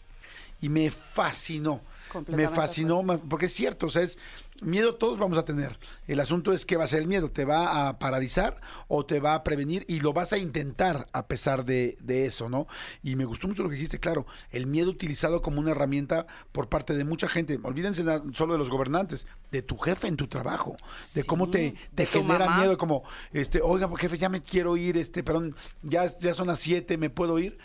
Y 0.61 0.69
me 0.69 0.91
fascinó. 0.91 1.81
me 2.29 2.49
fascinó, 2.49 3.05
porque 3.29 3.47
es 3.47 3.53
cierto, 3.53 3.87
o 3.87 3.91
sea, 3.91 4.03
es 4.03 4.19
miedo 4.63 4.95
todos 4.95 5.19
vamos 5.19 5.39
a 5.39 5.45
tener. 5.45 5.79
El 6.07 6.21
asunto 6.21 6.53
es 6.53 6.65
qué 6.65 6.77
va 6.77 6.85
a 6.85 6.89
ser 6.89 7.01
el 7.01 7.09
miedo, 7.09 7.31
¿te 7.31 7.45
va 7.45 7.89
a 7.89 7.99
paralizar 7.99 8.61
o 8.89 9.05
te 9.05 9.21
va 9.21 9.35
a 9.35 9.45
prevenir? 9.45 9.85
Y 9.89 10.01
lo 10.01 10.13
vas 10.13 10.33
a 10.33 10.39
intentar 10.39 11.09
a 11.13 11.27
pesar 11.27 11.65
de, 11.65 11.97
de 12.01 12.27
eso, 12.27 12.49
¿no? 12.49 12.67
Y 13.03 13.17
me 13.17 13.25
gustó 13.25 13.49
mucho 13.49 13.63
lo 13.63 13.69
que 13.69 13.77
dijiste, 13.77 14.01
claro, 14.01 14.27
el 14.51 14.67
miedo 14.67 14.91
utilizado 14.91 15.43
como 15.43 15.61
una 15.61 15.73
herramienta 15.73 16.27
por 16.53 16.69
parte 16.69 16.95
de 16.95 17.05
mucha 17.05 17.29
gente. 17.29 17.59
Olvídense 17.63 18.05
solo 18.33 18.55
de 18.55 18.59
los 18.59 18.71
gobernantes, 18.71 19.27
de 19.51 19.63
tu 19.63 19.77
jefe 19.79 20.09
en 20.09 20.17
tu 20.17 20.27
trabajo, 20.27 20.77
de 21.15 21.25
cómo 21.25 21.51
te, 21.51 21.75
te 21.95 22.07
genera 22.07 22.47
mamá. 22.47 22.59
miedo, 22.59 22.79
como, 22.79 23.05
este, 23.33 23.61
oiga, 23.63 23.89
jefe, 23.99 24.19
ya 24.19 24.29
me 24.29 24.43
quiero 24.43 24.77
ir, 24.77 24.97
este, 24.97 25.23
perdón, 25.23 25.55
ya, 25.83 26.07
ya 26.19 26.35
son 26.35 26.49
las 26.49 26.61
siete, 26.61 26.97
¿me 26.97 27.11
puedo 27.11 27.39
ir? 27.39 27.59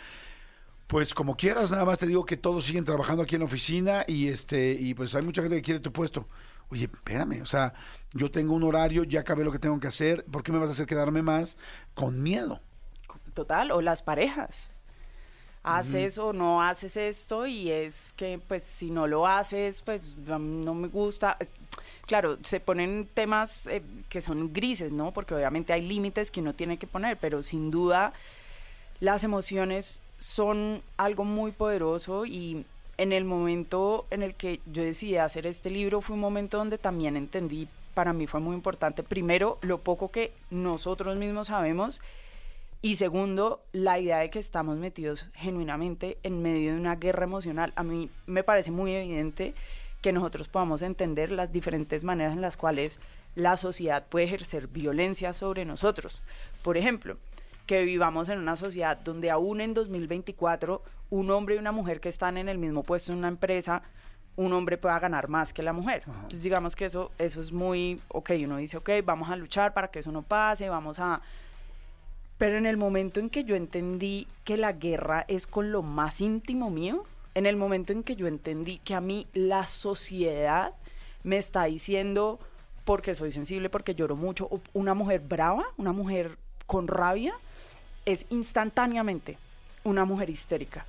Pues 0.88 1.12
como 1.12 1.36
quieras, 1.36 1.70
nada 1.70 1.84
más 1.84 1.98
te 1.98 2.06
digo 2.06 2.24
que 2.24 2.38
todos 2.38 2.64
siguen 2.64 2.84
trabajando 2.84 3.22
aquí 3.22 3.34
en 3.34 3.40
la 3.40 3.44
oficina 3.44 4.04
y 4.06 4.28
este 4.28 4.72
y 4.72 4.94
pues 4.94 5.14
hay 5.14 5.20
mucha 5.20 5.42
gente 5.42 5.56
que 5.56 5.62
quiere 5.62 5.80
tu 5.80 5.92
puesto. 5.92 6.26
Oye, 6.70 6.84
espérame, 6.84 7.40
o 7.42 7.46
sea, 7.46 7.72
yo 8.12 8.30
tengo 8.30 8.54
un 8.54 8.62
horario, 8.62 9.04
ya 9.04 9.20
acabé 9.20 9.44
lo 9.44 9.52
que 9.52 9.58
tengo 9.58 9.80
que 9.80 9.86
hacer, 9.86 10.24
¿por 10.26 10.42
qué 10.42 10.52
me 10.52 10.58
vas 10.58 10.68
a 10.68 10.72
hacer 10.72 10.86
quedarme 10.86 11.22
más 11.22 11.56
con 11.94 12.22
miedo? 12.22 12.60
Total, 13.34 13.70
o 13.70 13.80
las 13.80 14.02
parejas. 14.02 14.70
Haces 15.62 16.18
o 16.18 16.32
no 16.32 16.62
haces 16.62 16.96
esto 16.96 17.46
y 17.46 17.70
es 17.70 18.14
que 18.16 18.40
pues 18.48 18.62
si 18.64 18.90
no 18.90 19.06
lo 19.06 19.26
haces 19.26 19.82
pues 19.82 20.16
um, 20.28 20.64
no 20.64 20.72
me 20.72 20.88
gusta. 20.88 21.36
Claro, 22.06 22.38
se 22.42 22.58
ponen 22.58 23.08
temas 23.12 23.66
eh, 23.66 23.82
que 24.08 24.22
son 24.22 24.52
grises, 24.52 24.92
¿no? 24.92 25.12
Porque 25.12 25.34
obviamente 25.34 25.72
hay 25.72 25.82
límites 25.82 26.30
que 26.30 26.40
uno 26.40 26.54
tiene 26.54 26.78
que 26.78 26.86
poner, 26.86 27.18
pero 27.18 27.42
sin 27.42 27.70
duda 27.70 28.14
las 29.00 29.24
emociones 29.24 30.00
son 30.18 30.82
algo 30.96 31.24
muy 31.24 31.52
poderoso 31.52 32.24
y 32.24 32.64
en 32.98 33.12
el 33.12 33.24
momento 33.24 34.06
en 34.10 34.22
el 34.22 34.34
que 34.34 34.60
yo 34.66 34.82
decidí 34.82 35.16
hacer 35.16 35.46
este 35.46 35.70
libro 35.70 36.00
fue 36.00 36.14
un 36.14 36.20
momento 36.20 36.58
donde 36.58 36.78
también 36.78 37.16
entendí, 37.16 37.68
para 37.94 38.12
mí 38.12 38.26
fue 38.26 38.40
muy 38.40 38.54
importante, 38.54 39.02
primero, 39.02 39.58
lo 39.62 39.78
poco 39.78 40.10
que 40.10 40.32
nosotros 40.50 41.16
mismos 41.16 41.46
sabemos 41.46 42.00
y 42.80 42.96
segundo, 42.96 43.60
la 43.72 43.98
idea 43.98 44.18
de 44.18 44.30
que 44.30 44.38
estamos 44.38 44.78
metidos 44.78 45.26
genuinamente 45.34 46.16
en 46.22 46.42
medio 46.42 46.72
de 46.72 46.78
una 46.78 46.94
guerra 46.94 47.24
emocional. 47.24 47.72
A 47.74 47.82
mí 47.82 48.08
me 48.26 48.44
parece 48.44 48.70
muy 48.70 48.94
evidente 48.94 49.54
que 50.00 50.12
nosotros 50.12 50.48
podamos 50.48 50.82
entender 50.82 51.32
las 51.32 51.52
diferentes 51.52 52.04
maneras 52.04 52.34
en 52.34 52.40
las 52.40 52.56
cuales 52.56 53.00
la 53.34 53.56
sociedad 53.56 54.06
puede 54.06 54.26
ejercer 54.26 54.68
violencia 54.68 55.32
sobre 55.32 55.64
nosotros. 55.64 56.22
Por 56.62 56.76
ejemplo, 56.76 57.16
que 57.68 57.84
vivamos 57.84 58.30
en 58.30 58.38
una 58.38 58.56
sociedad 58.56 58.96
donde 58.96 59.30
aún 59.30 59.60
en 59.60 59.74
2024 59.74 60.82
un 61.10 61.30
hombre 61.30 61.54
y 61.54 61.58
una 61.58 61.70
mujer 61.70 62.00
que 62.00 62.08
están 62.08 62.38
en 62.38 62.48
el 62.48 62.56
mismo 62.56 62.82
puesto 62.82 63.12
en 63.12 63.18
una 63.18 63.28
empresa, 63.28 63.82
un 64.36 64.54
hombre 64.54 64.78
pueda 64.78 64.98
ganar 64.98 65.28
más 65.28 65.52
que 65.52 65.62
la 65.62 65.74
mujer. 65.74 66.04
Entonces 66.06 66.42
digamos 66.42 66.74
que 66.74 66.86
eso, 66.86 67.10
eso 67.18 67.42
es 67.42 67.52
muy, 67.52 68.00
ok, 68.08 68.30
uno 68.42 68.56
dice, 68.56 68.78
ok, 68.78 68.88
vamos 69.04 69.28
a 69.28 69.36
luchar 69.36 69.74
para 69.74 69.88
que 69.88 69.98
eso 69.98 70.10
no 70.10 70.22
pase, 70.22 70.70
vamos 70.70 70.98
a... 70.98 71.20
Pero 72.38 72.56
en 72.56 72.64
el 72.64 72.78
momento 72.78 73.20
en 73.20 73.28
que 73.28 73.44
yo 73.44 73.54
entendí 73.54 74.26
que 74.44 74.56
la 74.56 74.72
guerra 74.72 75.26
es 75.28 75.46
con 75.46 75.70
lo 75.70 75.82
más 75.82 76.22
íntimo 76.22 76.70
mío, 76.70 77.04
en 77.34 77.44
el 77.44 77.58
momento 77.58 77.92
en 77.92 78.02
que 78.02 78.16
yo 78.16 78.28
entendí 78.28 78.78
que 78.78 78.94
a 78.94 79.02
mí 79.02 79.26
la 79.34 79.66
sociedad 79.66 80.72
me 81.22 81.36
está 81.36 81.64
diciendo, 81.64 82.38
porque 82.86 83.14
soy 83.14 83.30
sensible, 83.30 83.68
porque 83.68 83.94
lloro 83.94 84.16
mucho, 84.16 84.48
una 84.72 84.94
mujer 84.94 85.20
brava, 85.20 85.66
una 85.76 85.92
mujer 85.92 86.38
con 86.64 86.88
rabia, 86.88 87.34
es 88.12 88.26
instantáneamente 88.30 89.38
una 89.84 90.04
mujer 90.04 90.30
histérica. 90.30 90.86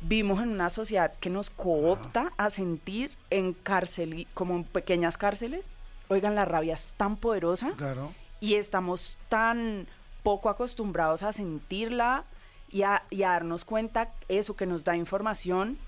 Vivimos 0.00 0.42
en 0.42 0.50
una 0.50 0.70
sociedad 0.70 1.12
que 1.18 1.30
nos 1.30 1.50
coopta 1.50 2.32
a 2.36 2.50
sentir 2.50 3.10
en 3.30 3.52
cárcel, 3.54 4.26
como 4.34 4.54
en 4.54 4.64
pequeñas 4.64 5.16
cárceles. 5.18 5.66
Oigan, 6.08 6.34
la 6.34 6.44
rabia 6.44 6.74
es 6.74 6.92
tan 6.96 7.16
poderosa 7.16 7.72
Claro. 7.76 8.12
y 8.40 8.54
estamos 8.54 9.18
tan 9.28 9.86
poco 10.22 10.48
acostumbrados 10.48 11.22
a 11.22 11.32
sentirla 11.32 12.24
y 12.70 12.82
a, 12.82 13.02
y 13.10 13.22
a 13.24 13.30
darnos 13.30 13.64
cuenta 13.64 14.10
eso 14.28 14.54
que 14.56 14.66
nos 14.66 14.84
da 14.84 14.96
información 14.96 15.78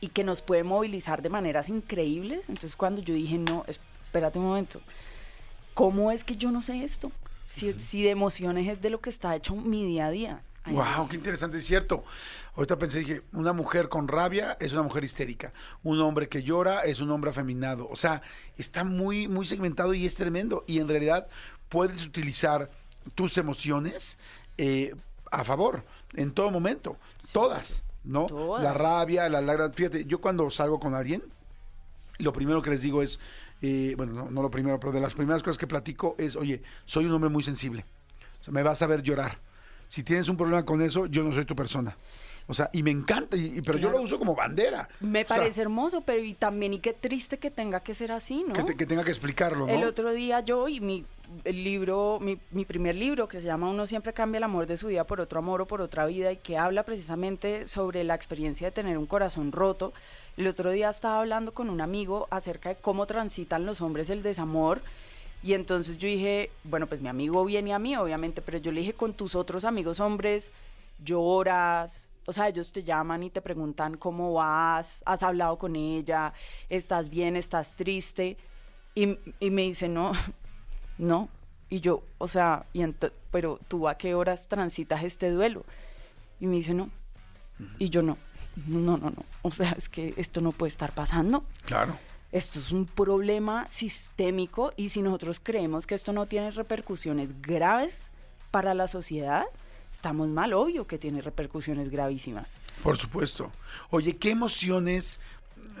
y 0.00 0.08
que 0.08 0.24
nos 0.24 0.40
puede 0.42 0.62
movilizar 0.62 1.20
de 1.22 1.30
maneras 1.30 1.68
increíbles. 1.68 2.48
Entonces 2.48 2.76
cuando 2.76 3.00
yo 3.02 3.14
dije, 3.14 3.38
no, 3.38 3.64
espérate 3.66 4.38
un 4.38 4.46
momento, 4.46 4.80
¿cómo 5.74 6.10
es 6.12 6.22
que 6.24 6.36
yo 6.36 6.50
no 6.52 6.62
sé 6.62 6.84
esto? 6.84 7.10
Si, 7.50 7.72
si 7.80 8.04
de 8.04 8.10
emociones 8.10 8.68
es 8.68 8.80
de 8.80 8.90
lo 8.90 9.00
que 9.00 9.10
está 9.10 9.34
hecho 9.34 9.56
mi 9.56 9.84
día 9.84 10.06
a 10.06 10.10
día. 10.10 10.42
Ay, 10.62 10.74
Wow, 10.74 11.08
qué 11.08 11.16
interesante, 11.16 11.58
es 11.58 11.66
cierto. 11.66 12.04
Ahorita 12.54 12.78
pensé, 12.78 13.00
dije, 13.00 13.22
una 13.32 13.52
mujer 13.52 13.88
con 13.88 14.06
rabia 14.06 14.56
es 14.60 14.72
una 14.72 14.82
mujer 14.82 15.02
histérica. 15.02 15.52
Un 15.82 16.00
hombre 16.00 16.28
que 16.28 16.44
llora 16.44 16.82
es 16.82 17.00
un 17.00 17.10
hombre 17.10 17.30
afeminado. 17.30 17.88
O 17.90 17.96
sea, 17.96 18.22
está 18.56 18.84
muy, 18.84 19.26
muy 19.26 19.46
segmentado 19.46 19.94
y 19.94 20.06
es 20.06 20.14
tremendo. 20.14 20.62
Y 20.68 20.78
en 20.78 20.88
realidad 20.88 21.26
puedes 21.68 22.06
utilizar 22.06 22.70
tus 23.16 23.36
emociones 23.36 24.16
eh, 24.56 24.94
a 25.32 25.42
favor, 25.42 25.82
en 26.14 26.32
todo 26.32 26.52
momento. 26.52 26.98
Todas, 27.32 27.82
¿no? 28.04 28.26
Todas. 28.26 28.62
La 28.62 28.74
rabia, 28.74 29.28
la 29.28 29.40
lágrima. 29.40 29.72
Fíjate, 29.72 30.04
yo 30.04 30.20
cuando 30.20 30.48
salgo 30.50 30.78
con 30.78 30.94
alguien, 30.94 31.24
lo 32.18 32.32
primero 32.32 32.62
que 32.62 32.70
les 32.70 32.82
digo 32.82 33.02
es, 33.02 33.18
eh, 33.62 33.94
bueno, 33.96 34.28
no, 34.30 34.42
lo 34.42 34.50
primero, 34.50 34.80
pero 34.80 34.92
de 34.92 35.00
las 35.00 35.14
primeras 35.14 35.42
cosas 35.42 35.58
que 35.58 35.66
platico 35.66 36.14
es, 36.18 36.36
oye, 36.36 36.62
soy 36.84 37.06
un 37.06 37.12
hombre 37.12 37.30
muy 37.30 37.42
sensible. 37.42 37.84
Me 38.50 38.62
vas 38.62 38.80
a 38.82 38.86
ver 38.86 39.02
llorar. 39.02 39.38
Si 39.88 40.02
tienes 40.02 40.28
un 40.28 40.36
problema 40.36 40.64
con 40.64 40.80
eso, 40.82 41.06
yo 41.06 41.22
no 41.22 41.32
soy 41.32 41.44
tu 41.44 41.54
persona. 41.54 41.96
O 42.50 42.54
sea, 42.54 42.68
y 42.72 42.82
me 42.82 42.90
encanta, 42.90 43.36
y, 43.36 43.58
y- 43.58 43.62
pero 43.62 43.78
yo 43.78 43.90
lo 43.90 44.02
uso 44.02 44.18
como 44.18 44.34
bandera. 44.34 44.88
Me 45.00 45.22
O 45.22 45.26
sea, 45.28 45.36
parece 45.38 45.62
hermoso, 45.62 46.00
pero 46.02 46.22
y 46.22 46.34
también 46.34 46.74
y 46.74 46.80
qué 46.80 46.92
triste 46.92 47.38
que 47.38 47.50
tenga 47.50 47.80
que 47.80 47.94
ser 47.94 48.10
así, 48.12 48.44
¿no? 48.46 48.52
que, 48.52 48.64
te- 48.64 48.76
que 48.76 48.86
tenga 48.86 49.04
que 49.04 49.10
explicarlo, 49.10 49.66
¿no? 49.66 49.72
El 49.72 49.84
otro 49.84 50.12
día 50.12 50.40
yo 50.40 50.68
y 50.68 50.80
mi 50.80 51.04
el 51.44 51.62
libro, 51.62 52.18
mi, 52.20 52.40
mi 52.50 52.64
primer 52.64 52.96
libro 52.96 53.28
que 53.28 53.40
se 53.40 53.46
llama 53.46 53.70
Uno 53.70 53.86
siempre 53.86 54.12
cambia 54.12 54.38
el 54.38 54.42
amor 54.42 54.66
de 54.66 54.76
su 54.76 54.88
vida 54.88 55.04
por 55.04 55.20
otro 55.20 55.38
amor 55.38 55.60
o 55.60 55.66
por 55.66 55.80
otra 55.80 56.04
vida 56.06 56.32
y 56.32 56.36
que 56.38 56.58
habla 56.58 56.82
precisamente 56.82 57.66
sobre 57.66 58.02
la 58.02 58.16
experiencia 58.16 58.66
de 58.66 58.72
tener 58.72 58.98
un 58.98 59.06
corazón 59.06 59.52
roto. 59.52 59.92
El 60.36 60.48
otro 60.48 60.72
día 60.72 60.90
estaba 60.90 61.20
hablando 61.20 61.54
con 61.54 61.70
un 61.70 61.80
amigo 61.80 62.26
acerca 62.32 62.70
de 62.70 62.74
cómo 62.76 63.06
transitan 63.06 63.64
los 63.64 63.80
hombres 63.80 64.10
el 64.10 64.24
desamor 64.24 64.80
y 65.44 65.52
entonces 65.54 65.98
yo 65.98 66.08
dije, 66.08 66.50
bueno, 66.64 66.88
pues 66.88 67.00
mi 67.00 67.06
amigo 67.08 67.44
viene 67.44 67.72
a 67.74 67.78
mí, 67.78 67.96
obviamente, 67.96 68.42
pero 68.42 68.58
yo 68.58 68.72
le 68.72 68.80
dije 68.80 68.94
con 68.94 69.12
tus 69.14 69.36
otros 69.36 69.64
amigos 69.64 70.00
hombres, 70.00 70.50
lloras, 71.04 72.08
o 72.30 72.32
sea, 72.32 72.48
ellos 72.48 72.70
te 72.70 72.84
llaman 72.84 73.24
y 73.24 73.30
te 73.30 73.42
preguntan 73.42 73.96
cómo 73.96 74.34
vas, 74.34 75.02
has 75.04 75.24
hablado 75.24 75.58
con 75.58 75.74
ella, 75.74 76.32
estás 76.68 77.10
bien, 77.10 77.34
estás 77.34 77.74
triste. 77.74 78.36
Y, 78.94 79.18
y 79.40 79.50
me 79.50 79.62
dice, 79.62 79.88
no, 79.88 80.12
no. 80.98 81.28
Y 81.68 81.80
yo, 81.80 82.04
o 82.18 82.28
sea, 82.28 82.64
y 82.72 82.84
pero 83.32 83.58
tú 83.66 83.88
a 83.88 83.96
qué 83.96 84.14
horas 84.14 84.46
transitas 84.46 85.02
este 85.02 85.30
duelo? 85.30 85.64
Y 86.38 86.46
me 86.46 86.54
dice, 86.54 86.72
no. 86.72 86.88
Y 87.80 87.90
yo 87.90 88.00
no. 88.00 88.16
No, 88.66 88.96
no, 88.96 89.10
no. 89.10 89.24
O 89.42 89.50
sea, 89.50 89.72
es 89.72 89.88
que 89.88 90.14
esto 90.16 90.40
no 90.40 90.52
puede 90.52 90.70
estar 90.70 90.92
pasando. 90.92 91.44
Claro. 91.66 91.98
Esto 92.30 92.60
es 92.60 92.70
un 92.70 92.86
problema 92.86 93.68
sistémico 93.68 94.72
y 94.76 94.90
si 94.90 95.02
nosotros 95.02 95.40
creemos 95.42 95.84
que 95.84 95.96
esto 95.96 96.12
no 96.12 96.26
tiene 96.26 96.52
repercusiones 96.52 97.42
graves 97.42 98.08
para 98.52 98.72
la 98.72 98.86
sociedad, 98.86 99.46
estamos 99.92 100.28
mal, 100.28 100.52
obvio 100.52 100.86
que 100.86 100.98
tiene 100.98 101.20
repercusiones 101.20 101.90
gravísimas. 101.90 102.60
Por 102.82 102.96
supuesto. 102.96 103.52
Oye, 103.90 104.16
¿qué 104.16 104.30
emociones 104.30 105.20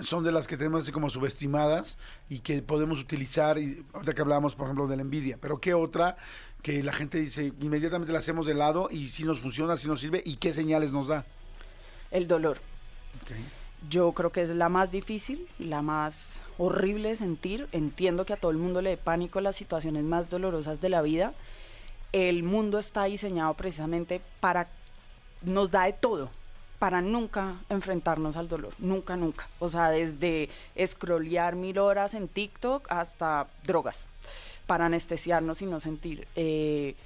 son 0.00 0.24
de 0.24 0.32
las 0.32 0.46
que 0.46 0.56
tenemos 0.56 0.82
así 0.82 0.92
como 0.92 1.10
subestimadas 1.10 1.98
y 2.28 2.40
que 2.40 2.62
podemos 2.62 3.00
utilizar? 3.00 3.58
Y 3.58 3.84
ahorita 3.92 4.14
que 4.14 4.20
hablábamos, 4.20 4.54
por 4.54 4.66
ejemplo, 4.66 4.86
de 4.86 4.96
la 4.96 5.02
envidia, 5.02 5.38
pero 5.40 5.60
¿qué 5.60 5.74
otra 5.74 6.16
que 6.62 6.82
la 6.82 6.92
gente 6.92 7.18
dice 7.18 7.52
inmediatamente 7.60 8.12
la 8.12 8.18
hacemos 8.18 8.46
de 8.46 8.54
lado 8.54 8.88
y 8.90 9.08
si 9.08 9.24
nos 9.24 9.40
funciona, 9.40 9.76
si 9.76 9.88
nos 9.88 10.00
sirve 10.00 10.22
y 10.24 10.36
qué 10.36 10.52
señales 10.52 10.92
nos 10.92 11.08
da? 11.08 11.24
El 12.10 12.28
dolor. 12.28 12.58
Ok. 13.22 13.30
Yo 13.88 14.12
creo 14.12 14.30
que 14.30 14.42
es 14.42 14.50
la 14.50 14.68
más 14.68 14.92
difícil, 14.92 15.46
la 15.58 15.80
más 15.80 16.42
horrible 16.58 17.08
de 17.08 17.16
sentir. 17.16 17.66
Entiendo 17.72 18.26
que 18.26 18.34
a 18.34 18.36
todo 18.36 18.50
el 18.50 18.58
mundo 18.58 18.82
le 18.82 18.90
dé 18.90 18.96
pánico 18.98 19.40
las 19.40 19.56
situaciones 19.56 20.04
más 20.04 20.28
dolorosas 20.28 20.82
de 20.82 20.90
la 20.90 21.00
vida. 21.00 21.32
El 22.12 22.42
mundo 22.42 22.78
está 22.78 23.04
diseñado 23.04 23.54
precisamente 23.54 24.20
para, 24.40 24.68
nos 25.42 25.70
da 25.70 25.84
de 25.84 25.92
todo, 25.92 26.30
para 26.78 27.02
nunca 27.02 27.56
enfrentarnos 27.68 28.36
al 28.36 28.48
dolor, 28.48 28.74
nunca, 28.78 29.16
nunca. 29.16 29.48
O 29.58 29.68
sea, 29.68 29.90
desde 29.90 30.48
scrollear 30.84 31.54
mil 31.54 31.78
horas 31.78 32.14
en 32.14 32.26
TikTok 32.26 32.90
hasta 32.90 33.46
drogas, 33.64 34.04
para 34.66 34.86
anestesiarnos 34.86 35.62
y 35.62 35.66
no 35.66 35.78
sentir. 35.78 36.26
Eh, 36.36 36.96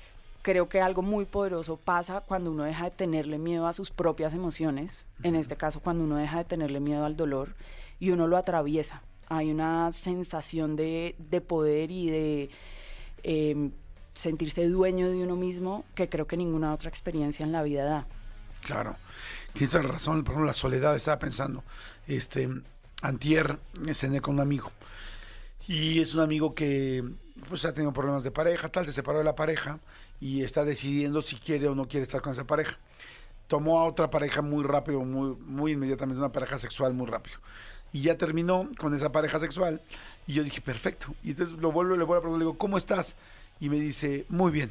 creo 0.43 0.69
que 0.69 0.81
algo 0.81 1.03
muy 1.03 1.25
poderoso 1.25 1.77
pasa 1.77 2.21
cuando 2.21 2.51
uno 2.51 2.65
deja 2.65 2.85
de 2.85 2.91
tenerle 2.91 3.39
miedo 3.39 3.67
a 3.67 3.73
sus 3.73 3.91
propias 3.91 4.33
emociones, 4.33 5.07
en 5.23 5.35
este 5.37 5.57
caso 5.57 5.81
cuando 5.81 6.05
uno 6.05 6.17
deja 6.17 6.39
de 6.39 6.45
tenerle 6.45 6.81
miedo 6.81 7.05
al 7.05 7.17
dolor 7.17 7.55
y 7.99 8.11
uno 8.11 8.27
lo 8.27 8.37
atraviesa. 8.37 9.03
Hay 9.29 9.51
una 9.51 9.91
sensación 9.91 10.77
de, 10.77 11.15
de 11.19 11.41
poder 11.41 11.91
y 11.91 12.11
de 12.11 12.51
eh, 13.23 13.71
sentirse 14.15 14.69
dueño 14.69 15.09
de 15.11 15.23
uno 15.23 15.37
mismo 15.37 15.85
que 15.95 16.09
creo 16.09 16.27
que 16.27 16.37
ninguna 16.37 16.73
otra 16.73 16.89
experiencia 16.89 17.45
en 17.45 17.53
la 17.53 17.63
vida 17.63 17.85
da. 17.85 18.07
Claro, 18.63 18.97
tienes 19.53 19.71
toda 19.71 19.85
la 19.85 19.93
razón, 19.93 20.25
por 20.25 20.33
ejemplo, 20.33 20.47
la 20.47 20.53
soledad, 20.55 20.97
estaba 20.97 21.19
pensando. 21.19 21.63
Este, 22.07 22.49
antier 23.03 23.59
cené 23.93 24.21
con 24.21 24.35
un 24.35 24.41
amigo. 24.41 24.73
Y 25.67 26.01
es 26.01 26.15
un 26.15 26.21
amigo 26.21 26.55
que 26.55 27.05
pues 27.49 27.65
ha 27.65 27.75
tenido 27.75 27.93
problemas 27.93 28.25
de 28.25 28.31
pareja, 28.31 28.69
tal, 28.69 28.87
se 28.87 28.93
separó 28.93 29.19
de 29.19 29.25
la 29.25 29.35
pareja 29.35 29.79
y 30.21 30.43
está 30.43 30.65
decidiendo 30.65 31.21
si 31.23 31.37
quiere 31.37 31.69
o 31.69 31.75
no 31.75 31.89
quiere 31.89 32.05
estar 32.05 32.23
con 32.23 32.33
esa 32.33 32.45
pareja. 32.45 32.79
Tomó 33.49 33.81
a 33.81 33.85
otra 33.85 34.09
pareja 34.09 34.41
muy 34.41 34.65
rápido, 34.65 35.01
muy, 35.01 35.37
muy 35.37 35.73
inmediatamente, 35.73 36.19
una 36.19 36.33
pareja 36.33 36.59
sexual 36.59 36.95
muy 36.95 37.07
rápido. 37.07 37.37
Y 37.93 38.03
ya 38.03 38.17
terminó 38.17 38.69
con 38.79 38.95
esa 38.95 39.13
pareja 39.13 39.39
sexual. 39.39 39.81
Y 40.27 40.35
yo 40.35 40.43
dije, 40.43 40.61
perfecto. 40.61 41.15
Y 41.23 41.31
entonces 41.31 41.59
lo 41.59 41.71
vuelvo 41.71 41.97
le 41.97 42.05
vuelvo 42.05 42.19
a 42.19 42.21
preguntar, 42.23 42.39
le 42.39 42.45
digo, 42.47 42.59
¿cómo 42.59 42.79
estás? 42.79 43.15
Y 43.61 43.69
me 43.69 43.79
dice, 43.81 44.25
muy 44.29 44.51
bien, 44.53 44.71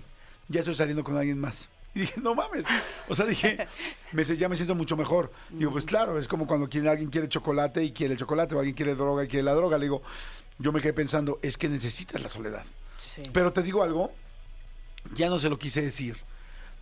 ya 0.49 0.59
estoy 0.59 0.75
saliendo 0.75 1.03
con 1.03 1.17
alguien 1.17 1.39
más. 1.39 1.69
Y 1.95 2.01
dije, 2.01 2.19
no 2.21 2.33
mames. 2.35 2.65
O 3.07 3.15
sea, 3.15 3.25
dije, 3.25 3.67
me, 4.11 4.23
dice, 4.23 4.35
ya 4.37 4.49
me 4.49 4.55
siento 4.55 4.75
mucho 4.75 4.97
mejor. 4.97 5.31
Digo, 5.49 5.71
pues 5.71 5.85
claro, 5.85 6.17
es 6.17 6.27
como 6.27 6.47
cuando 6.47 6.67
quien- 6.67 6.87
alguien 6.87 7.09
quiere 7.09 7.29
chocolate 7.29 7.83
y 7.83 7.91
quiere 7.91 8.13
el 8.13 8.19
chocolate, 8.19 8.55
o 8.55 8.59
alguien 8.59 8.75
quiere 8.75 8.95
droga 8.95 9.23
y 9.23 9.27
quiere 9.27 9.43
la 9.43 9.53
droga. 9.53 9.77
Le 9.77 9.85
digo, 9.85 10.01
yo 10.59 10.71
me 10.71 10.81
quedé 10.81 10.93
pensando, 10.93 11.39
es 11.41 11.57
que 11.57 11.69
necesitas 11.69 12.21
la 12.21 12.29
soledad. 12.29 12.65
Sí. 12.97 13.21
Pero 13.31 13.53
te 13.53 13.61
digo 13.61 13.83
algo, 13.83 14.11
ya 15.13 15.29
no 15.29 15.37
se 15.39 15.49
lo 15.49 15.59
quise 15.59 15.81
decir, 15.83 16.17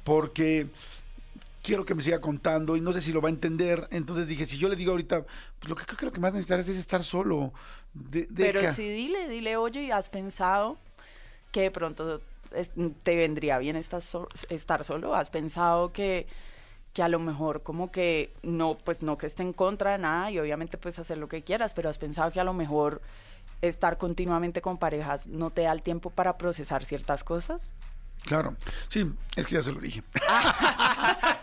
porque 0.04 0.68
quiero 1.62 1.86
que 1.86 1.94
me 1.94 2.02
siga 2.02 2.20
contando 2.22 2.76
y 2.78 2.82
no 2.82 2.94
sé 2.94 3.02
si 3.02 3.12
lo 3.12 3.22
va 3.22 3.30
a 3.30 3.32
entender. 3.32 3.88
Entonces 3.92 4.28
dije, 4.28 4.46
si 4.46 4.58
yo 4.58 4.70
le 4.70 4.76
digo 4.76 4.92
ahorita, 4.92 5.26
pues 5.60 5.70
lo 5.70 5.76
que 5.76 5.86
creo 5.86 5.98
que 5.98 6.06
lo 6.06 6.12
que 6.12 6.20
más 6.22 6.34
necesitas 6.34 6.68
es 6.70 6.78
estar 6.78 7.04
solo. 7.04 7.52
De- 7.94 8.28
Pero 8.36 8.72
sí 8.74 8.88
dile, 8.90 9.28
dile, 9.28 9.58
oye, 9.58 9.84
¿y 9.84 9.92
¿has 9.92 10.08
pensado 10.10 10.78
que 11.52 11.62
de 11.62 11.72
pronto 11.72 12.22
es- 12.56 12.72
te 13.04 13.16
vendría 13.16 13.58
bien 13.58 13.76
estar, 13.76 14.02
so- 14.02 14.28
estar 14.50 14.84
solo? 14.84 15.16
¿Has 15.16 15.30
pensado 15.30 15.92
que, 15.94 16.28
que 16.94 17.04
a 17.04 17.08
lo 17.08 17.20
mejor 17.20 17.64
como 17.64 17.92
que 17.92 18.34
no, 18.44 18.76
pues 18.84 19.02
no 19.04 19.18
que 19.18 19.26
esté 19.28 19.44
en 19.44 19.54
contra 19.54 19.92
de 19.94 19.98
nada 20.00 20.32
y 20.32 20.40
obviamente 20.40 20.78
pues 20.78 21.00
hacer 21.00 21.18
lo 21.18 21.28
que 21.30 21.42
quieras, 21.44 21.74
pero 21.74 21.90
has 21.90 21.98
pensado 21.98 22.32
que 22.32 22.40
a 22.40 22.44
lo 22.44 22.54
mejor 22.54 23.02
estar 23.62 23.98
continuamente 23.98 24.62
con 24.62 24.78
parejas 24.78 25.28
no 25.28 25.50
te 25.52 25.62
da 25.62 25.72
el 25.72 25.82
tiempo 25.84 26.10
para 26.10 26.38
procesar 26.38 26.84
ciertas 26.84 27.24
cosas? 27.24 27.70
Claro, 28.26 28.56
sí, 28.88 29.12
es 29.36 29.48
que 29.48 29.56
ya 29.56 29.64
se 29.64 29.72
lo 29.72 29.80
dije. 29.80 30.04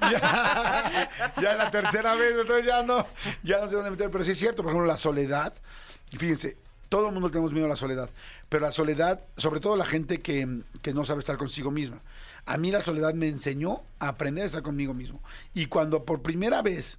ya, 0.01 1.11
ya 1.41 1.55
la 1.55 1.71
tercera 1.71 2.15
vez, 2.15 2.35
entonces 2.39 2.67
ya 2.67 2.83
no, 2.83 3.07
ya 3.43 3.61
no 3.61 3.69
sé 3.69 3.75
dónde 3.77 3.91
meter, 3.91 4.11
pero 4.11 4.25
sí 4.25 4.33
es 4.33 4.39
cierto, 4.39 4.63
por 4.63 4.73
ejemplo, 4.73 4.87
la 4.87 4.97
soledad, 4.97 5.53
y 6.11 6.17
fíjense, 6.17 6.57
todo 6.89 7.09
el 7.09 7.13
mundo 7.13 7.31
tenemos 7.31 7.53
miedo 7.53 7.67
a 7.67 7.71
la 7.71 7.77
soledad, 7.77 8.11
pero 8.49 8.65
la 8.65 8.73
soledad, 8.73 9.21
sobre 9.37 9.61
todo 9.61 9.77
la 9.77 9.85
gente 9.85 10.21
que, 10.21 10.63
que 10.83 10.95
no 10.95 11.05
sabe 11.05 11.21
estar 11.21 11.37
consigo 11.37 11.71
misma. 11.71 12.01
A 12.47 12.57
mí 12.57 12.71
la 12.71 12.83
soledad 12.83 13.15
me 13.15 13.29
enseñó 13.29 13.83
a 13.99 14.09
aprender 14.09 14.45
a 14.45 14.47
estar 14.47 14.63
conmigo 14.63 14.95
mismo. 14.95 15.21
Y 15.55 15.67
cuando 15.67 16.05
por 16.05 16.23
primera 16.23 16.63
vez 16.63 16.99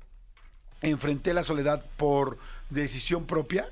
enfrenté 0.81 1.33
la 1.33 1.43
soledad 1.43 1.83
por 1.97 2.37
decisión 2.69 3.25
propia, 3.25 3.69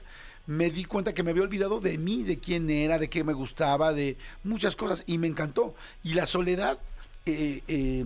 me 0.47 0.69
di 0.69 0.85
cuenta 0.85 1.13
que 1.13 1.23
me 1.23 1.31
había 1.31 1.43
olvidado 1.43 1.79
de 1.79 1.97
mí, 1.97 2.23
de 2.23 2.39
quién 2.39 2.69
era, 2.69 2.97
de 2.97 3.09
qué 3.09 3.23
me 3.23 3.33
gustaba, 3.33 3.93
de 3.93 4.17
muchas 4.43 4.75
cosas, 4.75 5.03
y 5.05 5.17
me 5.17 5.27
encantó. 5.27 5.75
Y 6.03 6.13
la 6.13 6.25
soledad, 6.25 6.79
eh, 7.25 7.61
eh, 7.67 8.05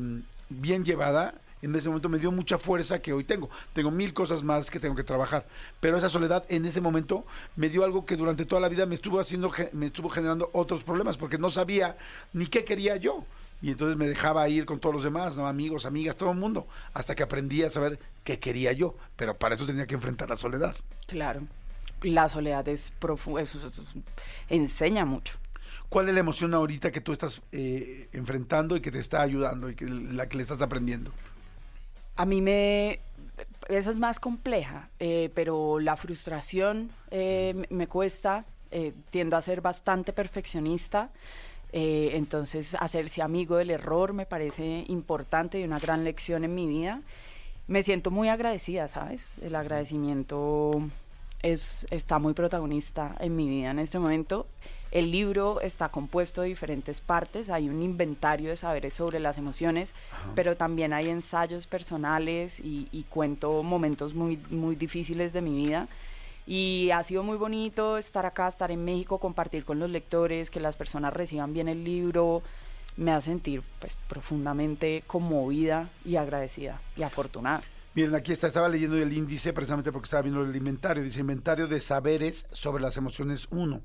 bien 0.49 0.83
llevada, 0.83 1.35
en 1.61 1.75
ese 1.75 1.89
momento 1.89 2.09
me 2.09 2.19
dio 2.19 2.31
mucha 2.31 2.57
fuerza 2.57 3.01
que 3.01 3.13
hoy 3.13 3.23
tengo. 3.23 3.49
Tengo 3.73 3.91
mil 3.91 4.13
cosas 4.13 4.43
más 4.43 4.69
que 4.71 4.79
tengo 4.79 4.95
que 4.95 5.03
trabajar, 5.03 5.45
pero 5.79 5.97
esa 5.97 6.09
soledad 6.09 6.45
en 6.49 6.65
ese 6.65 6.81
momento 6.81 7.25
me 7.55 7.69
dio 7.69 7.83
algo 7.83 8.05
que 8.05 8.15
durante 8.15 8.45
toda 8.45 8.61
la 8.61 8.69
vida 8.69 8.85
me 8.85 8.95
estuvo 8.95 9.19
haciendo, 9.19 9.51
me 9.73 9.87
estuvo 9.87 10.09
generando 10.09 10.49
otros 10.53 10.83
problemas, 10.83 11.17
porque 11.17 11.37
no 11.37 11.51
sabía 11.51 11.97
ni 12.33 12.47
qué 12.47 12.63
quería 12.63 12.95
yo. 12.97 13.25
Y 13.61 13.69
entonces 13.69 13.95
me 13.95 14.07
dejaba 14.07 14.49
ir 14.49 14.65
con 14.65 14.79
todos 14.79 14.95
los 14.95 15.03
demás, 15.03 15.37
¿no? 15.37 15.45
Amigos, 15.45 15.85
amigas, 15.85 16.15
todo 16.15 16.31
el 16.31 16.37
mundo, 16.37 16.65
hasta 16.93 17.13
que 17.13 17.21
aprendí 17.21 17.61
a 17.61 17.71
saber 17.71 17.99
qué 18.23 18.39
quería 18.39 18.71
yo. 18.71 18.95
Pero 19.15 19.35
para 19.35 19.53
eso 19.53 19.67
tenía 19.67 19.85
que 19.85 19.93
enfrentar 19.93 20.29
la 20.29 20.37
soledad. 20.37 20.75
Claro. 21.05 21.41
La 22.01 22.27
soledad 22.27 22.67
es 22.67 22.89
profunda, 22.89 23.43
enseña 24.49 25.05
mucho. 25.05 25.35
¿Cuál 25.89 26.07
es 26.07 26.13
la 26.15 26.21
emoción 26.21 26.53
ahorita 26.53 26.91
que 26.91 27.01
tú 27.01 27.11
estás 27.11 27.41
eh, 27.51 28.07
enfrentando 28.13 28.75
y 28.75 28.81
que 28.81 28.91
te 28.91 28.99
está 28.99 29.21
ayudando 29.21 29.69
y 29.69 29.75
que 29.75 29.85
la 29.85 30.27
que 30.27 30.37
le 30.37 30.43
estás 30.43 30.61
aprendiendo? 30.63 31.11
A 32.15 32.25
mí 32.25 32.41
me... 32.41 32.99
Esa 33.69 33.89
es 33.89 33.99
más 33.99 34.19
compleja, 34.19 34.89
eh, 34.99 35.31
pero 35.33 35.79
la 35.79 35.95
frustración 35.95 36.91
eh, 37.09 37.65
me- 37.69 37.87
cuesta, 37.87 38.45
eh, 38.69 38.93
tiendo 39.09 39.37
a 39.37 39.41
ser 39.41 39.61
bastante 39.61 40.13
perfeccionista, 40.13 41.09
entonces 41.73 42.75
hacerse 42.75 43.21
amigo 43.21 43.55
del 43.55 43.69
error 43.69 44.11
me 44.11 44.25
parece 44.25 44.83
importante 44.89 45.57
y 45.57 45.63
una 45.63 45.79
gran 45.79 46.03
lección 46.03 46.43
en 46.43 46.53
mi 46.53 46.67
vida. 46.67 47.01
Me 47.67 47.81
siento 47.81 48.11
muy 48.11 48.27
agradecida, 48.27 48.89
¿sabes? 48.89 49.35
El 49.41 49.55
agradecimiento 49.55 50.71
es, 51.43 51.87
está 51.91 52.19
muy 52.19 52.33
protagonista 52.33 53.15
en 53.19 53.35
mi 53.35 53.47
vida 53.47 53.71
en 53.71 53.79
este 53.79 53.99
momento. 53.99 54.45
El 54.91 55.11
libro 55.11 55.61
está 55.61 55.89
compuesto 55.89 56.41
de 56.41 56.49
diferentes 56.49 56.99
partes, 56.99 57.49
hay 57.49 57.69
un 57.69 57.81
inventario 57.81 58.49
de 58.49 58.57
saberes 58.57 58.93
sobre 58.93 59.19
las 59.19 59.37
emociones, 59.37 59.93
pero 60.35 60.57
también 60.57 60.91
hay 60.91 61.09
ensayos 61.09 61.65
personales 61.65 62.59
y, 62.59 62.89
y 62.91 63.03
cuento 63.03 63.63
momentos 63.63 64.13
muy, 64.13 64.37
muy 64.49 64.75
difíciles 64.75 65.31
de 65.31 65.41
mi 65.41 65.55
vida. 65.55 65.87
Y 66.45 66.89
ha 66.91 67.03
sido 67.03 67.23
muy 67.23 67.37
bonito 67.37 67.97
estar 67.97 68.25
acá, 68.25 68.49
estar 68.49 68.71
en 68.71 68.83
México, 68.83 69.19
compartir 69.19 69.63
con 69.63 69.79
los 69.79 69.89
lectores, 69.89 70.49
que 70.49 70.59
las 70.59 70.75
personas 70.75 71.13
reciban 71.13 71.53
bien 71.53 71.69
el 71.69 71.85
libro. 71.85 72.41
Me 72.97 73.11
hace 73.11 73.29
sentir 73.29 73.63
pues, 73.79 73.95
profundamente 74.09 75.03
conmovida 75.07 75.89
y 76.03 76.17
agradecida 76.17 76.81
y 76.97 77.03
afortunada. 77.03 77.61
Miren, 77.93 78.15
aquí 78.15 78.31
está, 78.31 78.47
estaba 78.47 78.69
leyendo 78.69 78.95
el 78.97 79.11
índice 79.11 79.51
precisamente 79.51 79.91
porque 79.91 80.05
estaba 80.05 80.21
viendo 80.21 80.43
el 80.43 80.55
inventario. 80.55 81.03
Dice 81.03 81.19
inventario 81.19 81.67
de 81.67 81.81
saberes 81.81 82.47
sobre 82.53 82.81
las 82.81 82.95
emociones 82.95 83.49
1. 83.51 83.81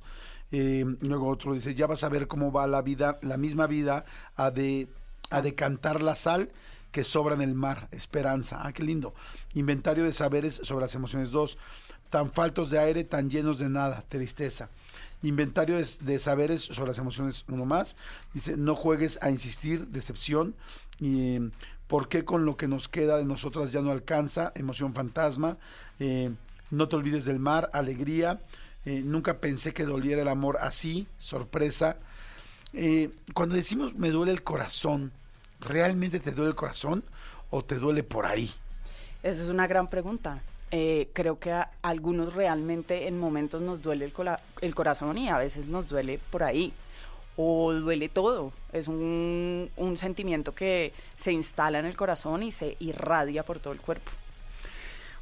luego 1.01 1.29
otro 1.29 1.55
dice, 1.55 1.75
ya 1.75 1.89
vas 1.89 2.05
a 2.05 2.09
ver 2.09 2.29
cómo 2.29 2.53
va 2.53 2.69
la 2.69 2.83
vida, 2.83 3.19
la 3.23 3.37
misma 3.37 3.67
vida, 3.67 4.05
a, 4.37 4.53
de, 4.53 4.87
a 5.31 5.43
decantar 5.43 6.03
la 6.03 6.15
sal 6.15 6.51
que 6.93 7.03
sobra 7.03 7.35
en 7.35 7.43
el 7.43 7.55
mar. 7.55 7.89
Esperanza. 7.91 8.61
Ah, 8.63 8.73
qué 8.73 8.85
lindo. 8.85 9.13
Inventario 9.55 10.05
de 10.05 10.13
saberes 10.13 10.61
sobre 10.63 10.85
las 10.85 10.95
emociones 10.95 11.33
2. 11.33 11.59
Tan 12.09 12.31
faltos 12.31 12.71
de 12.71 12.79
aire, 12.79 13.03
tan 13.03 13.29
llenos 13.29 13.59
de 13.59 13.69
nada. 13.69 14.05
Tristeza. 14.09 14.69
Inventario 15.23 15.79
de, 15.79 16.19
saberes 16.21 16.63
sobre 16.63 16.91
las 16.91 16.99
emociones, 16.99 17.45
uno 17.49 17.65
más. 17.65 17.97
Dice, 18.35 18.57
no 18.57 18.77
juegues 18.77 19.19
a 19.21 19.31
insistir, 19.33 19.89
decepción. 19.89 20.55
Eh, 21.01 21.51
¿Por 21.87 22.09
qué 22.09 22.25
con 22.25 22.45
lo 22.45 22.57
que 22.57 22.67
nos 22.67 22.89
queda 22.89 23.17
de 23.17 23.25
nosotras 23.25 23.71
ya 23.71 23.81
no 23.81 23.93
alcanza? 23.93 24.53
Emoción 24.55 24.93
fantasma. 24.93 25.57
Eh, 26.01 26.33
no 26.71 26.89
te 26.89 26.97
olvides 26.97 27.25
del 27.25 27.39
mar, 27.39 27.71
alegría. 27.73 28.41
Eh, 28.85 29.03
nunca 29.05 29.39
pensé 29.39 29.73
que 29.73 29.85
doliera 29.85 30.23
el 30.23 30.29
amor 30.29 30.59
así, 30.61 31.07
sorpresa. 31.19 31.97
Eh, 32.73 33.11
cuando 33.35 33.55
decimos 33.55 33.95
me 33.95 34.11
duele 34.11 34.33
el 34.33 34.43
corazón, 34.43 35.13
¿realmente 35.61 36.19
te 36.19 36.33
duele 36.33 36.51
el 36.51 36.57
corazón 36.57 37.05
o 37.51 37.65
te 37.65 37.77
duele 37.77 38.03
por 38.03 38.27
ahí? 38.27 38.51
Esa 39.23 39.43
es 39.43 39.49
una 39.49 39.67
gran 39.67 39.89
pregunta. 39.89 40.43
Creo 40.69 41.39
que 41.39 41.53
a 41.53 41.71
algunos 41.81 42.35
realmente 42.35 43.09
en 43.09 43.19
momentos 43.19 43.63
nos 43.63 43.81
duele 43.81 44.13
el 44.61 44.75
corazón 44.75 45.17
y 45.17 45.29
a 45.31 45.39
veces 45.39 45.69
nos 45.69 45.89
duele 45.89 46.21
por 46.31 46.43
ahí. 46.43 46.75
O 47.37 47.73
duele 47.73 48.09
todo. 48.09 48.53
Es 48.73 48.89
un, 48.89 49.71
un 49.77 49.97
sentimiento 49.97 50.55
que 50.55 50.93
se 51.17 51.33
instala 51.33 51.79
en 51.79 51.87
el 51.87 51.97
corazón 51.97 52.43
y 52.43 52.53
se 52.53 52.77
irradia 52.81 53.43
por 53.43 53.59
todo 53.59 53.73
el 53.73 53.81
cuerpo. 53.81 54.11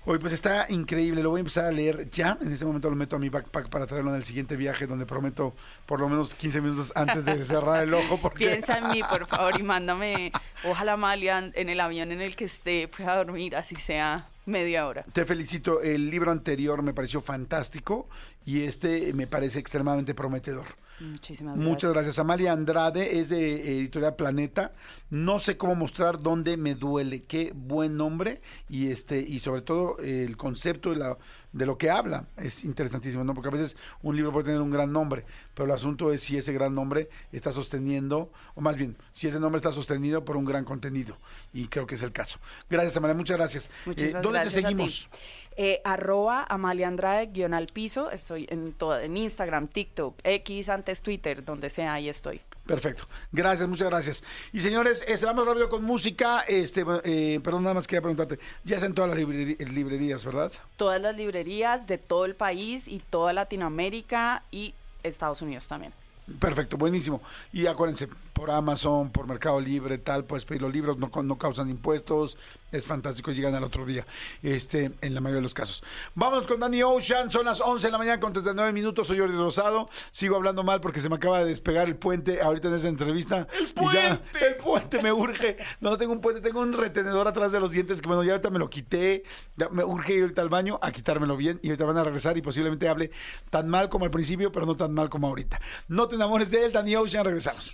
Hoy 0.06 0.18
pues 0.18 0.34
está 0.34 0.66
increíble, 0.68 1.22
lo 1.22 1.30
voy 1.30 1.38
a 1.38 1.40
empezar 1.40 1.64
a 1.64 1.72
leer 1.72 2.10
ya, 2.10 2.36
en 2.42 2.52
este 2.52 2.66
momento 2.66 2.90
lo 2.90 2.96
meto 2.96 3.16
a 3.16 3.18
mi 3.18 3.30
backpack 3.30 3.70
para 3.70 3.86
traerlo 3.86 4.10
en 4.10 4.16
el 4.16 4.24
siguiente 4.24 4.54
viaje 4.54 4.86
donde 4.86 5.06
prometo 5.06 5.54
por 5.86 5.98
lo 5.98 6.10
menos 6.10 6.34
15 6.34 6.60
minutos 6.60 6.92
antes 6.94 7.24
de 7.24 7.42
cerrar 7.42 7.84
el 7.84 7.94
ojo 7.94 8.18
porque 8.20 8.48
Piensa 8.48 8.76
en 8.76 8.88
mí, 8.88 9.00
por 9.02 9.26
favor, 9.26 9.58
y 9.58 9.62
mándame, 9.62 10.30
ojalá 10.62 10.92
Amalia, 10.92 11.50
en 11.54 11.68
el 11.70 11.80
avión 11.80 12.12
en 12.12 12.20
el 12.20 12.36
que 12.36 12.44
esté, 12.44 12.86
pueda 12.86 13.16
dormir, 13.16 13.56
así 13.56 13.76
sea 13.76 14.28
media 14.44 14.86
hora. 14.86 15.04
te 15.10 15.24
felicito, 15.24 15.80
el 15.80 16.10
libro 16.10 16.30
anterior 16.30 16.82
me 16.82 16.92
pareció 16.92 17.22
fantástico 17.22 18.06
y 18.44 18.64
este 18.64 19.14
me 19.14 19.26
parece 19.26 19.58
extremadamente 19.58 20.12
prometedor. 20.12 20.66
Muchísimas 21.00 21.56
Muchas 21.56 21.92
gracias. 21.92 22.18
Amalia 22.18 22.52
Andrade 22.52 23.18
es 23.18 23.28
de 23.28 23.78
Editorial 23.78 24.14
Planeta. 24.16 24.72
No 25.10 25.38
sé 25.38 25.56
cómo 25.56 25.74
mostrar 25.74 26.20
dónde 26.20 26.56
me 26.56 26.74
duele. 26.74 27.22
Qué 27.22 27.52
buen 27.54 27.96
nombre 27.96 28.40
y 28.68 28.90
este 28.90 29.18
y 29.20 29.40
sobre 29.40 29.62
todo 29.62 29.98
el 29.98 30.36
concepto 30.36 30.90
de, 30.90 30.96
la, 30.96 31.18
de 31.52 31.66
lo 31.66 31.78
que 31.78 31.90
habla 31.90 32.26
es 32.36 32.64
interesantísimo, 32.64 33.24
¿no? 33.24 33.34
Porque 33.34 33.48
a 33.48 33.52
veces 33.52 33.76
un 34.02 34.16
libro 34.16 34.32
puede 34.32 34.46
tener 34.46 34.60
un 34.60 34.70
gran 34.70 34.92
nombre, 34.92 35.24
pero 35.54 35.66
el 35.66 35.72
asunto 35.72 36.12
es 36.12 36.22
si 36.22 36.36
ese 36.36 36.52
gran 36.52 36.74
nombre 36.74 37.08
está 37.32 37.52
sosteniendo, 37.52 38.30
o 38.54 38.60
más 38.60 38.76
bien, 38.76 38.96
si 39.12 39.26
ese 39.26 39.40
nombre 39.40 39.58
está 39.58 39.72
sostenido 39.72 40.24
por 40.24 40.36
un 40.36 40.44
gran 40.44 40.64
contenido. 40.64 41.16
Y 41.52 41.68
creo 41.68 41.86
que 41.86 41.94
es 41.96 42.02
el 42.02 42.12
caso. 42.12 42.38
Gracias, 42.70 42.96
Amalia. 42.96 43.14
Muchas 43.14 43.36
gracias. 43.36 43.70
Muchísimas 43.86 44.20
Eh, 44.20 44.22
¿Dónde 44.22 44.38
gracias 44.40 44.54
te 44.54 44.62
seguimos? 44.62 45.08
Eh, 45.56 45.80
arroba 45.84 46.44
Amalia 46.48 46.88
Andrade, 46.88 47.26
guion 47.26 47.54
al 47.54 47.68
piso. 47.68 48.10
Estoy 48.10 48.46
en 48.50 48.72
todo, 48.72 48.98
en 48.98 49.16
Instagram, 49.16 49.68
TikTok, 49.68 50.18
X, 50.24 50.68
antes 50.68 51.00
Twitter, 51.00 51.44
donde 51.44 51.70
sea, 51.70 51.94
ahí 51.94 52.08
estoy. 52.08 52.40
Perfecto. 52.66 53.06
Gracias, 53.30 53.68
muchas 53.68 53.88
gracias. 53.88 54.24
Y 54.52 54.60
señores, 54.60 55.04
este, 55.06 55.26
vamos 55.26 55.46
rápido 55.46 55.68
con 55.68 55.84
música. 55.84 56.40
Este, 56.48 56.84
eh, 57.04 57.40
perdón, 57.44 57.62
nada 57.62 57.74
más 57.74 57.86
quería 57.86 58.00
preguntarte. 58.00 58.38
Ya 58.64 58.76
está 58.76 58.86
en 58.86 58.94
todas 58.94 59.10
las 59.10 59.18
librerías, 59.18 60.24
¿verdad? 60.24 60.50
Todas 60.76 61.00
las 61.00 61.14
librerías 61.16 61.86
de 61.86 61.98
todo 61.98 62.24
el 62.24 62.34
país 62.34 62.88
y 62.88 62.98
toda 62.98 63.32
Latinoamérica 63.32 64.42
y 64.50 64.74
Estados 65.02 65.42
Unidos 65.42 65.66
también. 65.66 65.92
Perfecto, 66.40 66.78
buenísimo. 66.78 67.20
Y 67.52 67.66
acuérdense, 67.66 68.08
por 68.34 68.50
Amazon, 68.50 69.10
por 69.10 69.26
Mercado 69.26 69.60
Libre, 69.60 69.96
tal, 69.98 70.24
puedes 70.24 70.44
pedir 70.44 70.60
los 70.60 70.72
libros, 70.72 70.98
no, 70.98 71.10
no 71.22 71.38
causan 71.38 71.70
impuestos, 71.70 72.36
es 72.72 72.84
fantástico, 72.84 73.30
llegan 73.30 73.54
al 73.54 73.62
otro 73.62 73.86
día, 73.86 74.04
este, 74.42 74.90
en 75.00 75.14
la 75.14 75.20
mayoría 75.20 75.36
de 75.36 75.42
los 75.42 75.54
casos. 75.54 75.82
Vamos 76.14 76.46
con 76.46 76.58
Danny 76.60 76.82
Ocean, 76.82 77.30
son 77.30 77.46
las 77.46 77.60
11 77.60 77.86
de 77.86 77.92
la 77.92 77.98
mañana 77.98 78.20
con 78.20 78.32
39 78.32 78.72
minutos, 78.72 79.06
soy 79.06 79.18
Jordi 79.18 79.36
Rosado, 79.36 79.88
sigo 80.10 80.36
hablando 80.36 80.64
mal 80.64 80.80
porque 80.80 81.00
se 81.00 81.08
me 81.08 81.16
acaba 81.16 81.38
de 81.38 81.46
despegar 81.46 81.86
el 81.86 81.96
puente 81.96 82.42
ahorita 82.42 82.68
en 82.68 82.74
esta 82.74 82.88
entrevista. 82.88 83.46
¡El 83.58 83.68
puente! 83.68 84.46
el 84.46 84.56
puente 84.56 85.02
me 85.02 85.12
urge. 85.12 85.56
No 85.80 85.96
tengo 85.96 86.12
un 86.12 86.20
puente, 86.20 86.40
tengo 86.40 86.60
un 86.60 86.72
retenedor 86.72 87.28
atrás 87.28 87.52
de 87.52 87.60
los 87.60 87.70
dientes 87.70 88.02
que 88.02 88.08
bueno, 88.08 88.24
ya 88.24 88.32
ahorita 88.32 88.50
me 88.50 88.58
lo 88.58 88.68
quité, 88.68 89.22
ya 89.56 89.68
me 89.68 89.84
urge 89.84 90.14
ir 90.14 90.22
ahorita 90.22 90.42
al 90.42 90.48
baño 90.48 90.78
a 90.82 90.90
quitármelo 90.90 91.36
bien 91.36 91.60
y 91.62 91.68
ahorita 91.68 91.84
van 91.84 91.98
a 91.98 92.04
regresar 92.04 92.36
y 92.36 92.42
posiblemente 92.42 92.88
hable 92.88 93.12
tan 93.50 93.68
mal 93.68 93.88
como 93.88 94.04
al 94.04 94.10
principio, 94.10 94.50
pero 94.50 94.66
no 94.66 94.76
tan 94.76 94.92
mal 94.92 95.08
como 95.08 95.28
ahorita. 95.28 95.60
No 95.86 96.08
te 96.08 96.16
enamores 96.16 96.50
de 96.50 96.64
él, 96.64 96.72
Danny 96.72 96.96
Ocean, 96.96 97.24
regresamos. 97.24 97.72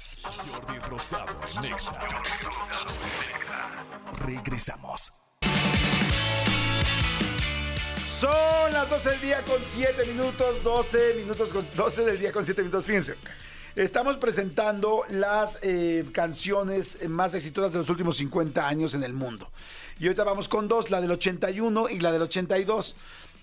Jordi 0.51 0.79
Rosado 0.81 1.37
en 1.55 1.73
Exa. 1.73 1.99
Regresamos. 4.25 5.13
Son 8.09 8.73
las 8.73 8.91
12 8.91 9.11
del 9.11 9.21
día 9.21 9.43
con 9.45 9.61
7 9.65 10.07
minutos, 10.07 10.63
12 10.63 11.15
minutos 11.15 11.51
con 11.51 11.67
12 11.77 12.05
del 12.05 12.19
día 12.19 12.33
con 12.33 12.45
7 12.45 12.63
minutos. 12.63 12.85
Fíjense, 12.85 13.15
estamos 13.77 14.17
presentando 14.17 15.05
las 15.09 15.59
eh, 15.63 16.05
canciones 16.13 16.99
más 17.09 17.35
exitosas 17.35 17.73
de 17.73 17.79
los 17.79 17.89
últimos 17.89 18.17
50 18.17 18.67
años 18.67 18.95
en 18.95 19.05
el 19.05 19.13
mundo. 19.13 19.51
Y 20.01 20.07
ahorita 20.07 20.25
vamos 20.25 20.49
con 20.49 20.67
dos, 20.67 20.91
la 20.91 21.01
del 21.01 21.13
81 21.13 21.89
y 21.91 22.01
la 22.01 22.11
del 22.11 22.23
82. 22.23 22.97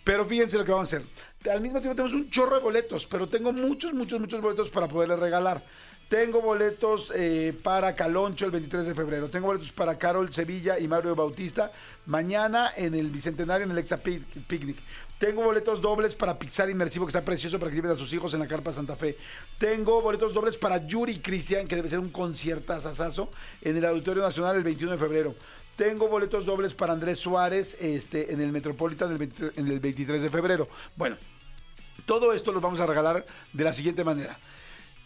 Pero 0.04 0.26
fíjense 0.26 0.58
lo 0.58 0.66
que 0.66 0.72
vamos 0.72 0.94
a 0.94 0.98
hacer. 0.98 1.08
Al 1.52 1.62
mismo 1.62 1.80
tiempo 1.80 1.96
tenemos 1.96 2.14
un 2.14 2.30
chorro 2.30 2.56
de 2.56 2.62
boletos, 2.62 3.06
pero 3.06 3.28
tengo 3.28 3.52
muchos, 3.52 3.94
muchos, 3.94 4.20
muchos 4.20 4.42
boletos 4.42 4.70
para 4.70 4.88
poderles 4.88 5.20
regalar. 5.20 5.64
Tengo 6.10 6.42
boletos 6.42 7.12
eh, 7.14 7.54
para 7.64 7.94
Caloncho 7.94 8.46
el 8.46 8.52
23 8.52 8.88
de 8.88 8.96
febrero. 8.96 9.30
Tengo 9.30 9.48
boletos 9.48 9.74
para 9.74 9.98
Carol 9.98 10.32
Sevilla 10.32 10.80
y 10.80 10.88
Mario 10.88 11.16
Bautista 11.16 11.72
mañana 12.06 12.72
en 12.78 12.96
el 12.96 13.10
Bicentenario 13.12 13.66
en 13.66 13.72
el 13.72 13.78
Exa 13.78 14.02
Pic- 14.02 14.24
Picnic. 14.48 14.78
Tengo 15.20 15.42
boletos 15.44 15.82
dobles 15.82 16.16
para 16.16 16.40
Pixar 16.40 16.70
Inmersivo, 16.70 17.06
que 17.06 17.10
está 17.10 17.26
precioso 17.26 17.60
para 17.60 17.72
que 17.72 17.76
lleven 17.76 17.92
a 17.92 17.96
sus 17.96 18.14
hijos 18.14 18.34
en 18.34 18.40
la 18.40 18.48
Carpa 18.48 18.72
Santa 18.72 18.96
Fe. 18.96 19.18
Tengo 19.58 20.02
boletos 20.02 20.34
dobles 20.34 20.56
para 20.58 20.86
Yuri 20.88 21.20
Cristian, 21.20 21.68
que 21.68 21.76
debe 21.76 21.90
ser 21.90 22.00
un 22.00 22.10
conciertazazazo, 22.10 23.30
en 23.62 23.76
el 23.76 23.84
Auditorio 23.86 24.22
Nacional 24.24 24.56
el 24.56 24.64
21 24.64 24.94
de 24.94 24.98
febrero. 24.98 25.36
Tengo 25.76 26.08
boletos 26.08 26.46
dobles 26.46 26.74
para 26.74 26.94
Andrés 26.94 27.20
Suárez 27.20 27.76
este, 27.82 28.32
en 28.32 28.40
el 28.42 28.52
Metropolitan 28.54 29.12
el 29.12 29.18
20 29.18 29.52
en 29.58 29.68
el 29.68 29.80
23 29.80 30.22
de 30.22 30.30
febrero. 30.30 30.70
Bueno, 30.96 31.18
todo 32.06 32.32
esto 32.32 32.52
los 32.54 32.62
vamos 32.62 32.80
a 32.80 32.86
regalar 32.86 33.26
de 33.52 33.64
la 33.64 33.74
siguiente 33.74 34.04
manera. 34.04 34.40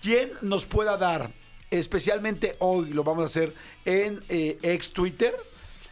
¿Quién 0.02 0.32
nos 0.41 0.66
pueda 0.66 0.97
dar, 0.97 1.32
especialmente 1.70 2.56
hoy 2.60 2.89
lo 2.89 3.04
vamos 3.04 3.24
a 3.24 3.26
hacer 3.26 3.54
en 3.86 4.24
eh, 4.30 4.58
ex 4.62 4.91
Twitter, 4.93 5.36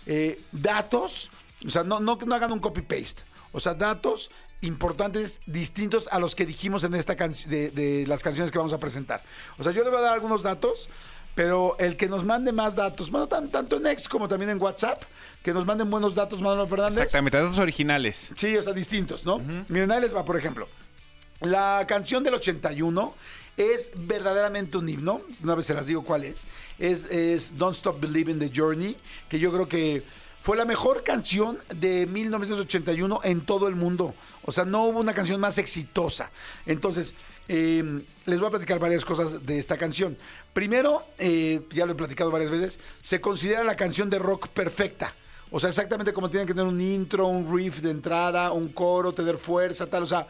eh, 0.06 0.42
datos, 0.52 1.30
o 1.66 1.70
sea, 1.70 1.84
no, 1.84 2.00
no, 2.00 2.18
no 2.26 2.36
hagan 2.36 2.52
un 2.52 2.60
copy-paste, 2.60 3.24
o 3.52 3.60
sea, 3.60 3.74
datos 3.74 4.32
importantes 4.62 5.40
distintos 5.46 6.10
a 6.12 6.20
los 6.20 6.36
que 6.36 6.46
dijimos 6.46 6.84
en 6.84 6.94
esta 6.96 7.16
canción 7.16 7.50
de, 7.52 7.70
de 7.72 8.06
las 8.08 8.22
canciones 8.24 8.52
que 8.52 8.58
vamos 8.58 8.74
a 8.74 8.80
presentar. 8.80 9.24
O 9.58 9.64
sea, 9.64 9.72
yo 9.72 9.84
le 9.84 9.90
voy 9.90 10.00
a 10.00 10.02
dar 10.02 10.14
algunos 10.14 10.44
datos, 10.44 10.90
pero 11.36 11.78
el 11.80 11.96
que 11.96 12.08
nos 12.08 12.26
mande 12.26 12.52
más 12.52 12.76
datos, 12.76 13.10
bueno, 13.10 13.28
tan- 13.28 13.50
tanto 13.50 13.78
en 13.78 13.88
ex 13.88 14.10
como 14.10 14.28
también 14.28 14.50
en 14.52 14.62
WhatsApp, 14.62 15.04
que 15.44 15.54
nos 15.54 15.66
manden 15.66 15.90
buenos 15.90 16.14
datos, 16.16 16.42
Manuel 16.42 16.68
Fernández. 16.68 16.98
Exactamente, 16.98 17.38
datos 17.38 17.58
originales. 17.60 18.30
Sí, 18.36 18.58
o 18.58 18.62
sea, 18.64 18.74
distintos, 18.74 19.26
¿no? 19.26 19.40
Miren, 19.70 19.92
ahí 19.92 20.02
les 20.02 20.14
va, 20.14 20.26
por 20.26 20.36
ejemplo. 20.38 20.68
La 21.40 21.86
canción 21.88 22.22
del 22.24 22.34
81 22.34 23.16
es 23.60 23.92
verdaderamente 23.94 24.78
un 24.78 24.88
himno. 24.88 25.22
Una 25.44 25.54
vez 25.54 25.66
se 25.66 25.74
las 25.74 25.86
digo 25.86 26.04
cuál 26.04 26.24
es. 26.24 26.48
Es, 26.80 27.04
es 27.12 27.58
Don't 27.58 27.76
Stop 27.76 28.00
Believing 28.00 28.40
the 28.40 28.50
Journey, 28.56 28.96
que 29.28 29.38
yo 29.38 29.52
creo 29.52 29.68
que 29.68 30.04
fue 30.42 30.56
la 30.56 30.64
mejor 30.64 31.04
canción 31.04 31.60
de 31.76 32.08
1981 32.08 33.20
en 33.24 33.42
todo 33.42 33.68
el 33.68 33.76
mundo. 33.76 34.16
O 34.46 34.54
sea, 34.54 34.64
no 34.64 34.86
hubo 34.86 35.00
una 35.00 35.14
canción 35.14 35.42
más 35.42 35.58
exitosa. 35.58 36.32
Entonces, 36.66 37.16
eh, 37.50 38.04
les 38.26 38.40
voy 38.40 38.48
a 38.48 38.52
platicar 38.52 38.80
varias 38.80 39.04
cosas 39.04 39.46
de 39.46 39.60
esta 39.60 39.78
canción. 39.78 40.18
Primero, 40.54 41.04
eh, 41.18 41.62
ya 41.72 41.86
lo 41.86 41.92
he 41.92 41.96
platicado 41.96 42.32
varias 42.32 42.52
veces, 42.52 42.80
se 43.02 43.20
considera 43.20 43.66
la 43.66 43.76
canción 43.76 44.10
de 44.10 44.20
rock 44.20 44.48
perfecta. 44.48 45.14
O 45.52 45.60
sea, 45.60 45.70
exactamente 45.70 46.14
como 46.14 46.30
tienen 46.30 46.48
que 46.48 46.54
tener 46.54 46.68
un 46.68 46.80
intro, 46.80 47.28
un 47.28 47.54
riff 47.54 47.82
de 47.82 47.92
entrada, 47.92 48.52
un 48.52 48.70
coro, 48.70 49.14
tener 49.14 49.38
fuerza, 49.38 49.88
tal. 49.88 50.04
O 50.04 50.08
sea, 50.08 50.28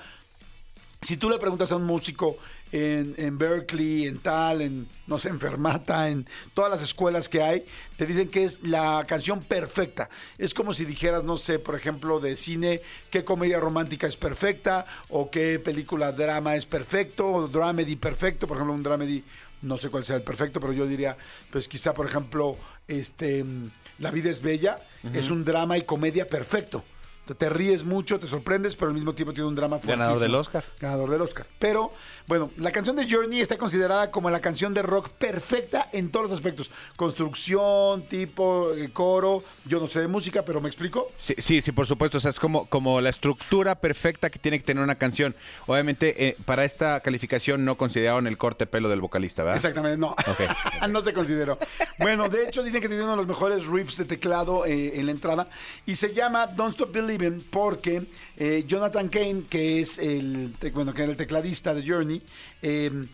si 1.02 1.18
tú 1.18 1.30
le 1.30 1.38
preguntas 1.38 1.72
a 1.72 1.76
un 1.76 1.86
músico 1.86 2.38
en, 2.72 3.16
en 3.18 3.38
Berkeley, 3.38 4.08
en 4.08 4.20
tal, 4.20 4.62
en, 4.62 4.88
no 5.08 5.18
sé, 5.18 5.30
en 5.30 5.40
Fermata, 5.40 6.10
en 6.10 6.28
todas 6.54 6.72
las 6.72 6.82
escuelas 6.82 7.30
que 7.30 7.42
hay, 7.42 7.66
te 7.98 8.06
dicen 8.06 8.30
que 8.30 8.44
es 8.44 8.64
la 8.64 9.04
canción 9.08 9.42
perfecta. 9.42 10.10
Es 10.38 10.54
como 10.54 10.74
si 10.74 10.86
dijeras, 10.86 11.24
no 11.24 11.38
sé, 11.38 11.60
por 11.60 11.76
ejemplo, 11.76 12.20
de 12.20 12.36
cine, 12.36 12.82
qué 13.10 13.24
comedia 13.24 13.60
romántica 13.60 14.08
es 14.08 14.18
perfecta, 14.18 14.86
o 15.10 15.30
qué 15.32 15.60
película 15.60 16.12
drama 16.12 16.56
es 16.56 16.66
perfecto, 16.66 17.30
o 17.32 17.48
dramedy 17.48 17.96
perfecto. 17.96 18.48
Por 18.48 18.58
ejemplo, 18.58 18.74
un 18.74 18.84
dramedy, 18.84 19.24
no 19.62 19.78
sé 19.78 19.90
cuál 19.90 20.06
sea 20.06 20.16
el 20.18 20.24
perfecto, 20.24 20.60
pero 20.60 20.74
yo 20.74 20.86
diría, 20.86 21.18
pues 21.52 21.68
quizá, 21.68 21.94
por 21.94 22.06
ejemplo, 22.06 22.58
este, 22.88 23.44
mm, 23.44 23.70
La 24.00 24.12
vida 24.12 24.30
es 24.32 24.42
bella, 24.42 24.80
es 25.14 25.30
un 25.30 25.44
drama 25.44 25.78
y 25.78 25.84
comedia 25.84 26.28
perfecto. 26.30 26.86
Te- 27.36 27.50
ríes 27.50 27.84
mucho, 27.84 28.20
te 28.20 28.28
sorprendes, 28.28 28.76
pero 28.76 28.90
al 28.90 28.96
mismo 28.96 29.14
tiempo 29.14 29.34
tiene 29.34 29.48
un 29.48 29.56
drama 29.56 29.80
Ganador 29.84 30.18
fuertísimo. 30.18 30.20
del 30.20 30.36
Oscar. 30.36 30.64
Ganador 30.80 31.10
del 31.10 31.22
Oscar. 31.22 31.46
Pero, 31.58 31.92
bueno, 32.28 32.52
la 32.58 32.72
canción 32.72 32.96
de 32.96 33.10
Journey 33.10 33.40
está 33.42 33.58
considerada 33.58 34.12
como 34.12 34.30
la 34.30 34.40
canción 34.40 34.74
de 34.74 34.82
rock 34.82 35.10
perfecta 35.10 35.90
en 35.92 36.10
todos 36.12 36.30
los 36.30 36.38
aspectos. 36.38 36.70
Construcción, 36.96 38.04
tipo, 38.04 38.74
eh, 38.74 38.90
coro. 38.94 39.44
Yo 39.66 39.80
no 39.80 39.88
sé 39.88 40.00
de 40.02 40.08
música, 40.08 40.44
pero 40.44 40.62
me 40.62 40.68
explico. 40.70 41.12
Sí, 41.18 41.36
sí, 41.38 41.62
sí, 41.62 41.72
por 41.72 41.86
supuesto. 41.86 42.18
O 42.18 42.22
sea, 42.22 42.30
es 42.30 42.40
como, 42.40 42.66
como 42.68 43.02
la 43.02 43.10
estructura 43.10 43.76
perfecta 43.76 44.30
que 44.30 44.40
tiene 44.40 44.60
que 44.60 44.66
tener 44.66 44.84
una 44.84 44.96
canción. 44.96 45.36
Obviamente, 45.68 46.28
eh, 46.30 46.36
para 46.46 46.64
esta 46.66 47.02
calificación 47.02 47.66
no 47.66 47.78
consideraron 47.78 48.26
el 48.28 48.38
corte 48.38 48.66
pelo 48.66 48.88
del 48.90 49.02
vocalista, 49.02 49.44
¿verdad? 49.44 49.58
Exactamente, 49.58 49.98
no. 49.98 50.16
no 50.90 51.02
se 51.02 51.14
consideró. 51.14 51.58
Bueno, 52.00 52.30
de 52.30 52.46
hecho, 52.46 52.64
dicen 52.64 52.82
que 52.82 52.88
tiene 52.88 53.04
uno 53.04 53.12
de 53.12 53.18
los 53.18 53.28
mejores 53.28 53.68
riffs 53.68 53.98
de 53.98 54.06
teclado 54.06 54.66
eh, 54.66 55.00
en 55.00 55.06
la 55.06 55.12
entrada. 55.12 55.50
Y 55.86 55.96
se 55.96 56.14
llama 56.14 56.48
Don't 56.48 56.72
Stop 56.72 56.92
Believing 56.94 57.19
porque 57.50 58.08
eh, 58.38 58.64
Jonathan 58.68 59.10
Kane, 59.10 59.44
que 59.50 59.82
es 59.82 59.98
el, 59.98 60.54
bueno, 60.74 60.94
que 60.94 61.04
era 61.04 61.12
el 61.12 61.18
tecladista 61.18 61.74
de 61.74 61.88
Journey, 61.88 62.22
eh, 62.62 63.08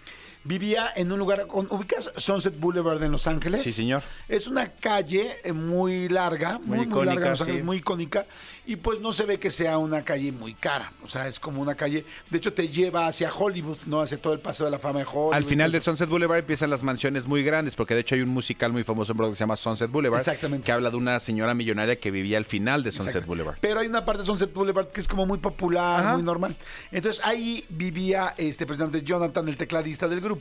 vivía 0.46 0.90
en 0.96 1.12
un 1.12 1.20
lugar, 1.20 1.48
¿ubicas 1.52 2.12
Sunset 2.16 2.58
Boulevard 2.60 3.04
en 3.04 3.12
Los 3.12 3.28
Ángeles? 3.28 3.62
Sí, 3.62 3.72
señor. 3.72 4.04
Es 4.30 4.48
una 4.48 4.70
calle 4.70 5.38
eh, 5.44 5.52
muy 5.52 6.08
larga, 6.08 6.60
muy, 6.60 6.78
Muy 6.78 6.88
muy 6.88 7.06
larga 7.06 7.12
en 7.12 7.18
icónica, 7.18 7.30
Los 7.32 7.42
Ángeles, 7.42 7.60
sí. 7.62 7.66
muy 7.66 7.78
icónica, 7.78 8.26
y 8.66 8.76
pues 8.78 9.02
no 9.02 9.12
se 9.12 9.26
ve 9.26 9.40
que 9.40 9.52
sea 9.52 9.78
una 9.78 10.04
calle 10.04 10.32
muy 10.32 10.54
cara. 10.54 10.94
O 11.04 11.08
sea, 11.08 11.28
es 11.28 11.40
como 11.40 11.62
una 11.62 11.76
calle, 11.76 12.06
de 12.30 12.38
hecho 12.38 12.54
te 12.54 12.70
lleva 12.70 13.08
hacia 13.08 13.34
Hollywood, 13.34 13.80
no 13.88 14.02
hacia 14.02 14.22
todo 14.22 14.34
el 14.34 14.40
paseo 14.40 14.66
de 14.68 14.72
la 14.72 14.80
fama 14.80 15.00
de 15.00 15.06
Hollywood. 15.06 15.34
Al 15.34 15.44
final 15.44 15.72
de 15.72 15.82
Sunset 15.82 16.08
Boulevard 16.08 16.40
empiezan 16.40 16.70
las 16.70 16.84
mansiones 16.84 17.26
muy 17.26 17.44
grandes, 17.44 17.76
porque 17.76 17.96
de 17.96 18.02
hecho 18.02 18.16
hay 18.16 18.22
un 18.22 18.30
musical 18.30 18.72
muy 18.72 18.84
famoso 18.84 19.12
en 19.12 19.18
Broadway 19.18 19.34
que 19.34 19.38
se 19.38 19.44
llama 19.44 19.56
Sunset 19.58 19.90
Boulevard, 19.90 20.22
Exactamente. 20.22 20.66
que 20.66 20.72
habla 20.72 20.92
de 20.92 20.98
una 20.98 21.20
señora 21.20 21.54
millonaria 21.54 22.00
que 22.00 22.12
vivía 22.12 22.38
al 22.38 22.46
final 22.46 22.84
de 22.84 22.92
Sunset. 22.92 23.26
Boulevard. 23.26 23.58
Pero 23.62 23.80
hay 23.80 23.88
una 23.88 24.06
parte 24.06 24.22
de 24.22 24.28
Sunset 24.28 24.54
Boulevard 24.54 24.88
que 24.90 25.02
es 25.02 25.08
como 25.08 25.26
muy 25.26 25.40
popular, 25.40 26.02
Ajá. 26.02 26.14
muy 26.14 26.24
normal. 26.24 26.56
Entonces 26.92 27.24
ahí 27.26 27.66
vivía 27.70 28.36
este 28.38 28.66
precisamente 28.66 29.02
Jonathan, 29.02 29.48
el 29.48 29.58
tecladista 29.58 30.08
del 30.08 30.22
grupo. 30.22 30.35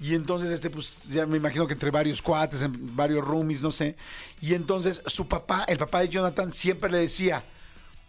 Y 0.00 0.14
entonces, 0.14 0.50
este, 0.50 0.70
pues, 0.70 1.04
ya 1.04 1.26
me 1.26 1.36
imagino 1.36 1.66
que 1.66 1.74
entre 1.74 1.90
varios 1.90 2.22
cuates, 2.22 2.62
en 2.62 2.96
varios 2.96 3.24
roomies, 3.24 3.62
no 3.62 3.70
sé. 3.70 3.96
Y 4.40 4.54
entonces 4.54 5.02
su 5.06 5.28
papá, 5.28 5.64
el 5.68 5.78
papá 5.78 6.00
de 6.00 6.08
Jonathan, 6.08 6.52
siempre 6.52 6.90
le 6.90 6.98
decía, 6.98 7.44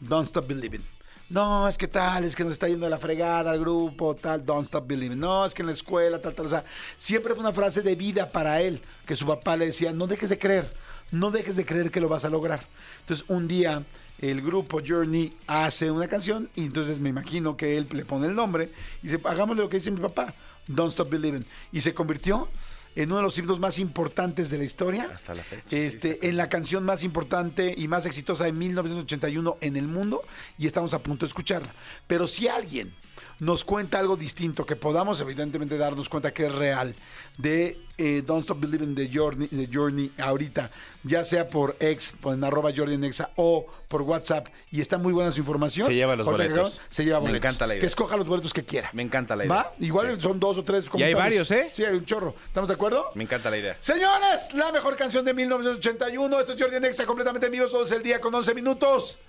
Don't 0.02 0.26
stop 0.28 0.48
believing. 0.48 0.84
No, 1.30 1.68
es 1.68 1.78
que 1.78 1.88
tal, 1.88 2.26
es 2.26 2.36
que 2.36 2.44
nos 2.44 2.54
está 2.54 2.68
yendo 2.68 2.88
a 2.88 2.90
la 2.90 2.98
fregada 2.98 3.52
al 3.52 3.60
grupo, 3.60 4.16
tal, 4.16 4.44
don't 4.44 4.66
stop 4.66 4.86
believing. 4.86 5.20
No, 5.20 5.46
es 5.46 5.54
que 5.54 5.62
en 5.62 5.68
la 5.68 5.74
escuela, 5.74 6.20
tal, 6.20 6.34
tal. 6.34 6.48
O 6.48 6.50
sea, 6.50 6.66
siempre 6.98 7.34
fue 7.34 7.42
una 7.42 7.54
frase 7.54 7.82
de 7.82 7.96
vida 7.96 8.30
para 8.30 8.62
él, 8.62 8.82
que 9.06 9.16
su 9.16 9.26
papá 9.26 9.56
le 9.56 9.68
decía, 9.68 9.94
no 9.94 10.08
dejes 10.08 10.30
de 10.30 10.38
creer, 10.38 10.74
no 11.12 11.32
dejes 11.32 11.56
de 11.56 11.66
creer 11.66 11.90
que 11.92 12.02
lo 12.02 12.10
vas 12.10 12.26
a 12.26 12.30
lograr. 12.30 12.62
Entonces, 13.02 13.26
un 13.30 13.48
día 13.48 13.84
el 14.18 14.42
grupo 14.42 14.82
Journey 14.86 15.34
hace 15.48 15.90
una 15.90 16.08
canción 16.08 16.50
y 16.56 16.66
entonces 16.66 17.00
me 17.00 17.10
imagino 17.10 17.56
que 17.56 17.78
él 17.78 17.88
le 17.92 18.06
pone 18.06 18.28
el 18.28 18.36
nombre 18.36 18.72
y 19.02 19.08
dice, 19.08 19.20
hagámosle 19.24 19.64
lo 19.64 19.70
que 19.70 19.78
dice 19.78 19.90
mi 19.90 20.00
papá, 20.00 20.34
don't 20.68 20.92
stop 20.92 21.10
believing. 21.10 21.46
Y 21.72 21.82
se 21.82 21.94
convirtió 21.94 22.50
en 22.96 23.10
uno 23.10 23.18
de 23.18 23.24
los 23.24 23.38
himnos 23.38 23.60
más 23.60 23.80
importantes 23.80 24.50
de 24.50 24.58
la 24.58 24.64
historia. 24.64 25.10
Hasta 25.14 25.34
la 25.34 25.44
fecha, 25.44 25.64
sí, 25.68 25.78
Este, 25.78 26.28
en 26.28 26.38
la 26.38 26.50
canción 26.50 26.84
más 26.84 27.04
importante 27.04 27.74
y 27.76 27.88
más 27.88 28.06
exitosa 28.06 28.46
de 28.46 28.52
1981 28.52 29.58
en 29.62 29.78
el 29.78 29.88
mundo 29.88 30.24
y 30.58 30.68
estamos 30.68 30.94
a 30.94 31.02
punto 31.02 31.26
de 31.26 31.30
escucharla. 31.30 31.74
Pero 32.08 32.28
si 32.28 32.48
alguien 32.48 32.94
nos 33.40 33.64
cuenta 33.64 34.00
algo 34.00 34.16
distinto, 34.18 34.66
que 34.66 34.76
podamos 34.76 35.20
evidentemente 35.22 35.78
darnos 35.78 36.10
cuenta 36.10 36.34
que 36.34 36.46
es 36.48 36.56
real, 36.56 36.96
de 37.38 37.80
eh, 37.98 38.24
Don't 38.26 38.42
Stop 38.44 38.60
Believing 38.60 38.96
the 38.96 39.10
Journey, 39.12 39.48
the 39.48 39.68
Journey 39.72 40.12
ahorita, 40.18 40.72
ya 41.04 41.24
sea 41.24 41.48
por 41.48 41.76
ex, 41.80 42.12
por 42.14 42.34
en 42.34 42.44
arroba 42.44 42.72
Jordi 42.76 42.94
en 42.96 43.04
Exa, 43.04 43.32
o 43.36 43.66
por 43.88 44.04
WhatsApp, 44.04 44.48
y 44.72 44.80
está 44.82 44.98
muy 44.98 45.12
buena 45.14 45.32
su 45.32 45.40
información. 45.40 45.88
Se 45.88 45.94
lleva 45.96 46.16
los 46.16 46.26
boletos. 46.26 46.82
Se 46.90 47.04
lleva 47.04 47.20
Me 47.20 47.28
boletos. 47.28 47.46
encanta 47.50 47.68
la 47.68 47.74
idea. 47.74 47.82
Que 47.82 47.88
escoja 47.88 48.16
los 48.18 48.28
boletos 48.28 48.54
que 48.54 48.64
quiera. 48.64 48.90
Me 48.94 49.02
encanta 49.02 49.36
la 49.36 49.46
idea. 49.46 49.56
¿Va? 49.56 49.74
Igual 49.80 50.16
Sí. 50.16 50.22
son 50.22 50.40
dos 50.40 50.58
o 50.58 50.64
tres. 50.64 50.90
Y 50.96 51.04
hay 51.04 51.14
varios, 51.14 51.50
¿eh? 51.52 51.70
Sí, 51.74 51.84
hay 51.84 51.96
un 51.96 52.06
chorro. 52.06 52.36
¿Estamos 52.48 52.70
de 52.70 52.76
acuerdo? 52.76 53.12
Me 53.16 53.24
encanta 53.24 53.50
la 53.50 53.58
idea. 53.58 53.78
Señores, 53.80 54.54
la 54.54 54.72
mejor 54.72 54.96
canción 54.96 55.26
de 55.26 55.34
1981. 55.34 56.40
Esto 56.40 56.54
es 56.54 56.62
Jordi 56.62 56.76
en 56.78 56.86
Exa, 56.86 57.06
completamente 57.06 57.48
en 57.48 57.52
vivo. 57.52 57.68
Solo 57.68 57.86
es 57.86 57.92
el 57.92 58.04
día 58.04 58.22
con 58.22 58.34
11 58.34 58.54
minutos. 58.54 59.20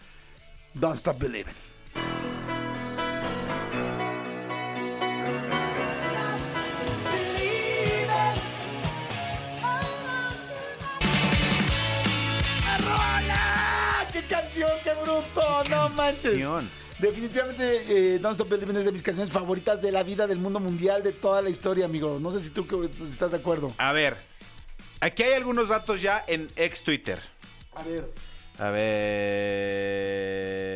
Don't 0.74 0.96
Stop 0.96 1.18
Believing. 1.18 1.54
¡Rola! 14.32 14.40
¡Qué 14.40 14.42
canción, 14.42 14.70
qué 14.84 14.90
bruto! 15.02 15.64
¡No 15.70 15.88
manches! 15.90 16.22
canción! 16.32 16.70
Definitivamente, 16.98 18.14
eh, 18.14 18.18
Don't 18.20 18.32
Stop 18.34 18.48
Believing 18.50 18.76
es 18.76 18.84
de 18.84 18.92
mis 18.92 19.02
canciones 19.02 19.32
favoritas 19.32 19.82
de 19.82 19.90
la 19.90 20.02
vida, 20.04 20.26
del 20.28 20.38
mundo 20.38 20.60
mundial, 20.60 21.02
de 21.02 21.12
toda 21.12 21.42
la 21.42 21.50
historia, 21.50 21.84
amigo. 21.86 22.18
No 22.20 22.30
sé 22.30 22.42
si 22.42 22.50
tú 22.50 22.66
que- 22.66 22.88
estás 23.10 23.30
de 23.32 23.38
acuerdo. 23.38 23.74
A 23.78 23.92
ver, 23.92 24.16
aquí 25.00 25.22
hay 25.24 25.32
algunos 25.32 25.68
datos 25.68 26.00
ya 26.00 26.24
en 26.28 26.48
ex 26.54 26.82
Twitter. 26.84 27.18
A 27.74 27.82
ver, 27.82 28.08
A 28.58 28.68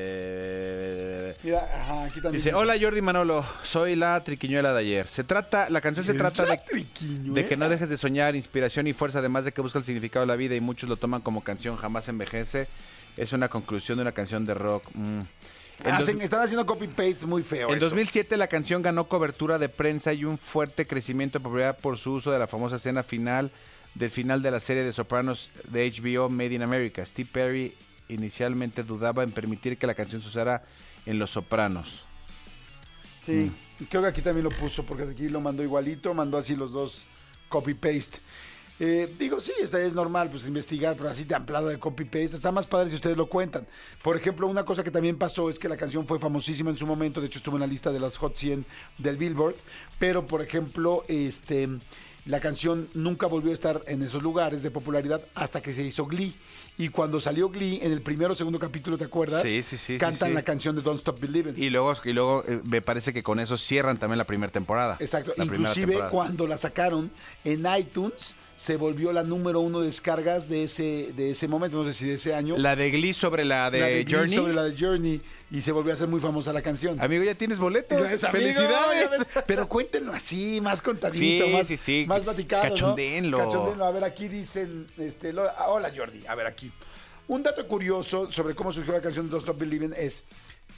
ver. 0.07 1.37
mira, 1.45 1.59
ajá, 1.81 2.05
aquí 2.05 2.15
también. 2.21 2.33
Dice, 2.33 2.55
hola 2.55 2.75
Jordi 2.81 3.03
Manolo, 3.03 3.45
soy 3.63 3.95
la 3.95 4.19
triquiñuela 4.25 4.73
de 4.73 4.81
ayer. 4.81 5.07
Se 5.07 5.23
trata, 5.23 5.71
la 5.71 5.81
canción 5.81 6.05
se 6.07 6.13
¿Es 6.13 6.19
trata 6.19 6.45
de, 6.45 6.61
de 7.01 7.47
que 7.47 7.57
no 7.57 7.69
dejes 7.69 7.89
de 7.89 7.97
soñar, 7.97 8.35
inspiración 8.35 8.87
y 8.89 8.95
fuerza, 8.95 9.19
además 9.21 9.45
de 9.45 9.53
que 9.53 9.61
busca 9.61 9.79
el 9.79 9.85
significado 9.85 10.25
de 10.25 10.29
la 10.29 10.37
vida 10.37 10.55
y 10.57 10.61
muchos 10.61 10.89
lo 10.89 10.97
toman 10.97 11.21
como 11.21 11.45
canción, 11.45 11.77
jamás 11.77 12.09
envejece. 12.09 12.67
Es 13.17 13.33
una 13.33 13.49
conclusión 13.49 13.99
de 13.99 14.03
una 14.03 14.13
canción 14.13 14.45
de 14.45 14.55
rock. 14.55 14.85
mm. 14.95 15.21
Dos- 15.85 15.93
Hacen- 15.93 16.23
están 16.23 16.41
haciendo 16.43 16.65
copy-paste 16.65 17.27
muy 17.27 17.43
feo. 17.43 17.69
En 17.69 17.77
eso. 17.79 17.87
2007 17.87 18.37
la 18.39 18.47
canción 18.47 18.81
ganó 18.83 19.09
cobertura 19.09 19.59
de 19.59 19.69
prensa 19.69 20.13
y 20.15 20.25
un 20.25 20.39
fuerte 20.39 20.87
crecimiento 20.87 21.39
de 21.39 21.43
popularidad 21.43 21.77
por 21.79 21.99
su 21.99 22.13
uso 22.15 22.31
de 22.31 22.39
la 22.39 22.47
famosa 22.47 22.77
escena 22.77 23.03
final 23.03 23.51
del 23.95 24.11
final 24.11 24.41
de 24.43 24.51
la 24.51 24.61
serie 24.61 24.85
de 24.85 24.93
Sopranos 24.95 25.51
de 25.69 25.87
HBO 25.91 26.31
Made 26.31 26.55
in 26.55 26.63
America. 26.63 27.05
Steve 27.05 27.29
Perry 27.31 27.75
inicialmente 28.09 28.83
dudaba 28.85 29.23
en 29.23 29.33
permitir 29.33 29.77
que 29.77 29.87
la 29.87 29.95
canción 29.95 30.23
se 30.23 30.29
usara 30.29 30.65
en 31.05 31.19
Los 31.19 31.31
Sopranos. 31.33 32.05
Sí, 33.21 33.33
Mm. 33.33 33.83
y 33.83 33.87
creo 33.87 34.01
que 34.03 34.09
aquí 34.09 34.23
también 34.23 34.45
lo 34.45 34.51
puso, 34.51 34.85
porque 34.85 35.03
aquí 35.05 35.29
lo 35.29 35.41
mandó 35.43 35.63
igualito, 35.63 36.15
mandó 36.15 36.39
así 36.39 36.57
los 36.57 36.73
dos 36.73 37.07
copy-paste. 37.51 38.19
Eh, 38.79 39.15
digo, 39.19 39.41
sí, 39.41 39.53
esta 39.61 39.81
es 39.81 39.95
normal, 39.95 40.31
pues 40.31 40.47
investigar, 40.47 40.97
pero 40.97 41.09
así 41.09 41.25
de 41.25 41.35
amplado 41.35 41.69
de 41.69 41.79
copy-paste. 41.79 42.37
Está 42.37 42.53
más 42.53 42.67
padre 42.67 42.91
si 42.91 42.97
ustedes 42.97 43.17
lo 43.17 43.27
cuentan. 43.27 43.67
Por 44.03 44.17
ejemplo, 44.17 44.47
una 44.47 44.65
cosa 44.65 44.85
que 44.85 44.91
también 44.91 45.17
pasó 45.17 45.49
es 45.49 45.59
que 45.59 45.69
la 45.69 45.77
canción 45.77 46.07
fue 46.07 46.19
famosísima 46.19 46.71
en 46.71 46.77
su 46.77 46.87
momento, 46.87 47.21
de 47.21 47.29
hecho 47.29 47.39
estuvo 47.39 47.57
en 47.57 47.61
la 47.61 47.67
lista 47.67 47.91
de 47.91 48.01
los 48.01 48.19
Hot 48.19 48.37
100 48.37 48.67
del 48.99 49.17
Billboard, 49.17 49.57
pero 49.99 50.27
por 50.27 50.43
ejemplo, 50.43 51.05
este... 51.09 51.69
La 52.27 52.41
canción 52.41 52.89
nunca 52.93 53.29
volvió 53.29 53.53
a 53.53 53.55
estar 53.55 53.83
en 53.87 54.03
esos 54.03 54.21
lugares 54.21 54.65
de 54.65 54.73
popularidad 54.73 55.23
hasta 55.37 55.61
que 55.63 55.73
se 55.73 55.85
hizo 55.85 56.07
Glee. 56.07 56.35
Y 56.77 56.89
cuando 56.89 57.21
salió 57.21 57.51
Glee, 57.51 57.79
en 57.81 57.93
el 57.93 58.03
primero 58.03 58.33
o 58.33 58.37
segundo 58.37 58.59
capítulo, 58.59 58.99
¿te 58.99 59.05
acuerdas? 59.05 59.43
Sí, 59.43 59.63
sí, 59.63 59.79
sí, 59.79 59.97
Cantan 59.97 60.31
sí. 60.31 60.35
la 60.35 60.43
canción 60.43 60.75
de 60.75 60.83
Don't 60.83 60.99
Stop 60.99 61.21
Believing. 61.21 61.55
Y 61.57 61.71
luego, 61.71 61.95
y 62.05 62.13
luego 62.13 62.43
eh, 62.49 62.61
me 62.65 62.83
parece 62.83 63.13
que 63.13 63.23
con 63.23 63.39
eso 63.39 63.57
cierran 63.57 63.99
también 63.99 64.19
la 64.19 64.27
primera 64.27 64.51
temporada. 64.51 64.97
Exacto. 64.99 65.35
La 65.37 65.45
Inclusive 65.45 65.87
temporada. 65.87 66.11
cuando 66.11 66.49
la 66.49 66.59
sacaron 66.59 67.13
en 67.45 67.65
iTunes, 67.79 68.35
se 68.57 68.77
volvió 68.77 69.13
la 69.13 69.23
número 69.23 69.61
uno 69.61 69.81
de 69.81 69.87
descargas 69.89 70.49
de 70.49 70.65
ese, 70.65 71.13
de 71.15 71.31
ese 71.33 71.47
momento, 71.47 71.77
no 71.83 71.85
sé 71.89 71.95
si 71.95 72.07
de 72.07 72.15
ese 72.15 72.35
año. 72.35 72.57
La 72.57 72.75
de 72.75 72.91
Glee 72.91 73.13
sobre 73.13 73.45
la 73.45 73.71
de, 73.71 73.81
La 73.81 73.87
de 73.87 74.05
Glee 74.05 74.15
Journey. 74.15 74.35
sobre 74.35 74.55
la 74.55 74.63
de 74.65 74.75
Journey. 74.79 75.21
Y 75.51 75.63
se 75.63 75.73
volvió 75.73 75.93
a 75.93 75.95
hacer 75.95 76.09
muy 76.09 76.21
famosa 76.21 76.53
la 76.53 76.63
canción. 76.63 77.01
Amigo, 77.01 77.23
ya 77.23 77.35
tienes 77.35 77.59
boletos. 77.59 78.01
¡Felicidades! 78.31 79.29
Pero 79.47 79.69
cuéntenlo 79.69 80.13
así, 80.13 80.61
más 80.61 80.81
contadito, 80.83 81.45
Sí, 81.47 81.53
más, 81.53 81.67
sí, 81.67 81.77
sí. 81.77 82.05
más 82.09 82.23
platicado. 82.23 82.65
¿no? 82.65 82.71
Cachondéenlo. 82.71 83.39
Cachondéenlo. 83.39 83.85
A 83.85 83.91
ver, 83.91 84.05
aquí 84.05 84.29
dicen, 84.29 84.87
este, 84.99 85.33
lo- 85.33 85.43
ah, 85.49 85.69
hola 85.69 85.93
Jordi, 85.95 86.27
a 86.27 86.35
ver 86.35 86.47
aquí. 86.47 86.73
Un 87.29 87.43
dato 87.43 87.67
curioso 87.67 88.31
sobre 88.33 88.55
cómo 88.55 88.73
surgió 88.73 88.93
la 88.93 89.01
canción 89.01 89.29
Don't 89.29 89.43
Stop 89.43 89.59
Believing 89.59 89.93
es, 89.97 90.25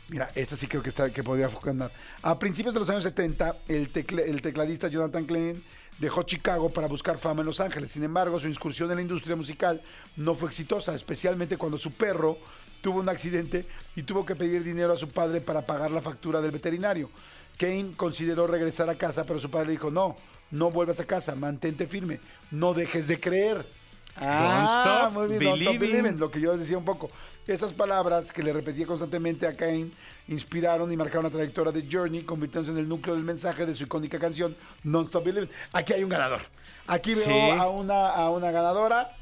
mira, 0.08 0.30
esta 0.34 0.56
sí 0.56 0.66
creo 0.66 0.82
que, 0.82 0.88
está, 0.88 1.10
que 1.10 1.22
podría 1.22 1.48
funcionar. 1.48 1.90
A 2.22 2.38
principios 2.38 2.74
de 2.74 2.80
los 2.80 2.88
años 2.90 3.02
70, 3.04 3.56
el, 3.68 3.90
el 4.26 4.42
tecladista 4.42 4.88
Jonathan 4.88 5.24
Klein 5.26 5.62
dejó 5.98 6.22
Chicago 6.22 6.70
para 6.70 6.86
buscar 6.86 7.18
fama 7.18 7.40
en 7.40 7.46
Los 7.46 7.60
Ángeles. 7.60 7.92
Sin 7.92 8.04
embargo, 8.04 8.38
su 8.38 8.48
incursión 8.48 8.90
en 8.90 8.96
la 8.96 9.02
industria 9.02 9.36
musical 9.36 9.82
no 10.16 10.34
fue 10.34 10.48
exitosa, 10.48 10.94
especialmente 10.94 11.56
cuando 11.56 11.78
su 11.78 11.92
perro 11.92 12.38
tuvo 12.80 13.00
un 13.00 13.08
accidente 13.08 13.66
y 13.96 14.02
tuvo 14.02 14.24
que 14.24 14.36
pedir 14.36 14.62
dinero 14.62 14.92
a 14.92 14.96
su 14.96 15.08
padre 15.08 15.40
para 15.40 15.66
pagar 15.66 15.90
la 15.90 16.00
factura 16.00 16.40
del 16.40 16.52
veterinario. 16.52 17.10
Kane 17.58 17.92
consideró 17.96 18.46
regresar 18.46 18.88
a 18.88 18.96
casa, 18.96 19.24
pero 19.24 19.40
su 19.40 19.50
padre 19.50 19.72
dijo, 19.72 19.90
no, 19.90 20.16
no 20.50 20.70
vuelvas 20.70 21.00
a 21.00 21.04
casa, 21.04 21.34
mantente 21.34 21.86
firme, 21.86 22.20
no 22.50 22.72
dejes 22.72 23.08
de 23.08 23.18
creer. 23.18 23.77
Ah, 24.20 25.08
stop 25.08 25.12
muy 25.12 25.28
bien, 25.28 25.42
don't 25.42 25.60
stop 25.60 25.72
believing. 25.78 26.02
believing, 26.02 26.20
lo 26.20 26.30
que 26.30 26.40
yo 26.40 26.56
decía 26.56 26.78
un 26.78 26.84
poco. 26.84 27.10
Esas 27.46 27.72
palabras 27.72 28.30
que 28.32 28.42
le 28.42 28.52
repetía 28.52 28.86
constantemente 28.86 29.46
a 29.46 29.56
Kane 29.56 29.88
inspiraron 30.28 30.92
y 30.92 30.96
marcaron 30.96 31.24
la 31.24 31.30
trayectoria 31.30 31.72
de 31.72 31.86
Journey, 31.90 32.22
convirtiéndose 32.22 32.72
en 32.72 32.78
el 32.78 32.88
núcleo 32.88 33.14
del 33.14 33.24
mensaje 33.24 33.64
de 33.64 33.74
su 33.74 33.84
icónica 33.84 34.18
canción 34.18 34.54
Non 34.84 35.06
Stop 35.06 35.24
Believing. 35.24 35.48
Aquí 35.72 35.94
hay 35.94 36.02
un 36.04 36.10
ganador. 36.10 36.42
Aquí 36.86 37.14
veo 37.14 37.24
Sí. 37.24 37.30
a, 37.58 37.68
una, 37.68 38.08
a 38.08 38.30
una 38.30 38.50
ganadora. 38.50 39.14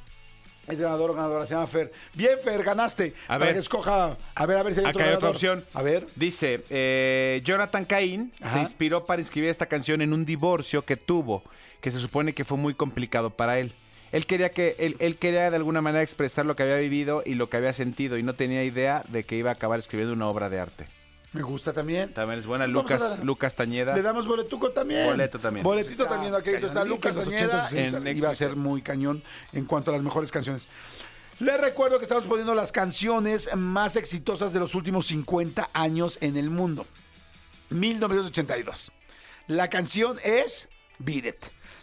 Es 0.66 0.80
ganador 0.80 1.10
o 1.12 1.14
ganadora, 1.14 1.46
se 1.46 1.54
llama 1.54 1.68
Fer. 1.68 1.92
Bien, 2.12 2.38
Fer, 2.42 2.64
ganaste. 2.64 3.14
A 3.26 3.34
Para 3.34 3.44
ver. 3.44 3.54
que 3.54 3.60
escoja. 3.60 4.16
A 4.34 4.46
ver, 4.46 4.56
a 4.58 4.62
ver 4.64 4.74
si 4.74 4.80
hay 4.80 4.86
otro 4.86 4.98
Acá 5.00 5.08
hay 5.10 5.14
otra 5.14 5.30
opción. 5.30 5.64
A 5.72 5.82
ver. 5.82 6.08
Dice, 6.16 6.64
eh, 6.70 7.40
Jonathan 7.44 7.84
Cain 7.84 8.32
se 8.50 8.58
inspiró 8.58 9.06
para 9.06 9.22
escribir 9.22 9.50
esta 9.50 9.66
canción 9.66 10.02
en 10.02 10.12
un 10.12 10.24
divorcio 10.24 10.84
que 10.84 10.96
tuvo, 10.96 11.44
que 11.80 11.92
se 11.92 12.00
supone 12.00 12.34
que 12.34 12.44
fue 12.44 12.58
muy 12.58 12.74
complicado 12.74 13.30
para 13.30 13.60
él. 13.60 13.72
Él 14.12 14.26
quería 14.26 14.50
que 14.50 14.76
él, 14.78 14.96
él 15.00 15.16
quería 15.16 15.50
de 15.50 15.56
alguna 15.56 15.82
manera 15.82 16.02
expresar 16.02 16.46
lo 16.46 16.54
que 16.56 16.62
había 16.62 16.76
vivido 16.76 17.22
y 17.26 17.34
lo 17.34 17.48
que 17.50 17.56
había 17.56 17.72
sentido 17.72 18.16
y 18.18 18.22
no 18.22 18.34
tenía 18.34 18.62
idea 18.64 19.04
de 19.08 19.24
que 19.24 19.36
iba 19.36 19.50
a 19.50 19.54
acabar 19.54 19.78
escribiendo 19.78 20.14
una 20.14 20.28
obra 20.28 20.48
de 20.48 20.60
arte. 20.60 20.86
Me 21.32 21.42
gusta 21.42 21.72
también. 21.72 22.14
También 22.14 22.38
es 22.38 22.46
buena 22.46 22.66
Lucas 22.66 23.00
dar- 23.00 23.24
Lucas 23.24 23.54
Tañeda. 23.54 23.94
Le 23.94 24.00
damos 24.02 24.26
boletuco 24.26 24.70
también. 24.70 25.04
Boleto 25.06 25.38
también. 25.38 25.64
Boletito 25.64 26.04
Está 26.04 26.14
también. 26.14 26.34
Aquí 26.34 26.50
está. 26.50 26.84
Lucas 26.84 27.14
Tañeda. 27.14 27.58
80s 27.58 27.72
Es- 27.78 28.04
en 28.04 28.16
iba 28.16 28.30
a 28.30 28.34
ser 28.34 28.56
muy 28.56 28.80
cañón 28.80 29.22
en 29.52 29.66
cuanto 29.66 29.90
a 29.90 29.94
las 29.94 30.02
mejores 30.02 30.30
canciones. 30.32 30.66
Les 31.38 31.60
recuerdo 31.60 31.98
que 31.98 32.04
estamos 32.04 32.26
poniendo 32.26 32.54
las 32.54 32.72
canciones 32.72 33.50
más 33.54 33.96
exitosas 33.96 34.54
de 34.54 34.60
los 34.60 34.74
últimos 34.74 35.06
50 35.08 35.68
años 35.74 36.16
en 36.22 36.38
el 36.38 36.48
mundo. 36.48 36.86
1982. 37.68 38.92
La 39.48 39.68
canción 39.68 40.18
es 40.24 40.68
Beat 40.98 41.26
It 41.26 41.36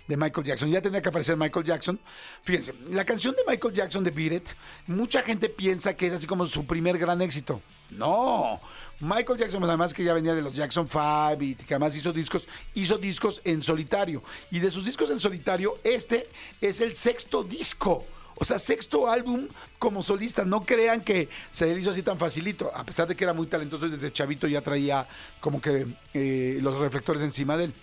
de 0.08 0.18
Michael 0.18 0.46
Jackson. 0.46 0.70
Ya 0.70 0.82
tendría 0.82 1.02
que 1.02 1.10
aparecer 1.10 1.38
Michael 1.38 1.66
Jackson. 1.66 2.00
Fíjense, 2.44 2.74
la 2.90 3.06
canción 3.06 3.36
de 3.36 3.42
Michael 3.48 3.74
Jackson 3.74 4.04
de 4.04 4.12
Beat 4.12 4.56
mucha 4.88 5.22
gente 5.22 5.50
piensa 5.50 5.96
que 5.96 6.08
es 6.08 6.14
así 6.14 6.28
como 6.28 6.46
su 6.46 6.66
primer 6.66 6.98
gran 6.98 7.22
éxito. 7.22 7.62
No. 7.92 8.60
Michael 9.00 9.38
Jackson, 9.38 9.60
pues, 9.60 9.70
además 9.70 9.94
que 9.94 10.04
ya 10.04 10.14
venía 10.14 10.34
de 10.34 10.42
los 10.42 10.54
Jackson 10.54 10.88
5 10.88 11.38
y 11.42 11.56
que 11.56 11.74
además 11.74 11.96
hizo 11.96 12.14
discos, 12.14 12.48
hizo 12.74 12.98
discos 12.98 13.42
en 13.44 13.62
solitario. 13.62 14.24
Y 14.52 14.60
de 14.60 14.72
sus 14.72 14.86
discos 14.86 15.10
en 15.10 15.20
solitario, 15.20 15.80
este 15.84 16.30
es 16.62 16.80
el 16.80 16.96
sexto 16.96 17.44
disco. 17.44 18.06
O 18.36 18.46
sea, 18.46 18.58
sexto 18.60 19.08
álbum 19.08 19.48
como 19.78 20.02
solista. 20.02 20.44
No 20.44 20.66
crean 20.66 21.02
que 21.02 21.30
se 21.52 21.68
le 21.68 21.80
hizo 21.80 21.92
así 21.92 22.02
tan 22.02 22.18
facilito. 22.18 22.72
A 22.74 22.84
pesar 22.84 23.08
de 23.08 23.16
que 23.16 23.24
era 23.24 23.34
muy 23.34 23.48
talentoso 23.48 23.86
y 23.86 23.92
desde 23.92 24.12
chavito 24.12 24.48
ya 24.48 24.62
traía 24.62 25.08
como 25.40 25.62
que 25.62 25.86
eh, 26.14 26.60
los 26.62 26.80
reflectores 26.80 27.22
encima 27.22 27.58
de 27.58 27.66
él. 27.66 27.74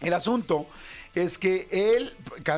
El 0.00 0.14
asunto 0.14 0.66
es 1.14 1.38
que 1.38 1.68
él, 1.70 2.12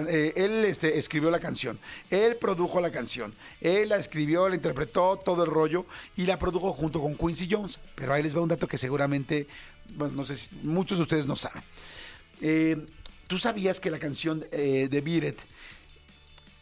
eh, 0.09 0.33
él 0.37 0.65
este, 0.65 0.99
escribió 0.99 1.31
la 1.31 1.41
canción, 1.41 1.79
él 2.11 2.37
produjo 2.37 2.81
la 2.81 2.91
canción, 2.91 3.35
él 3.61 3.91
la 3.91 3.97
escribió, 3.97 4.49
la 4.49 4.57
interpretó, 4.57 5.17
todo 5.19 5.45
el 5.45 5.51
rollo, 5.51 5.87
y 6.17 6.25
la 6.25 6.39
produjo 6.39 6.73
junto 6.73 7.01
con 7.01 7.17
Quincy 7.17 7.49
Jones. 7.51 7.79
Pero 7.95 8.15
ahí 8.15 8.23
les 8.23 8.37
va 8.37 8.41
un 8.41 8.49
dato 8.49 8.67
que 8.67 8.79
seguramente, 8.79 9.47
bueno, 9.95 10.15
no 10.15 10.27
sé 10.27 10.37
si 10.37 10.55
muchos 10.63 10.99
de 10.99 11.03
ustedes 11.03 11.27
no 11.27 11.37
saben. 11.37 11.63
Eh, 12.41 12.87
¿Tú 13.27 13.39
sabías 13.39 13.81
que 13.81 13.91
la 13.91 13.99
canción 13.99 14.47
eh, 14.53 14.89
de 14.91 14.99
It, 14.99 15.41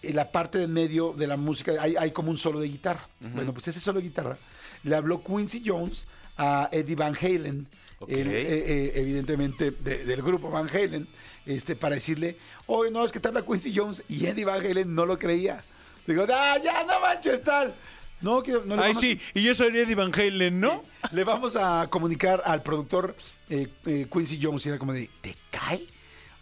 en 0.03 0.17
la 0.17 0.33
parte 0.33 0.59
del 0.59 0.69
medio 0.69 1.13
de 1.13 1.27
la 1.27 1.37
música, 1.37 1.73
hay, 1.79 1.95
hay 1.97 2.11
como 2.11 2.31
un 2.31 2.39
solo 2.39 2.59
de 2.59 2.69
guitarra? 2.69 3.09
Bueno, 3.21 3.53
pues 3.53 3.69
ese 3.69 3.81
solo 3.81 4.01
de 4.01 4.07
guitarra 4.07 4.39
le 4.83 4.95
habló 4.95 5.23
Quincy 5.23 5.63
Jones 5.65 6.07
a 6.37 6.69
Eddie 6.73 6.95
Van 6.95 7.15
Halen, 7.15 7.67
Eh, 8.09 8.23
eh, 8.27 8.93
evidentemente 8.97 9.71
de- 9.71 10.05
del 10.05 10.23
grupo 10.23 10.51
Van 10.51 10.69
Halen, 10.69 11.07
este, 11.47 11.77
para 11.77 11.95
decirle, 11.97 12.37
oye, 12.67 12.91
no, 12.91 13.05
es 13.05 13.13
que 13.13 13.21
te 13.21 13.29
habla 13.29 13.43
Quincy 13.43 13.73
Jones, 13.75 14.03
y 14.09 14.27
Eddie 14.27 14.45
Van 14.45 14.65
Halen 14.65 14.95
no 14.95 15.07
lo 15.07 15.19
creía. 15.19 15.65
Digo, 16.07 16.25
ah, 16.33 16.57
ya, 16.63 16.85
no 16.85 17.01
manches, 17.01 17.43
tal. 17.43 17.75
No, 18.21 18.43
no 18.43 18.77
le 18.77 18.83
Ay, 18.83 18.89
vamos- 18.93 19.01
sí, 19.01 19.21
y 19.35 19.43
yo 19.43 19.55
soy 19.55 19.77
Eddie 19.77 19.95
Van 19.95 20.13
Halen, 20.15 20.59
¿no? 20.61 20.83
Le 21.13 21.25
vamos 21.25 21.57
a 21.57 21.89
comunicar 21.91 22.43
al 22.47 22.63
productor 22.63 23.15
eh, 23.51 23.69
eh, 23.87 24.07
Quincy 24.11 24.39
Jones 24.41 24.65
y 24.65 24.69
era 24.71 24.79
como 24.79 24.93
de, 24.95 25.11
¿te 25.21 25.35
cae? 25.51 25.87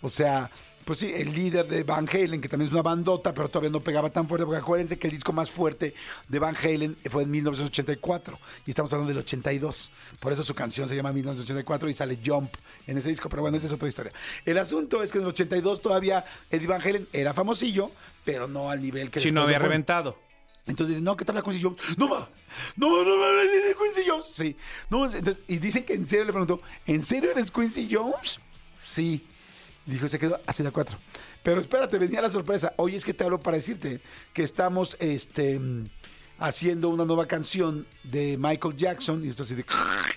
O 0.01 0.09
sea, 0.09 0.51
pues 0.85 0.99
sí, 0.99 1.13
el 1.15 1.33
líder 1.33 1.67
de 1.69 1.83
Van 1.85 2.09
Halen, 2.09 2.41
que 2.41 2.49
también 2.49 2.67
es 2.69 2.73
una 2.73 2.83
bandota, 2.83 3.33
pero 3.33 3.49
todavía 3.49 3.71
no 3.71 3.81
pegaba 3.81 4.11
tan 4.11 4.29
fuerte, 4.29 4.45
porque 4.45 4.61
acuérdense 4.61 4.99
que 4.99 5.07
el 5.07 5.15
disco 5.15 5.33
más 5.33 5.51
fuerte 5.51 5.95
de 6.29 6.39
Van 6.39 6.57
Halen 6.57 6.97
fue 7.11 7.23
en 7.23 7.31
1984 7.31 8.39
y 8.67 8.71
estamos 8.71 8.93
hablando 8.93 9.09
del 9.09 9.19
82. 9.19 9.91
Por 10.21 10.33
eso 10.33 10.43
su 10.43 10.55
canción 10.55 10.89
se 10.89 10.97
llama 10.97 11.13
1984 11.13 11.89
y 11.89 11.95
sale 11.95 12.19
Jump 12.25 12.55
en 12.87 12.99
ese 12.99 13.09
disco, 13.09 13.29
pero 13.29 13.43
bueno, 13.43 13.57
esa 13.57 13.67
es 13.67 13.73
otra 13.73 13.89
historia. 13.89 14.13
El 14.45 14.59
asunto 14.59 15.03
es 15.03 15.13
que 15.13 15.19
en 15.19 15.25
el 15.25 15.31
82 15.31 15.83
todavía 15.83 16.25
Eddie 16.51 16.67
Van 16.67 16.81
Halen 16.81 17.09
era 17.13 17.35
famosillo, 17.35 17.91
pero 18.25 18.49
no 18.49 18.71
al 18.71 18.81
nivel 18.81 19.11
que... 19.11 19.21
Si 19.21 19.31
no 19.31 19.43
había 19.43 19.59
fue. 19.59 19.69
reventado. 19.69 20.19
Entonces 20.67 21.03
no, 21.03 21.17
¿qué 21.17 21.25
tal 21.25 21.35
la 21.35 21.43
Quincy 21.43 21.61
Jones? 21.61 21.81
No, 21.97 22.09
ma, 22.09 22.29
no, 22.77 23.05
no, 23.05 23.17
ma, 23.17 23.27
es 23.43 23.77
Quincy 23.77 24.09
Jones. 24.09 24.27
Sí. 24.27 24.57
No, 24.91 25.05
entonces, 25.05 25.39
y 25.49 25.59
dicen 25.59 25.85
que 25.85 25.95
en 25.95 26.07
serio 26.07 26.25
le 26.25 26.33
preguntó, 26.33 26.63
¿en 26.87 27.03
serio 27.03 27.33
eres 27.33 27.51
Quincy 27.51 27.89
Jones? 27.91 28.39
Sí. 28.83 29.27
Dijo, 29.85 30.09
se 30.09 30.19
quedó 30.19 30.41
así 30.47 30.63
de 30.63 30.71
cuatro. 30.71 30.97
Pero 31.43 31.61
espérate, 31.61 31.99
venía 31.99 32.21
la 32.21 32.31
sorpresa. 32.31 32.73
Hoy 32.77 32.95
es 32.95 33.05
que 33.05 33.15
te 33.15 33.25
hablo 33.25 33.41
para 33.41 33.57
decirte 33.57 34.01
que 34.33 34.43
estamos 34.43 34.97
este, 35.01 35.61
haciendo 36.39 36.89
una 36.89 37.05
nueva 37.05 37.27
canción 37.27 37.87
de 38.05 38.37
Michael 38.39 38.77
Jackson, 38.77 39.25
y 39.25 39.31
esto 39.31 39.43
así 39.43 39.55
de 39.55 39.65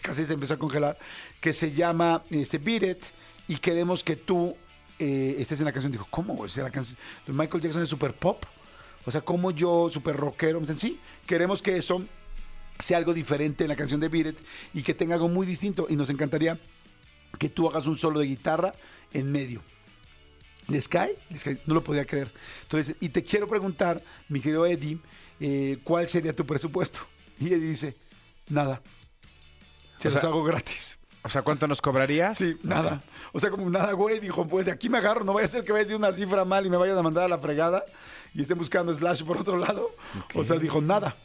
casi 0.01 0.25
se 0.25 0.33
empezó 0.33 0.53
a 0.53 0.57
congelar, 0.57 0.99
que 1.41 1.51
se 1.51 1.71
llama 1.71 2.23
este, 2.29 2.59
Beat 2.59 2.99
y 3.47 3.57
queremos 3.57 4.03
que 4.03 4.15
tú 4.15 4.55
eh, 4.99 5.35
estés 5.39 5.59
en 5.59 5.65
la 5.65 5.71
canción. 5.71 5.91
Dijo, 5.91 6.07
¿cómo? 6.11 6.39
O 6.39 6.47
sea, 6.47 6.65
la 6.65 6.71
canción, 6.71 6.97
Michael 7.27 7.63
Jackson 7.63 7.83
es 7.83 7.89
super 7.89 8.13
pop. 8.13 8.43
O 9.05 9.11
sea, 9.11 9.21
como 9.21 9.51
yo, 9.51 9.89
super 9.91 10.15
rockero. 10.15 10.59
Me 10.59 10.67
dicen, 10.67 10.77
sí, 10.77 10.99
queremos 11.25 11.61
que 11.61 11.77
eso 11.77 12.03
sea 12.79 12.97
algo 12.97 13.13
diferente 13.13 13.63
en 13.63 13.69
la 13.69 13.75
canción 13.75 13.99
de 13.99 14.09
Beat 14.09 14.35
y 14.73 14.83
que 14.83 14.93
tenga 14.93 15.15
algo 15.15 15.27
muy 15.27 15.45
distinto. 15.45 15.87
Y 15.89 15.95
nos 15.95 16.09
encantaría 16.09 16.59
que 17.37 17.49
tú 17.49 17.67
hagas 17.67 17.87
un 17.87 17.97
solo 17.97 18.19
de 18.19 18.25
guitarra 18.25 18.73
en 19.19 19.31
medio. 19.31 19.61
¿Les 20.67 20.87
cae? 20.87 21.17
Les 21.29 21.43
cae. 21.43 21.59
No 21.65 21.75
lo 21.75 21.83
podía 21.83 22.05
creer. 22.05 22.31
Entonces, 22.63 22.95
y 22.99 23.09
te 23.09 23.23
quiero 23.23 23.47
preguntar, 23.47 24.01
mi 24.29 24.39
querido 24.41 24.65
Eddie, 24.65 24.99
eh, 25.39 25.77
¿cuál 25.83 26.07
sería 26.09 26.35
tu 26.35 26.45
presupuesto? 26.45 26.99
Y 27.39 27.47
Eddie 27.47 27.67
dice, 27.69 27.95
nada. 28.49 28.81
Se 29.99 30.07
O 30.07 30.11
los 30.11 30.21
sea- 30.21 30.29
hago 30.29 30.43
gratis. 30.43 30.97
O 31.23 31.29
sea, 31.29 31.41
¿cuánto 31.41 31.67
nos 31.67 31.81
cobrarías? 31.81 32.37
Sí, 32.37 32.55
nada. 32.61 33.01
O 33.33 33.39
sea, 33.39 33.49
como 33.49 33.67
nada, 33.69 33.91
güey. 33.93 34.19
Dijo, 34.19 34.45
pues 34.47 34.65
de 34.67 34.71
aquí 34.71 34.89
me 34.89 34.99
agarro. 34.99 35.23
No 35.23 35.33
vaya 35.33 35.45
a 35.45 35.47
ser 35.49 35.63
que 35.63 35.71
vaya 35.71 35.81
a 35.81 35.83
decir 35.85 35.95
una 35.97 36.13
cifra 36.13 36.45
mal 36.45 36.65
y 36.65 36.69
me 36.69 36.77
vayan 36.77 36.97
a 36.97 37.01
mandar 37.01 37.25
a 37.25 37.27
la 37.27 37.39
fregada 37.39 37.83
y 38.33 38.41
estén 38.43 38.57
buscando 38.59 38.93
slash 38.93 39.23
por 39.23 39.37
otro 39.41 39.57
lado. 39.57 39.89
O 40.35 40.43
sea, 40.43 40.57
dijo, 40.59 40.81
nada. 40.81 41.17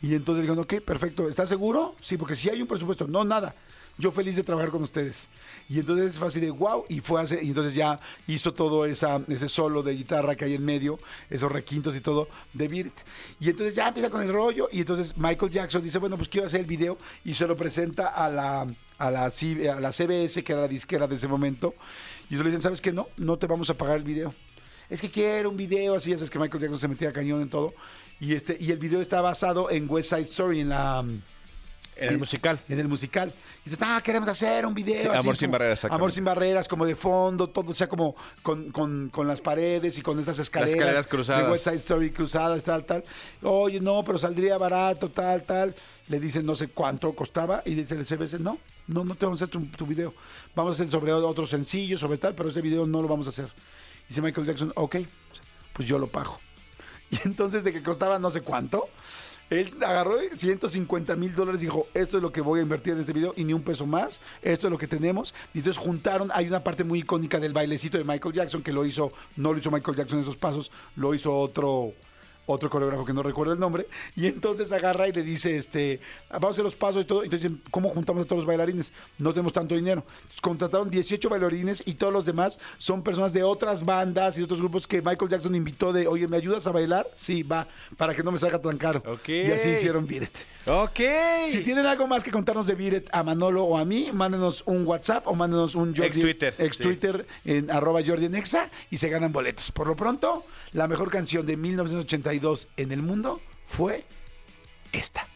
Y 0.00 0.14
entonces 0.14 0.42
dijo, 0.48 0.58
ok, 0.58 0.80
perfecto. 0.80 1.28
¿Estás 1.28 1.50
seguro? 1.50 1.94
Sí, 2.00 2.16
porque 2.16 2.34
si 2.34 2.48
hay 2.48 2.62
un 2.62 2.66
presupuesto. 2.68 3.06
No, 3.06 3.22
nada. 3.24 3.54
Yo 3.98 4.10
feliz 4.10 4.36
de 4.36 4.42
trabajar 4.42 4.70
con 4.70 4.82
ustedes. 4.82 5.28
Y 5.68 5.78
entonces 5.78 6.18
fue 6.18 6.28
así 6.28 6.40
de 6.40 6.50
wow. 6.50 6.84
Y 6.88 7.00
fue 7.00 7.20
hace, 7.20 7.42
y 7.42 7.48
entonces 7.48 7.74
ya 7.74 8.00
hizo 8.26 8.54
todo 8.54 8.86
esa, 8.86 9.22
ese 9.28 9.48
solo 9.48 9.82
de 9.82 9.94
guitarra 9.94 10.36
que 10.36 10.44
hay 10.44 10.54
en 10.54 10.64
medio, 10.64 10.98
esos 11.28 11.50
requintos 11.52 11.94
y 11.96 12.00
todo 12.00 12.28
de 12.52 12.64
It. 12.64 12.92
Y 13.40 13.50
entonces 13.50 13.74
ya 13.74 13.88
empieza 13.88 14.10
con 14.10 14.22
el 14.22 14.32
rollo. 14.32 14.68
Y 14.72 14.80
entonces 14.80 15.16
Michael 15.16 15.50
Jackson 15.50 15.82
dice, 15.82 15.98
bueno, 15.98 16.16
pues 16.16 16.28
quiero 16.28 16.46
hacer 16.46 16.60
el 16.60 16.66
video. 16.66 16.98
Y 17.24 17.34
se 17.34 17.46
lo 17.46 17.56
presenta 17.56 18.08
a 18.08 18.30
la, 18.30 18.62
a 18.98 19.10
la, 19.10 19.24
a 19.26 19.80
la 19.80 19.92
CBS, 19.92 20.42
que 20.42 20.52
era 20.52 20.62
la 20.62 20.68
disquera 20.68 21.06
de 21.06 21.16
ese 21.16 21.28
momento. 21.28 21.74
Y 22.28 22.34
ellos 22.34 22.44
le 22.44 22.50
dicen, 22.50 22.62
¿sabes 22.62 22.80
qué? 22.80 22.92
No, 22.92 23.08
no 23.16 23.38
te 23.38 23.46
vamos 23.46 23.68
a 23.70 23.74
pagar 23.74 23.96
el 23.98 24.04
video. 24.04 24.34
Es 24.88 25.00
que 25.00 25.10
quiero 25.10 25.50
un 25.50 25.56
video 25.56 25.94
así, 25.94 26.12
es 26.12 26.28
que 26.28 26.38
Michael 26.38 26.62
Jackson 26.62 26.78
se 26.78 26.88
metía 26.88 27.12
cañón 27.12 27.42
en 27.42 27.48
todo. 27.48 27.74
Y, 28.18 28.34
este, 28.34 28.56
y 28.58 28.72
el 28.72 28.78
video 28.78 29.00
está 29.00 29.20
basado 29.20 29.70
en 29.70 29.88
West 29.88 30.10
Side 30.10 30.22
Story, 30.22 30.60
en 30.60 30.68
la 30.68 31.04
En 32.00 32.08
el 32.10 32.18
musical. 32.18 32.60
en 32.68 32.80
el 32.80 32.88
musical. 32.88 33.32
Y 33.64 33.70
dice, 33.70 33.82
ah, 33.84 34.00
queremos 34.02 34.28
hacer 34.28 34.64
un 34.66 34.74
video. 34.74 35.02
Sí, 35.02 35.08
así 35.08 35.18
Amor 35.18 35.36
sin 35.36 35.46
como- 35.48 35.52
barreras, 35.52 35.78
exactamente. 35.78 36.00
Amor 36.02 36.12
sin 36.12 36.24
barreras, 36.24 36.68
como 36.68 36.86
de 36.86 36.94
fondo, 36.96 37.48
todo, 37.48 37.72
o 37.72 37.74
sea, 37.74 37.88
como 37.88 38.16
con, 38.42 38.70
con- 38.72 39.10
con 39.10 39.28
las 39.28 39.40
paredes 39.40 39.98
y 39.98 40.02
con 40.02 40.18
estas 40.18 40.38
escaleras. 40.38 40.74
escaleras 40.74 41.06
cruzadas. 41.06 41.44
De 41.46 41.52
West 41.52 41.64
Side 41.64 41.76
Story 41.76 42.10
cruzadas, 42.10 42.64
tal, 42.64 42.84
tal. 42.84 43.04
Oye, 43.42 43.80
no, 43.80 44.02
pero 44.04 44.18
saldría 44.18 44.56
barato, 44.58 45.10
tal, 45.10 45.42
tal. 45.44 45.74
Le 46.08 46.18
dicen 46.18 46.44
no 46.44 46.54
sé 46.56 46.68
cuánto 46.68 47.12
costaba 47.14 47.62
y 47.64 47.74
dice 47.74 47.94
el 47.94 48.04
CBS, 48.06 48.38
no, 48.40 48.58
no, 48.88 49.04
no 49.04 49.14
te 49.14 49.24
vamos 49.26 49.40
a 49.40 49.44
hacer 49.44 49.52
tu, 49.52 49.64
tu 49.66 49.86
video. 49.86 50.12
Vamos 50.56 50.72
a 50.72 50.82
hacer 50.82 50.90
sobre 50.90 51.12
otros 51.12 51.50
sencillos, 51.50 52.00
sobre 52.00 52.18
tal, 52.18 52.34
pero 52.34 52.48
ese 52.48 52.60
video 52.60 52.86
no 52.86 53.00
lo 53.02 53.08
vamos 53.08 53.26
a 53.26 53.30
hacer. 53.30 53.48
Dice 54.08 54.20
Michael 54.20 54.46
Jackson, 54.46 54.72
ok, 54.74 54.96
pues 55.72 55.86
yo 55.88 55.98
lo 55.98 56.08
pago. 56.08 56.40
Y 57.12 57.18
entonces 57.24 57.64
de 57.64 57.72
que 57.72 57.82
costaba 57.82 58.18
no 58.20 58.30
sé 58.30 58.40
cuánto, 58.40 58.88
él 59.50 59.74
agarró 59.84 60.14
150 60.34 61.16
mil 61.16 61.34
dólares 61.34 61.62
y 61.62 61.66
dijo, 61.66 61.88
esto 61.92 62.16
es 62.16 62.22
lo 62.22 62.32
que 62.32 62.40
voy 62.40 62.60
a 62.60 62.62
invertir 62.62 62.94
en 62.94 63.00
este 63.00 63.12
video 63.12 63.34
y 63.36 63.44
ni 63.44 63.52
un 63.52 63.62
peso 63.62 63.84
más, 63.84 64.20
esto 64.42 64.68
es 64.68 64.70
lo 64.70 64.78
que 64.78 64.86
tenemos. 64.86 65.34
Y 65.52 65.58
entonces 65.58 65.82
juntaron, 65.82 66.30
hay 66.32 66.46
una 66.46 66.62
parte 66.62 66.84
muy 66.84 67.00
icónica 67.00 67.40
del 67.40 67.52
bailecito 67.52 67.98
de 67.98 68.04
Michael 68.04 68.34
Jackson 68.34 68.62
que 68.62 68.72
lo 68.72 68.86
hizo, 68.86 69.12
no 69.36 69.52
lo 69.52 69.58
hizo 69.58 69.70
Michael 69.70 69.96
Jackson 69.96 70.18
en 70.18 70.22
esos 70.22 70.36
pasos, 70.36 70.70
lo 70.94 71.14
hizo 71.14 71.36
otro 71.36 71.92
otro 72.52 72.70
coreógrafo 72.70 73.04
que 73.04 73.12
no 73.12 73.22
recuerdo 73.22 73.52
el 73.52 73.58
nombre, 73.58 73.86
y 74.16 74.26
entonces 74.26 74.70
agarra 74.72 75.08
y 75.08 75.12
le 75.12 75.22
dice, 75.22 75.56
este, 75.56 76.00
vamos 76.30 76.48
a 76.48 76.50
hacer 76.52 76.64
los 76.64 76.76
pasos 76.76 77.02
y 77.02 77.04
todo, 77.06 77.22
entonces 77.24 77.50
dicen, 77.50 77.62
¿cómo 77.70 77.88
juntamos 77.90 78.24
a 78.24 78.26
todos 78.26 78.38
los 78.40 78.46
bailarines? 78.46 78.92
No 79.18 79.32
tenemos 79.32 79.52
tanto 79.52 79.74
dinero. 79.74 80.04
Entonces, 80.22 80.40
contrataron 80.40 80.90
18 80.90 81.28
bailarines 81.28 81.82
y 81.86 81.94
todos 81.94 82.12
los 82.12 82.24
demás 82.24 82.58
son 82.78 83.02
personas 83.02 83.32
de 83.32 83.42
otras 83.42 83.84
bandas 83.84 84.36
y 84.36 84.40
de 84.40 84.44
otros 84.44 84.60
grupos 84.60 84.86
que 84.86 85.02
Michael 85.02 85.30
Jackson 85.30 85.54
invitó 85.54 85.92
de, 85.92 86.06
oye, 86.06 86.26
¿me 86.28 86.36
ayudas 86.36 86.66
a 86.66 86.70
bailar? 86.72 87.08
Sí, 87.14 87.42
va, 87.42 87.66
para 87.96 88.14
que 88.14 88.22
no 88.22 88.30
me 88.32 88.38
salga 88.38 88.58
tan 88.60 88.76
caro. 88.78 89.02
Ok. 89.06 89.28
Y 89.28 89.52
así 89.52 89.70
hicieron 89.70 90.06
It. 90.10 90.30
Ok. 90.66 91.00
Si 91.48 91.62
tienen 91.62 91.86
algo 91.86 92.06
más 92.06 92.22
que 92.22 92.30
contarnos 92.30 92.66
de 92.66 92.74
It 92.74 93.08
a 93.12 93.22
Manolo 93.22 93.64
o 93.64 93.78
a 93.78 93.84
mí, 93.84 94.10
mándenos 94.12 94.62
un 94.66 94.86
WhatsApp 94.86 95.26
o 95.26 95.34
mándenos 95.34 95.74
un 95.74 95.94
Jordi- 95.94 96.04
Ex 96.06 96.20
Twitter, 96.20 96.54
ex 96.58 96.76
sí. 96.76 96.82
Twitter 96.82 97.26
en 97.44 97.70
arroba 97.70 98.00
Jordi 98.04 98.26
en 98.26 98.34
Exa 98.34 98.70
y 98.90 98.96
se 98.96 99.08
ganan 99.08 99.32
boletos. 99.32 99.70
Por 99.70 99.86
lo 99.86 99.96
pronto, 99.96 100.44
la 100.72 100.88
mejor 100.88 101.10
canción 101.10 101.46
de 101.46 101.56
1982 102.40 102.68
en 102.76 102.92
el 102.92 103.02
mundo 103.02 103.40
fue 103.66 104.04
esta. 104.92 105.26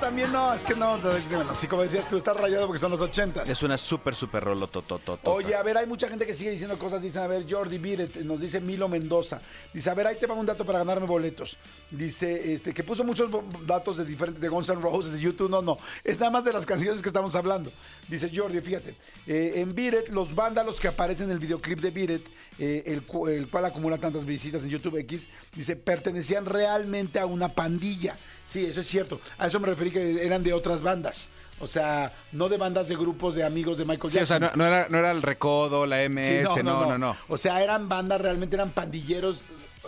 También 0.00 0.30
no, 0.32 0.52
es 0.52 0.64
que 0.64 0.74
no, 0.74 0.98
bueno, 0.98 1.54
sí, 1.54 1.66
como 1.66 1.82
decías 1.82 2.08
tú, 2.08 2.16
estás 2.16 2.36
rayado 2.36 2.66
porque 2.66 2.78
son 2.78 2.90
los 2.90 3.00
ochentas. 3.00 3.48
Es 3.48 3.62
una 3.62 3.78
súper, 3.78 4.14
súper 4.14 4.44
rolo 4.44 4.66
totototota. 4.66 5.30
Oye, 5.30 5.54
a 5.54 5.62
ver, 5.62 5.78
hay 5.78 5.86
mucha 5.86 6.08
gente 6.08 6.26
que 6.26 6.34
sigue 6.34 6.50
diciendo 6.50 6.78
cosas. 6.78 7.00
Dicen, 7.00 7.22
a 7.22 7.26
ver, 7.26 7.46
Jordi 7.48 7.78
Biret, 7.78 8.16
nos 8.16 8.40
dice 8.40 8.60
Milo 8.60 8.88
Mendoza. 8.88 9.40
Dice, 9.72 9.88
a 9.90 9.94
ver, 9.94 10.08
ahí 10.08 10.16
te 10.16 10.26
va 10.26 10.34
un 10.34 10.46
dato 10.46 10.64
para 10.64 10.80
ganarme 10.80 11.06
boletos. 11.06 11.56
Dice, 11.90 12.52
este, 12.52 12.74
que 12.74 12.84
puso 12.84 13.04
muchos 13.04 13.30
datos 13.66 13.96
de 13.96 14.04
diferentes, 14.04 14.40
de 14.40 14.48
Guns 14.48 14.68
N' 14.68 14.80
Roses, 14.80 15.12
de 15.12 15.20
YouTube. 15.20 15.50
No, 15.50 15.62
no, 15.62 15.78
es 16.04 16.18
nada 16.18 16.30
más 16.30 16.44
de 16.44 16.52
las 16.52 16.66
canciones 16.66 17.00
que 17.00 17.08
estamos 17.08 17.34
hablando. 17.34 17.72
Dice 18.08 18.30
Jordi, 18.34 18.60
fíjate, 18.60 18.96
en 19.26 19.74
Biret, 19.74 20.08
los 20.08 20.34
vándalos 20.34 20.78
que 20.78 20.88
aparecen 20.88 21.26
en 21.26 21.32
el 21.32 21.38
videoclip 21.38 21.80
de 21.80 21.90
Biret, 21.90 22.22
el 22.58 23.06
cual 23.06 23.64
acumula 23.64 23.98
tantas 23.98 24.24
visitas 24.24 24.62
en 24.62 24.70
YouTube 24.70 24.98
X, 24.98 25.28
dice, 25.54 25.76
pertenecían 25.76 26.44
realmente 26.44 27.18
a 27.18 27.26
una 27.26 27.48
pandilla. 27.48 28.18
Sí, 28.46 28.64
eso 28.64 28.80
es 28.80 28.86
cierto. 28.86 29.20
A 29.36 29.48
eso 29.48 29.60
me 29.60 29.66
referí 29.66 29.90
que 29.90 30.24
eran 30.24 30.42
de 30.42 30.54
otras 30.54 30.80
bandas. 30.82 31.28
O 31.58 31.66
sea, 31.66 32.12
no 32.32 32.48
de 32.48 32.56
bandas 32.58 32.86
de 32.88 32.96
grupos 32.96 33.34
de 33.34 33.44
amigos 33.44 33.76
de 33.76 33.84
Michael 33.84 34.10
Sí, 34.12 34.18
o 34.18 34.20
Jackson. 34.20 34.38
sea, 34.40 34.50
no, 34.50 34.56
no 34.56 34.66
era, 34.66 34.88
no 34.88 34.98
era 34.98 35.10
el 35.10 35.20
Recodo, 35.22 35.84
la 35.86 36.02
Sí, 36.02 36.08
MS, 36.08 36.62
no, 36.62 36.86
no, 36.86 36.96
no. 36.96 37.16
O 37.28 37.36
sea, 37.36 37.62
eran 37.62 37.88
bandas, 37.88 38.20
realmente 38.20 38.56
eran 38.56 38.70
pandilleros 38.70 39.42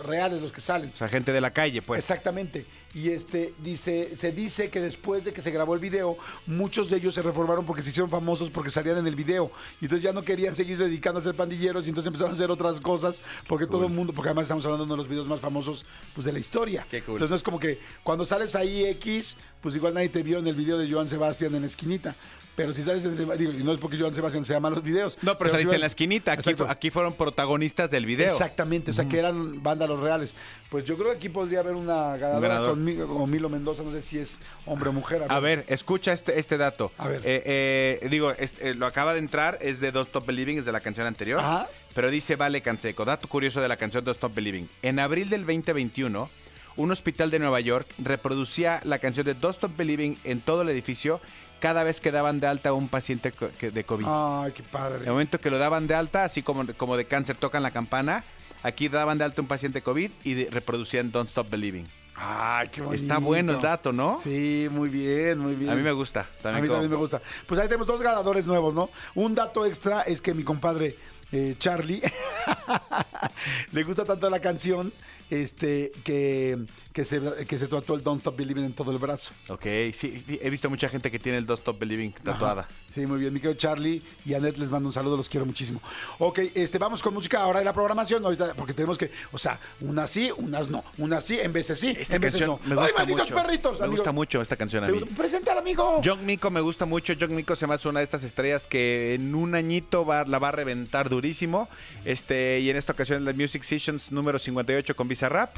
reales 0.05 0.41
los 0.41 0.51
que 0.51 0.61
salen. 0.61 0.91
O 0.93 0.95
sea, 0.97 1.07
gente 1.07 1.31
de 1.31 1.41
la 1.41 1.51
calle, 1.51 1.81
pues. 1.81 1.99
Exactamente. 1.99 2.65
Y 2.93 3.09
este 3.11 3.53
dice, 3.63 4.15
se 4.15 4.31
dice 4.31 4.71
que 4.71 4.81
después 4.81 5.23
de 5.23 5.31
que 5.31 5.43
se 5.43 5.51
grabó 5.51 5.75
el 5.75 5.79
video, 5.79 6.17
muchos 6.47 6.89
de 6.89 6.97
ellos 6.97 7.13
se 7.13 7.21
reformaron 7.21 7.63
porque 7.65 7.83
se 7.83 7.89
hicieron 7.89 8.09
famosos 8.09 8.49
porque 8.49 8.71
salían 8.71 8.97
en 8.97 9.05
el 9.05 9.15
video. 9.15 9.51
Y 9.79 9.85
entonces 9.85 10.01
ya 10.01 10.11
no 10.11 10.23
querían 10.23 10.55
seguir 10.55 10.77
dedicando 10.77 11.19
a 11.19 11.23
ser 11.23 11.35
pandilleros 11.35 11.85
y 11.85 11.89
entonces 11.89 12.07
empezaron 12.07 12.31
a 12.31 12.35
hacer 12.35 12.49
otras 12.49 12.79
cosas 12.79 13.21
porque 13.47 13.67
todo 13.67 13.85
el 13.85 13.93
mundo, 13.93 14.11
porque 14.13 14.29
además 14.29 14.43
estamos 14.45 14.65
hablando 14.65 14.85
de 14.85 14.87
uno 14.87 14.95
de 14.95 15.03
los 15.03 15.09
videos 15.09 15.27
más 15.27 15.39
famosos 15.39 15.85
pues, 16.15 16.25
de 16.25 16.31
la 16.31 16.39
historia. 16.39 16.87
Qué 16.89 17.01
cool. 17.03 17.13
Entonces 17.13 17.29
no 17.29 17.35
es 17.35 17.43
como 17.43 17.59
que 17.59 17.79
cuando 18.03 18.25
sales 18.25 18.55
ahí 18.55 18.85
X, 18.85 19.37
pues 19.61 19.75
igual 19.75 19.93
nadie 19.93 20.09
te 20.09 20.23
vio 20.23 20.39
en 20.39 20.47
el 20.47 20.55
video 20.55 20.77
de 20.79 20.89
Joan 20.91 21.09
Sebastián 21.09 21.53
en 21.53 21.61
la 21.61 21.67
esquinita. 21.67 22.15
Pero 22.55 22.73
si 22.73 22.83
sales 22.83 23.03
digo, 23.17 23.33
y 23.53 23.63
no 23.63 23.71
es 23.71 23.79
porque 23.79 23.97
Joan 23.97 24.13
Sebastián 24.13 24.43
sea 24.43 24.59
malos 24.59 24.83
videos. 24.83 25.17
No, 25.21 25.37
pero 25.37 25.49
saliste 25.49 25.75
en 25.75 25.77
vas- 25.77 25.79
la 25.79 25.87
esquinita. 25.87 26.33
Aquí, 26.33 26.53
aquí 26.67 26.89
fueron 26.89 27.13
protagonistas 27.13 27.89
del 27.89 28.05
video. 28.05 28.27
Exactamente, 28.27 28.91
o 28.91 28.93
sea, 28.93 29.07
que 29.07 29.17
eran 29.17 29.63
vándalos 29.63 30.01
reales. 30.01 30.35
Pues 30.69 30.83
yo 30.83 30.97
creo 30.97 31.11
que 31.11 31.15
aquí 31.15 31.29
podría 31.29 31.61
haber 31.61 31.75
una 31.75 32.17
ganadora 32.17 32.47
ganador. 32.49 32.69
con, 32.71 32.78
Mi- 32.83 32.95
con 32.95 33.29
Milo 33.29 33.49
Mendoza, 33.49 33.83
no 33.83 33.91
sé 33.91 34.01
si 34.01 34.17
es 34.19 34.39
hombre 34.65 34.89
o 34.89 34.93
mujer. 34.93 35.23
A 35.29 35.39
ver, 35.39 35.65
escucha 35.67 36.13
este, 36.13 36.39
este 36.39 36.57
dato. 36.57 36.91
A 36.97 37.07
ver. 37.07 37.21
Eh, 37.23 37.99
eh, 38.03 38.07
digo, 38.09 38.31
este, 38.31 38.69
eh, 38.69 38.73
lo 38.75 38.85
acaba 38.85 39.13
de 39.13 39.19
entrar, 39.19 39.57
es 39.61 39.79
de 39.79 39.91
Don't 39.91 40.07
Stop 40.07 40.25
Believing, 40.25 40.59
es 40.59 40.65
de 40.65 40.71
la 40.71 40.79
canción 40.81 41.05
anterior. 41.07 41.39
Ajá. 41.39 41.67
Pero 41.93 42.09
dice 42.11 42.35
Vale 42.35 42.61
Canseco, 42.61 43.03
dato 43.05 43.27
curioso 43.27 43.61
de 43.61 43.67
la 43.67 43.77
canción 43.77 44.03
Don't 44.05 44.15
Stop 44.17 44.33
Believing. 44.35 44.69
En 44.81 44.99
abril 44.99 45.29
del 45.29 45.41
2021 45.45 46.29
un 46.75 46.91
hospital 46.91 47.29
de 47.29 47.39
Nueva 47.39 47.59
York 47.59 47.87
reproducía 47.97 48.79
la 48.85 48.99
canción 48.99 49.25
de 49.25 49.33
Don't 49.33 49.55
Stop 49.55 49.75
Believing 49.75 50.17
en 50.23 50.39
todo 50.39 50.61
el 50.61 50.69
edificio 50.69 51.19
cada 51.59 51.83
vez 51.83 51.99
que 51.99 52.11
daban 52.11 52.39
de 52.39 52.47
alta 52.47 52.69
a 52.69 52.73
un 52.73 52.87
paciente 52.87 53.33
de 53.59 53.83
COVID. 53.83 54.05
Ay, 54.07 54.51
qué 54.53 54.59
En 54.61 54.65
el 54.65 54.71
padre. 54.71 55.09
momento 55.09 55.39
que 55.39 55.49
lo 55.49 55.57
daban 55.57 55.87
de 55.87 55.95
alta, 55.95 56.23
así 56.23 56.41
como, 56.41 56.65
como 56.77 56.95
de 56.95 57.03
cáncer 57.05 57.35
tocan 57.35 57.63
la 57.63 57.71
campana, 57.71 58.23
aquí 58.63 58.87
daban 58.87 59.17
de 59.17 59.25
alta 59.25 59.41
a 59.41 59.43
un 59.43 59.49
paciente 59.49 59.81
COVID 59.81 60.09
y 60.23 60.33
de- 60.35 60.49
reproducían 60.51 61.11
Don't 61.11 61.27
Stop 61.27 61.49
Believing. 61.49 61.85
Ay, 62.21 62.67
qué 62.67 62.81
bonito. 62.81 63.01
Está 63.01 63.17
bueno 63.17 63.53
el 63.53 63.61
dato, 63.61 63.93
¿no? 63.93 64.17
Sí, 64.21 64.67
muy 64.71 64.89
bien, 64.89 65.39
muy 65.39 65.55
bien. 65.55 65.71
A 65.71 65.75
mí 65.75 65.81
me 65.81 65.93
gusta. 65.93 66.21
A 66.21 66.41
También 66.43 66.63
mí 66.63 66.67
como- 66.67 66.79
también 66.81 66.91
me 66.91 66.97
gusta. 66.97 67.21
Pues 67.47 67.59
ahí 67.61 67.67
tenemos 67.67 67.87
dos 67.87 68.01
ganadores 68.01 68.45
nuevos, 68.45 68.73
¿no? 68.73 68.89
Un 69.15 69.35
dato 69.35 69.65
extra 69.65 70.01
es 70.01 70.19
que 70.21 70.33
mi 70.33 70.43
compadre 70.43 70.97
eh, 71.31 71.55
Charlie 71.59 72.01
le 73.71 73.83
gusta 73.83 74.03
tanto 74.05 74.29
la 74.29 74.39
canción 74.39 74.91
este, 75.29 75.91
que, 76.03 76.57
que, 76.99 77.05
se, 77.05 77.21
que 77.47 77.57
se 77.57 77.67
tatuó 77.69 77.95
el 77.95 78.03
Don't 78.03 78.19
Stop 78.19 78.35
Believing 78.35 78.65
en 78.65 78.73
todo 78.73 78.91
el 78.91 78.97
brazo. 78.97 79.31
Ok, 79.47 79.63
sí, 79.93 80.21
he 80.41 80.49
visto 80.49 80.69
mucha 80.69 80.89
gente 80.89 81.09
que 81.09 81.17
tiene 81.17 81.37
el 81.37 81.45
Don't 81.45 81.59
Stop 81.59 81.79
Believing 81.79 82.11
tatuada. 82.11 82.63
Ajá. 82.63 82.69
Sí, 82.89 83.05
muy 83.05 83.19
bien. 83.21 83.31
Mi 83.33 83.39
querido 83.39 83.57
Charlie 83.57 84.01
y 84.25 84.33
Annette 84.33 84.57
les 84.57 84.69
mando 84.69 84.89
un 84.89 84.93
saludo, 84.93 85.15
los 85.15 85.29
quiero 85.29 85.45
muchísimo. 85.45 85.81
Ok, 86.17 86.39
este, 86.55 86.77
vamos 86.77 87.01
con 87.01 87.13
música 87.13 87.39
ahora 87.41 87.59
de 87.59 87.65
la 87.65 87.71
programación, 87.71 88.25
ahorita, 88.25 88.53
porque 88.53 88.73
tenemos 88.73 88.97
que, 88.97 89.11
o 89.31 89.37
sea, 89.37 89.61
unas 89.79 90.09
sí, 90.09 90.29
unas 90.35 90.69
no. 90.69 90.83
Unas 90.97 91.23
sí, 91.23 91.39
en 91.39 91.53
veces 91.53 91.79
sí, 91.79 91.95
Esta 91.97 92.17
en 92.17 92.21
veces 92.21 92.41
no. 92.41 92.59
me 92.65 92.73
¡Ay, 92.73 92.75
gusta 92.79 92.93
malditos 92.97 93.31
mucho. 93.31 93.35
perritos! 93.43 93.79
Me 93.79 93.85
amigo! 93.85 93.97
gusta 93.97 94.11
mucho 94.11 94.41
esta 94.41 94.57
canción 94.57 94.83
a 94.83 94.87
¿Te 94.87 94.91
mí. 94.91 94.99
gusta? 94.99 95.15
Preséntala, 95.15 95.61
amigo. 95.61 96.01
John 96.03 96.25
Mico 96.25 96.51
me 96.51 96.59
gusta 96.59 96.85
mucho. 96.85 97.13
John 97.17 97.33
Mico 97.33 97.55
se 97.55 97.65
me 97.65 97.75
hace 97.75 97.87
una 97.87 97.99
de 98.01 98.03
estas 98.03 98.25
estrellas 98.25 98.67
que 98.67 99.13
en 99.13 99.33
un 99.35 99.55
añito 99.55 100.05
va, 100.05 100.25
la 100.25 100.37
va 100.37 100.49
a 100.49 100.51
reventar 100.51 101.07
durísimo. 101.07 101.69
Este, 102.03 102.59
y 102.59 102.69
en 102.69 102.75
esta 102.75 102.91
ocasión 102.91 103.23
la 103.23 103.31
Music 103.31 103.63
Sessions 103.63 104.11
número 104.11 104.37
58 104.37 104.97
con 104.97 105.07
Bizarrap. 105.07 105.55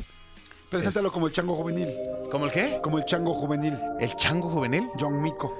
Preséntalo 0.71 1.11
como 1.11 1.27
el 1.27 1.33
chango 1.33 1.53
juvenil. 1.53 1.93
¿Cómo 2.31 2.45
el 2.45 2.51
qué? 2.53 2.79
Como 2.81 2.97
el 2.97 3.03
chango 3.03 3.33
juvenil, 3.33 3.77
¿El 3.99 4.15
chango 4.15 4.49
juvenil? 4.49 4.89
John 4.97 5.21
Mico. 5.21 5.53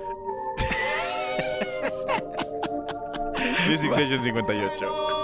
Music 3.69 3.93
Sessions 3.93 4.23
58. 4.23 5.20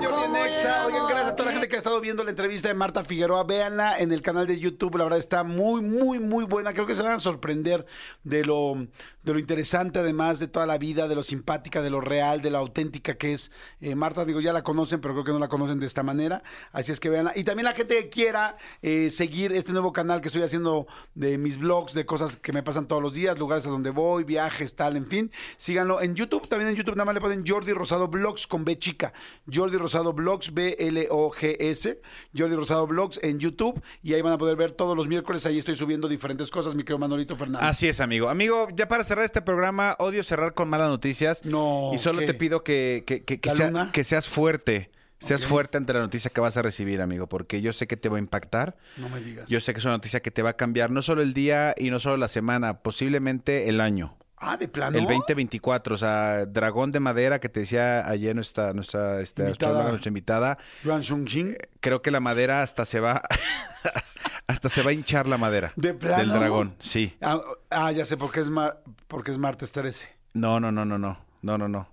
Oigan, 0.00 1.06
gracias 1.08 1.26
a 1.26 1.34
toda 1.34 1.46
la 1.46 1.52
gente 1.52 1.68
que 1.68 1.74
ha 1.74 1.78
estado 1.78 2.00
viendo 2.00 2.22
la 2.22 2.30
entrevista 2.30 2.68
de 2.68 2.74
Marta 2.74 3.04
Figueroa. 3.04 3.42
Véanla 3.42 3.98
en 3.98 4.12
el 4.12 4.22
canal 4.22 4.46
de 4.46 4.58
YouTube. 4.58 4.96
La 4.96 5.04
verdad 5.04 5.18
está 5.18 5.42
muy, 5.42 5.80
muy, 5.80 6.20
muy 6.20 6.44
buena. 6.44 6.72
Creo 6.72 6.86
que 6.86 6.94
se 6.94 7.02
van 7.02 7.12
a 7.12 7.18
sorprender 7.18 7.84
de 8.22 8.44
lo, 8.44 8.86
de 9.24 9.32
lo 9.32 9.38
interesante, 9.40 9.98
además, 9.98 10.38
de 10.38 10.46
toda 10.46 10.66
la 10.66 10.78
vida, 10.78 11.08
de 11.08 11.16
lo 11.16 11.24
simpática, 11.24 11.82
de 11.82 11.90
lo 11.90 12.00
real, 12.00 12.42
de 12.42 12.50
lo 12.50 12.58
auténtica 12.58 13.16
que 13.16 13.32
es. 13.32 13.50
Eh, 13.80 13.96
Marta, 13.96 14.24
digo, 14.24 14.40
ya 14.40 14.52
la 14.52 14.62
conocen, 14.62 15.00
pero 15.00 15.14
creo 15.14 15.24
que 15.24 15.32
no 15.32 15.40
la 15.40 15.48
conocen 15.48 15.80
de 15.80 15.86
esta 15.86 16.04
manera. 16.04 16.44
Así 16.70 16.92
es 16.92 17.00
que 17.00 17.10
véanla. 17.10 17.32
Y 17.34 17.42
también 17.42 17.64
la 17.64 17.72
gente 17.74 17.96
que 17.96 18.08
quiera 18.08 18.56
eh, 18.82 19.10
seguir 19.10 19.52
este 19.52 19.72
nuevo 19.72 19.92
canal 19.92 20.20
que 20.20 20.28
estoy 20.28 20.42
haciendo 20.42 20.86
de 21.14 21.38
mis 21.38 21.58
blogs, 21.58 21.92
de 21.92 22.06
cosas 22.06 22.36
que 22.36 22.52
me 22.52 22.62
pasan 22.62 22.86
todos 22.86 23.02
los 23.02 23.14
días, 23.14 23.36
lugares 23.36 23.66
a 23.66 23.70
donde 23.70 23.90
voy, 23.90 24.22
viajes, 24.22 24.76
tal, 24.76 24.96
en 24.96 25.06
fin. 25.06 25.32
Síganlo 25.56 26.00
en 26.00 26.14
YouTube. 26.14 26.48
También 26.48 26.70
en 26.70 26.76
YouTube 26.76 26.94
nada 26.94 27.06
más 27.06 27.14
le 27.14 27.20
ponen 27.20 27.44
Jordi 27.44 27.72
Rosado 27.72 28.06
Blogs 28.06 28.46
con 28.46 28.64
B 28.64 28.78
chica. 28.78 29.12
Jordi 29.52 29.76
Rosado 29.76 29.87
Blogs, 30.12 30.52
B-L-O-G-S. 30.54 32.00
Jordi 32.36 32.54
Rosado 32.56 32.86
Blogs 32.86 33.18
en 33.22 33.38
YouTube. 33.38 33.80
Y 34.02 34.14
ahí 34.14 34.22
van 34.22 34.32
a 34.32 34.38
poder 34.38 34.56
ver 34.56 34.72
todos 34.72 34.96
los 34.96 35.06
miércoles. 35.08 35.44
Ahí 35.46 35.58
estoy 35.58 35.76
subiendo 35.76 36.08
diferentes 36.08 36.50
cosas, 36.50 36.74
mi 36.74 36.82
querido 36.82 36.98
Manolito 36.98 37.36
Fernández. 37.36 37.68
Así 37.68 37.88
es, 37.88 38.00
amigo. 38.00 38.28
Amigo, 38.28 38.68
ya 38.74 38.88
para 38.88 39.04
cerrar 39.04 39.24
este 39.24 39.42
programa, 39.42 39.96
odio 39.98 40.22
cerrar 40.22 40.54
con 40.54 40.68
malas 40.68 40.88
noticias. 40.88 41.44
No, 41.44 41.90
Y 41.94 41.98
solo 41.98 42.20
¿qué? 42.20 42.26
te 42.26 42.34
pido 42.34 42.62
que, 42.62 43.04
que- 43.06 43.24
que- 43.24 43.40
que 43.40 44.04
seas 44.04 44.28
fuerte. 44.28 44.90
Seas 45.20 45.44
fuerte 45.46 45.76
ante 45.76 45.92
la 45.92 45.98
noticia 45.98 46.30
que 46.30 46.40
vas 46.40 46.56
a 46.56 46.62
recibir, 46.62 47.00
amigo, 47.00 47.26
porque 47.28 47.60
yo 47.60 47.72
sé 47.72 47.88
que 47.88 47.96
te 47.96 48.08
va 48.08 48.18
a 48.18 48.20
impactar. 48.20 48.76
No 48.96 49.08
me 49.08 49.20
digas. 49.20 49.48
Yo 49.50 49.58
sé 49.60 49.72
que 49.72 49.80
es 49.80 49.84
una 49.84 49.94
noticia 49.94 50.20
que 50.20 50.30
te 50.30 50.42
va 50.42 50.50
a 50.50 50.56
cambiar 50.56 50.92
no 50.92 51.02
solo 51.02 51.22
el 51.22 51.34
día 51.34 51.74
y 51.76 51.90
no 51.90 51.98
solo 51.98 52.16
la 52.18 52.28
semana, 52.28 52.78
posiblemente 52.82 53.68
el 53.68 53.80
año. 53.80 54.16
Ah, 54.40 54.56
de 54.56 54.68
plano. 54.68 54.96
El 54.98 55.04
2024, 55.06 55.94
o 55.94 55.98
sea, 55.98 56.46
dragón 56.46 56.92
de 56.92 57.00
madera 57.00 57.40
que 57.40 57.48
te 57.48 57.60
decía 57.60 58.08
ayer 58.08 58.34
nuestra 58.34 58.72
nuestra 58.72 59.20
este, 59.20 59.42
Invitada. 59.42 59.88
nuestra 59.88 60.08
invitada, 60.08 60.58
Yuan 60.84 61.00
Shungjing. 61.00 61.56
creo 61.80 62.02
que 62.02 62.10
la 62.10 62.20
madera 62.20 62.62
hasta 62.62 62.84
se 62.84 63.00
va 63.00 63.22
hasta 64.46 64.68
se 64.68 64.82
va 64.82 64.90
a 64.90 64.92
hinchar 64.92 65.26
la 65.26 65.38
madera 65.38 65.72
¿De 65.76 65.92
plano? 65.94 66.18
del 66.18 66.28
dragón, 66.30 66.74
sí. 66.78 67.14
Ah, 67.20 67.40
ah, 67.70 67.92
ya 67.92 68.04
sé 68.04 68.16
por 68.16 68.30
qué 68.30 68.40
es, 68.40 68.48
mar- 68.50 68.80
porque 69.08 69.30
es 69.30 69.38
martes 69.38 69.72
13. 69.72 70.08
No, 70.34 70.60
no, 70.60 70.70
no, 70.72 70.84
no, 70.84 70.98
no. 70.98 71.18
No, 71.42 71.56
no, 71.58 71.68
no. 71.68 71.88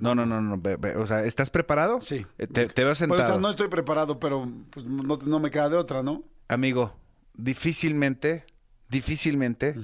No, 0.00 0.14
no, 0.14 0.26
no, 0.26 0.40
no. 0.40 0.58
ve, 0.58 0.96
O 0.96 1.06
sea, 1.06 1.24
¿estás 1.24 1.48
preparado? 1.50 2.00
Sí. 2.02 2.26
Eh, 2.38 2.46
Te, 2.46 2.66
te 2.66 2.82
veo 2.82 2.90
Pues, 2.90 2.98
sentado. 2.98 3.22
o 3.22 3.26
sea, 3.26 3.38
no 3.38 3.50
estoy 3.50 3.68
preparado, 3.68 4.18
pero 4.18 4.48
pues, 4.70 4.84
no, 4.84 5.16
no 5.24 5.38
me 5.38 5.50
queda 5.50 5.68
de 5.68 5.76
otra, 5.76 6.02
¿no? 6.02 6.22
Amigo, 6.48 6.94
difícilmente, 7.34 8.44
difícilmente 8.88 9.74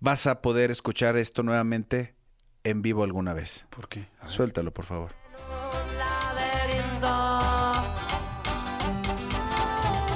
vas 0.00 0.26
a 0.26 0.40
poder 0.40 0.70
escuchar 0.70 1.16
esto 1.16 1.42
nuevamente 1.42 2.14
en 2.64 2.82
vivo 2.82 3.02
alguna 3.04 3.34
vez. 3.34 3.66
¿Por 3.70 3.88
qué? 3.88 4.08
A 4.20 4.24
ver. 4.24 4.32
Suéltalo, 4.32 4.72
por 4.72 4.84
favor. 4.84 5.12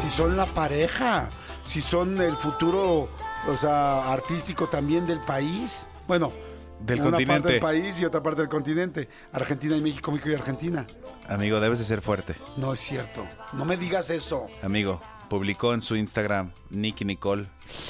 Si 0.00 0.10
son 0.10 0.36
la 0.36 0.46
pareja, 0.46 1.28
si 1.64 1.80
son 1.80 2.20
el 2.20 2.36
futuro, 2.36 3.08
o 3.48 3.56
sea, 3.56 4.12
artístico 4.12 4.68
también 4.68 5.06
del 5.06 5.20
país. 5.20 5.86
Bueno, 6.06 6.32
Del 6.80 7.00
una 7.00 7.18
parte 7.18 7.48
del 7.52 7.60
país 7.60 8.00
y 8.00 8.04
otra 8.04 8.22
parte 8.22 8.42
del 8.42 8.50
continente. 8.50 9.08
Argentina 9.32 9.76
y 9.76 9.80
México, 9.80 10.10
México 10.10 10.30
y 10.30 10.34
Argentina. 10.34 10.86
Amigo, 11.28 11.60
debes 11.60 11.78
de 11.78 11.84
ser 11.84 12.02
fuerte. 12.02 12.34
No 12.56 12.74
es 12.74 12.80
cierto. 12.80 13.24
No 13.52 13.64
me 13.64 13.76
digas 13.76 14.10
eso. 14.10 14.48
Amigo, 14.62 15.00
publicó 15.32 15.72
en 15.72 15.80
su 15.80 15.96
Instagram, 15.96 16.50
Nicky 16.68 17.06
Nicole, 17.06 17.46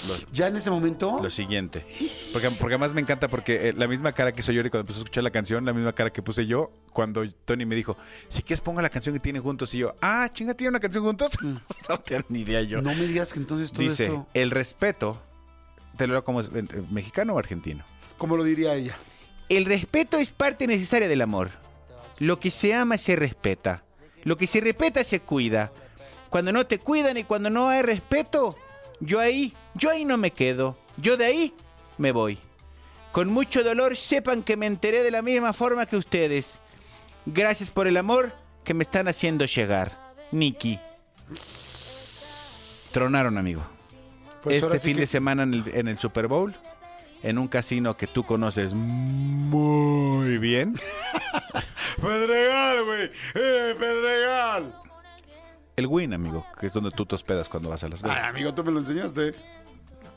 lo, 0.07 0.15
¿Ya 0.33 0.47
en 0.47 0.55
ese 0.55 0.71
momento? 0.71 1.19
lo 1.21 1.29
siguiente. 1.29 1.85
Porque, 2.33 2.49
porque 2.53 2.75
además 2.77 2.95
me 2.95 3.01
encanta 3.01 3.27
porque 3.27 3.71
eh, 3.71 3.73
la 3.73 3.89
misma 3.89 4.13
cara 4.13 4.31
que 4.31 4.43
hizo 4.43 4.53
Yori 4.53 4.71
cuando 4.71 4.83
empezó 4.83 5.01
a 5.01 5.03
escuchar 5.03 5.25
la 5.25 5.33
canción, 5.33 5.65
la 5.65 5.73
misma 5.73 5.93
cara 5.93 6.11
que 6.11 6.23
puse 6.23 6.47
yo 6.47 6.71
cuando 6.93 7.29
Tony 7.45 7.67
me 7.67 7.75
dijo, 7.75 7.97
si 8.29 8.45
quieres 8.45 8.61
ponga 8.61 8.81
la 8.81 8.91
canción 8.91 9.13
que 9.17 9.19
tienen 9.19 9.43
juntos. 9.43 9.75
Y 9.75 9.79
yo, 9.79 9.97
ah, 10.01 10.31
chinga, 10.33 10.55
¿tienen 10.55 10.71
una 10.71 10.79
canción 10.79 11.03
juntos? 11.03 11.33
no 11.43 11.97
tenía 11.99 12.25
ni 12.29 12.43
idea 12.43 12.63
yo. 12.63 12.81
No 12.81 12.95
me 12.95 13.09
digas 13.09 13.33
que 13.33 13.41
entonces 13.41 13.73
todo 13.73 13.83
Dice, 13.83 14.05
esto... 14.05 14.29
el 14.35 14.53
respeto, 14.53 15.21
te 15.97 16.07
lo 16.07 16.23
como 16.23 16.43
eh, 16.43 16.47
eh, 16.55 16.83
mexicano 16.93 17.35
o 17.35 17.41
argentino. 17.41 17.85
¿Cómo 18.19 18.37
lo 18.37 18.45
diría 18.45 18.77
ella? 18.77 18.97
El 19.49 19.65
respeto 19.65 20.19
es 20.19 20.31
parte 20.31 20.69
necesaria 20.69 21.09
del 21.09 21.23
amor. 21.23 21.51
Lo 22.21 22.39
que 22.39 22.53
se 22.53 22.73
ama 22.73 22.99
se 22.99 23.17
respeta. 23.17 23.83
Lo 24.23 24.37
que 24.37 24.47
se 24.47 24.61
respeta 24.61 25.03
se 25.03 25.19
cuida. 25.19 25.73
Cuando 26.33 26.51
no 26.51 26.67
te 26.67 26.79
cuidan 26.81 27.17
y 27.19 27.25
cuando 27.25 27.51
no 27.51 27.69
hay 27.69 27.83
respeto, 27.83 28.57
yo 29.01 29.21
ahí, 29.21 29.53
yo 29.75 29.91
ahí 29.91 30.05
no 30.07 30.17
me 30.17 30.31
quedo. 30.31 30.77
Yo 30.97 31.17
de 31.19 31.27
ahí 31.27 31.55
me 31.99 32.11
voy. 32.11 32.39
Con 33.13 33.31
mucho 33.31 33.63
dolor 33.63 33.97
sepan 33.99 34.43
que 34.43 34.57
me 34.57 34.65
enteré 34.67 35.03
de 35.03 35.11
la 35.11 35.21
misma 35.21 35.53
forma 35.53 35.85
que 35.85 35.97
ustedes. 35.97 36.59
Gracias 37.27 37.71
por 37.71 37.87
el 37.87 37.99
amor 37.99 38.33
que 38.65 38.73
me 38.73 38.83
están 38.85 39.09
haciendo 39.09 39.45
llegar. 39.45 39.93
Nikki. 40.33 40.81
Tronaron, 42.93 43.37
amigo. 43.39 43.63
Pues 44.43 44.63
este 44.63 44.79
sí 44.81 44.87
fin 44.89 44.95
que- 44.97 45.01
de 45.03 45.07
semana 45.07 45.43
en 45.45 45.55
el, 45.55 45.69
en 45.75 45.89
el 45.89 45.99
Super 45.99 46.27
Bowl, 46.29 46.55
en 47.23 47.39
un 47.39 47.49
casino 47.49 47.97
que 47.97 48.07
tú 48.07 48.25
conoces 48.25 48.73
muy 48.75 50.39
bien. 50.39 50.81
Pedregal, 52.01 52.85
güey. 52.85 53.11
¡Eh, 53.35 53.77
Pedregal! 53.79 54.75
El 55.77 55.87
Win, 55.87 56.13
amigo, 56.13 56.47
que 56.61 56.67
es 56.67 56.73
donde 56.73 56.91
tú 56.91 57.07
te 57.07 57.15
hospedas 57.15 57.49
cuando 57.49 57.71
vas 57.71 57.83
a 57.83 57.89
Las 57.89 58.05
Ay, 58.05 58.11
Vegas. 58.11 58.29
amigo, 58.29 58.55
tú 58.55 58.65
me 58.65 58.73
lo 58.73 58.79
enseñaste. 58.81 59.35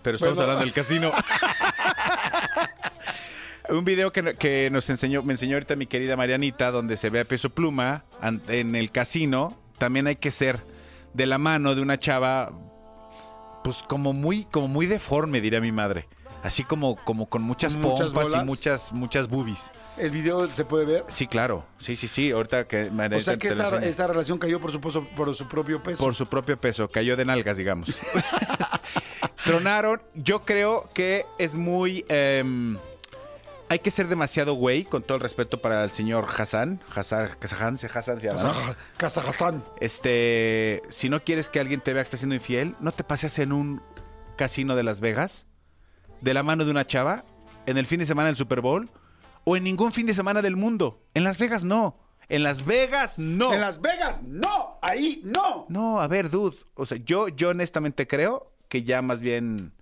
Pero 0.02 0.16
estamos 0.16 0.36
bueno. 0.36 0.52
hablando 0.52 0.66
del 0.66 0.74
casino. 0.74 1.12
Un 3.70 3.84
video 3.84 4.12
que, 4.12 4.36
que 4.36 4.70
nos 4.70 4.90
enseñó, 4.90 5.24
me 5.24 5.34
enseñó 5.34 5.56
ahorita 5.56 5.76
mi 5.76 5.88
querida 5.88 6.16
Marianita, 6.16 6.70
donde 6.72 6.98
se 6.98 7.10
ve 7.10 7.22
a 7.22 7.26
peso 7.26 7.50
pluma 7.50 8.04
en 8.22 8.76
el 8.76 8.92
casino. 8.92 9.58
También 9.80 10.06
hay 10.08 10.18
que 10.18 10.30
ser 10.30 10.62
de 11.14 11.26
la 11.26 11.38
mano 11.40 11.74
de 11.74 11.82
una 11.82 11.98
chava, 11.98 12.52
pues 13.64 13.82
como 13.84 14.14
muy, 14.14 14.46
como 14.46 14.68
muy 14.68 14.86
deforme, 14.86 15.42
diría 15.42 15.62
mi 15.62 15.72
madre. 15.72 16.08
Así 16.46 16.64
como, 16.64 16.96
como 16.96 17.28
con 17.28 17.42
muchas 17.42 17.74
¿Con 17.74 17.82
muchas 17.82 18.08
pompas 18.10 18.24
bolas? 18.26 18.44
y 18.44 18.46
muchas, 18.46 18.94
muchas 18.94 19.28
boobies. 19.30 19.72
¿El 19.98 20.12
video 20.12 20.48
se 20.54 20.64
puede 20.64 20.86
ver? 20.86 21.04
Sí, 21.08 21.26
claro. 21.26 21.66
Sí, 21.80 21.96
sí, 21.96 22.08
sí. 22.08 22.30
Ahorita 22.30 22.66
que 22.66 22.90
O 22.90 22.92
Marianita 22.92 23.32
sea 23.32 23.38
que 23.40 23.48
esta, 23.88 24.06
relación 24.06 24.38
cayó 24.38 24.60
por 24.60 24.72
su, 24.72 24.80
por 24.80 25.34
su 25.36 25.48
propio 25.48 25.82
peso. 25.82 26.04
Por 26.04 26.14
su 26.14 26.28
propio 26.28 26.56
peso, 26.62 26.88
cayó 26.88 27.18
de 27.18 27.26
nalgas, 27.26 27.58
digamos. 27.58 27.90
Tronaron. 29.44 30.02
Yo 30.14 30.44
creo 30.44 30.88
que 30.94 31.26
es 31.40 31.54
muy. 31.56 32.06
em, 32.10 32.78
hay 33.70 33.80
que 33.80 33.90
ser 33.90 34.08
demasiado 34.08 34.54
güey, 34.54 34.84
con 34.84 35.02
todo 35.02 35.16
el 35.16 35.22
respeto 35.24 35.62
para 35.62 35.84
el 35.84 35.90
señor 35.92 36.28
Hassan. 36.36 36.80
Hassan, 36.96 37.30
Hassan, 37.42 37.78
se- 37.78 37.88
Hassan 37.88 38.20
se 38.22 38.28
llama. 38.28 38.44
¿no? 38.44 38.50
Casa- 38.54 38.78
Casa 38.98 39.22
Hassan. 39.28 39.64
Este. 39.80 40.84
Si 40.90 41.10
no 41.10 41.24
quieres 41.24 41.50
que 41.50 41.60
alguien 41.60 41.82
te 41.82 41.94
vea 41.94 42.04
que 42.04 42.08
está 42.08 42.18
siendo 42.18 42.36
infiel, 42.36 42.76
no 42.80 42.92
te 42.92 43.04
pases 43.04 43.40
en 43.40 43.52
un 43.52 43.82
casino 44.36 44.76
de 44.76 44.84
Las 44.84 45.00
Vegas, 45.00 45.46
de 46.26 46.34
la 46.34 46.42
mano 46.42 46.66
de 46.66 46.72
una 46.72 46.86
chava, 46.88 47.24
en 47.68 47.78
el 47.78 47.86
fin 47.86 48.00
de 48.00 48.06
semana 48.08 48.28
del 48.28 48.36
Super 48.36 48.60
Bowl, 48.60 48.90
o 49.44 49.56
en 49.56 49.64
ningún 49.64 49.92
fin 49.92 50.08
de 50.08 50.14
semana 50.16 50.42
del 50.42 50.56
mundo. 50.56 51.00
En 51.14 51.24
Las 51.24 51.38
Vegas 51.38 51.64
no. 51.64 51.96
En 52.30 52.42
Las 52.42 52.66
Vegas, 52.66 53.20
no. 53.20 53.54
En 53.54 53.62
Las 53.62 53.80
Vegas, 53.80 54.20
no. 54.24 54.80
Ahí, 54.82 55.22
no. 55.24 55.68
No, 55.70 56.02
a 56.02 56.08
ver, 56.08 56.32
dude. 56.32 56.58
O 56.74 56.88
sea, 56.88 56.98
yo, 57.06 57.28
yo 57.28 57.50
honestamente 57.50 58.08
creo 58.08 58.52
que 58.70 58.82
ya 58.82 59.04
más 59.04 59.22
bien 59.22 59.74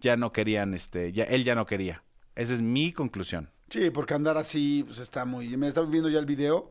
ya 0.00 0.16
no 0.16 0.32
querían, 0.32 0.74
este, 0.74 1.12
ya, 1.12 1.22
él 1.24 1.44
ya 1.44 1.54
no 1.54 1.64
quería. 1.64 2.02
Esa 2.34 2.54
es 2.54 2.60
mi 2.60 2.90
conclusión. 2.90 3.50
Sí, 3.70 3.90
porque 3.90 4.14
andar 4.14 4.36
así, 4.36 4.82
pues 4.84 4.98
está 4.98 5.24
muy. 5.24 5.56
Me 5.56 5.68
estaba 5.68 5.86
viendo 5.86 6.08
ya 6.08 6.18
el 6.18 6.26
video. 6.26 6.70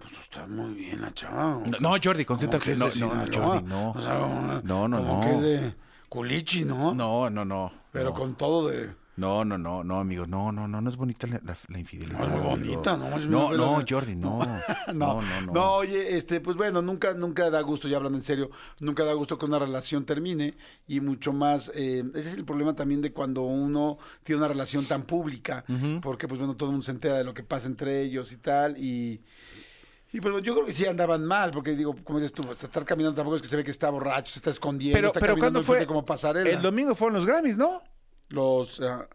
Pues 0.00 0.10
está 0.18 0.46
muy 0.46 0.72
bien 0.72 1.02
la 1.02 1.12
chava. 1.12 1.60
No, 1.66 1.78
no, 1.78 1.96
Jordi, 2.02 2.24
concéntrate. 2.24 2.74
No, 2.76 2.88
no, 2.88 3.14
no. 3.14 3.44
Jordi, 3.46 3.68
no. 3.68 3.90
O 3.90 4.00
sea, 4.00 4.62
No, 4.64 4.88
no, 4.88 5.00
no. 5.00 5.20
que 5.20 5.34
es 5.34 5.42
de 5.42 5.74
culichi, 6.14 6.64
¿no? 6.64 6.94
No, 6.94 7.28
no, 7.28 7.44
no. 7.44 7.72
Pero 7.92 8.10
no. 8.10 8.14
con 8.14 8.34
todo 8.36 8.68
de. 8.68 8.90
No, 9.16 9.44
no, 9.44 9.56
no, 9.56 9.84
no, 9.84 10.00
amigo. 10.00 10.26
No, 10.26 10.50
no, 10.50 10.66
no, 10.66 10.80
no 10.80 10.90
es 10.90 10.96
bonita 10.96 11.28
la, 11.28 11.40
la- 11.44 11.56
la 11.68 11.78
infidelidad. 11.78 12.18
No, 12.18 12.24
es 12.26 12.30
muy 12.32 12.40
bonita, 12.40 12.96
¿no? 12.96 13.16
No, 13.20 13.52
no. 13.52 13.84
Jordi, 13.88 14.16
no. 14.16 14.40
No, 14.40 14.92
No, 14.92 15.22
no, 15.22 15.40
no. 15.46 15.52
no, 15.52 15.72
oye, 15.74 16.16
este, 16.16 16.40
pues 16.40 16.56
bueno, 16.56 16.82
nunca, 16.82 17.14
nunca 17.14 17.48
da 17.48 17.60
gusto, 17.60 17.86
ya 17.86 17.96
hablando 17.98 18.18
en 18.18 18.24
serio, 18.24 18.50
nunca 18.80 19.04
da 19.04 19.12
gusto 19.12 19.38
que 19.38 19.44
una 19.46 19.60
relación 19.60 20.04
termine 20.04 20.56
y 20.88 20.98
mucho 20.98 21.32
más, 21.32 21.70
eh, 21.76 22.02
ese 22.14 22.30
es 22.30 22.34
el 22.34 22.44
problema 22.44 22.74
también 22.74 23.02
de 23.02 23.12
cuando 23.12 23.42
uno 23.42 23.98
tiene 24.24 24.38
una 24.40 24.48
relación 24.48 24.84
tan 24.86 25.02
pública, 25.04 25.64
porque 26.02 26.26
pues 26.26 26.40
bueno, 26.40 26.56
todo 26.56 26.70
el 26.70 26.72
mundo 26.72 26.84
se 26.84 26.90
entera 26.90 27.16
de 27.16 27.22
lo 27.24 27.34
que 27.34 27.44
pasa 27.44 27.68
entre 27.68 28.02
ellos 28.02 28.32
y 28.32 28.36
tal, 28.38 28.76
y, 28.78 29.20
y 30.16 30.20
pues 30.20 30.42
yo 30.42 30.54
creo 30.54 30.64
que 30.64 30.72
sí 30.72 30.86
andaban 30.86 31.24
mal, 31.26 31.50
porque 31.50 31.72
digo, 31.72 31.94
como 32.04 32.20
dices 32.20 32.32
tú, 32.32 32.42
estar 32.50 32.84
caminando 32.84 33.16
tampoco 33.16 33.36
es 33.36 33.42
que 33.42 33.48
se 33.48 33.56
ve 33.56 33.64
que 33.64 33.70
está 33.72 33.90
borracho, 33.90 34.32
se 34.32 34.38
está 34.38 34.50
escondiendo, 34.50 34.96
Pero, 34.96 35.08
está 35.08 35.20
pero 35.20 35.32
caminando 35.34 35.60
¿cuándo 35.64 35.78
fue? 35.80 35.86
como 35.86 36.04
pasarela. 36.04 36.48
El 36.48 36.62
domingo 36.62 36.94
fueron 36.94 37.16
los 37.16 37.26
Grammys, 37.26 37.58
¿no? 37.58 37.82
Los, 38.28 38.80
ah, 38.80 39.06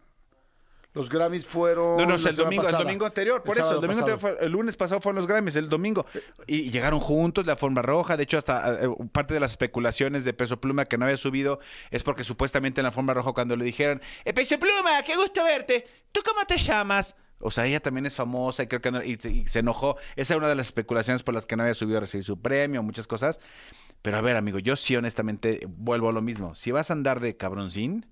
los 0.93 1.08
Grammys 1.10 1.45
fueron... 1.45 1.97
No, 1.97 2.06
no, 2.06 2.16
el 2.16 2.36
domingo, 2.36 2.68
el 2.68 2.72
domingo 2.76 3.06
anterior, 3.06 3.43
por 3.43 3.56
El 3.58 3.64
eso, 3.64 3.76
el 3.76 3.82
domingo 3.82 4.00
anterior 4.00 4.20
fue- 4.20 4.38
el 4.45 4.52
lunes 4.52 4.76
pasado 4.76 5.00
fueron 5.00 5.18
los 5.18 5.28
Grammys, 5.28 5.56
el 5.56 5.70
domingo. 5.70 6.06
Y, 6.47 6.62
y 6.62 6.72
llegaron 6.72 7.00
juntos, 7.00 7.45
la 7.45 7.56
forma 7.56 7.82
roja. 7.82 8.18
De 8.18 8.24
hecho, 8.24 8.38
hasta 8.39 8.84
eh, 8.84 8.89
parte 9.12 9.34
de 9.36 9.39
las 9.39 9.52
especulaciones 9.52 10.26
de 10.26 10.34
Peso 10.34 10.60
Pluma 10.60 10.86
que 10.86 10.97
no 10.97 11.06
había 11.06 11.18
subido 11.18 11.60
es 11.91 12.04
porque 12.04 12.24
supuestamente 12.24 12.82
en 12.82 12.86
la 12.86 12.91
forma 12.91 13.14
roja 13.14 13.32
cuando 13.34 13.56
le 13.56 13.64
dijeron, 13.66 14.02
eh, 14.26 14.34
Peso 14.34 14.58
Pluma, 14.60 15.02
qué 15.06 15.16
gusto 15.16 15.43
verte. 15.43 15.86
¿Tú 16.12 16.22
cómo 16.26 16.43
te 16.45 16.58
llamas? 16.58 17.16
O 17.39 17.51
sea, 17.51 17.65
ella 17.65 17.79
también 17.81 18.05
es 18.05 18.15
famosa 18.15 18.63
y 18.63 18.67
creo 18.67 18.81
que 18.81 18.91
no- 18.91 19.03
y, 19.03 19.15
se- 19.17 19.31
y 19.31 19.47
se 19.47 19.59
enojó. 19.59 19.97
Esa 20.15 20.33
era 20.33 20.39
una 20.39 20.49
de 20.49 20.55
las 20.55 20.67
especulaciones 20.67 21.23
por 21.23 21.33
las 21.33 21.45
que 21.45 21.55
no 21.55 21.63
había 21.63 21.73
subido 21.75 21.97
a 21.97 22.01
recibir 22.01 22.23
su 22.25 22.39
premio, 22.41 22.83
muchas 22.83 23.07
cosas. 23.07 23.39
Pero 24.01 24.17
a 24.17 24.21
ver, 24.21 24.35
amigo, 24.37 24.59
yo 24.59 24.75
sí 24.75 24.95
honestamente 24.95 25.61
vuelvo 25.67 26.09
a 26.09 26.13
lo 26.13 26.21
mismo. 26.21 26.55
Si 26.55 26.71
vas 26.71 26.89
a 26.89 26.93
andar 26.93 27.19
de 27.19 27.37
cabroncín 27.37 28.05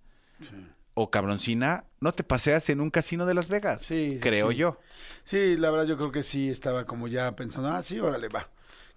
o 0.94 1.12
cabroncina, 1.12 1.86
no 2.00 2.14
te 2.14 2.24
paseas 2.24 2.70
en 2.70 2.82
un 2.82 2.90
casino 2.90 3.26
de 3.26 3.34
Las 3.36 3.50
Vegas. 3.50 3.84
Sí, 3.84 4.14
sí, 4.16 4.20
creo 4.20 4.52
sí. 4.52 4.58
yo. 4.58 4.80
Sí, 5.24 5.56
la 5.58 5.70
verdad 5.72 5.86
yo 5.86 5.98
creo 5.98 6.12
que 6.12 6.24
sí 6.24 6.50
estaba 6.50 6.86
como 6.86 7.08
ya 7.08 7.36
pensando, 7.36 7.70
ah, 7.70 7.82
sí, 7.84 8.00
órale, 8.00 8.30
va. 8.30 8.50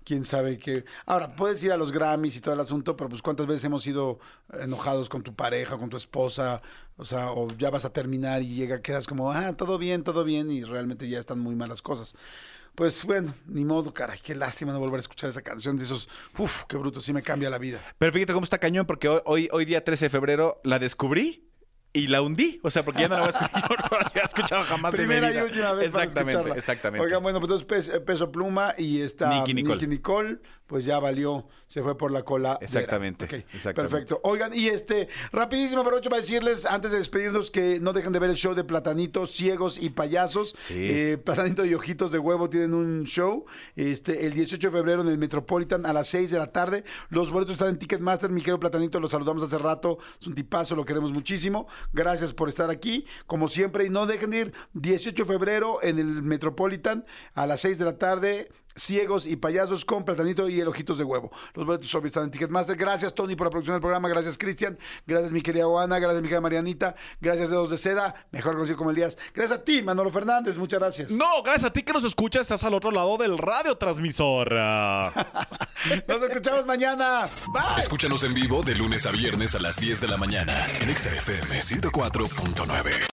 Quién 0.04 0.24
sabe 0.24 0.58
qué. 0.58 0.84
Ahora, 1.06 1.36
puedes 1.36 1.62
ir 1.62 1.72
a 1.72 1.76
los 1.76 1.92
Grammys 1.92 2.36
y 2.36 2.40
todo 2.40 2.54
el 2.54 2.60
asunto, 2.60 2.96
pero 2.96 3.10
pues 3.10 3.22
cuántas 3.22 3.46
veces 3.46 3.64
hemos 3.64 3.82
sido 3.82 4.18
enojados 4.58 5.08
con 5.08 5.22
tu 5.22 5.34
pareja, 5.34 5.76
con 5.76 5.90
tu 5.90 5.96
esposa, 5.96 6.62
o 6.96 7.04
sea, 7.04 7.30
o 7.32 7.48
ya 7.58 7.70
vas 7.70 7.84
a 7.84 7.92
terminar 7.92 8.42
y 8.42 8.54
llega, 8.54 8.80
quedas 8.80 9.06
como, 9.06 9.30
ah, 9.30 9.56
todo 9.56 9.78
bien, 9.78 10.02
todo 10.02 10.24
bien, 10.24 10.50
y 10.50 10.64
realmente 10.64 11.08
ya 11.08 11.18
están 11.18 11.38
muy 11.38 11.54
malas 11.54 11.82
cosas. 11.82 12.14
Pues 12.74 13.04
bueno, 13.04 13.34
ni 13.46 13.64
modo, 13.64 13.92
caray, 13.92 14.18
qué 14.22 14.34
lástima 14.34 14.72
no 14.72 14.80
volver 14.80 14.98
a 14.98 15.00
escuchar 15.00 15.28
esa 15.28 15.42
canción 15.42 15.76
de 15.76 15.84
esos, 15.84 16.08
uff, 16.38 16.64
qué 16.64 16.76
bruto, 16.76 17.00
sí 17.00 17.12
me 17.12 17.22
cambia 17.22 17.50
la 17.50 17.58
vida. 17.58 17.82
Pero 17.98 18.12
fíjate 18.12 18.32
cómo 18.32 18.44
está 18.44 18.58
cañón, 18.58 18.86
porque 18.86 19.08
hoy, 19.08 19.48
hoy 19.52 19.64
día 19.64 19.84
13 19.84 20.06
de 20.06 20.10
febrero 20.10 20.60
la 20.64 20.78
descubrí 20.78 21.49
y 21.92 22.06
la 22.06 22.22
hundí. 22.22 22.60
O 22.62 22.70
sea, 22.70 22.84
porque 22.84 23.02
ya 23.02 23.08
no 23.08 23.16
la 23.16 23.24
había 23.24 23.30
escuchado, 23.38 23.68
no 23.90 23.98
la 23.98 24.06
había 24.06 24.22
escuchado 24.22 24.64
jamás 24.64 24.94
en 24.94 25.00
mi 25.00 25.06
Primera 25.06 25.28
y 25.28 25.32
vida. 25.32 25.44
última 25.44 25.72
vez 25.72 25.90
para 25.90 26.04
Exactamente, 26.04 26.30
escucharla. 26.36 26.58
exactamente. 26.58 27.04
Oigan, 27.06 27.22
bueno, 27.22 27.40
pues 27.40 27.50
entonces 27.52 27.66
Pes- 27.88 28.00
Peso 28.04 28.30
Pluma 28.30 28.74
y 28.78 29.02
esta 29.02 29.28
Nicky 29.30 29.54
Nicole. 29.54 29.74
Nicky 29.74 29.86
Nicole, 29.88 30.38
pues 30.70 30.84
ya 30.84 31.00
valió, 31.00 31.48
se 31.66 31.82
fue 31.82 31.98
por 31.98 32.12
la 32.12 32.22
cola. 32.22 32.56
Exactamente, 32.60 33.24
exactamente. 33.24 33.74
Perfecto. 33.74 34.20
Oigan, 34.22 34.54
y 34.54 34.68
este, 34.68 35.08
rapidísimo, 35.32 35.80
aprovecho 35.80 36.10
para 36.10 36.22
decirles, 36.22 36.64
antes 36.64 36.92
de 36.92 36.98
despedirnos, 36.98 37.50
que 37.50 37.80
no 37.80 37.92
dejen 37.92 38.12
de 38.12 38.20
ver 38.20 38.30
el 38.30 38.36
show 38.36 38.54
de 38.54 38.62
Platanito, 38.62 39.26
Ciegos 39.26 39.82
y 39.82 39.90
Payasos. 39.90 40.54
Sí. 40.56 40.74
Eh, 40.78 41.18
Platanito 41.18 41.64
y 41.64 41.74
Ojitos 41.74 42.12
de 42.12 42.20
Huevo 42.20 42.48
tienen 42.48 42.72
un 42.74 43.02
show 43.02 43.46
este, 43.74 44.26
el 44.26 44.32
18 44.32 44.70
de 44.70 44.76
febrero 44.76 45.02
en 45.02 45.08
el 45.08 45.18
Metropolitan 45.18 45.84
a 45.86 45.92
las 45.92 46.06
6 46.06 46.30
de 46.30 46.38
la 46.38 46.52
tarde. 46.52 46.84
Los 47.08 47.32
boletos 47.32 47.54
están 47.54 47.70
en 47.70 47.78
Ticketmaster. 47.80 48.30
Mi 48.30 48.40
querido 48.40 48.60
Platanito, 48.60 49.00
lo 49.00 49.08
saludamos 49.08 49.42
hace 49.42 49.58
rato. 49.58 49.98
Es 50.20 50.26
un 50.28 50.36
tipazo, 50.36 50.76
lo 50.76 50.84
queremos 50.84 51.10
muchísimo. 51.10 51.66
Gracias 51.92 52.32
por 52.32 52.48
estar 52.48 52.70
aquí, 52.70 53.06
como 53.26 53.48
siempre. 53.48 53.86
Y 53.86 53.90
no 53.90 54.06
dejen 54.06 54.30
de 54.30 54.38
ir 54.38 54.52
18 54.74 55.24
de 55.24 55.26
febrero 55.26 55.82
en 55.82 55.98
el 55.98 56.22
Metropolitan 56.22 57.04
a 57.34 57.48
las 57.48 57.60
6 57.62 57.76
de 57.76 57.84
la 57.84 57.98
tarde. 57.98 58.52
Ciegos 58.80 59.26
y 59.26 59.36
payasos 59.36 59.84
con 59.84 60.04
platanito 60.04 60.48
y 60.48 60.58
el 60.58 60.66
ojitos 60.68 60.96
de 60.96 61.04
huevo. 61.04 61.30
Los 61.54 61.66
boletos 61.66 61.94
obvios 61.94 62.06
están 62.06 62.24
en 62.24 62.30
Ticketmaster. 62.30 62.76
Gracias, 62.76 63.14
Tony, 63.14 63.36
por 63.36 63.46
la 63.46 63.50
producción 63.50 63.74
del 63.74 63.82
programa. 63.82 64.08
Gracias, 64.08 64.38
Cristian. 64.38 64.78
Gracias, 65.06 65.32
mi 65.32 65.42
querida 65.42 65.66
Juana. 65.66 65.98
Gracias, 65.98 66.22
mi 66.22 66.28
querida 66.28 66.40
Marianita. 66.40 66.94
Gracias, 67.20 67.50
Dedos 67.50 67.70
de 67.70 67.76
Seda. 67.76 68.26
Mejor 68.30 68.54
conocido 68.54 68.78
como 68.78 68.90
Elías. 68.90 69.18
Gracias 69.34 69.58
a 69.58 69.62
ti, 69.62 69.82
Manolo 69.82 70.10
Fernández. 70.10 70.56
Muchas 70.56 70.80
gracias. 70.80 71.10
No, 71.10 71.42
gracias 71.42 71.66
a 71.66 71.72
ti 71.72 71.82
que 71.82 71.92
nos 71.92 72.04
escuchas, 72.04 72.42
estás 72.42 72.64
al 72.64 72.72
otro 72.72 72.90
lado 72.90 73.18
del 73.18 73.36
radiotransmisor. 73.36 74.52
Nos 76.08 76.22
escuchamos 76.22 76.66
mañana. 76.66 77.28
Bye. 77.52 77.78
Escúchanos 77.78 78.24
en 78.24 78.34
vivo 78.34 78.62
de 78.62 78.74
lunes 78.74 79.06
a 79.06 79.10
viernes 79.10 79.54
a 79.54 79.58
las 79.58 79.76
10 79.76 80.00
de 80.00 80.08
la 80.08 80.16
mañana 80.16 80.66
en 80.80 80.90
Exa 80.90 81.10
FM 81.10 81.60
104.9. 81.60 83.10